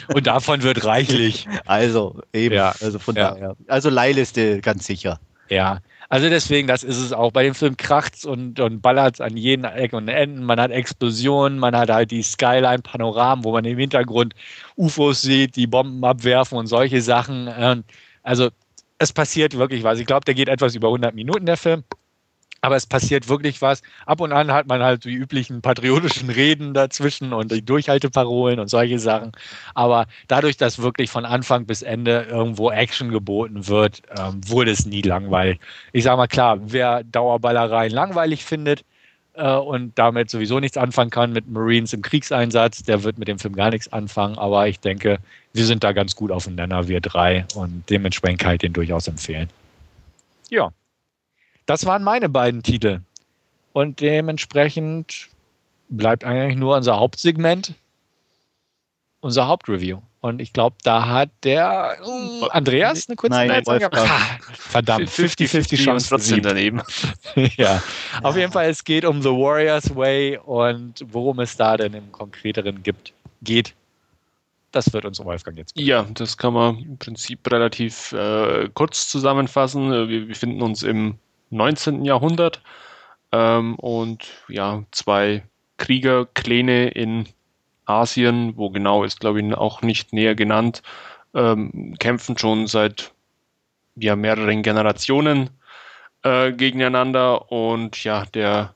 Und 0.13 0.27
davon 0.27 0.61
wird 0.61 0.85
reichlich. 0.85 1.47
Also, 1.65 2.21
eben. 2.31 2.55
Ja. 2.55 2.75
Also 2.79 2.99
von 2.99 3.15
ja. 3.15 3.31
daher. 3.31 3.55
Also 3.67 3.89
Leihliste 3.89 4.61
ganz 4.61 4.85
sicher. 4.85 5.19
Ja, 5.49 5.79
also 6.13 6.29
deswegen, 6.29 6.67
das 6.67 6.83
ist 6.83 6.97
es 6.97 7.11
auch. 7.11 7.31
Bei 7.31 7.41
dem 7.41 7.55
Film 7.55 7.75
kracht's 7.75 8.23
und, 8.23 8.59
und 8.59 8.83
ballert's 8.83 9.19
an 9.19 9.35
jeden 9.35 9.63
Ecken 9.63 9.95
und 9.95 10.07
Enden. 10.09 10.43
Man 10.43 10.59
hat 10.59 10.69
Explosionen, 10.69 11.57
man 11.57 11.75
hat 11.75 11.89
halt 11.89 12.11
die 12.11 12.21
Skyline-Panoramen, 12.21 13.43
wo 13.43 13.51
man 13.51 13.65
im 13.65 13.79
Hintergrund 13.79 14.35
UFOs 14.77 15.23
sieht, 15.23 15.55
die 15.55 15.65
Bomben 15.65 16.05
abwerfen 16.05 16.59
und 16.59 16.67
solche 16.67 17.01
Sachen. 17.01 17.49
Ähm, 17.57 17.83
also 18.21 18.49
es 18.99 19.11
passiert 19.11 19.57
wirklich 19.57 19.81
was. 19.83 19.97
Ich 19.97 20.05
glaube, 20.05 20.25
der 20.25 20.35
geht 20.35 20.49
etwas 20.49 20.75
über 20.75 20.89
100 20.89 21.15
Minuten, 21.15 21.47
der 21.47 21.57
Film 21.57 21.83
aber 22.63 22.77
es 22.77 22.85
passiert 22.85 23.27
wirklich 23.27 23.61
was. 23.61 23.81
Ab 24.05 24.21
und 24.21 24.31
an 24.31 24.51
hat 24.51 24.67
man 24.67 24.81
halt 24.81 25.03
die 25.03 25.13
üblichen 25.13 25.61
patriotischen 25.61 26.29
Reden 26.29 26.73
dazwischen 26.73 27.33
und 27.33 27.51
die 27.51 27.61
Durchhalteparolen 27.61 28.57
und 28.57 28.69
solche 28.69 28.99
Sachen. 28.99 29.33
Aber 29.73 30.05
dadurch, 30.29 30.55
dass 30.55 30.79
wirklich 30.79 31.09
von 31.09 31.25
Anfang 31.25 31.65
bis 31.65 31.81
Ende 31.81 32.25
irgendwo 32.29 32.71
Action 32.71 33.09
geboten 33.11 33.67
wird, 33.67 34.01
ähm, 34.17 34.39
wurde 34.47 34.71
es 34.71 34.85
nie 34.85 35.01
langweilig. 35.01 35.59
Ich 35.91 36.05
sage 36.05 36.15
mal 36.15 36.27
klar, 36.27 36.57
wer 36.61 37.03
Dauerballereien 37.03 37.91
langweilig 37.91 38.45
findet 38.45 38.85
äh, 39.33 39.55
und 39.55 39.99
damit 39.99 40.29
sowieso 40.29 40.61
nichts 40.61 40.77
anfangen 40.77 41.09
kann 41.09 41.33
mit 41.33 41.49
Marines 41.49 41.91
im 41.91 42.01
Kriegseinsatz, 42.01 42.83
der 42.83 43.03
wird 43.03 43.17
mit 43.17 43.27
dem 43.27 43.39
Film 43.39 43.57
gar 43.57 43.71
nichts 43.71 43.91
anfangen. 43.91 44.37
Aber 44.37 44.69
ich 44.69 44.79
denke, 44.79 45.17
wir 45.51 45.65
sind 45.65 45.83
da 45.83 45.91
ganz 45.91 46.15
gut 46.15 46.31
aufeinander, 46.31 46.87
wir 46.87 47.01
drei. 47.01 47.45
Und 47.55 47.83
dementsprechend 47.89 48.39
kann 48.39 48.53
ich 48.53 48.59
den 48.59 48.71
durchaus 48.71 49.09
empfehlen. 49.09 49.49
Ja. 50.49 50.71
Das 51.65 51.85
waren 51.85 52.03
meine 52.03 52.29
beiden 52.29 52.63
Titel. 52.63 53.01
Und 53.73 54.01
dementsprechend 54.01 55.29
bleibt 55.89 56.23
eigentlich 56.23 56.57
nur 56.57 56.75
unser 56.75 56.97
Hauptsegment, 56.97 57.73
unser 59.21 59.47
Hauptreview. 59.47 59.99
Und 60.21 60.41
ich 60.41 60.53
glaube, 60.53 60.77
da 60.83 61.05
hat 61.05 61.31
der 61.43 61.97
uh, 62.05 62.45
Andreas 62.45 63.09
eine 63.09 63.17
kurze 63.17 63.35
Nein, 63.35 63.63
Verdammt, 64.53 65.09
50-50 65.09 65.83
Chance 65.83 66.07
trotzdem 66.09 66.41
daneben. 66.41 66.81
ja. 67.35 67.43
ja, 67.57 67.83
auf 68.21 68.37
jeden 68.37 68.51
Fall, 68.53 68.69
es 68.69 68.85
geht 68.85 69.03
um 69.03 69.21
The 69.21 69.29
Warriors 69.29 69.93
Way 69.93 70.37
und 70.37 71.03
worum 71.11 71.39
es 71.41 71.57
da 71.57 71.75
denn 71.75 71.93
im 71.93 72.09
Konkreteren 72.13 72.83
gibt, 72.83 73.11
geht. 73.41 73.75
Das 74.71 74.93
wird 74.93 75.03
uns 75.03 75.19
Wolfgang 75.19 75.57
jetzt. 75.57 75.75
Bringen. 75.75 75.87
Ja, 75.87 76.07
das 76.13 76.37
kann 76.37 76.53
man 76.53 76.79
im 76.79 76.97
Prinzip 76.97 77.39
relativ 77.51 78.13
äh, 78.13 78.69
kurz 78.73 79.09
zusammenfassen. 79.09 80.07
Wir 80.07 80.25
befinden 80.25 80.61
uns 80.61 80.83
im 80.83 81.15
19. 81.53 82.05
Jahrhundert. 82.05 82.61
Ähm, 83.31 83.75
und 83.75 84.25
ja, 84.47 84.83
zwei 84.91 85.43
Kriegerkläne 85.77 86.89
in 86.89 87.27
Asien, 87.85 88.55
wo 88.55 88.69
genau 88.69 89.03
ist, 89.03 89.19
glaube 89.19 89.41
ich, 89.41 89.53
auch 89.55 89.81
nicht 89.81 90.13
näher 90.13 90.35
genannt, 90.35 90.81
ähm, 91.33 91.95
kämpfen 91.99 92.37
schon 92.37 92.67
seit 92.67 93.11
ja, 93.95 94.15
mehreren 94.15 94.63
Generationen 94.63 95.49
äh, 96.23 96.51
gegeneinander 96.51 97.51
und 97.51 98.03
ja, 98.03 98.25
der 98.33 98.73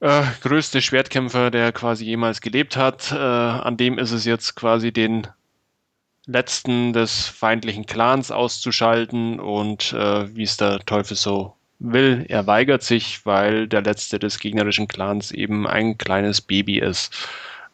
äh, 0.00 0.22
größte 0.40 0.80
Schwertkämpfer, 0.80 1.50
der 1.50 1.72
quasi 1.72 2.04
jemals 2.04 2.40
gelebt 2.40 2.76
hat, 2.76 3.12
äh, 3.12 3.16
an 3.16 3.76
dem 3.76 3.98
ist 3.98 4.12
es 4.12 4.24
jetzt 4.24 4.56
quasi 4.56 4.92
den 4.92 5.28
letzten 6.26 6.92
des 6.92 7.26
feindlichen 7.26 7.86
Clans 7.86 8.30
auszuschalten 8.30 9.40
und 9.40 9.92
äh, 9.92 10.34
wie 10.34 10.44
es 10.44 10.56
der 10.56 10.80
Teufel 10.80 11.16
so 11.16 11.56
will, 11.78 12.24
er 12.28 12.46
weigert 12.46 12.82
sich, 12.82 13.26
weil 13.26 13.66
der 13.66 13.82
letzte 13.82 14.18
des 14.18 14.38
gegnerischen 14.38 14.86
Clans 14.86 15.32
eben 15.32 15.66
ein 15.66 15.98
kleines 15.98 16.40
Baby 16.40 16.78
ist. 16.78 17.12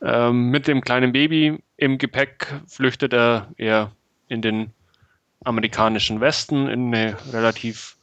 Ähm, 0.03 0.51
mit 0.51 0.67
dem 0.67 0.81
kleinen 0.81 1.13
Baby 1.13 1.59
im 1.77 1.99
Gepäck 1.99 2.55
flüchtet 2.67 3.13
er 3.13 3.49
eher 3.57 3.91
in 4.29 4.41
den 4.41 4.71
amerikanischen 5.45 6.21
Westen, 6.21 6.69
in 6.69 6.95
eine 6.95 7.17
relativ 7.33 7.97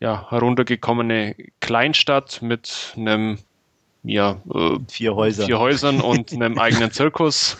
ja, 0.00 0.30
heruntergekommene 0.30 1.34
Kleinstadt 1.60 2.42
mit 2.42 2.92
einem 2.96 3.38
ja, 4.02 4.40
äh, 4.52 4.78
vier, 4.88 5.14
Häuser. 5.14 5.46
vier 5.46 5.58
Häusern 5.58 6.00
und 6.00 6.32
einem 6.34 6.58
eigenen 6.58 6.90
Zirkus. 6.90 7.56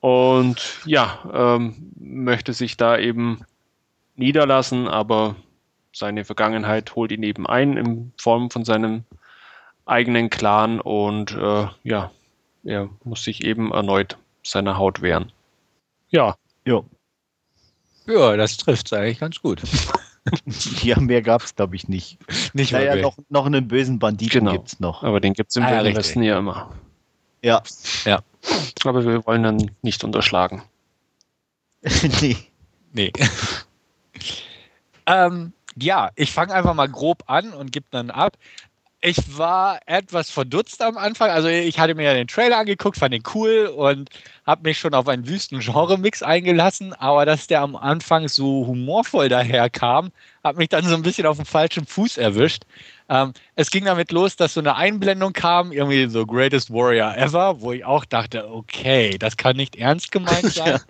Und 0.00 0.80
ja, 0.86 1.18
ähm, 1.32 1.92
möchte 1.98 2.52
sich 2.54 2.76
da 2.76 2.98
eben 2.98 3.44
niederlassen, 4.16 4.88
aber 4.88 5.36
seine 5.92 6.24
Vergangenheit 6.24 6.94
holt 6.96 7.12
ihn 7.12 7.22
eben 7.22 7.46
ein 7.46 7.76
in 7.76 8.12
Form 8.16 8.50
von 8.50 8.64
seinem 8.64 9.04
eigenen 9.84 10.30
Clan 10.30 10.80
und 10.80 11.32
äh, 11.32 11.66
ja, 11.82 12.10
er 12.64 12.88
muss 13.04 13.24
sich 13.24 13.44
eben 13.44 13.72
erneut 13.72 14.16
seiner 14.42 14.78
Haut 14.78 15.02
wehren. 15.02 15.32
Ja. 16.10 16.36
Ja. 16.64 16.82
Ja, 18.06 18.36
das 18.36 18.56
trifft 18.56 18.86
es 18.86 18.92
eigentlich 18.92 19.20
ganz 19.20 19.40
gut. 19.40 19.62
ja, 20.82 20.98
mehr 20.98 21.22
gab 21.22 21.42
es, 21.42 21.54
glaube 21.54 21.76
ich, 21.76 21.88
nicht. 21.88 22.18
Nicht 22.54 22.72
naja, 22.72 22.96
noch, 22.96 23.16
noch 23.28 23.46
einen 23.46 23.68
bösen 23.68 23.98
Banditen 23.98 24.40
genau. 24.40 24.52
gibt 24.52 24.68
es 24.68 24.80
noch. 24.80 25.02
Aber 25.02 25.20
den 25.20 25.34
gibt 25.34 25.50
es 25.50 25.56
im 25.56 25.62
ah, 25.62 25.82
ja, 25.82 25.96
Westen 25.96 26.22
ja 26.22 26.38
immer. 26.38 26.72
Ja. 27.42 27.62
Ja. 28.04 28.20
Aber 28.84 29.04
wir 29.04 29.26
wollen 29.26 29.42
dann 29.42 29.70
nicht 29.82 30.02
unterschlagen. 30.04 30.62
nee. 32.20 32.36
Nee. 32.92 33.12
ähm, 35.06 35.52
ja, 35.76 36.10
ich 36.16 36.32
fange 36.32 36.54
einfach 36.54 36.74
mal 36.74 36.88
grob 36.88 37.22
an 37.26 37.52
und 37.52 37.72
gebe 37.72 37.86
dann 37.90 38.10
ab. 38.10 38.36
Ich 39.02 39.38
war 39.38 39.80
etwas 39.86 40.30
verdutzt 40.30 40.82
am 40.82 40.98
Anfang. 40.98 41.30
Also 41.30 41.48
ich 41.48 41.78
hatte 41.78 41.94
mir 41.94 42.02
ja 42.04 42.14
den 42.14 42.28
Trailer 42.28 42.58
angeguckt, 42.58 42.98
fand 42.98 43.14
ihn 43.14 43.22
cool 43.34 43.66
und 43.74 44.10
habe 44.46 44.68
mich 44.68 44.78
schon 44.78 44.92
auf 44.92 45.08
einen 45.08 45.26
wüsten 45.26 45.60
Genre-Mix 45.60 46.22
eingelassen. 46.22 46.92
Aber 46.92 47.24
dass 47.24 47.46
der 47.46 47.62
am 47.62 47.76
Anfang 47.76 48.28
so 48.28 48.66
humorvoll 48.66 49.30
daherkam, 49.30 50.10
hat 50.42 50.56
mich 50.56 50.68
dann 50.68 50.84
so 50.84 50.94
ein 50.94 51.02
bisschen 51.02 51.26
auf 51.26 51.36
dem 51.36 51.46
falschen 51.46 51.86
Fuß 51.86 52.18
erwischt. 52.18 52.62
Ähm, 53.08 53.32
es 53.56 53.70
ging 53.70 53.84
damit 53.84 54.12
los, 54.12 54.36
dass 54.36 54.54
so 54.54 54.60
eine 54.60 54.76
Einblendung 54.76 55.32
kam, 55.32 55.72
irgendwie 55.72 56.08
so 56.08 56.24
Greatest 56.26 56.72
Warrior 56.72 57.16
Ever, 57.16 57.60
wo 57.60 57.72
ich 57.72 57.84
auch 57.84 58.04
dachte, 58.04 58.50
okay, 58.50 59.16
das 59.18 59.36
kann 59.36 59.56
nicht 59.56 59.76
ernst 59.76 60.10
gemeint 60.10 60.46
sein. 60.52 60.66
ja. 60.66 60.80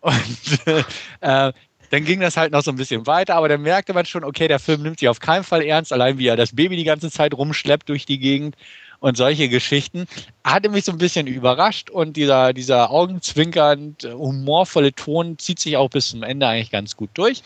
Und 0.00 0.66
äh, 1.20 1.52
dann 1.90 2.04
ging 2.04 2.20
das 2.20 2.36
halt 2.36 2.52
noch 2.52 2.62
so 2.62 2.70
ein 2.70 2.76
bisschen 2.76 3.06
weiter, 3.06 3.34
aber 3.34 3.48
dann 3.48 3.62
merkte 3.62 3.92
man 3.92 4.06
schon, 4.06 4.24
okay, 4.24 4.48
der 4.48 4.58
Film 4.58 4.82
nimmt 4.82 5.00
sich 5.00 5.08
auf 5.08 5.20
keinen 5.20 5.44
Fall 5.44 5.62
ernst, 5.62 5.92
allein 5.92 6.18
wie 6.18 6.28
er 6.28 6.36
das 6.36 6.54
Baby 6.54 6.76
die 6.76 6.84
ganze 6.84 7.10
Zeit 7.10 7.34
rumschleppt 7.34 7.88
durch 7.88 8.06
die 8.06 8.18
Gegend 8.18 8.56
und 9.00 9.16
solche 9.16 9.48
Geschichten. 9.48 10.06
Hatte 10.44 10.68
mich 10.68 10.84
so 10.84 10.92
ein 10.92 10.98
bisschen 10.98 11.26
überrascht 11.26 11.90
und 11.90 12.16
dieser, 12.16 12.52
dieser 12.52 12.90
augenzwinkernd 12.90 14.04
humorvolle 14.04 14.92
Ton 14.92 15.38
zieht 15.38 15.58
sich 15.58 15.76
auch 15.76 15.90
bis 15.90 16.10
zum 16.10 16.22
Ende 16.22 16.46
eigentlich 16.46 16.70
ganz 16.70 16.96
gut 16.96 17.10
durch. 17.14 17.42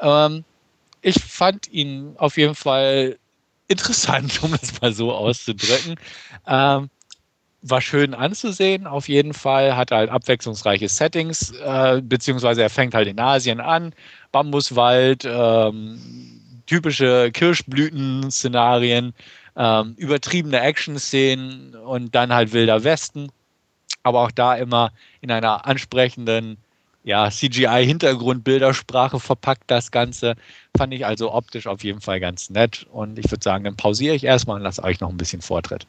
Ähm, 0.00 0.44
ich 1.04 1.22
fand 1.22 1.70
ihn 1.70 2.14
auf 2.16 2.36
jeden 2.38 2.54
Fall 2.54 3.18
interessant, 3.68 4.38
um 4.42 4.54
es 4.54 4.80
mal 4.80 4.92
so 4.92 5.12
auszudrücken. 5.12 5.96
Ähm, 6.46 6.88
war 7.66 7.80
schön 7.80 8.14
anzusehen, 8.14 8.86
auf 8.86 9.08
jeden 9.08 9.32
Fall. 9.32 9.76
Hat 9.76 9.90
halt 9.90 10.10
abwechslungsreiche 10.10 10.88
Settings, 10.88 11.50
äh, 11.52 12.02
beziehungsweise 12.02 12.62
er 12.62 12.70
fängt 12.70 12.94
halt 12.94 13.08
in 13.08 13.18
Asien 13.18 13.60
an. 13.60 13.94
Bambuswald, 14.32 15.24
ähm, 15.24 16.40
typische 16.66 17.30
Kirschblüten-Szenarien, 17.32 19.14
ähm, 19.56 19.94
übertriebene 19.96 20.60
Action-Szenen 20.60 21.74
und 21.74 22.14
dann 22.14 22.32
halt 22.32 22.52
wilder 22.52 22.82
Westen. 22.84 23.30
Aber 24.02 24.20
auch 24.20 24.30
da 24.30 24.54
immer 24.56 24.92
in 25.20 25.30
einer 25.30 25.66
ansprechenden 25.66 26.58
ja, 27.04 27.30
CGI-Hintergrundbildersprache 27.30 29.20
verpackt 29.20 29.64
das 29.66 29.90
Ganze. 29.90 30.34
Fand 30.76 30.94
ich 30.94 31.04
also 31.04 31.32
optisch 31.32 31.66
auf 31.66 31.84
jeden 31.84 32.00
Fall 32.00 32.18
ganz 32.18 32.48
nett. 32.48 32.86
Und 32.90 33.18
ich 33.18 33.30
würde 33.30 33.44
sagen, 33.44 33.64
dann 33.64 33.76
pausiere 33.76 34.14
ich 34.14 34.24
erstmal 34.24 34.56
und 34.56 34.62
lasse 34.62 34.82
euch 34.82 35.00
noch 35.00 35.10
ein 35.10 35.18
bisschen 35.18 35.42
Vortritt. 35.42 35.86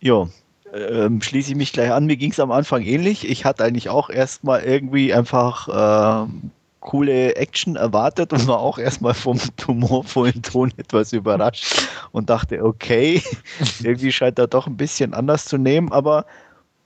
Jo, 0.00 0.30
ähm, 0.72 1.20
schließe 1.20 1.50
ich 1.50 1.56
mich 1.56 1.72
gleich 1.72 1.90
an. 1.90 2.06
Mir 2.06 2.16
ging 2.16 2.30
es 2.30 2.38
am 2.38 2.52
Anfang 2.52 2.82
ähnlich. 2.82 3.28
Ich 3.28 3.44
hatte 3.44 3.64
eigentlich 3.64 3.88
auch 3.88 4.08
erstmal 4.08 4.62
irgendwie 4.62 5.12
einfach 5.12 6.26
äh, 6.26 6.30
coole 6.78 7.34
Action 7.34 7.74
erwartet 7.74 8.32
und 8.32 8.46
war 8.46 8.60
auch 8.60 8.78
erstmal 8.78 9.14
vom 9.14 9.40
humorvollen 9.66 10.42
Ton 10.42 10.72
etwas 10.76 11.12
überrascht 11.12 11.88
und 12.12 12.30
dachte, 12.30 12.64
okay, 12.64 13.20
irgendwie 13.82 14.12
scheint 14.12 14.38
er 14.38 14.46
doch 14.46 14.68
ein 14.68 14.76
bisschen 14.76 15.12
anders 15.12 15.44
zu 15.44 15.58
nehmen, 15.58 15.90
aber 15.90 16.24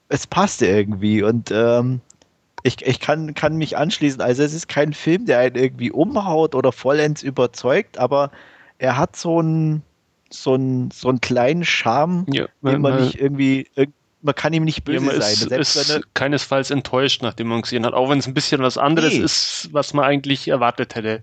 es 0.09 0.27
passte 0.27 0.67
irgendwie 0.67 1.23
und 1.23 1.51
ähm, 1.53 2.01
ich, 2.65 2.85
ich 2.85 2.99
kann, 2.99 3.35
kann 3.35 3.57
mich 3.57 3.77
anschließen. 3.77 4.21
Also 4.21 4.43
es 4.43 4.55
ist 4.55 4.69
kein 4.69 4.93
Film, 4.93 5.27
der 5.27 5.39
einen 5.39 5.55
irgendwie 5.55 5.93
umhaut 5.93 6.55
oder 6.55 6.73
vollends 6.73 7.23
überzeugt, 7.23 7.99
aber 7.99 8.33
er 8.79 8.97
hat 8.97 9.15
so 9.15 9.41
ein 9.41 9.83
so 10.31 10.55
einen, 10.55 10.91
so 10.91 11.09
einen 11.09 11.21
kleinen 11.21 11.65
Charme, 11.65 12.27
ja, 12.29 12.47
den 12.63 12.81
man, 12.81 13.05
nicht 13.05 13.21
irgendwie, 13.21 13.69
man 14.23 14.35
kann 14.35 14.53
ihm 14.53 14.65
nicht 14.65 14.83
böse 14.83 15.05
ja, 15.05 15.13
man 15.13 15.21
sein. 15.21 15.61
Ist, 15.61 15.77
ist 15.77 16.15
keinesfalls 16.15 16.71
enttäuscht, 16.71 17.23
nachdem 17.23 17.49
man 17.49 17.63
gesehen 17.63 17.87
hat, 17.87 17.95
auch 17.95 18.11
wenn 18.11 18.19
es 18.19 18.27
ein 18.27 18.35
bisschen 18.35 18.61
was 18.61 18.77
anderes 18.77 19.13
nee. 19.13 19.21
ist, 19.21 19.69
was 19.71 19.95
man 19.95 20.05
eigentlich 20.05 20.49
erwartet 20.49 20.97
hätte. 20.97 21.23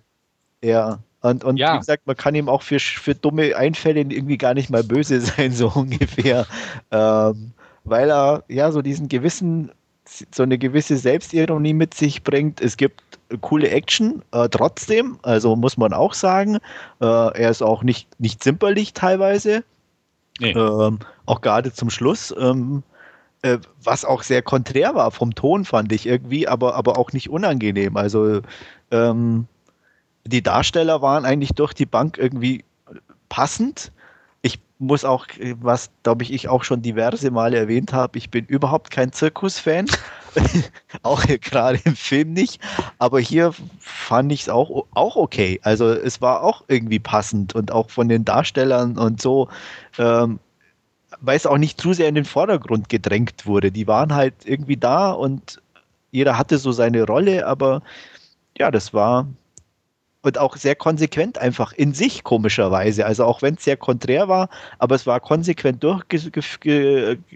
Ja, 0.64 1.00
und, 1.22 1.44
und 1.44 1.58
ja. 1.58 1.76
wie 1.76 1.80
gesagt, 1.80 2.08
man 2.08 2.16
kann 2.16 2.36
ihm 2.36 2.48
auch 2.48 2.62
für, 2.62 2.80
für 2.80 3.16
dumme 3.16 3.56
Einfälle 3.56 4.00
irgendwie 4.00 4.38
gar 4.38 4.54
nicht 4.54 4.70
mal 4.70 4.84
böse 4.84 5.20
sein, 5.22 5.52
so 5.52 5.72
ungefähr. 5.74 6.46
Ähm, 6.92 7.52
weil 7.84 8.10
er 8.12 8.44
ja 8.48 8.72
so 8.72 8.82
diesen 8.82 9.10
gewissen, 9.10 9.72
so 10.34 10.44
eine 10.44 10.58
gewisse 10.58 10.98
Selbstironie 10.98 11.74
mit 11.74 11.94
sich 11.94 12.24
bringt. 12.24 12.62
Es 12.62 12.78
gibt 12.78 13.02
coole 13.42 13.70
Action, 13.70 14.22
äh, 14.32 14.50
trotzdem, 14.50 15.18
also 15.22 15.56
muss 15.56 15.78
man 15.78 15.94
auch 15.94 16.14
sagen. 16.14 16.56
Äh, 17.00 17.06
er 17.06 17.50
ist 17.50 17.62
auch 17.62 17.84
nicht, 17.84 18.08
nicht 18.20 18.44
zimperlich 18.44 18.94
teilweise. 18.94 19.64
Nee. 20.40 20.52
Ähm, 20.52 21.00
auch 21.26 21.42
gerade 21.42 21.72
zum 21.72 21.90
Schluss. 21.90 22.34
Ähm, 22.38 22.84
äh, 23.42 23.58
was 23.84 24.06
auch 24.06 24.24
sehr 24.24 24.42
konträr 24.42 24.96
war 24.96 25.12
vom 25.12 25.34
Ton, 25.34 25.66
fand 25.66 25.92
ich 25.92 26.06
irgendwie, 26.06 26.48
aber, 26.48 26.76
aber 26.76 26.98
auch 26.98 27.12
nicht 27.12 27.30
unangenehm. 27.30 27.98
Also 27.98 28.42
ähm, 28.92 29.48
die 30.26 30.44
Darsteller 30.44 31.02
waren 31.02 31.26
eigentlich 31.26 31.54
durch 31.54 31.74
die 31.74 31.86
Bank 31.86 32.18
irgendwie 32.18 32.64
passend 33.30 33.92
muss 34.82 35.06
auch, 35.06 35.28
was 35.62 35.92
glaube 36.02 36.24
ich, 36.24 36.34
ich 36.34 36.50
auch 36.50 36.64
schon 36.64 36.82
diverse 36.82 37.30
Male 37.30 37.58
erwähnt 37.58 37.94
habe, 37.94 38.18
ich 38.18 38.32
bin 38.32 38.46
überhaupt 38.46 38.90
kein 38.90 39.14
Zirkus-Fan. 39.14 39.86
auch 41.04 41.24
gerade 41.26 41.80
im 41.84 41.96
Film 41.96 42.34
nicht. 42.34 42.60
Aber 42.98 43.20
hier 43.20 43.54
fand 43.80 44.32
ich 44.32 44.42
es 44.42 44.50
auch, 44.50 44.88
auch 44.94 45.16
okay. 45.16 45.60
Also 45.62 45.90
es 45.90 46.20
war 46.20 46.42
auch 46.42 46.64
irgendwie 46.68 47.00
passend 47.00 47.54
und 47.54 47.72
auch 47.72 47.92
von 47.92 48.10
den 48.10 48.26
Darstellern 48.26 48.98
und 48.98 49.22
so, 49.22 49.50
ähm, 50.00 50.40
weil 51.20 51.38
es 51.38 51.46
auch 51.46 51.58
nicht 51.60 51.80
zu 51.80 51.94
sehr 51.94 52.10
in 52.10 52.16
den 52.16 52.26
Vordergrund 52.26 52.90
gedrängt 52.90 53.46
wurde. 53.46 53.72
Die 53.72 53.86
waren 53.86 54.16
halt 54.16 54.34
irgendwie 54.46 54.78
da 54.78 55.12
und 55.12 55.62
jeder 56.10 56.40
hatte 56.40 56.58
so 56.58 56.72
seine 56.72 57.06
Rolle, 57.06 57.46
aber 57.46 57.84
ja, 58.58 58.72
das 58.72 58.94
war, 58.94 59.28
und 60.24 60.38
auch 60.38 60.56
sehr 60.56 60.76
konsequent 60.76 61.38
einfach 61.38 61.74
in 61.74 61.94
sich, 61.94 62.24
komischerweise. 62.24 63.06
Also 63.06 63.26
auch 63.26 63.42
wenn 63.42 63.56
es 63.56 63.64
sehr 63.64 63.78
konträr 63.78 64.28
war, 64.28 64.50
aber 64.78 64.96
es 64.96 65.08
war 65.08 65.20
konsequent 65.20 65.84
durch, 65.84 66.04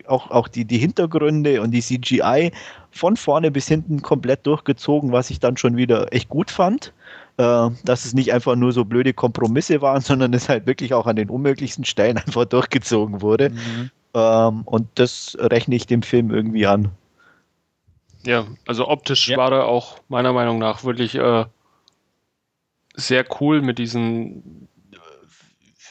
auch, 0.07 0.31
auch 0.31 0.47
die, 0.47 0.65
die 0.65 0.77
Hintergründe 0.77 1.61
und 1.61 1.71
die 1.71 1.81
CGI 1.81 2.51
von 2.91 3.17
vorne 3.17 3.51
bis 3.51 3.67
hinten 3.67 4.01
komplett 4.01 4.45
durchgezogen, 4.45 5.11
was 5.11 5.29
ich 5.29 5.39
dann 5.39 5.57
schon 5.57 5.77
wieder 5.77 6.13
echt 6.13 6.29
gut 6.29 6.51
fand. 6.51 6.93
Äh, 7.37 7.69
dass 7.83 8.05
es 8.05 8.13
nicht 8.13 8.31
einfach 8.31 8.55
nur 8.55 8.71
so 8.71 8.85
blöde 8.85 9.13
Kompromisse 9.13 9.81
waren, 9.81 10.01
sondern 10.01 10.33
es 10.33 10.47
halt 10.47 10.65
wirklich 10.67 10.93
auch 10.93 11.05
an 11.05 11.17
den 11.17 11.29
unmöglichsten 11.29 11.83
Stellen 11.83 12.17
einfach 12.17 12.45
durchgezogen 12.45 13.21
wurde. 13.21 13.49
Mhm. 13.49 13.91
Ähm, 14.13 14.61
und 14.63 14.87
das 14.95 15.35
rechne 15.39 15.75
ich 15.75 15.85
dem 15.85 16.01
Film 16.01 16.31
irgendwie 16.31 16.65
an. 16.65 16.91
Ja, 18.25 18.45
also 18.65 18.87
optisch 18.87 19.27
ja. 19.27 19.37
war 19.37 19.51
er 19.51 19.65
auch 19.65 19.99
meiner 20.07 20.31
Meinung 20.31 20.57
nach 20.59 20.83
wirklich 20.83 21.15
äh, 21.15 21.45
sehr 22.95 23.25
cool 23.39 23.61
mit 23.61 23.77
diesen 23.77 24.67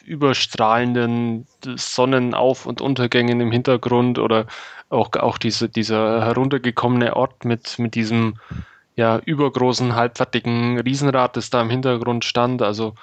überstrahlenden 0.04 1.46
Sonnenauf- 1.76 2.66
und 2.66 2.80
Untergängen 2.80 3.40
im 3.40 3.50
Hintergrund 3.50 4.18
oder 4.18 4.46
auch, 4.90 5.10
auch 5.14 5.38
diese, 5.38 5.68
dieser 5.68 6.24
heruntergekommene 6.24 7.16
Ort 7.16 7.44
mit, 7.44 7.78
mit 7.78 7.94
diesem 7.94 8.34
ja, 8.96 9.18
übergroßen, 9.18 9.94
halbfertigen 9.94 10.78
Riesenrad, 10.80 11.36
das 11.36 11.50
da 11.50 11.62
im 11.62 11.70
Hintergrund 11.70 12.24
stand. 12.24 12.62
Also 12.62 12.94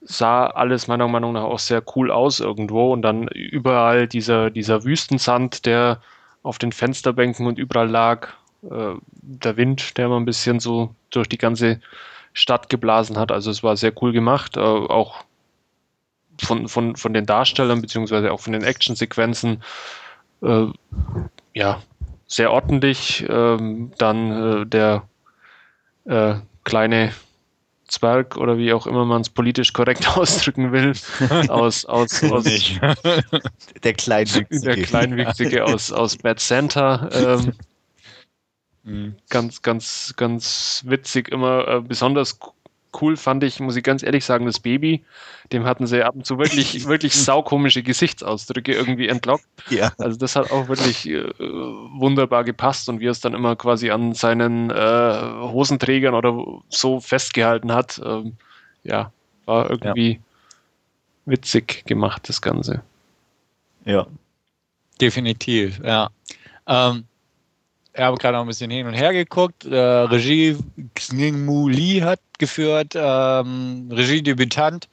sah 0.00 0.46
alles 0.46 0.86
meiner 0.86 1.08
Meinung 1.08 1.32
nach 1.32 1.42
auch 1.42 1.58
sehr 1.58 1.82
cool 1.96 2.10
aus 2.10 2.40
irgendwo 2.40 2.92
und 2.92 3.02
dann 3.02 3.28
überall 3.28 4.06
dieser, 4.06 4.50
dieser 4.50 4.84
Wüstensand, 4.84 5.66
der 5.66 6.00
auf 6.42 6.58
den 6.58 6.72
Fensterbänken 6.72 7.46
und 7.46 7.58
überall 7.58 7.88
lag, 7.88 8.28
äh, 8.70 8.94
der 9.12 9.56
Wind, 9.56 9.96
der 9.98 10.08
mal 10.08 10.18
ein 10.18 10.24
bisschen 10.24 10.60
so 10.60 10.94
durch 11.10 11.28
die 11.28 11.38
ganze 11.38 11.80
Stadt 12.34 12.68
geblasen 12.68 13.16
hat. 13.16 13.32
Also 13.32 13.50
es 13.50 13.62
war 13.62 13.76
sehr 13.76 13.92
cool 14.02 14.12
gemacht, 14.12 14.56
äh, 14.56 14.60
auch 14.60 15.24
von, 16.42 16.68
von, 16.68 16.96
von 16.96 17.14
den 17.14 17.26
Darstellern, 17.26 17.80
beziehungsweise 17.80 18.32
auch 18.32 18.40
von 18.40 18.52
den 18.52 18.64
Actionsequenzen. 18.64 19.62
Äh, 20.42 20.66
ja, 21.54 21.80
sehr 22.26 22.50
ordentlich. 22.50 23.24
Ähm, 23.28 23.92
dann 23.98 24.62
äh, 24.62 24.66
der 24.66 25.08
äh, 26.04 26.34
kleine 26.64 27.12
Zwerg 27.86 28.36
oder 28.36 28.58
wie 28.58 28.72
auch 28.72 28.86
immer 28.88 29.04
man 29.04 29.20
es 29.20 29.30
politisch 29.30 29.72
korrekt 29.72 30.08
ausdrücken 30.16 30.72
will, 30.72 30.92
aus, 31.48 31.84
aus, 31.84 32.22
aus 32.32 32.44
der 33.84 33.94
Kleinwüchsige, 33.94 34.60
der 34.60 34.82
Kleinwüchsige 34.82 35.64
aus, 35.64 35.92
aus 35.92 36.16
Bad 36.16 36.40
Santa. 36.40 37.08
Ähm, 37.12 37.52
mhm. 38.84 39.16
Ganz, 39.28 39.62
ganz, 39.62 40.14
ganz 40.16 40.82
witzig, 40.86 41.28
immer 41.28 41.66
äh, 41.68 41.80
besonders 41.80 42.38
cool 43.00 43.16
fand 43.16 43.42
ich, 43.44 43.60
muss 43.60 43.76
ich 43.76 43.82
ganz 43.82 44.02
ehrlich 44.02 44.24
sagen, 44.24 44.46
das 44.46 44.60
Baby. 44.60 45.04
Dem 45.52 45.64
hatten 45.64 45.86
sie 45.86 46.02
ab 46.02 46.14
und 46.14 46.26
zu 46.26 46.38
wirklich, 46.38 46.84
wirklich 46.86 47.14
saukomische 47.14 47.82
Gesichtsausdrücke 47.82 48.72
irgendwie 48.72 49.08
entlockt. 49.08 49.44
Ja. 49.70 49.92
Also 49.98 50.18
das 50.18 50.36
hat 50.36 50.50
auch 50.50 50.68
wirklich 50.68 51.08
äh, 51.08 51.24
wunderbar 51.38 52.44
gepasst 52.44 52.88
und 52.88 53.00
wie 53.00 53.06
er 53.06 53.12
es 53.12 53.20
dann 53.20 53.34
immer 53.34 53.56
quasi 53.56 53.90
an 53.90 54.14
seinen 54.14 54.70
äh, 54.70 54.74
Hosenträgern 54.74 56.14
oder 56.14 56.62
so 56.68 57.00
festgehalten 57.00 57.72
hat. 57.72 58.00
Ähm, 58.04 58.36
ja, 58.84 59.12
war 59.46 59.70
irgendwie 59.70 60.12
ja. 60.12 60.20
witzig 61.26 61.84
gemacht, 61.86 62.28
das 62.28 62.40
Ganze. 62.40 62.82
Ja. 63.84 64.06
Definitiv, 65.00 65.80
ja. 65.82 66.10
Ähm, 66.66 67.04
ich 67.94 68.00
habe 68.00 68.16
gerade 68.16 68.36
noch 68.36 68.44
ein 68.44 68.48
bisschen 68.48 68.70
hin 68.70 68.86
und 68.86 68.94
her 68.94 69.12
geguckt. 69.12 69.64
Äh, 69.64 69.76
Regie 69.76 70.56
Xing 70.94 71.44
Mu 71.44 71.68
Li 71.68 72.00
hat 72.00 72.20
geführt, 72.38 72.94
ähm, 72.96 73.88
Regiedebütant. 73.90 74.88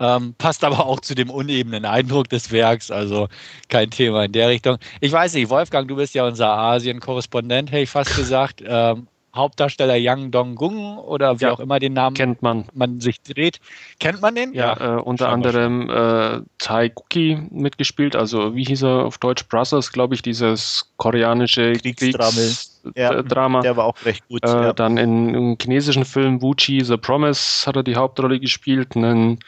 Ähm, 0.00 0.34
passt 0.38 0.64
aber 0.64 0.86
auch 0.86 1.00
zu 1.00 1.14
dem 1.14 1.30
unebenen 1.30 1.84
Eindruck 1.84 2.28
des 2.28 2.50
Werks, 2.50 2.90
also 2.90 3.28
kein 3.68 3.90
Thema 3.90 4.24
in 4.24 4.32
der 4.32 4.48
Richtung. 4.48 4.76
Ich 5.00 5.12
weiß 5.12 5.34
nicht, 5.34 5.50
Wolfgang, 5.50 5.86
du 5.88 5.96
bist 5.96 6.14
ja 6.14 6.26
unser 6.26 6.48
Asien-Korrespondent, 6.48 7.70
hätte 7.70 7.82
ich 7.82 7.90
fast 7.90 8.16
gesagt. 8.16 8.62
Ähm, 8.66 9.06
Hauptdarsteller 9.34 9.96
Yang 9.96 10.30
Dong-gung 10.30 10.98
oder 10.98 11.40
wie 11.40 11.44
ja, 11.44 11.52
auch 11.52 11.60
immer 11.60 11.78
den 11.78 11.94
Namen 11.94 12.14
kennt 12.14 12.42
man. 12.42 12.66
man 12.72 13.00
sich 13.00 13.20
dreht. 13.22 13.60
Kennt 13.98 14.20
man 14.20 14.34
den? 14.34 14.54
Ja, 14.54 14.76
ja. 14.78 14.96
Äh, 14.96 15.00
unter 15.00 15.28
anderem 15.28 15.90
äh, 15.90 16.40
Tai 16.58 16.88
Kuki 16.90 17.38
mitgespielt, 17.50 18.16
also 18.16 18.54
wie 18.54 18.64
hieß 18.64 18.82
er 18.82 19.04
auf 19.04 19.18
Deutsch? 19.18 19.46
Brothers, 19.48 19.92
glaube 19.92 20.14
ich, 20.14 20.22
dieses 20.22 20.92
koreanische 20.96 21.72
Kriegsdrama. 21.72 22.30
Kriegs 22.30 22.74
ja, 22.94 23.22
Drama. 23.22 23.60
Der 23.60 23.76
war 23.76 23.86
auch 23.86 23.96
recht 24.04 24.26
gut. 24.28 24.44
Äh. 24.44 24.74
Dann 24.74 24.98
in, 24.98 25.34
im 25.34 25.56
chinesischen 25.60 26.04
Film 26.04 26.42
Wuchi 26.42 26.84
The 26.84 26.96
Promise 26.96 27.66
hat 27.66 27.76
er 27.76 27.82
die 27.82 27.96
Hauptrolle 27.96 28.38
gespielt, 28.38 28.96
einen 28.96 29.38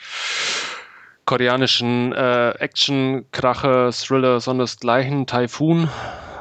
koreanischen 1.27 2.13
äh, 2.13 2.51
Action-Kracher, 2.51 3.91
Thriller 3.93 4.41
sondersgleichen, 4.41 5.27
Typhoon, 5.27 5.89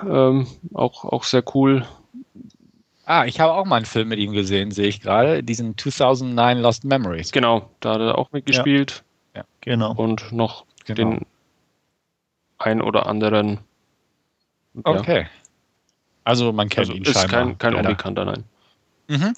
ähm, 0.08 0.48
auch, 0.74 1.06
auch 1.06 1.24
sehr 1.24 1.44
cool. 1.54 1.86
Ah, 3.06 3.26
ich 3.26 3.40
habe 3.40 3.54
auch 3.54 3.66
mal 3.66 3.78
einen 3.78 3.86
Film 3.86 4.10
mit 4.10 4.20
ihm 4.20 4.32
gesehen, 4.32 4.72
sehe 4.72 4.88
ich 4.88 5.02
gerade. 5.02 5.44
Diesen 5.44 5.78
2009 5.78 6.60
Lost 6.60 6.84
Memories. 6.84 7.32
Genau, 7.32 7.70
da 7.80 7.94
hat 7.94 8.02
er 8.02 8.18
auch 8.18 8.32
mitgespielt. 8.32 9.04
Ja, 9.36 9.42
ja 9.42 9.48
genau. 9.62 9.94
Und 9.94 10.32
noch 10.32 10.66
genau. 10.86 11.12
den 11.12 11.26
ein 12.58 12.82
oder 12.82 13.06
anderen. 13.06 13.60
Okay. 14.84 15.22
Ja. 15.22 15.28
Also 16.24 16.52
man 16.52 16.70
kennt 16.70 16.88
also 16.88 16.94
ihn 16.94 17.04
ist 17.04 17.14
scheinbar. 17.14 17.46
Kein, 17.46 17.58
kein 17.60 17.76
Unbekannter, 17.76 18.26
nein. 18.26 18.44
Mhm. 19.08 19.34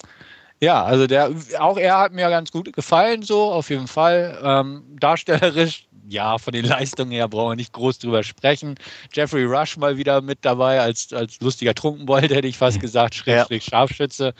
Ja, 0.60 0.82
also 0.82 1.06
der, 1.06 1.30
auch 1.58 1.76
er 1.76 1.98
hat 1.98 2.12
mir 2.12 2.28
ganz 2.30 2.50
gut 2.50 2.72
gefallen, 2.72 3.22
so 3.22 3.52
auf 3.52 3.70
jeden 3.70 3.86
Fall. 3.86 4.38
Ähm, 4.42 4.82
darstellerisch 4.98 5.86
ja, 6.08 6.38
von 6.38 6.52
den 6.52 6.64
Leistungen 6.66 7.12
her 7.12 7.28
brauchen 7.28 7.52
wir 7.52 7.56
nicht 7.56 7.72
groß 7.72 7.98
drüber 7.98 8.22
sprechen. 8.22 8.76
Jeffrey 9.12 9.44
Rush 9.44 9.76
mal 9.76 9.96
wieder 9.96 10.20
mit 10.20 10.38
dabei 10.42 10.80
als, 10.80 11.12
als 11.12 11.40
lustiger 11.40 11.74
Trunkenbold, 11.74 12.30
hätte 12.30 12.48
ich 12.48 12.58
fast 12.58 12.80
gesagt, 12.80 13.14
Schrägstrich 13.14 13.66
ja. 13.66 13.70
Scharfschütze. 13.70 14.34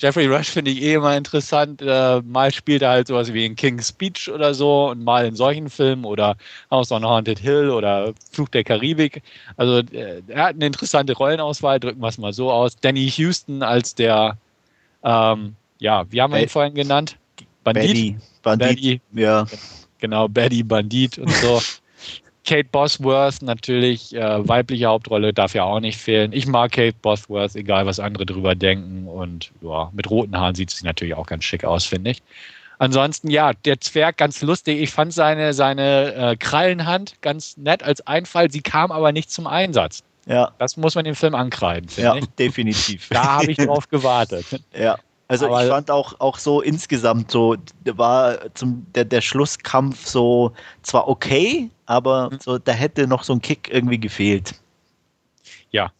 Jeffrey 0.00 0.26
Rush 0.26 0.48
finde 0.48 0.70
ich 0.70 0.80
eh 0.80 0.94
immer 0.94 1.14
interessant. 1.14 1.82
Äh, 1.82 2.22
mal 2.22 2.50
spielt 2.52 2.80
er 2.80 2.88
halt 2.90 3.08
sowas 3.08 3.34
wie 3.34 3.44
in 3.44 3.54
King's 3.54 3.88
Speech 3.88 4.30
oder 4.30 4.54
so 4.54 4.88
und 4.88 5.04
mal 5.04 5.26
in 5.26 5.36
solchen 5.36 5.68
Filmen 5.68 6.06
oder 6.06 6.36
House 6.70 6.90
on 6.90 7.04
Haunted 7.04 7.38
Hill 7.38 7.68
oder 7.68 8.14
Fluch 8.32 8.48
der 8.48 8.64
Karibik. 8.64 9.22
Also 9.58 9.80
äh, 9.92 10.22
er 10.26 10.44
hat 10.44 10.54
eine 10.54 10.66
interessante 10.66 11.12
Rollenauswahl, 11.12 11.78
drücken 11.78 12.00
wir 12.00 12.08
es 12.08 12.16
mal 12.16 12.32
so 12.32 12.50
aus. 12.50 12.76
Danny 12.76 13.10
Houston 13.10 13.62
als 13.62 13.94
der, 13.94 14.38
ähm, 15.04 15.54
ja, 15.80 16.10
wie 16.10 16.22
haben 16.22 16.32
wir 16.32 16.40
ihn 16.40 16.48
vorhin 16.48 16.74
genannt? 16.74 17.16
Bandit. 17.62 17.88
Betty. 17.88 18.16
Bandit. 18.42 18.68
Betty. 18.68 19.00
Ja. 19.12 19.46
Genau, 20.00 20.28
Betty, 20.28 20.62
Bandit 20.62 21.18
und 21.18 21.30
so. 21.30 21.60
Kate 22.46 22.68
Bosworth 22.72 23.42
natürlich, 23.42 24.14
äh, 24.14 24.48
weibliche 24.48 24.86
Hauptrolle 24.86 25.32
darf 25.32 25.54
ja 25.54 25.64
auch 25.64 25.80
nicht 25.80 25.98
fehlen. 25.98 26.32
Ich 26.32 26.46
mag 26.46 26.72
Kate 26.72 26.96
Bosworth, 27.02 27.54
egal 27.54 27.86
was 27.86 28.00
andere 28.00 28.24
drüber 28.26 28.54
denken. 28.54 29.06
Und 29.06 29.52
ja, 29.60 29.90
mit 29.92 30.08
roten 30.10 30.36
Haaren 30.36 30.54
sieht 30.54 30.70
sie 30.70 30.84
natürlich 30.84 31.14
auch 31.14 31.26
ganz 31.26 31.44
schick 31.44 31.64
aus, 31.64 31.84
finde 31.84 32.12
ich. 32.12 32.22
Ansonsten, 32.78 33.28
ja, 33.28 33.52
der 33.52 33.78
Zwerg 33.80 34.16
ganz 34.16 34.40
lustig. 34.40 34.80
Ich 34.80 34.90
fand 34.90 35.12
seine, 35.12 35.52
seine 35.52 36.14
äh, 36.14 36.36
Krallenhand 36.36 37.20
ganz 37.20 37.58
nett 37.58 37.82
als 37.82 38.06
Einfall. 38.06 38.50
Sie 38.50 38.62
kam 38.62 38.90
aber 38.90 39.12
nicht 39.12 39.30
zum 39.30 39.46
Einsatz. 39.46 40.02
Ja. 40.26 40.52
Das 40.58 40.78
muss 40.78 40.94
man 40.94 41.04
dem 41.04 41.14
Film 41.14 41.34
ankreiden, 41.34 41.90
ja, 41.96 42.14
ich. 42.14 42.24
definitiv. 42.38 43.08
Da 43.10 43.24
habe 43.24 43.50
ich 43.50 43.58
drauf 43.58 43.88
gewartet. 43.88 44.46
Ja. 44.74 44.98
Also 45.30 45.46
Aber 45.46 45.62
ich 45.62 45.70
fand 45.70 45.92
auch, 45.92 46.18
auch 46.18 46.38
so 46.38 46.60
insgesamt 46.60 47.30
so, 47.30 47.54
war 47.84 48.52
zum, 48.54 48.84
der, 48.96 49.04
der 49.04 49.20
Schlusskampf 49.20 50.04
so 50.04 50.50
zwar 50.82 51.06
okay, 51.06 51.70
aber 51.86 52.30
mhm. 52.32 52.38
so, 52.40 52.58
da 52.58 52.72
hätte 52.72 53.06
noch 53.06 53.22
so 53.22 53.34
ein 53.34 53.40
Kick 53.40 53.70
irgendwie 53.72 53.98
gefehlt. 53.98 54.56
Ja. 55.70 55.92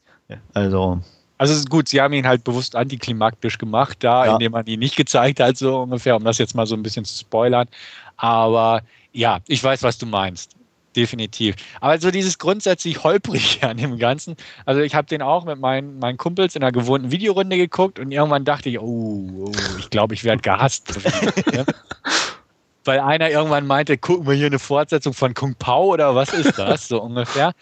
Also. 0.53 0.99
Also 1.39 1.53
es 1.53 1.61
ist 1.61 1.71
gut, 1.71 1.87
sie 1.87 2.01
haben 2.01 2.13
ihn 2.13 2.27
halt 2.27 2.43
bewusst 2.43 2.75
antiklimaktisch 2.75 3.57
gemacht, 3.57 3.99
da, 4.01 4.27
ja. 4.27 4.33
indem 4.33 4.51
man 4.51 4.67
ihn 4.67 4.81
nicht 4.81 4.97
gezeigt 4.97 5.39
hat, 5.39 5.57
so 5.57 5.83
ungefähr, 5.83 6.17
um 6.17 6.25
das 6.25 6.39
jetzt 6.39 6.57
mal 6.57 6.67
so 6.67 6.75
ein 6.75 6.83
bisschen 6.83 7.05
zu 7.05 7.17
spoilern. 7.17 7.69
Aber 8.17 8.83
ja, 9.13 9.39
ich 9.47 9.63
weiß, 9.63 9.85
was 9.85 9.97
du 9.97 10.07
meinst 10.07 10.57
definitiv. 10.97 11.57
Aber 11.81 11.99
so 11.99 12.11
dieses 12.11 12.39
grundsätzlich 12.39 13.03
holprige 13.03 13.69
an 13.69 13.77
dem 13.77 13.99
Ganzen. 13.99 14.37
Also 14.67 14.81
ich 14.81 14.95
habe 14.95 15.07
den 15.07 15.23
auch 15.23 15.45
mit 15.45 15.59
meinen, 15.59 15.99
meinen 15.99 16.19
Kumpels 16.19 16.57
in 16.57 16.63
einer 16.63 16.73
gewohnten 16.73 17.11
Videorunde 17.11 17.57
geguckt 17.57 17.99
und 17.99 18.13
irgendwann 18.13 18.45
dachte 18.45 18.69
ich, 18.69 18.79
oh, 18.79 19.45
oh 19.47 19.53
ich 19.79 19.91
glaube, 19.91 20.15
ich 20.15 20.25
werde 20.25 20.43
gehasst. 20.43 20.99
Weil 22.85 23.01
einer 23.01 23.31
irgendwann 23.31 23.67
meinte, 23.67 23.99
gucken 23.99 24.27
wir 24.27 24.35
hier 24.35 24.47
eine 24.47 24.59
Fortsetzung 24.59 25.13
von 25.13 25.35
Kung 25.35 25.55
Pao 25.55 25.93
oder 25.93 26.15
was 26.15 26.33
ist 26.33 26.59
das, 26.59 26.89
so 26.89 27.03
ungefähr. 27.03 27.53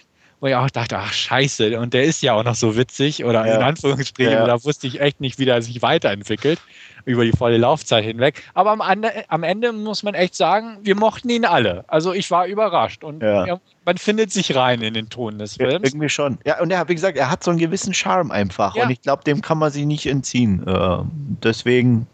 Wo 0.40 0.46
ich 0.46 0.54
auch 0.54 0.70
dachte, 0.70 0.96
ach 0.96 1.12
scheiße, 1.12 1.80
und 1.80 1.94
der 1.94 2.04
ist 2.04 2.22
ja 2.22 2.34
auch 2.34 2.44
noch 2.44 2.54
so 2.54 2.76
witzig 2.76 3.24
oder 3.24 3.44
ja. 3.44 3.56
in 3.56 3.62
Anführungsstrichen, 3.62 4.32
ja. 4.32 4.46
da 4.46 4.62
wusste 4.62 4.86
ich 4.86 5.00
echt 5.00 5.20
nicht, 5.20 5.40
wie 5.40 5.44
der 5.44 5.60
sich 5.62 5.82
weiterentwickelt 5.82 6.60
über 7.08 7.24
die 7.24 7.32
volle 7.32 7.58
Laufzeit 7.58 8.04
hinweg. 8.04 8.42
Aber 8.54 8.72
am, 8.72 8.80
am, 8.80 9.42
Ende 9.42 9.72
muss 9.72 10.02
man 10.02 10.14
echt 10.14 10.34
sagen, 10.34 10.78
wir 10.82 10.94
mochten 10.94 11.28
ihn 11.30 11.44
alle. 11.44 11.84
Also 11.88 12.12
ich 12.12 12.30
war 12.30 12.46
überrascht 12.46 13.02
und 13.02 13.22
ja. 13.22 13.58
man 13.84 13.96
findet 13.96 14.30
sich 14.30 14.54
rein 14.54 14.82
in 14.82 14.94
den 14.94 15.08
Ton 15.08 15.38
des 15.38 15.56
Films. 15.56 15.72
Ja, 15.72 15.80
irgendwie 15.82 16.08
schon. 16.08 16.38
Ja, 16.44 16.60
und 16.60 16.70
er, 16.70 16.88
wie 16.88 16.94
gesagt, 16.94 17.16
er 17.16 17.30
hat 17.30 17.42
so 17.42 17.50
einen 17.50 17.58
gewissen 17.58 17.94
Charme 17.94 18.30
einfach 18.30 18.76
ja. 18.76 18.84
und 18.84 18.90
ich 18.90 19.00
glaube, 19.00 19.24
dem 19.24 19.40
kann 19.40 19.58
man 19.58 19.72
sich 19.72 19.86
nicht 19.86 20.06
entziehen. 20.06 20.66
Äh, 20.66 20.98
deswegen. 21.42 22.06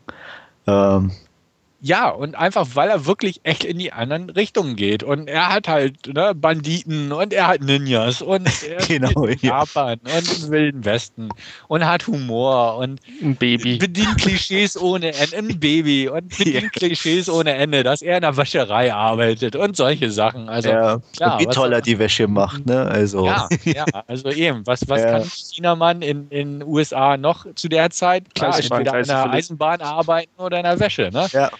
Ähm, 0.66 1.10
ja, 1.84 2.08
und 2.08 2.34
einfach, 2.34 2.66
weil 2.72 2.88
er 2.88 3.04
wirklich 3.04 3.40
echt 3.42 3.62
in 3.62 3.78
die 3.78 3.92
anderen 3.92 4.30
Richtungen 4.30 4.74
geht. 4.74 5.02
Und 5.02 5.28
er 5.28 5.52
hat 5.52 5.68
halt 5.68 6.06
ne, 6.06 6.34
Banditen 6.34 7.12
und 7.12 7.34
er 7.34 7.46
hat 7.46 7.60
Ninjas 7.60 8.22
und 8.22 8.48
er 8.66 8.86
genau, 8.86 9.26
in 9.26 9.38
Japan 9.40 10.00
ja. 10.08 10.16
und 10.16 10.44
im 10.44 10.50
Wilden 10.50 10.84
Westen 10.86 11.28
und 11.68 11.84
hat 11.84 12.06
Humor 12.06 12.78
und 12.78 13.02
ein 13.20 13.36
Baby. 13.36 13.76
bedient 13.76 14.16
Klischees 14.16 14.80
ohne 14.80 15.14
Ende, 15.14 15.36
ein 15.36 15.60
Baby 15.60 16.08
und 16.08 16.30
bedient 16.38 16.62
ja. 16.62 16.68
Klischees 16.70 17.28
ohne 17.28 17.52
Ende, 17.52 17.82
dass 17.82 18.00
er 18.00 18.16
in 18.16 18.22
der 18.22 18.34
Wäscherei 18.34 18.90
arbeitet 18.90 19.54
und 19.54 19.76
solche 19.76 20.10
Sachen. 20.10 20.48
Also 20.48 20.70
ja. 20.70 21.02
klar, 21.14 21.38
wie 21.38 21.46
toll 21.46 21.70
er 21.70 21.82
die 21.82 21.98
Wäsche 21.98 22.26
macht, 22.28 22.64
ne? 22.64 22.80
Also. 22.86 23.26
Ja, 23.26 23.46
ja, 23.64 23.84
also 24.06 24.30
eben. 24.30 24.66
Was, 24.66 24.88
was 24.88 25.02
kann 25.02 25.22
Chinamann 25.24 26.00
in 26.00 26.30
den 26.30 26.62
USA 26.62 27.18
noch 27.18 27.44
zu 27.56 27.68
der 27.68 27.90
Zeit? 27.90 28.34
Klar, 28.34 28.58
entweder 28.58 28.98
in 29.00 29.06
der 29.06 29.30
Eisenbahn 29.30 29.82
arbeiten 29.82 30.40
oder 30.40 30.56
in 30.56 30.64
der 30.64 30.80
Wäsche, 30.80 31.10
ne? 31.12 31.26
Ja. 31.32 31.50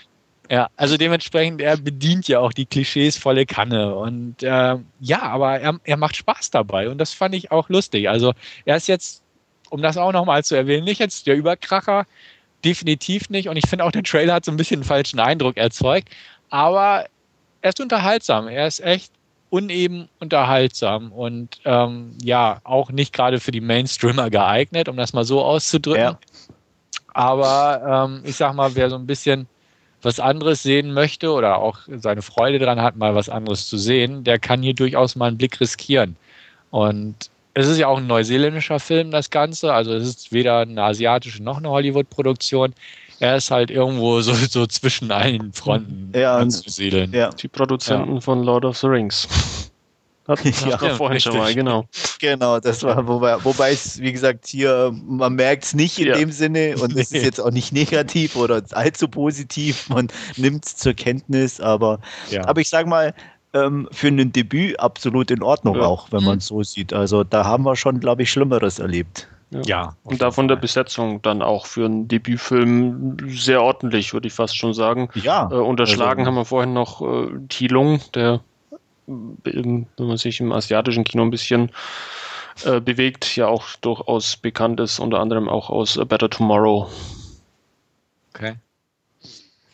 Ja, 0.50 0.68
also 0.76 0.96
dementsprechend, 0.96 1.60
er 1.62 1.76
bedient 1.76 2.28
ja 2.28 2.40
auch 2.40 2.52
die 2.52 2.66
Klischees 2.66 3.16
volle 3.16 3.46
Kanne. 3.46 3.94
Und 3.94 4.42
äh, 4.42 4.76
ja, 5.00 5.22
aber 5.22 5.58
er, 5.58 5.80
er 5.84 5.96
macht 5.96 6.16
Spaß 6.16 6.50
dabei 6.50 6.88
und 6.88 6.98
das 6.98 7.12
fand 7.12 7.34
ich 7.34 7.50
auch 7.50 7.68
lustig. 7.68 8.08
Also 8.08 8.34
er 8.64 8.76
ist 8.76 8.88
jetzt, 8.88 9.22
um 9.70 9.80
das 9.80 9.96
auch 9.96 10.12
nochmal 10.12 10.44
zu 10.44 10.54
erwähnen, 10.54 10.84
nicht 10.84 11.00
jetzt 11.00 11.26
der 11.26 11.36
Überkracher, 11.36 12.06
definitiv 12.64 13.30
nicht. 13.30 13.48
Und 13.48 13.56
ich 13.56 13.68
finde 13.68 13.84
auch, 13.84 13.92
der 13.92 14.02
Trailer 14.02 14.34
hat 14.34 14.44
so 14.44 14.52
ein 14.52 14.56
bisschen 14.56 14.80
einen 14.80 14.84
falschen 14.84 15.18
Eindruck 15.18 15.56
erzeugt. 15.56 16.08
Aber 16.50 17.06
er 17.62 17.68
ist 17.70 17.80
unterhaltsam. 17.80 18.48
Er 18.48 18.66
ist 18.66 18.80
echt 18.80 19.12
uneben 19.48 20.08
unterhaltsam 20.18 21.12
und 21.12 21.60
ähm, 21.64 22.18
ja, 22.20 22.58
auch 22.64 22.90
nicht 22.90 23.12
gerade 23.12 23.38
für 23.38 23.52
die 23.52 23.60
Mainstreamer 23.60 24.28
geeignet, 24.28 24.88
um 24.88 24.96
das 24.96 25.12
mal 25.12 25.24
so 25.24 25.42
auszudrücken. 25.44 26.02
Ja. 26.02 26.18
Aber 27.12 28.08
ähm, 28.08 28.22
ich 28.24 28.34
sag 28.34 28.54
mal, 28.54 28.74
wer 28.74 28.90
so 28.90 28.96
ein 28.96 29.06
bisschen 29.06 29.46
was 30.04 30.20
anderes 30.20 30.62
sehen 30.62 30.92
möchte 30.92 31.32
oder 31.32 31.58
auch 31.58 31.78
seine 31.88 32.22
Freude 32.22 32.58
daran 32.58 32.80
hat, 32.80 32.96
mal 32.96 33.14
was 33.14 33.28
anderes 33.28 33.68
zu 33.68 33.78
sehen, 33.78 34.24
der 34.24 34.38
kann 34.38 34.62
hier 34.62 34.74
durchaus 34.74 35.16
mal 35.16 35.28
einen 35.28 35.38
Blick 35.38 35.60
riskieren. 35.60 36.16
Und 36.70 37.30
es 37.54 37.68
ist 37.68 37.78
ja 37.78 37.86
auch 37.86 37.98
ein 37.98 38.06
neuseeländischer 38.06 38.80
Film, 38.80 39.10
das 39.10 39.30
Ganze. 39.30 39.72
Also 39.72 39.94
es 39.94 40.06
ist 40.06 40.32
weder 40.32 40.60
eine 40.60 40.82
asiatische 40.82 41.42
noch 41.42 41.58
eine 41.58 41.70
Hollywood-Produktion. 41.70 42.74
Er 43.20 43.36
ist 43.36 43.50
halt 43.50 43.70
irgendwo 43.70 44.20
so, 44.20 44.34
so 44.34 44.66
zwischen 44.66 45.12
allen 45.12 45.52
Fronten 45.52 46.12
ja, 46.14 46.36
anzusiedeln. 46.36 47.12
Ja. 47.12 47.30
Die 47.30 47.48
Produzenten 47.48 48.14
ja. 48.14 48.20
von 48.20 48.42
Lord 48.42 48.64
of 48.64 48.76
the 48.76 48.88
Rings. 48.88 49.28
Hatten 50.26 50.48
ja, 50.68 50.80
wir 50.80 50.90
vorhin 50.90 51.14
richtig. 51.14 51.32
schon 51.32 51.38
mal, 51.38 51.54
genau. 51.54 51.84
Genau, 52.18 52.58
das 52.58 52.82
war, 52.82 53.06
wobei, 53.06 53.42
wobei 53.44 53.72
es, 53.72 54.00
wie 54.00 54.12
gesagt, 54.12 54.46
hier, 54.46 54.94
man 55.06 55.34
merkt 55.34 55.64
es 55.64 55.74
nicht 55.74 55.98
in 55.98 56.06
ja. 56.06 56.16
dem 56.16 56.32
Sinne 56.32 56.76
und 56.78 56.96
es 56.96 57.12
ist 57.12 57.24
jetzt 57.24 57.40
auch 57.40 57.50
nicht 57.50 57.72
negativ 57.72 58.34
oder 58.36 58.62
allzu 58.72 59.08
positiv, 59.08 59.88
man 59.90 60.08
nimmt 60.36 60.64
es 60.64 60.76
zur 60.76 60.94
Kenntnis, 60.94 61.60
aber, 61.60 62.00
ja. 62.30 62.46
aber 62.46 62.60
ich 62.60 62.70
sage 62.70 62.88
mal, 62.88 63.14
ähm, 63.52 63.88
für 63.92 64.08
ein 64.08 64.32
Debüt 64.32 64.80
absolut 64.80 65.30
in 65.30 65.42
Ordnung 65.42 65.76
ja. 65.76 65.82
auch, 65.82 66.10
wenn 66.10 66.24
man 66.24 66.38
es 66.38 66.46
so 66.46 66.62
sieht. 66.62 66.92
Also 66.92 67.22
da 67.22 67.44
haben 67.44 67.64
wir 67.64 67.76
schon, 67.76 68.00
glaube 68.00 68.22
ich, 68.22 68.30
Schlimmeres 68.30 68.78
erlebt. 68.78 69.28
Ja. 69.50 69.62
ja 69.66 69.96
und 70.02 70.20
davon 70.20 70.48
der 70.48 70.56
Besetzung 70.56 71.22
dann 71.22 71.40
auch 71.40 71.66
für 71.66 71.84
einen 71.84 72.08
Debütfilm 72.08 73.16
sehr 73.28 73.62
ordentlich, 73.62 74.12
würde 74.12 74.26
ich 74.26 74.34
fast 74.34 74.56
schon 74.56 74.74
sagen. 74.74 75.08
Ja. 75.14 75.48
Äh, 75.50 75.54
unterschlagen 75.54 76.20
also, 76.20 76.30
haben 76.30 76.36
wir 76.36 76.44
vorhin 76.44 76.72
noch 76.72 77.00
äh, 77.00 77.28
Tilung, 77.48 78.00
der 78.14 78.40
wenn 79.06 79.86
man 79.98 80.16
sich 80.16 80.40
im 80.40 80.52
asiatischen 80.52 81.04
Kino 81.04 81.22
ein 81.22 81.30
bisschen 81.30 81.70
äh, 82.64 82.80
bewegt, 82.80 83.36
ja 83.36 83.48
auch 83.48 83.66
durchaus 83.80 84.36
bekannt 84.36 84.80
ist, 84.80 84.98
unter 84.98 85.20
anderem 85.20 85.48
auch 85.48 85.70
aus 85.70 85.98
A 85.98 86.04
Better 86.04 86.30
Tomorrow. 86.30 86.88
Okay. 88.34 88.54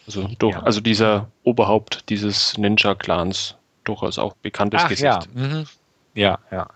Also, 0.06 0.28
durch, 0.38 0.54
ja. 0.54 0.62
also 0.62 0.80
dieser 0.80 1.30
Oberhaupt 1.44 2.08
dieses 2.08 2.58
Ninja-Clans, 2.58 3.54
durchaus 3.84 4.18
auch 4.18 4.34
bekanntes 4.36 4.82
Ach, 4.84 4.88
Gesicht. 4.88 5.04
Ja. 5.04 5.20
Mhm. 5.34 5.66
ja, 6.14 6.38
ja. 6.50 6.68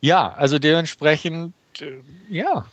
Ja, 0.00 0.32
also 0.34 0.58
dementsprechend, 0.58 1.54
äh, 1.80 2.00
ja, 2.28 2.66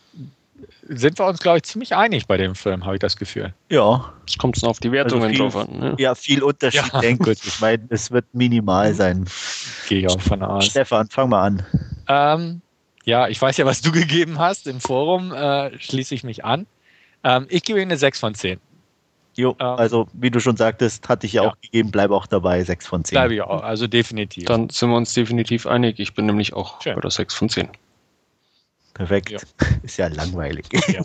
sind 0.84 1.20
wir 1.20 1.26
uns, 1.26 1.40
glaube 1.40 1.58
ich, 1.58 1.64
ziemlich 1.64 1.96
einig 1.96 2.28
bei 2.28 2.38
dem 2.38 2.56
Film, 2.56 2.86
habe 2.86 2.96
ich 2.96 3.00
das 3.00 3.16
Gefühl. 3.16 3.54
Ja. 3.70 4.14
Es 4.28 4.38
kommt 4.38 4.62
auf 4.64 4.80
die 4.80 4.92
Wertungen 4.92 5.24
also 5.24 5.34
viel, 5.34 5.40
drauf 5.40 5.56
an. 5.56 5.80
Ne? 5.80 5.96
Ja, 5.98 6.16
viel 6.16 6.44
Unterschied, 6.44 6.92
ja. 6.94 7.00
denke 7.00 7.32
ich. 7.32 7.46
Ich 7.46 7.60
meine, 7.62 7.84
es 7.90 8.12
wird 8.12 8.26
minimal 8.34 8.94
sein. 8.94 9.26
Gehe 9.88 10.00
ich 10.00 10.08
auch 10.08 10.20
von 10.20 10.42
aus. 10.44 10.66
Stefan, 10.66 11.08
fang 11.08 11.30
mal 11.30 11.44
an. 11.44 11.66
Ähm, 12.08 12.62
ja, 13.06 13.28
ich 13.28 13.42
weiß 13.42 13.58
ja, 13.58 13.66
was 13.66 13.82
du 13.82 13.92
gegeben 13.92 14.40
hast 14.40 14.68
im 14.68 14.80
Forum, 14.80 15.34
äh, 15.34 15.78
schließe 15.80 16.16
ich 16.16 16.24
mich 16.24 16.46
an. 16.46 16.66
Ähm, 17.24 17.46
ich 17.50 17.64
gebe 17.64 17.80
ihm 17.80 17.88
eine 17.88 17.98
6 17.98 18.20
von 18.20 18.36
10. 18.36 18.60
Jo, 19.36 19.56
ähm, 19.60 19.68
also 19.68 20.08
wie 20.14 20.30
du 20.30 20.40
schon 20.40 20.58
sagtest, 20.58 21.08
hatte 21.08 21.26
ich 21.26 21.34
ja, 21.34 21.44
ja. 21.44 21.50
auch 21.50 21.62
gegeben, 21.62 21.92
bleibe 21.92 22.16
auch 22.16 22.28
dabei, 22.28 22.64
6 22.64 22.88
von 22.88 23.04
10. 23.04 23.16
Bleibe 23.16 23.36
ich 23.36 23.42
auch, 23.42 23.64
also 23.64 23.88
definitiv. 23.88 24.46
Dann 24.46 24.70
sind 24.70 24.90
wir 24.90 24.98
uns 24.98 25.14
definitiv 25.14 25.66
einig. 25.68 26.00
Ich 26.00 26.14
bin 26.14 26.26
nämlich 26.26 26.54
auch 26.54 26.82
Schön. 26.82 26.96
bei 26.96 27.02
der 27.02 27.12
6 27.12 27.34
von 27.34 27.50
10. 27.50 27.70
Perfekt. 29.02 29.32
Ja. 29.32 29.40
Ist 29.84 29.98
ja 29.98 30.08
langweilig. 30.10 30.66
Ja. 30.88 31.02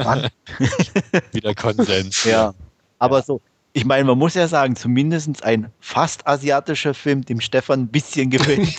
Wieder 1.32 1.54
Konsens. 1.54 2.24
Ja. 2.24 2.52
Aber 2.98 3.22
so, 3.22 3.40
ich 3.74 3.84
meine, 3.84 4.04
man 4.04 4.18
muss 4.18 4.34
ja 4.34 4.48
sagen, 4.48 4.74
zumindest 4.74 5.44
ein 5.44 5.70
fast 5.78 6.26
asiatischer 6.26 6.94
Film, 6.94 7.24
dem 7.24 7.40
Stefan 7.40 7.82
ein 7.82 7.88
bisschen 7.88 8.30
gewöhnt. 8.30 8.76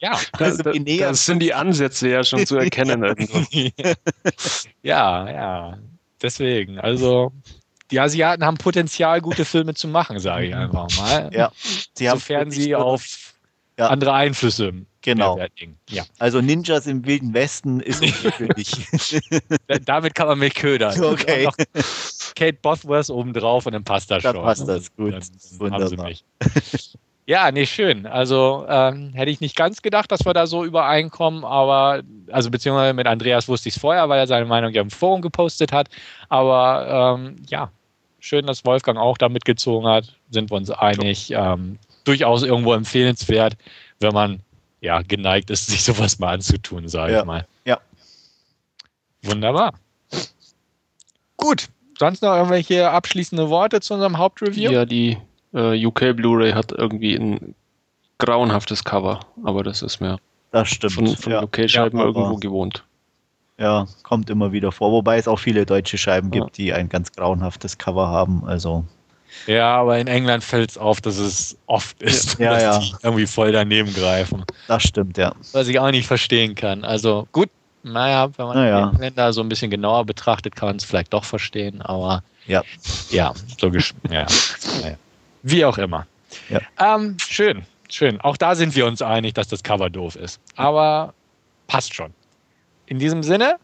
ja, 0.00 0.18
also 0.32 0.62
da, 0.62 0.72
da, 0.72 0.96
das 0.96 1.26
sind 1.26 1.40
die 1.40 1.52
Ansätze 1.52 2.08
ja 2.08 2.24
schon 2.24 2.46
zu 2.46 2.56
erkennen. 2.56 3.02
ja, 4.82 5.30
ja. 5.30 5.78
Deswegen, 6.22 6.78
also 6.78 7.32
die 7.90 8.00
Asiaten 8.00 8.46
haben 8.46 8.56
Potenzial, 8.56 9.20
gute 9.20 9.44
Filme 9.44 9.74
zu 9.74 9.88
machen, 9.88 10.18
sage 10.20 10.46
ich 10.46 10.54
einfach 10.54 10.88
mal. 10.96 11.30
Ja. 11.34 11.52
Sie 11.94 12.08
Sofern 12.08 12.50
sie 12.50 12.74
auf 12.74 13.34
ja. 13.78 13.88
andere 13.88 14.14
Einflüsse 14.14 14.86
Genau. 15.02 15.38
Ja. 15.88 16.04
Also 16.18 16.40
Ninjas 16.40 16.86
im 16.86 17.06
Wilden 17.06 17.32
Westen 17.32 17.80
ist 17.80 18.02
ungewöhnlich. 18.02 18.72
Damit 19.84 20.14
kann 20.14 20.26
man 20.26 20.38
mich 20.38 20.54
ködern. 20.54 20.94
Okay. 21.08 21.48
Kate 22.34 22.58
Bothworth 22.60 23.10
obendrauf 23.10 23.66
und 23.66 23.72
dann 23.72 23.84
passt 23.84 24.10
das 24.10 24.22
dann 24.22 24.34
schon. 24.34 24.44
passt 24.44 24.68
das 24.68 24.94
gut. 24.94 25.12
Dann, 25.12 25.22
Wunderbar. 25.58 26.10
Ja, 27.26 27.50
nee, 27.50 27.66
schön. 27.66 28.06
Also 28.06 28.64
ähm, 28.68 29.12
hätte 29.12 29.30
ich 29.30 29.40
nicht 29.40 29.56
ganz 29.56 29.82
gedacht, 29.82 30.10
dass 30.10 30.24
wir 30.24 30.32
da 30.32 30.46
so 30.46 30.64
übereinkommen, 30.64 31.44
aber, 31.44 32.02
also 32.30 32.50
beziehungsweise 32.50 32.94
mit 32.94 33.06
Andreas 33.06 33.48
wusste 33.48 33.68
ich 33.68 33.76
es 33.76 33.80
vorher, 33.80 34.08
weil 34.08 34.18
er 34.18 34.26
seine 34.26 34.46
Meinung 34.46 34.72
ja 34.72 34.80
im 34.80 34.90
Forum 34.90 35.20
gepostet 35.20 35.72
hat. 35.72 35.88
Aber 36.28 37.18
ähm, 37.18 37.36
ja, 37.48 37.70
schön, 38.20 38.46
dass 38.46 38.64
Wolfgang 38.64 38.98
auch 38.98 39.18
da 39.18 39.28
mitgezogen 39.28 39.88
hat, 39.88 40.14
sind 40.30 40.50
wir 40.50 40.56
uns 40.56 40.70
einig. 40.70 41.30
Ähm, 41.30 41.78
durchaus 42.04 42.42
irgendwo 42.42 42.72
empfehlenswert, 42.72 43.56
wenn 44.00 44.14
man 44.14 44.40
ja 44.80 45.02
geneigt 45.02 45.50
ist, 45.50 45.66
sich 45.68 45.82
sowas 45.82 46.18
mal 46.18 46.34
anzutun, 46.34 46.88
sage 46.88 47.12
ja. 47.12 47.20
ich 47.20 47.24
mal. 47.24 47.46
Ja. 47.64 47.78
Wunderbar. 49.22 49.74
Gut. 51.36 51.68
Sonst 51.98 52.22
noch 52.22 52.34
irgendwelche 52.36 52.90
abschließende 52.90 53.50
Worte 53.50 53.80
zu 53.80 53.94
unserem 53.94 54.18
Hauptreview? 54.18 54.70
Ja, 54.70 54.84
die 54.84 55.18
äh, 55.52 55.84
UK 55.84 56.14
Blu-ray 56.14 56.52
hat 56.52 56.70
irgendwie 56.70 57.16
ein 57.16 57.56
grauenhaftes 58.18 58.84
Cover, 58.84 59.20
aber 59.44 59.64
das 59.64 59.82
ist 59.82 60.00
mir 60.00 60.18
das 60.52 60.68
stimmt. 60.68 60.92
von, 60.92 61.06
von 61.16 61.32
ja. 61.32 61.42
UK-Scheiben 61.42 61.98
ja, 61.98 62.04
irgendwo 62.04 62.36
gewohnt. 62.36 62.84
Ja, 63.58 63.86
kommt 64.04 64.30
immer 64.30 64.52
wieder 64.52 64.70
vor, 64.70 64.92
wobei 64.92 65.18
es 65.18 65.26
auch 65.26 65.38
viele 65.38 65.66
deutsche 65.66 65.98
Scheiben 65.98 66.30
gibt, 66.30 66.56
die 66.58 66.72
ein 66.72 66.88
ganz 66.88 67.10
grauenhaftes 67.12 67.76
Cover 67.76 68.06
haben. 68.06 68.44
Also 68.44 68.84
ja, 69.46 69.76
aber 69.76 69.98
in 69.98 70.06
England 70.06 70.44
fällt 70.44 70.70
es 70.70 70.78
auf, 70.78 71.00
dass 71.00 71.18
es 71.18 71.56
oft 71.66 72.02
ist, 72.02 72.38
ja, 72.38 72.52
dass 72.52 72.62
ja. 72.62 72.78
die 72.78 72.94
irgendwie 73.02 73.26
voll 73.26 73.52
daneben 73.52 73.92
greifen. 73.94 74.44
Das 74.66 74.82
stimmt, 74.82 75.16
ja. 75.18 75.34
Was 75.52 75.68
ich 75.68 75.78
auch 75.78 75.90
nicht 75.90 76.06
verstehen 76.06 76.54
kann. 76.54 76.84
Also 76.84 77.28
gut, 77.32 77.48
naja, 77.82 78.28
wenn 78.36 78.46
man 78.46 78.56
naja. 78.56 78.90
Engländer 78.90 79.32
so 79.32 79.40
ein 79.40 79.48
bisschen 79.48 79.70
genauer 79.70 80.04
betrachtet, 80.04 80.56
kann 80.56 80.68
man 80.68 80.76
es 80.76 80.84
vielleicht 80.84 81.12
doch 81.12 81.24
verstehen, 81.24 81.82
aber 81.82 82.22
ja, 82.46 82.62
ja 83.10 83.32
so 83.58 83.68
ja. 84.10 84.26
Wie 85.42 85.64
auch 85.64 85.78
immer. 85.78 86.06
Ja. 86.48 86.60
Ähm, 86.78 87.16
schön, 87.18 87.62
schön. 87.88 88.20
Auch 88.20 88.36
da 88.36 88.54
sind 88.54 88.74
wir 88.74 88.86
uns 88.86 89.02
einig, 89.02 89.34
dass 89.34 89.48
das 89.48 89.62
Cover 89.62 89.90
doof 89.90 90.16
ist. 90.16 90.40
Aber 90.56 91.14
passt 91.66 91.94
schon. 91.94 92.12
In 92.86 92.98
diesem 92.98 93.22
Sinne, 93.22 93.56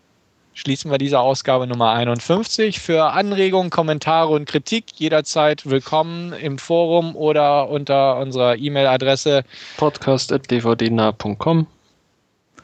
schließen 0.55 0.91
wir 0.91 0.99
diese 0.99 1.19
Ausgabe 1.19 1.67
Nummer 1.67 1.91
51. 1.91 2.81
Für 2.81 3.13
Anregungen, 3.13 3.71
Kommentare 3.71 4.29
und 4.33 4.47
Kritik 4.47 4.87
jederzeit 4.95 5.69
willkommen 5.69 6.33
im 6.33 6.59
Forum 6.59 7.17
oder 7.17 7.69
unter 7.69 8.19
unserer 8.19 8.57
E-Mail-Adresse 8.57 9.45
podcast.dvdnah.com. 9.77 11.67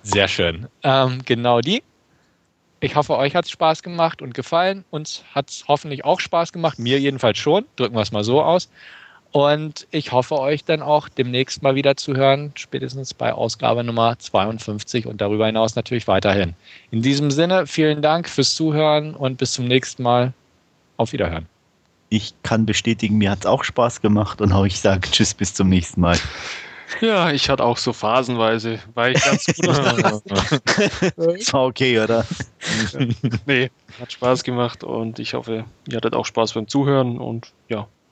Sehr 0.03 0.29
schön. 0.29 0.69
Ähm, 0.83 1.21
genau 1.25 1.61
die. 1.61 1.83
Ich 2.83 2.97
hoffe, 2.97 3.19
euch 3.19 3.35
hat 3.35 3.45
es 3.45 3.51
Spaß 3.51 3.83
gemacht 3.83 4.23
und 4.23 4.33
gefallen. 4.33 4.85
Uns 4.91 5.23
hat 5.35 5.51
es 5.51 5.65
hoffentlich 5.69 6.05
auch 6.05 6.21
Spaß 6.21 6.53
gemacht. 6.53 6.79
Mir 6.79 6.99
jedenfalls 6.99 7.37
schon. 7.39 7.67
Drücken 7.77 7.95
wir 7.95 8.01
es 8.01 8.13
mal 8.13 8.25
so 8.25 8.41
aus. 8.43 8.71
Und 9.33 9.87
ich 9.93 10.11
hoffe, 10.11 10.39
euch 10.41 10.65
dann 10.65 10.83
auch 10.83 11.09
demnächst 11.09 11.63
mal 11.63 11.77
wieder 11.77 11.97
zu 11.97 12.17
hören, 12.17 12.53
spätestens 12.57 13.15
bei 13.15 13.33
Ausgabe 13.33 13.85
Nummer 13.85 14.19
52 14.19 15.07
und 15.07 15.21
darüber 15.21 15.47
hinaus 15.47 15.77
natürlich 15.77 16.09
weiterhin. 16.09 16.55
In 16.91 17.01
diesem 17.03 17.31
Sinne, 17.31 17.67
vielen 17.67 18.03
Dank 18.03 18.29
fürs 18.29 18.55
Zuhören 18.55 19.15
und 19.15 19.39
bis 19.39 19.53
zum 19.53 19.67
nächsten 19.67 20.03
Mal. 20.03 20.33
Auf 20.97 21.13
Wiederhören. 21.13 21.47
Ich 22.11 22.35
kann 22.43 22.67
bestätigen, 22.67 23.17
mir 23.17 23.31
hat 23.31 23.41
es 23.41 23.47
auch 23.47 23.65
Spaß 23.65 24.03
gemacht 24.03 24.43
und 24.43 24.53
auch 24.53 24.67
ich 24.67 24.79
sage 24.81 25.09
Tschüss, 25.11 25.33
bis 25.33 25.55
zum 25.55 25.71
nächsten 25.71 26.03
Mal. 26.03 26.19
Ja, 27.01 27.31
ich 27.31 27.49
hatte 27.49 27.65
auch 27.65 27.79
so 27.79 27.93
phasenweise, 27.93 28.81
war 28.95 29.11
ich 29.11 29.25
ganz 29.25 29.47
gut. 29.47 29.69
das 29.69 31.53
war 31.53 31.65
okay, 31.67 32.01
oder? 32.01 32.27
nee, 33.47 33.71
hat 34.01 34.13
Spaß 34.13 34.45
gemacht 34.45 34.85
und 34.85 35.19
ich 35.19 35.35
hoffe, 35.35 35.65
ihr 35.89 35.97
hattet 35.97 36.15
auch 36.15 36.27
Spaß 36.27 36.53
beim 36.53 36.69
Zuhören 36.69 37.19
und 37.19 37.53
ja, 37.69 37.87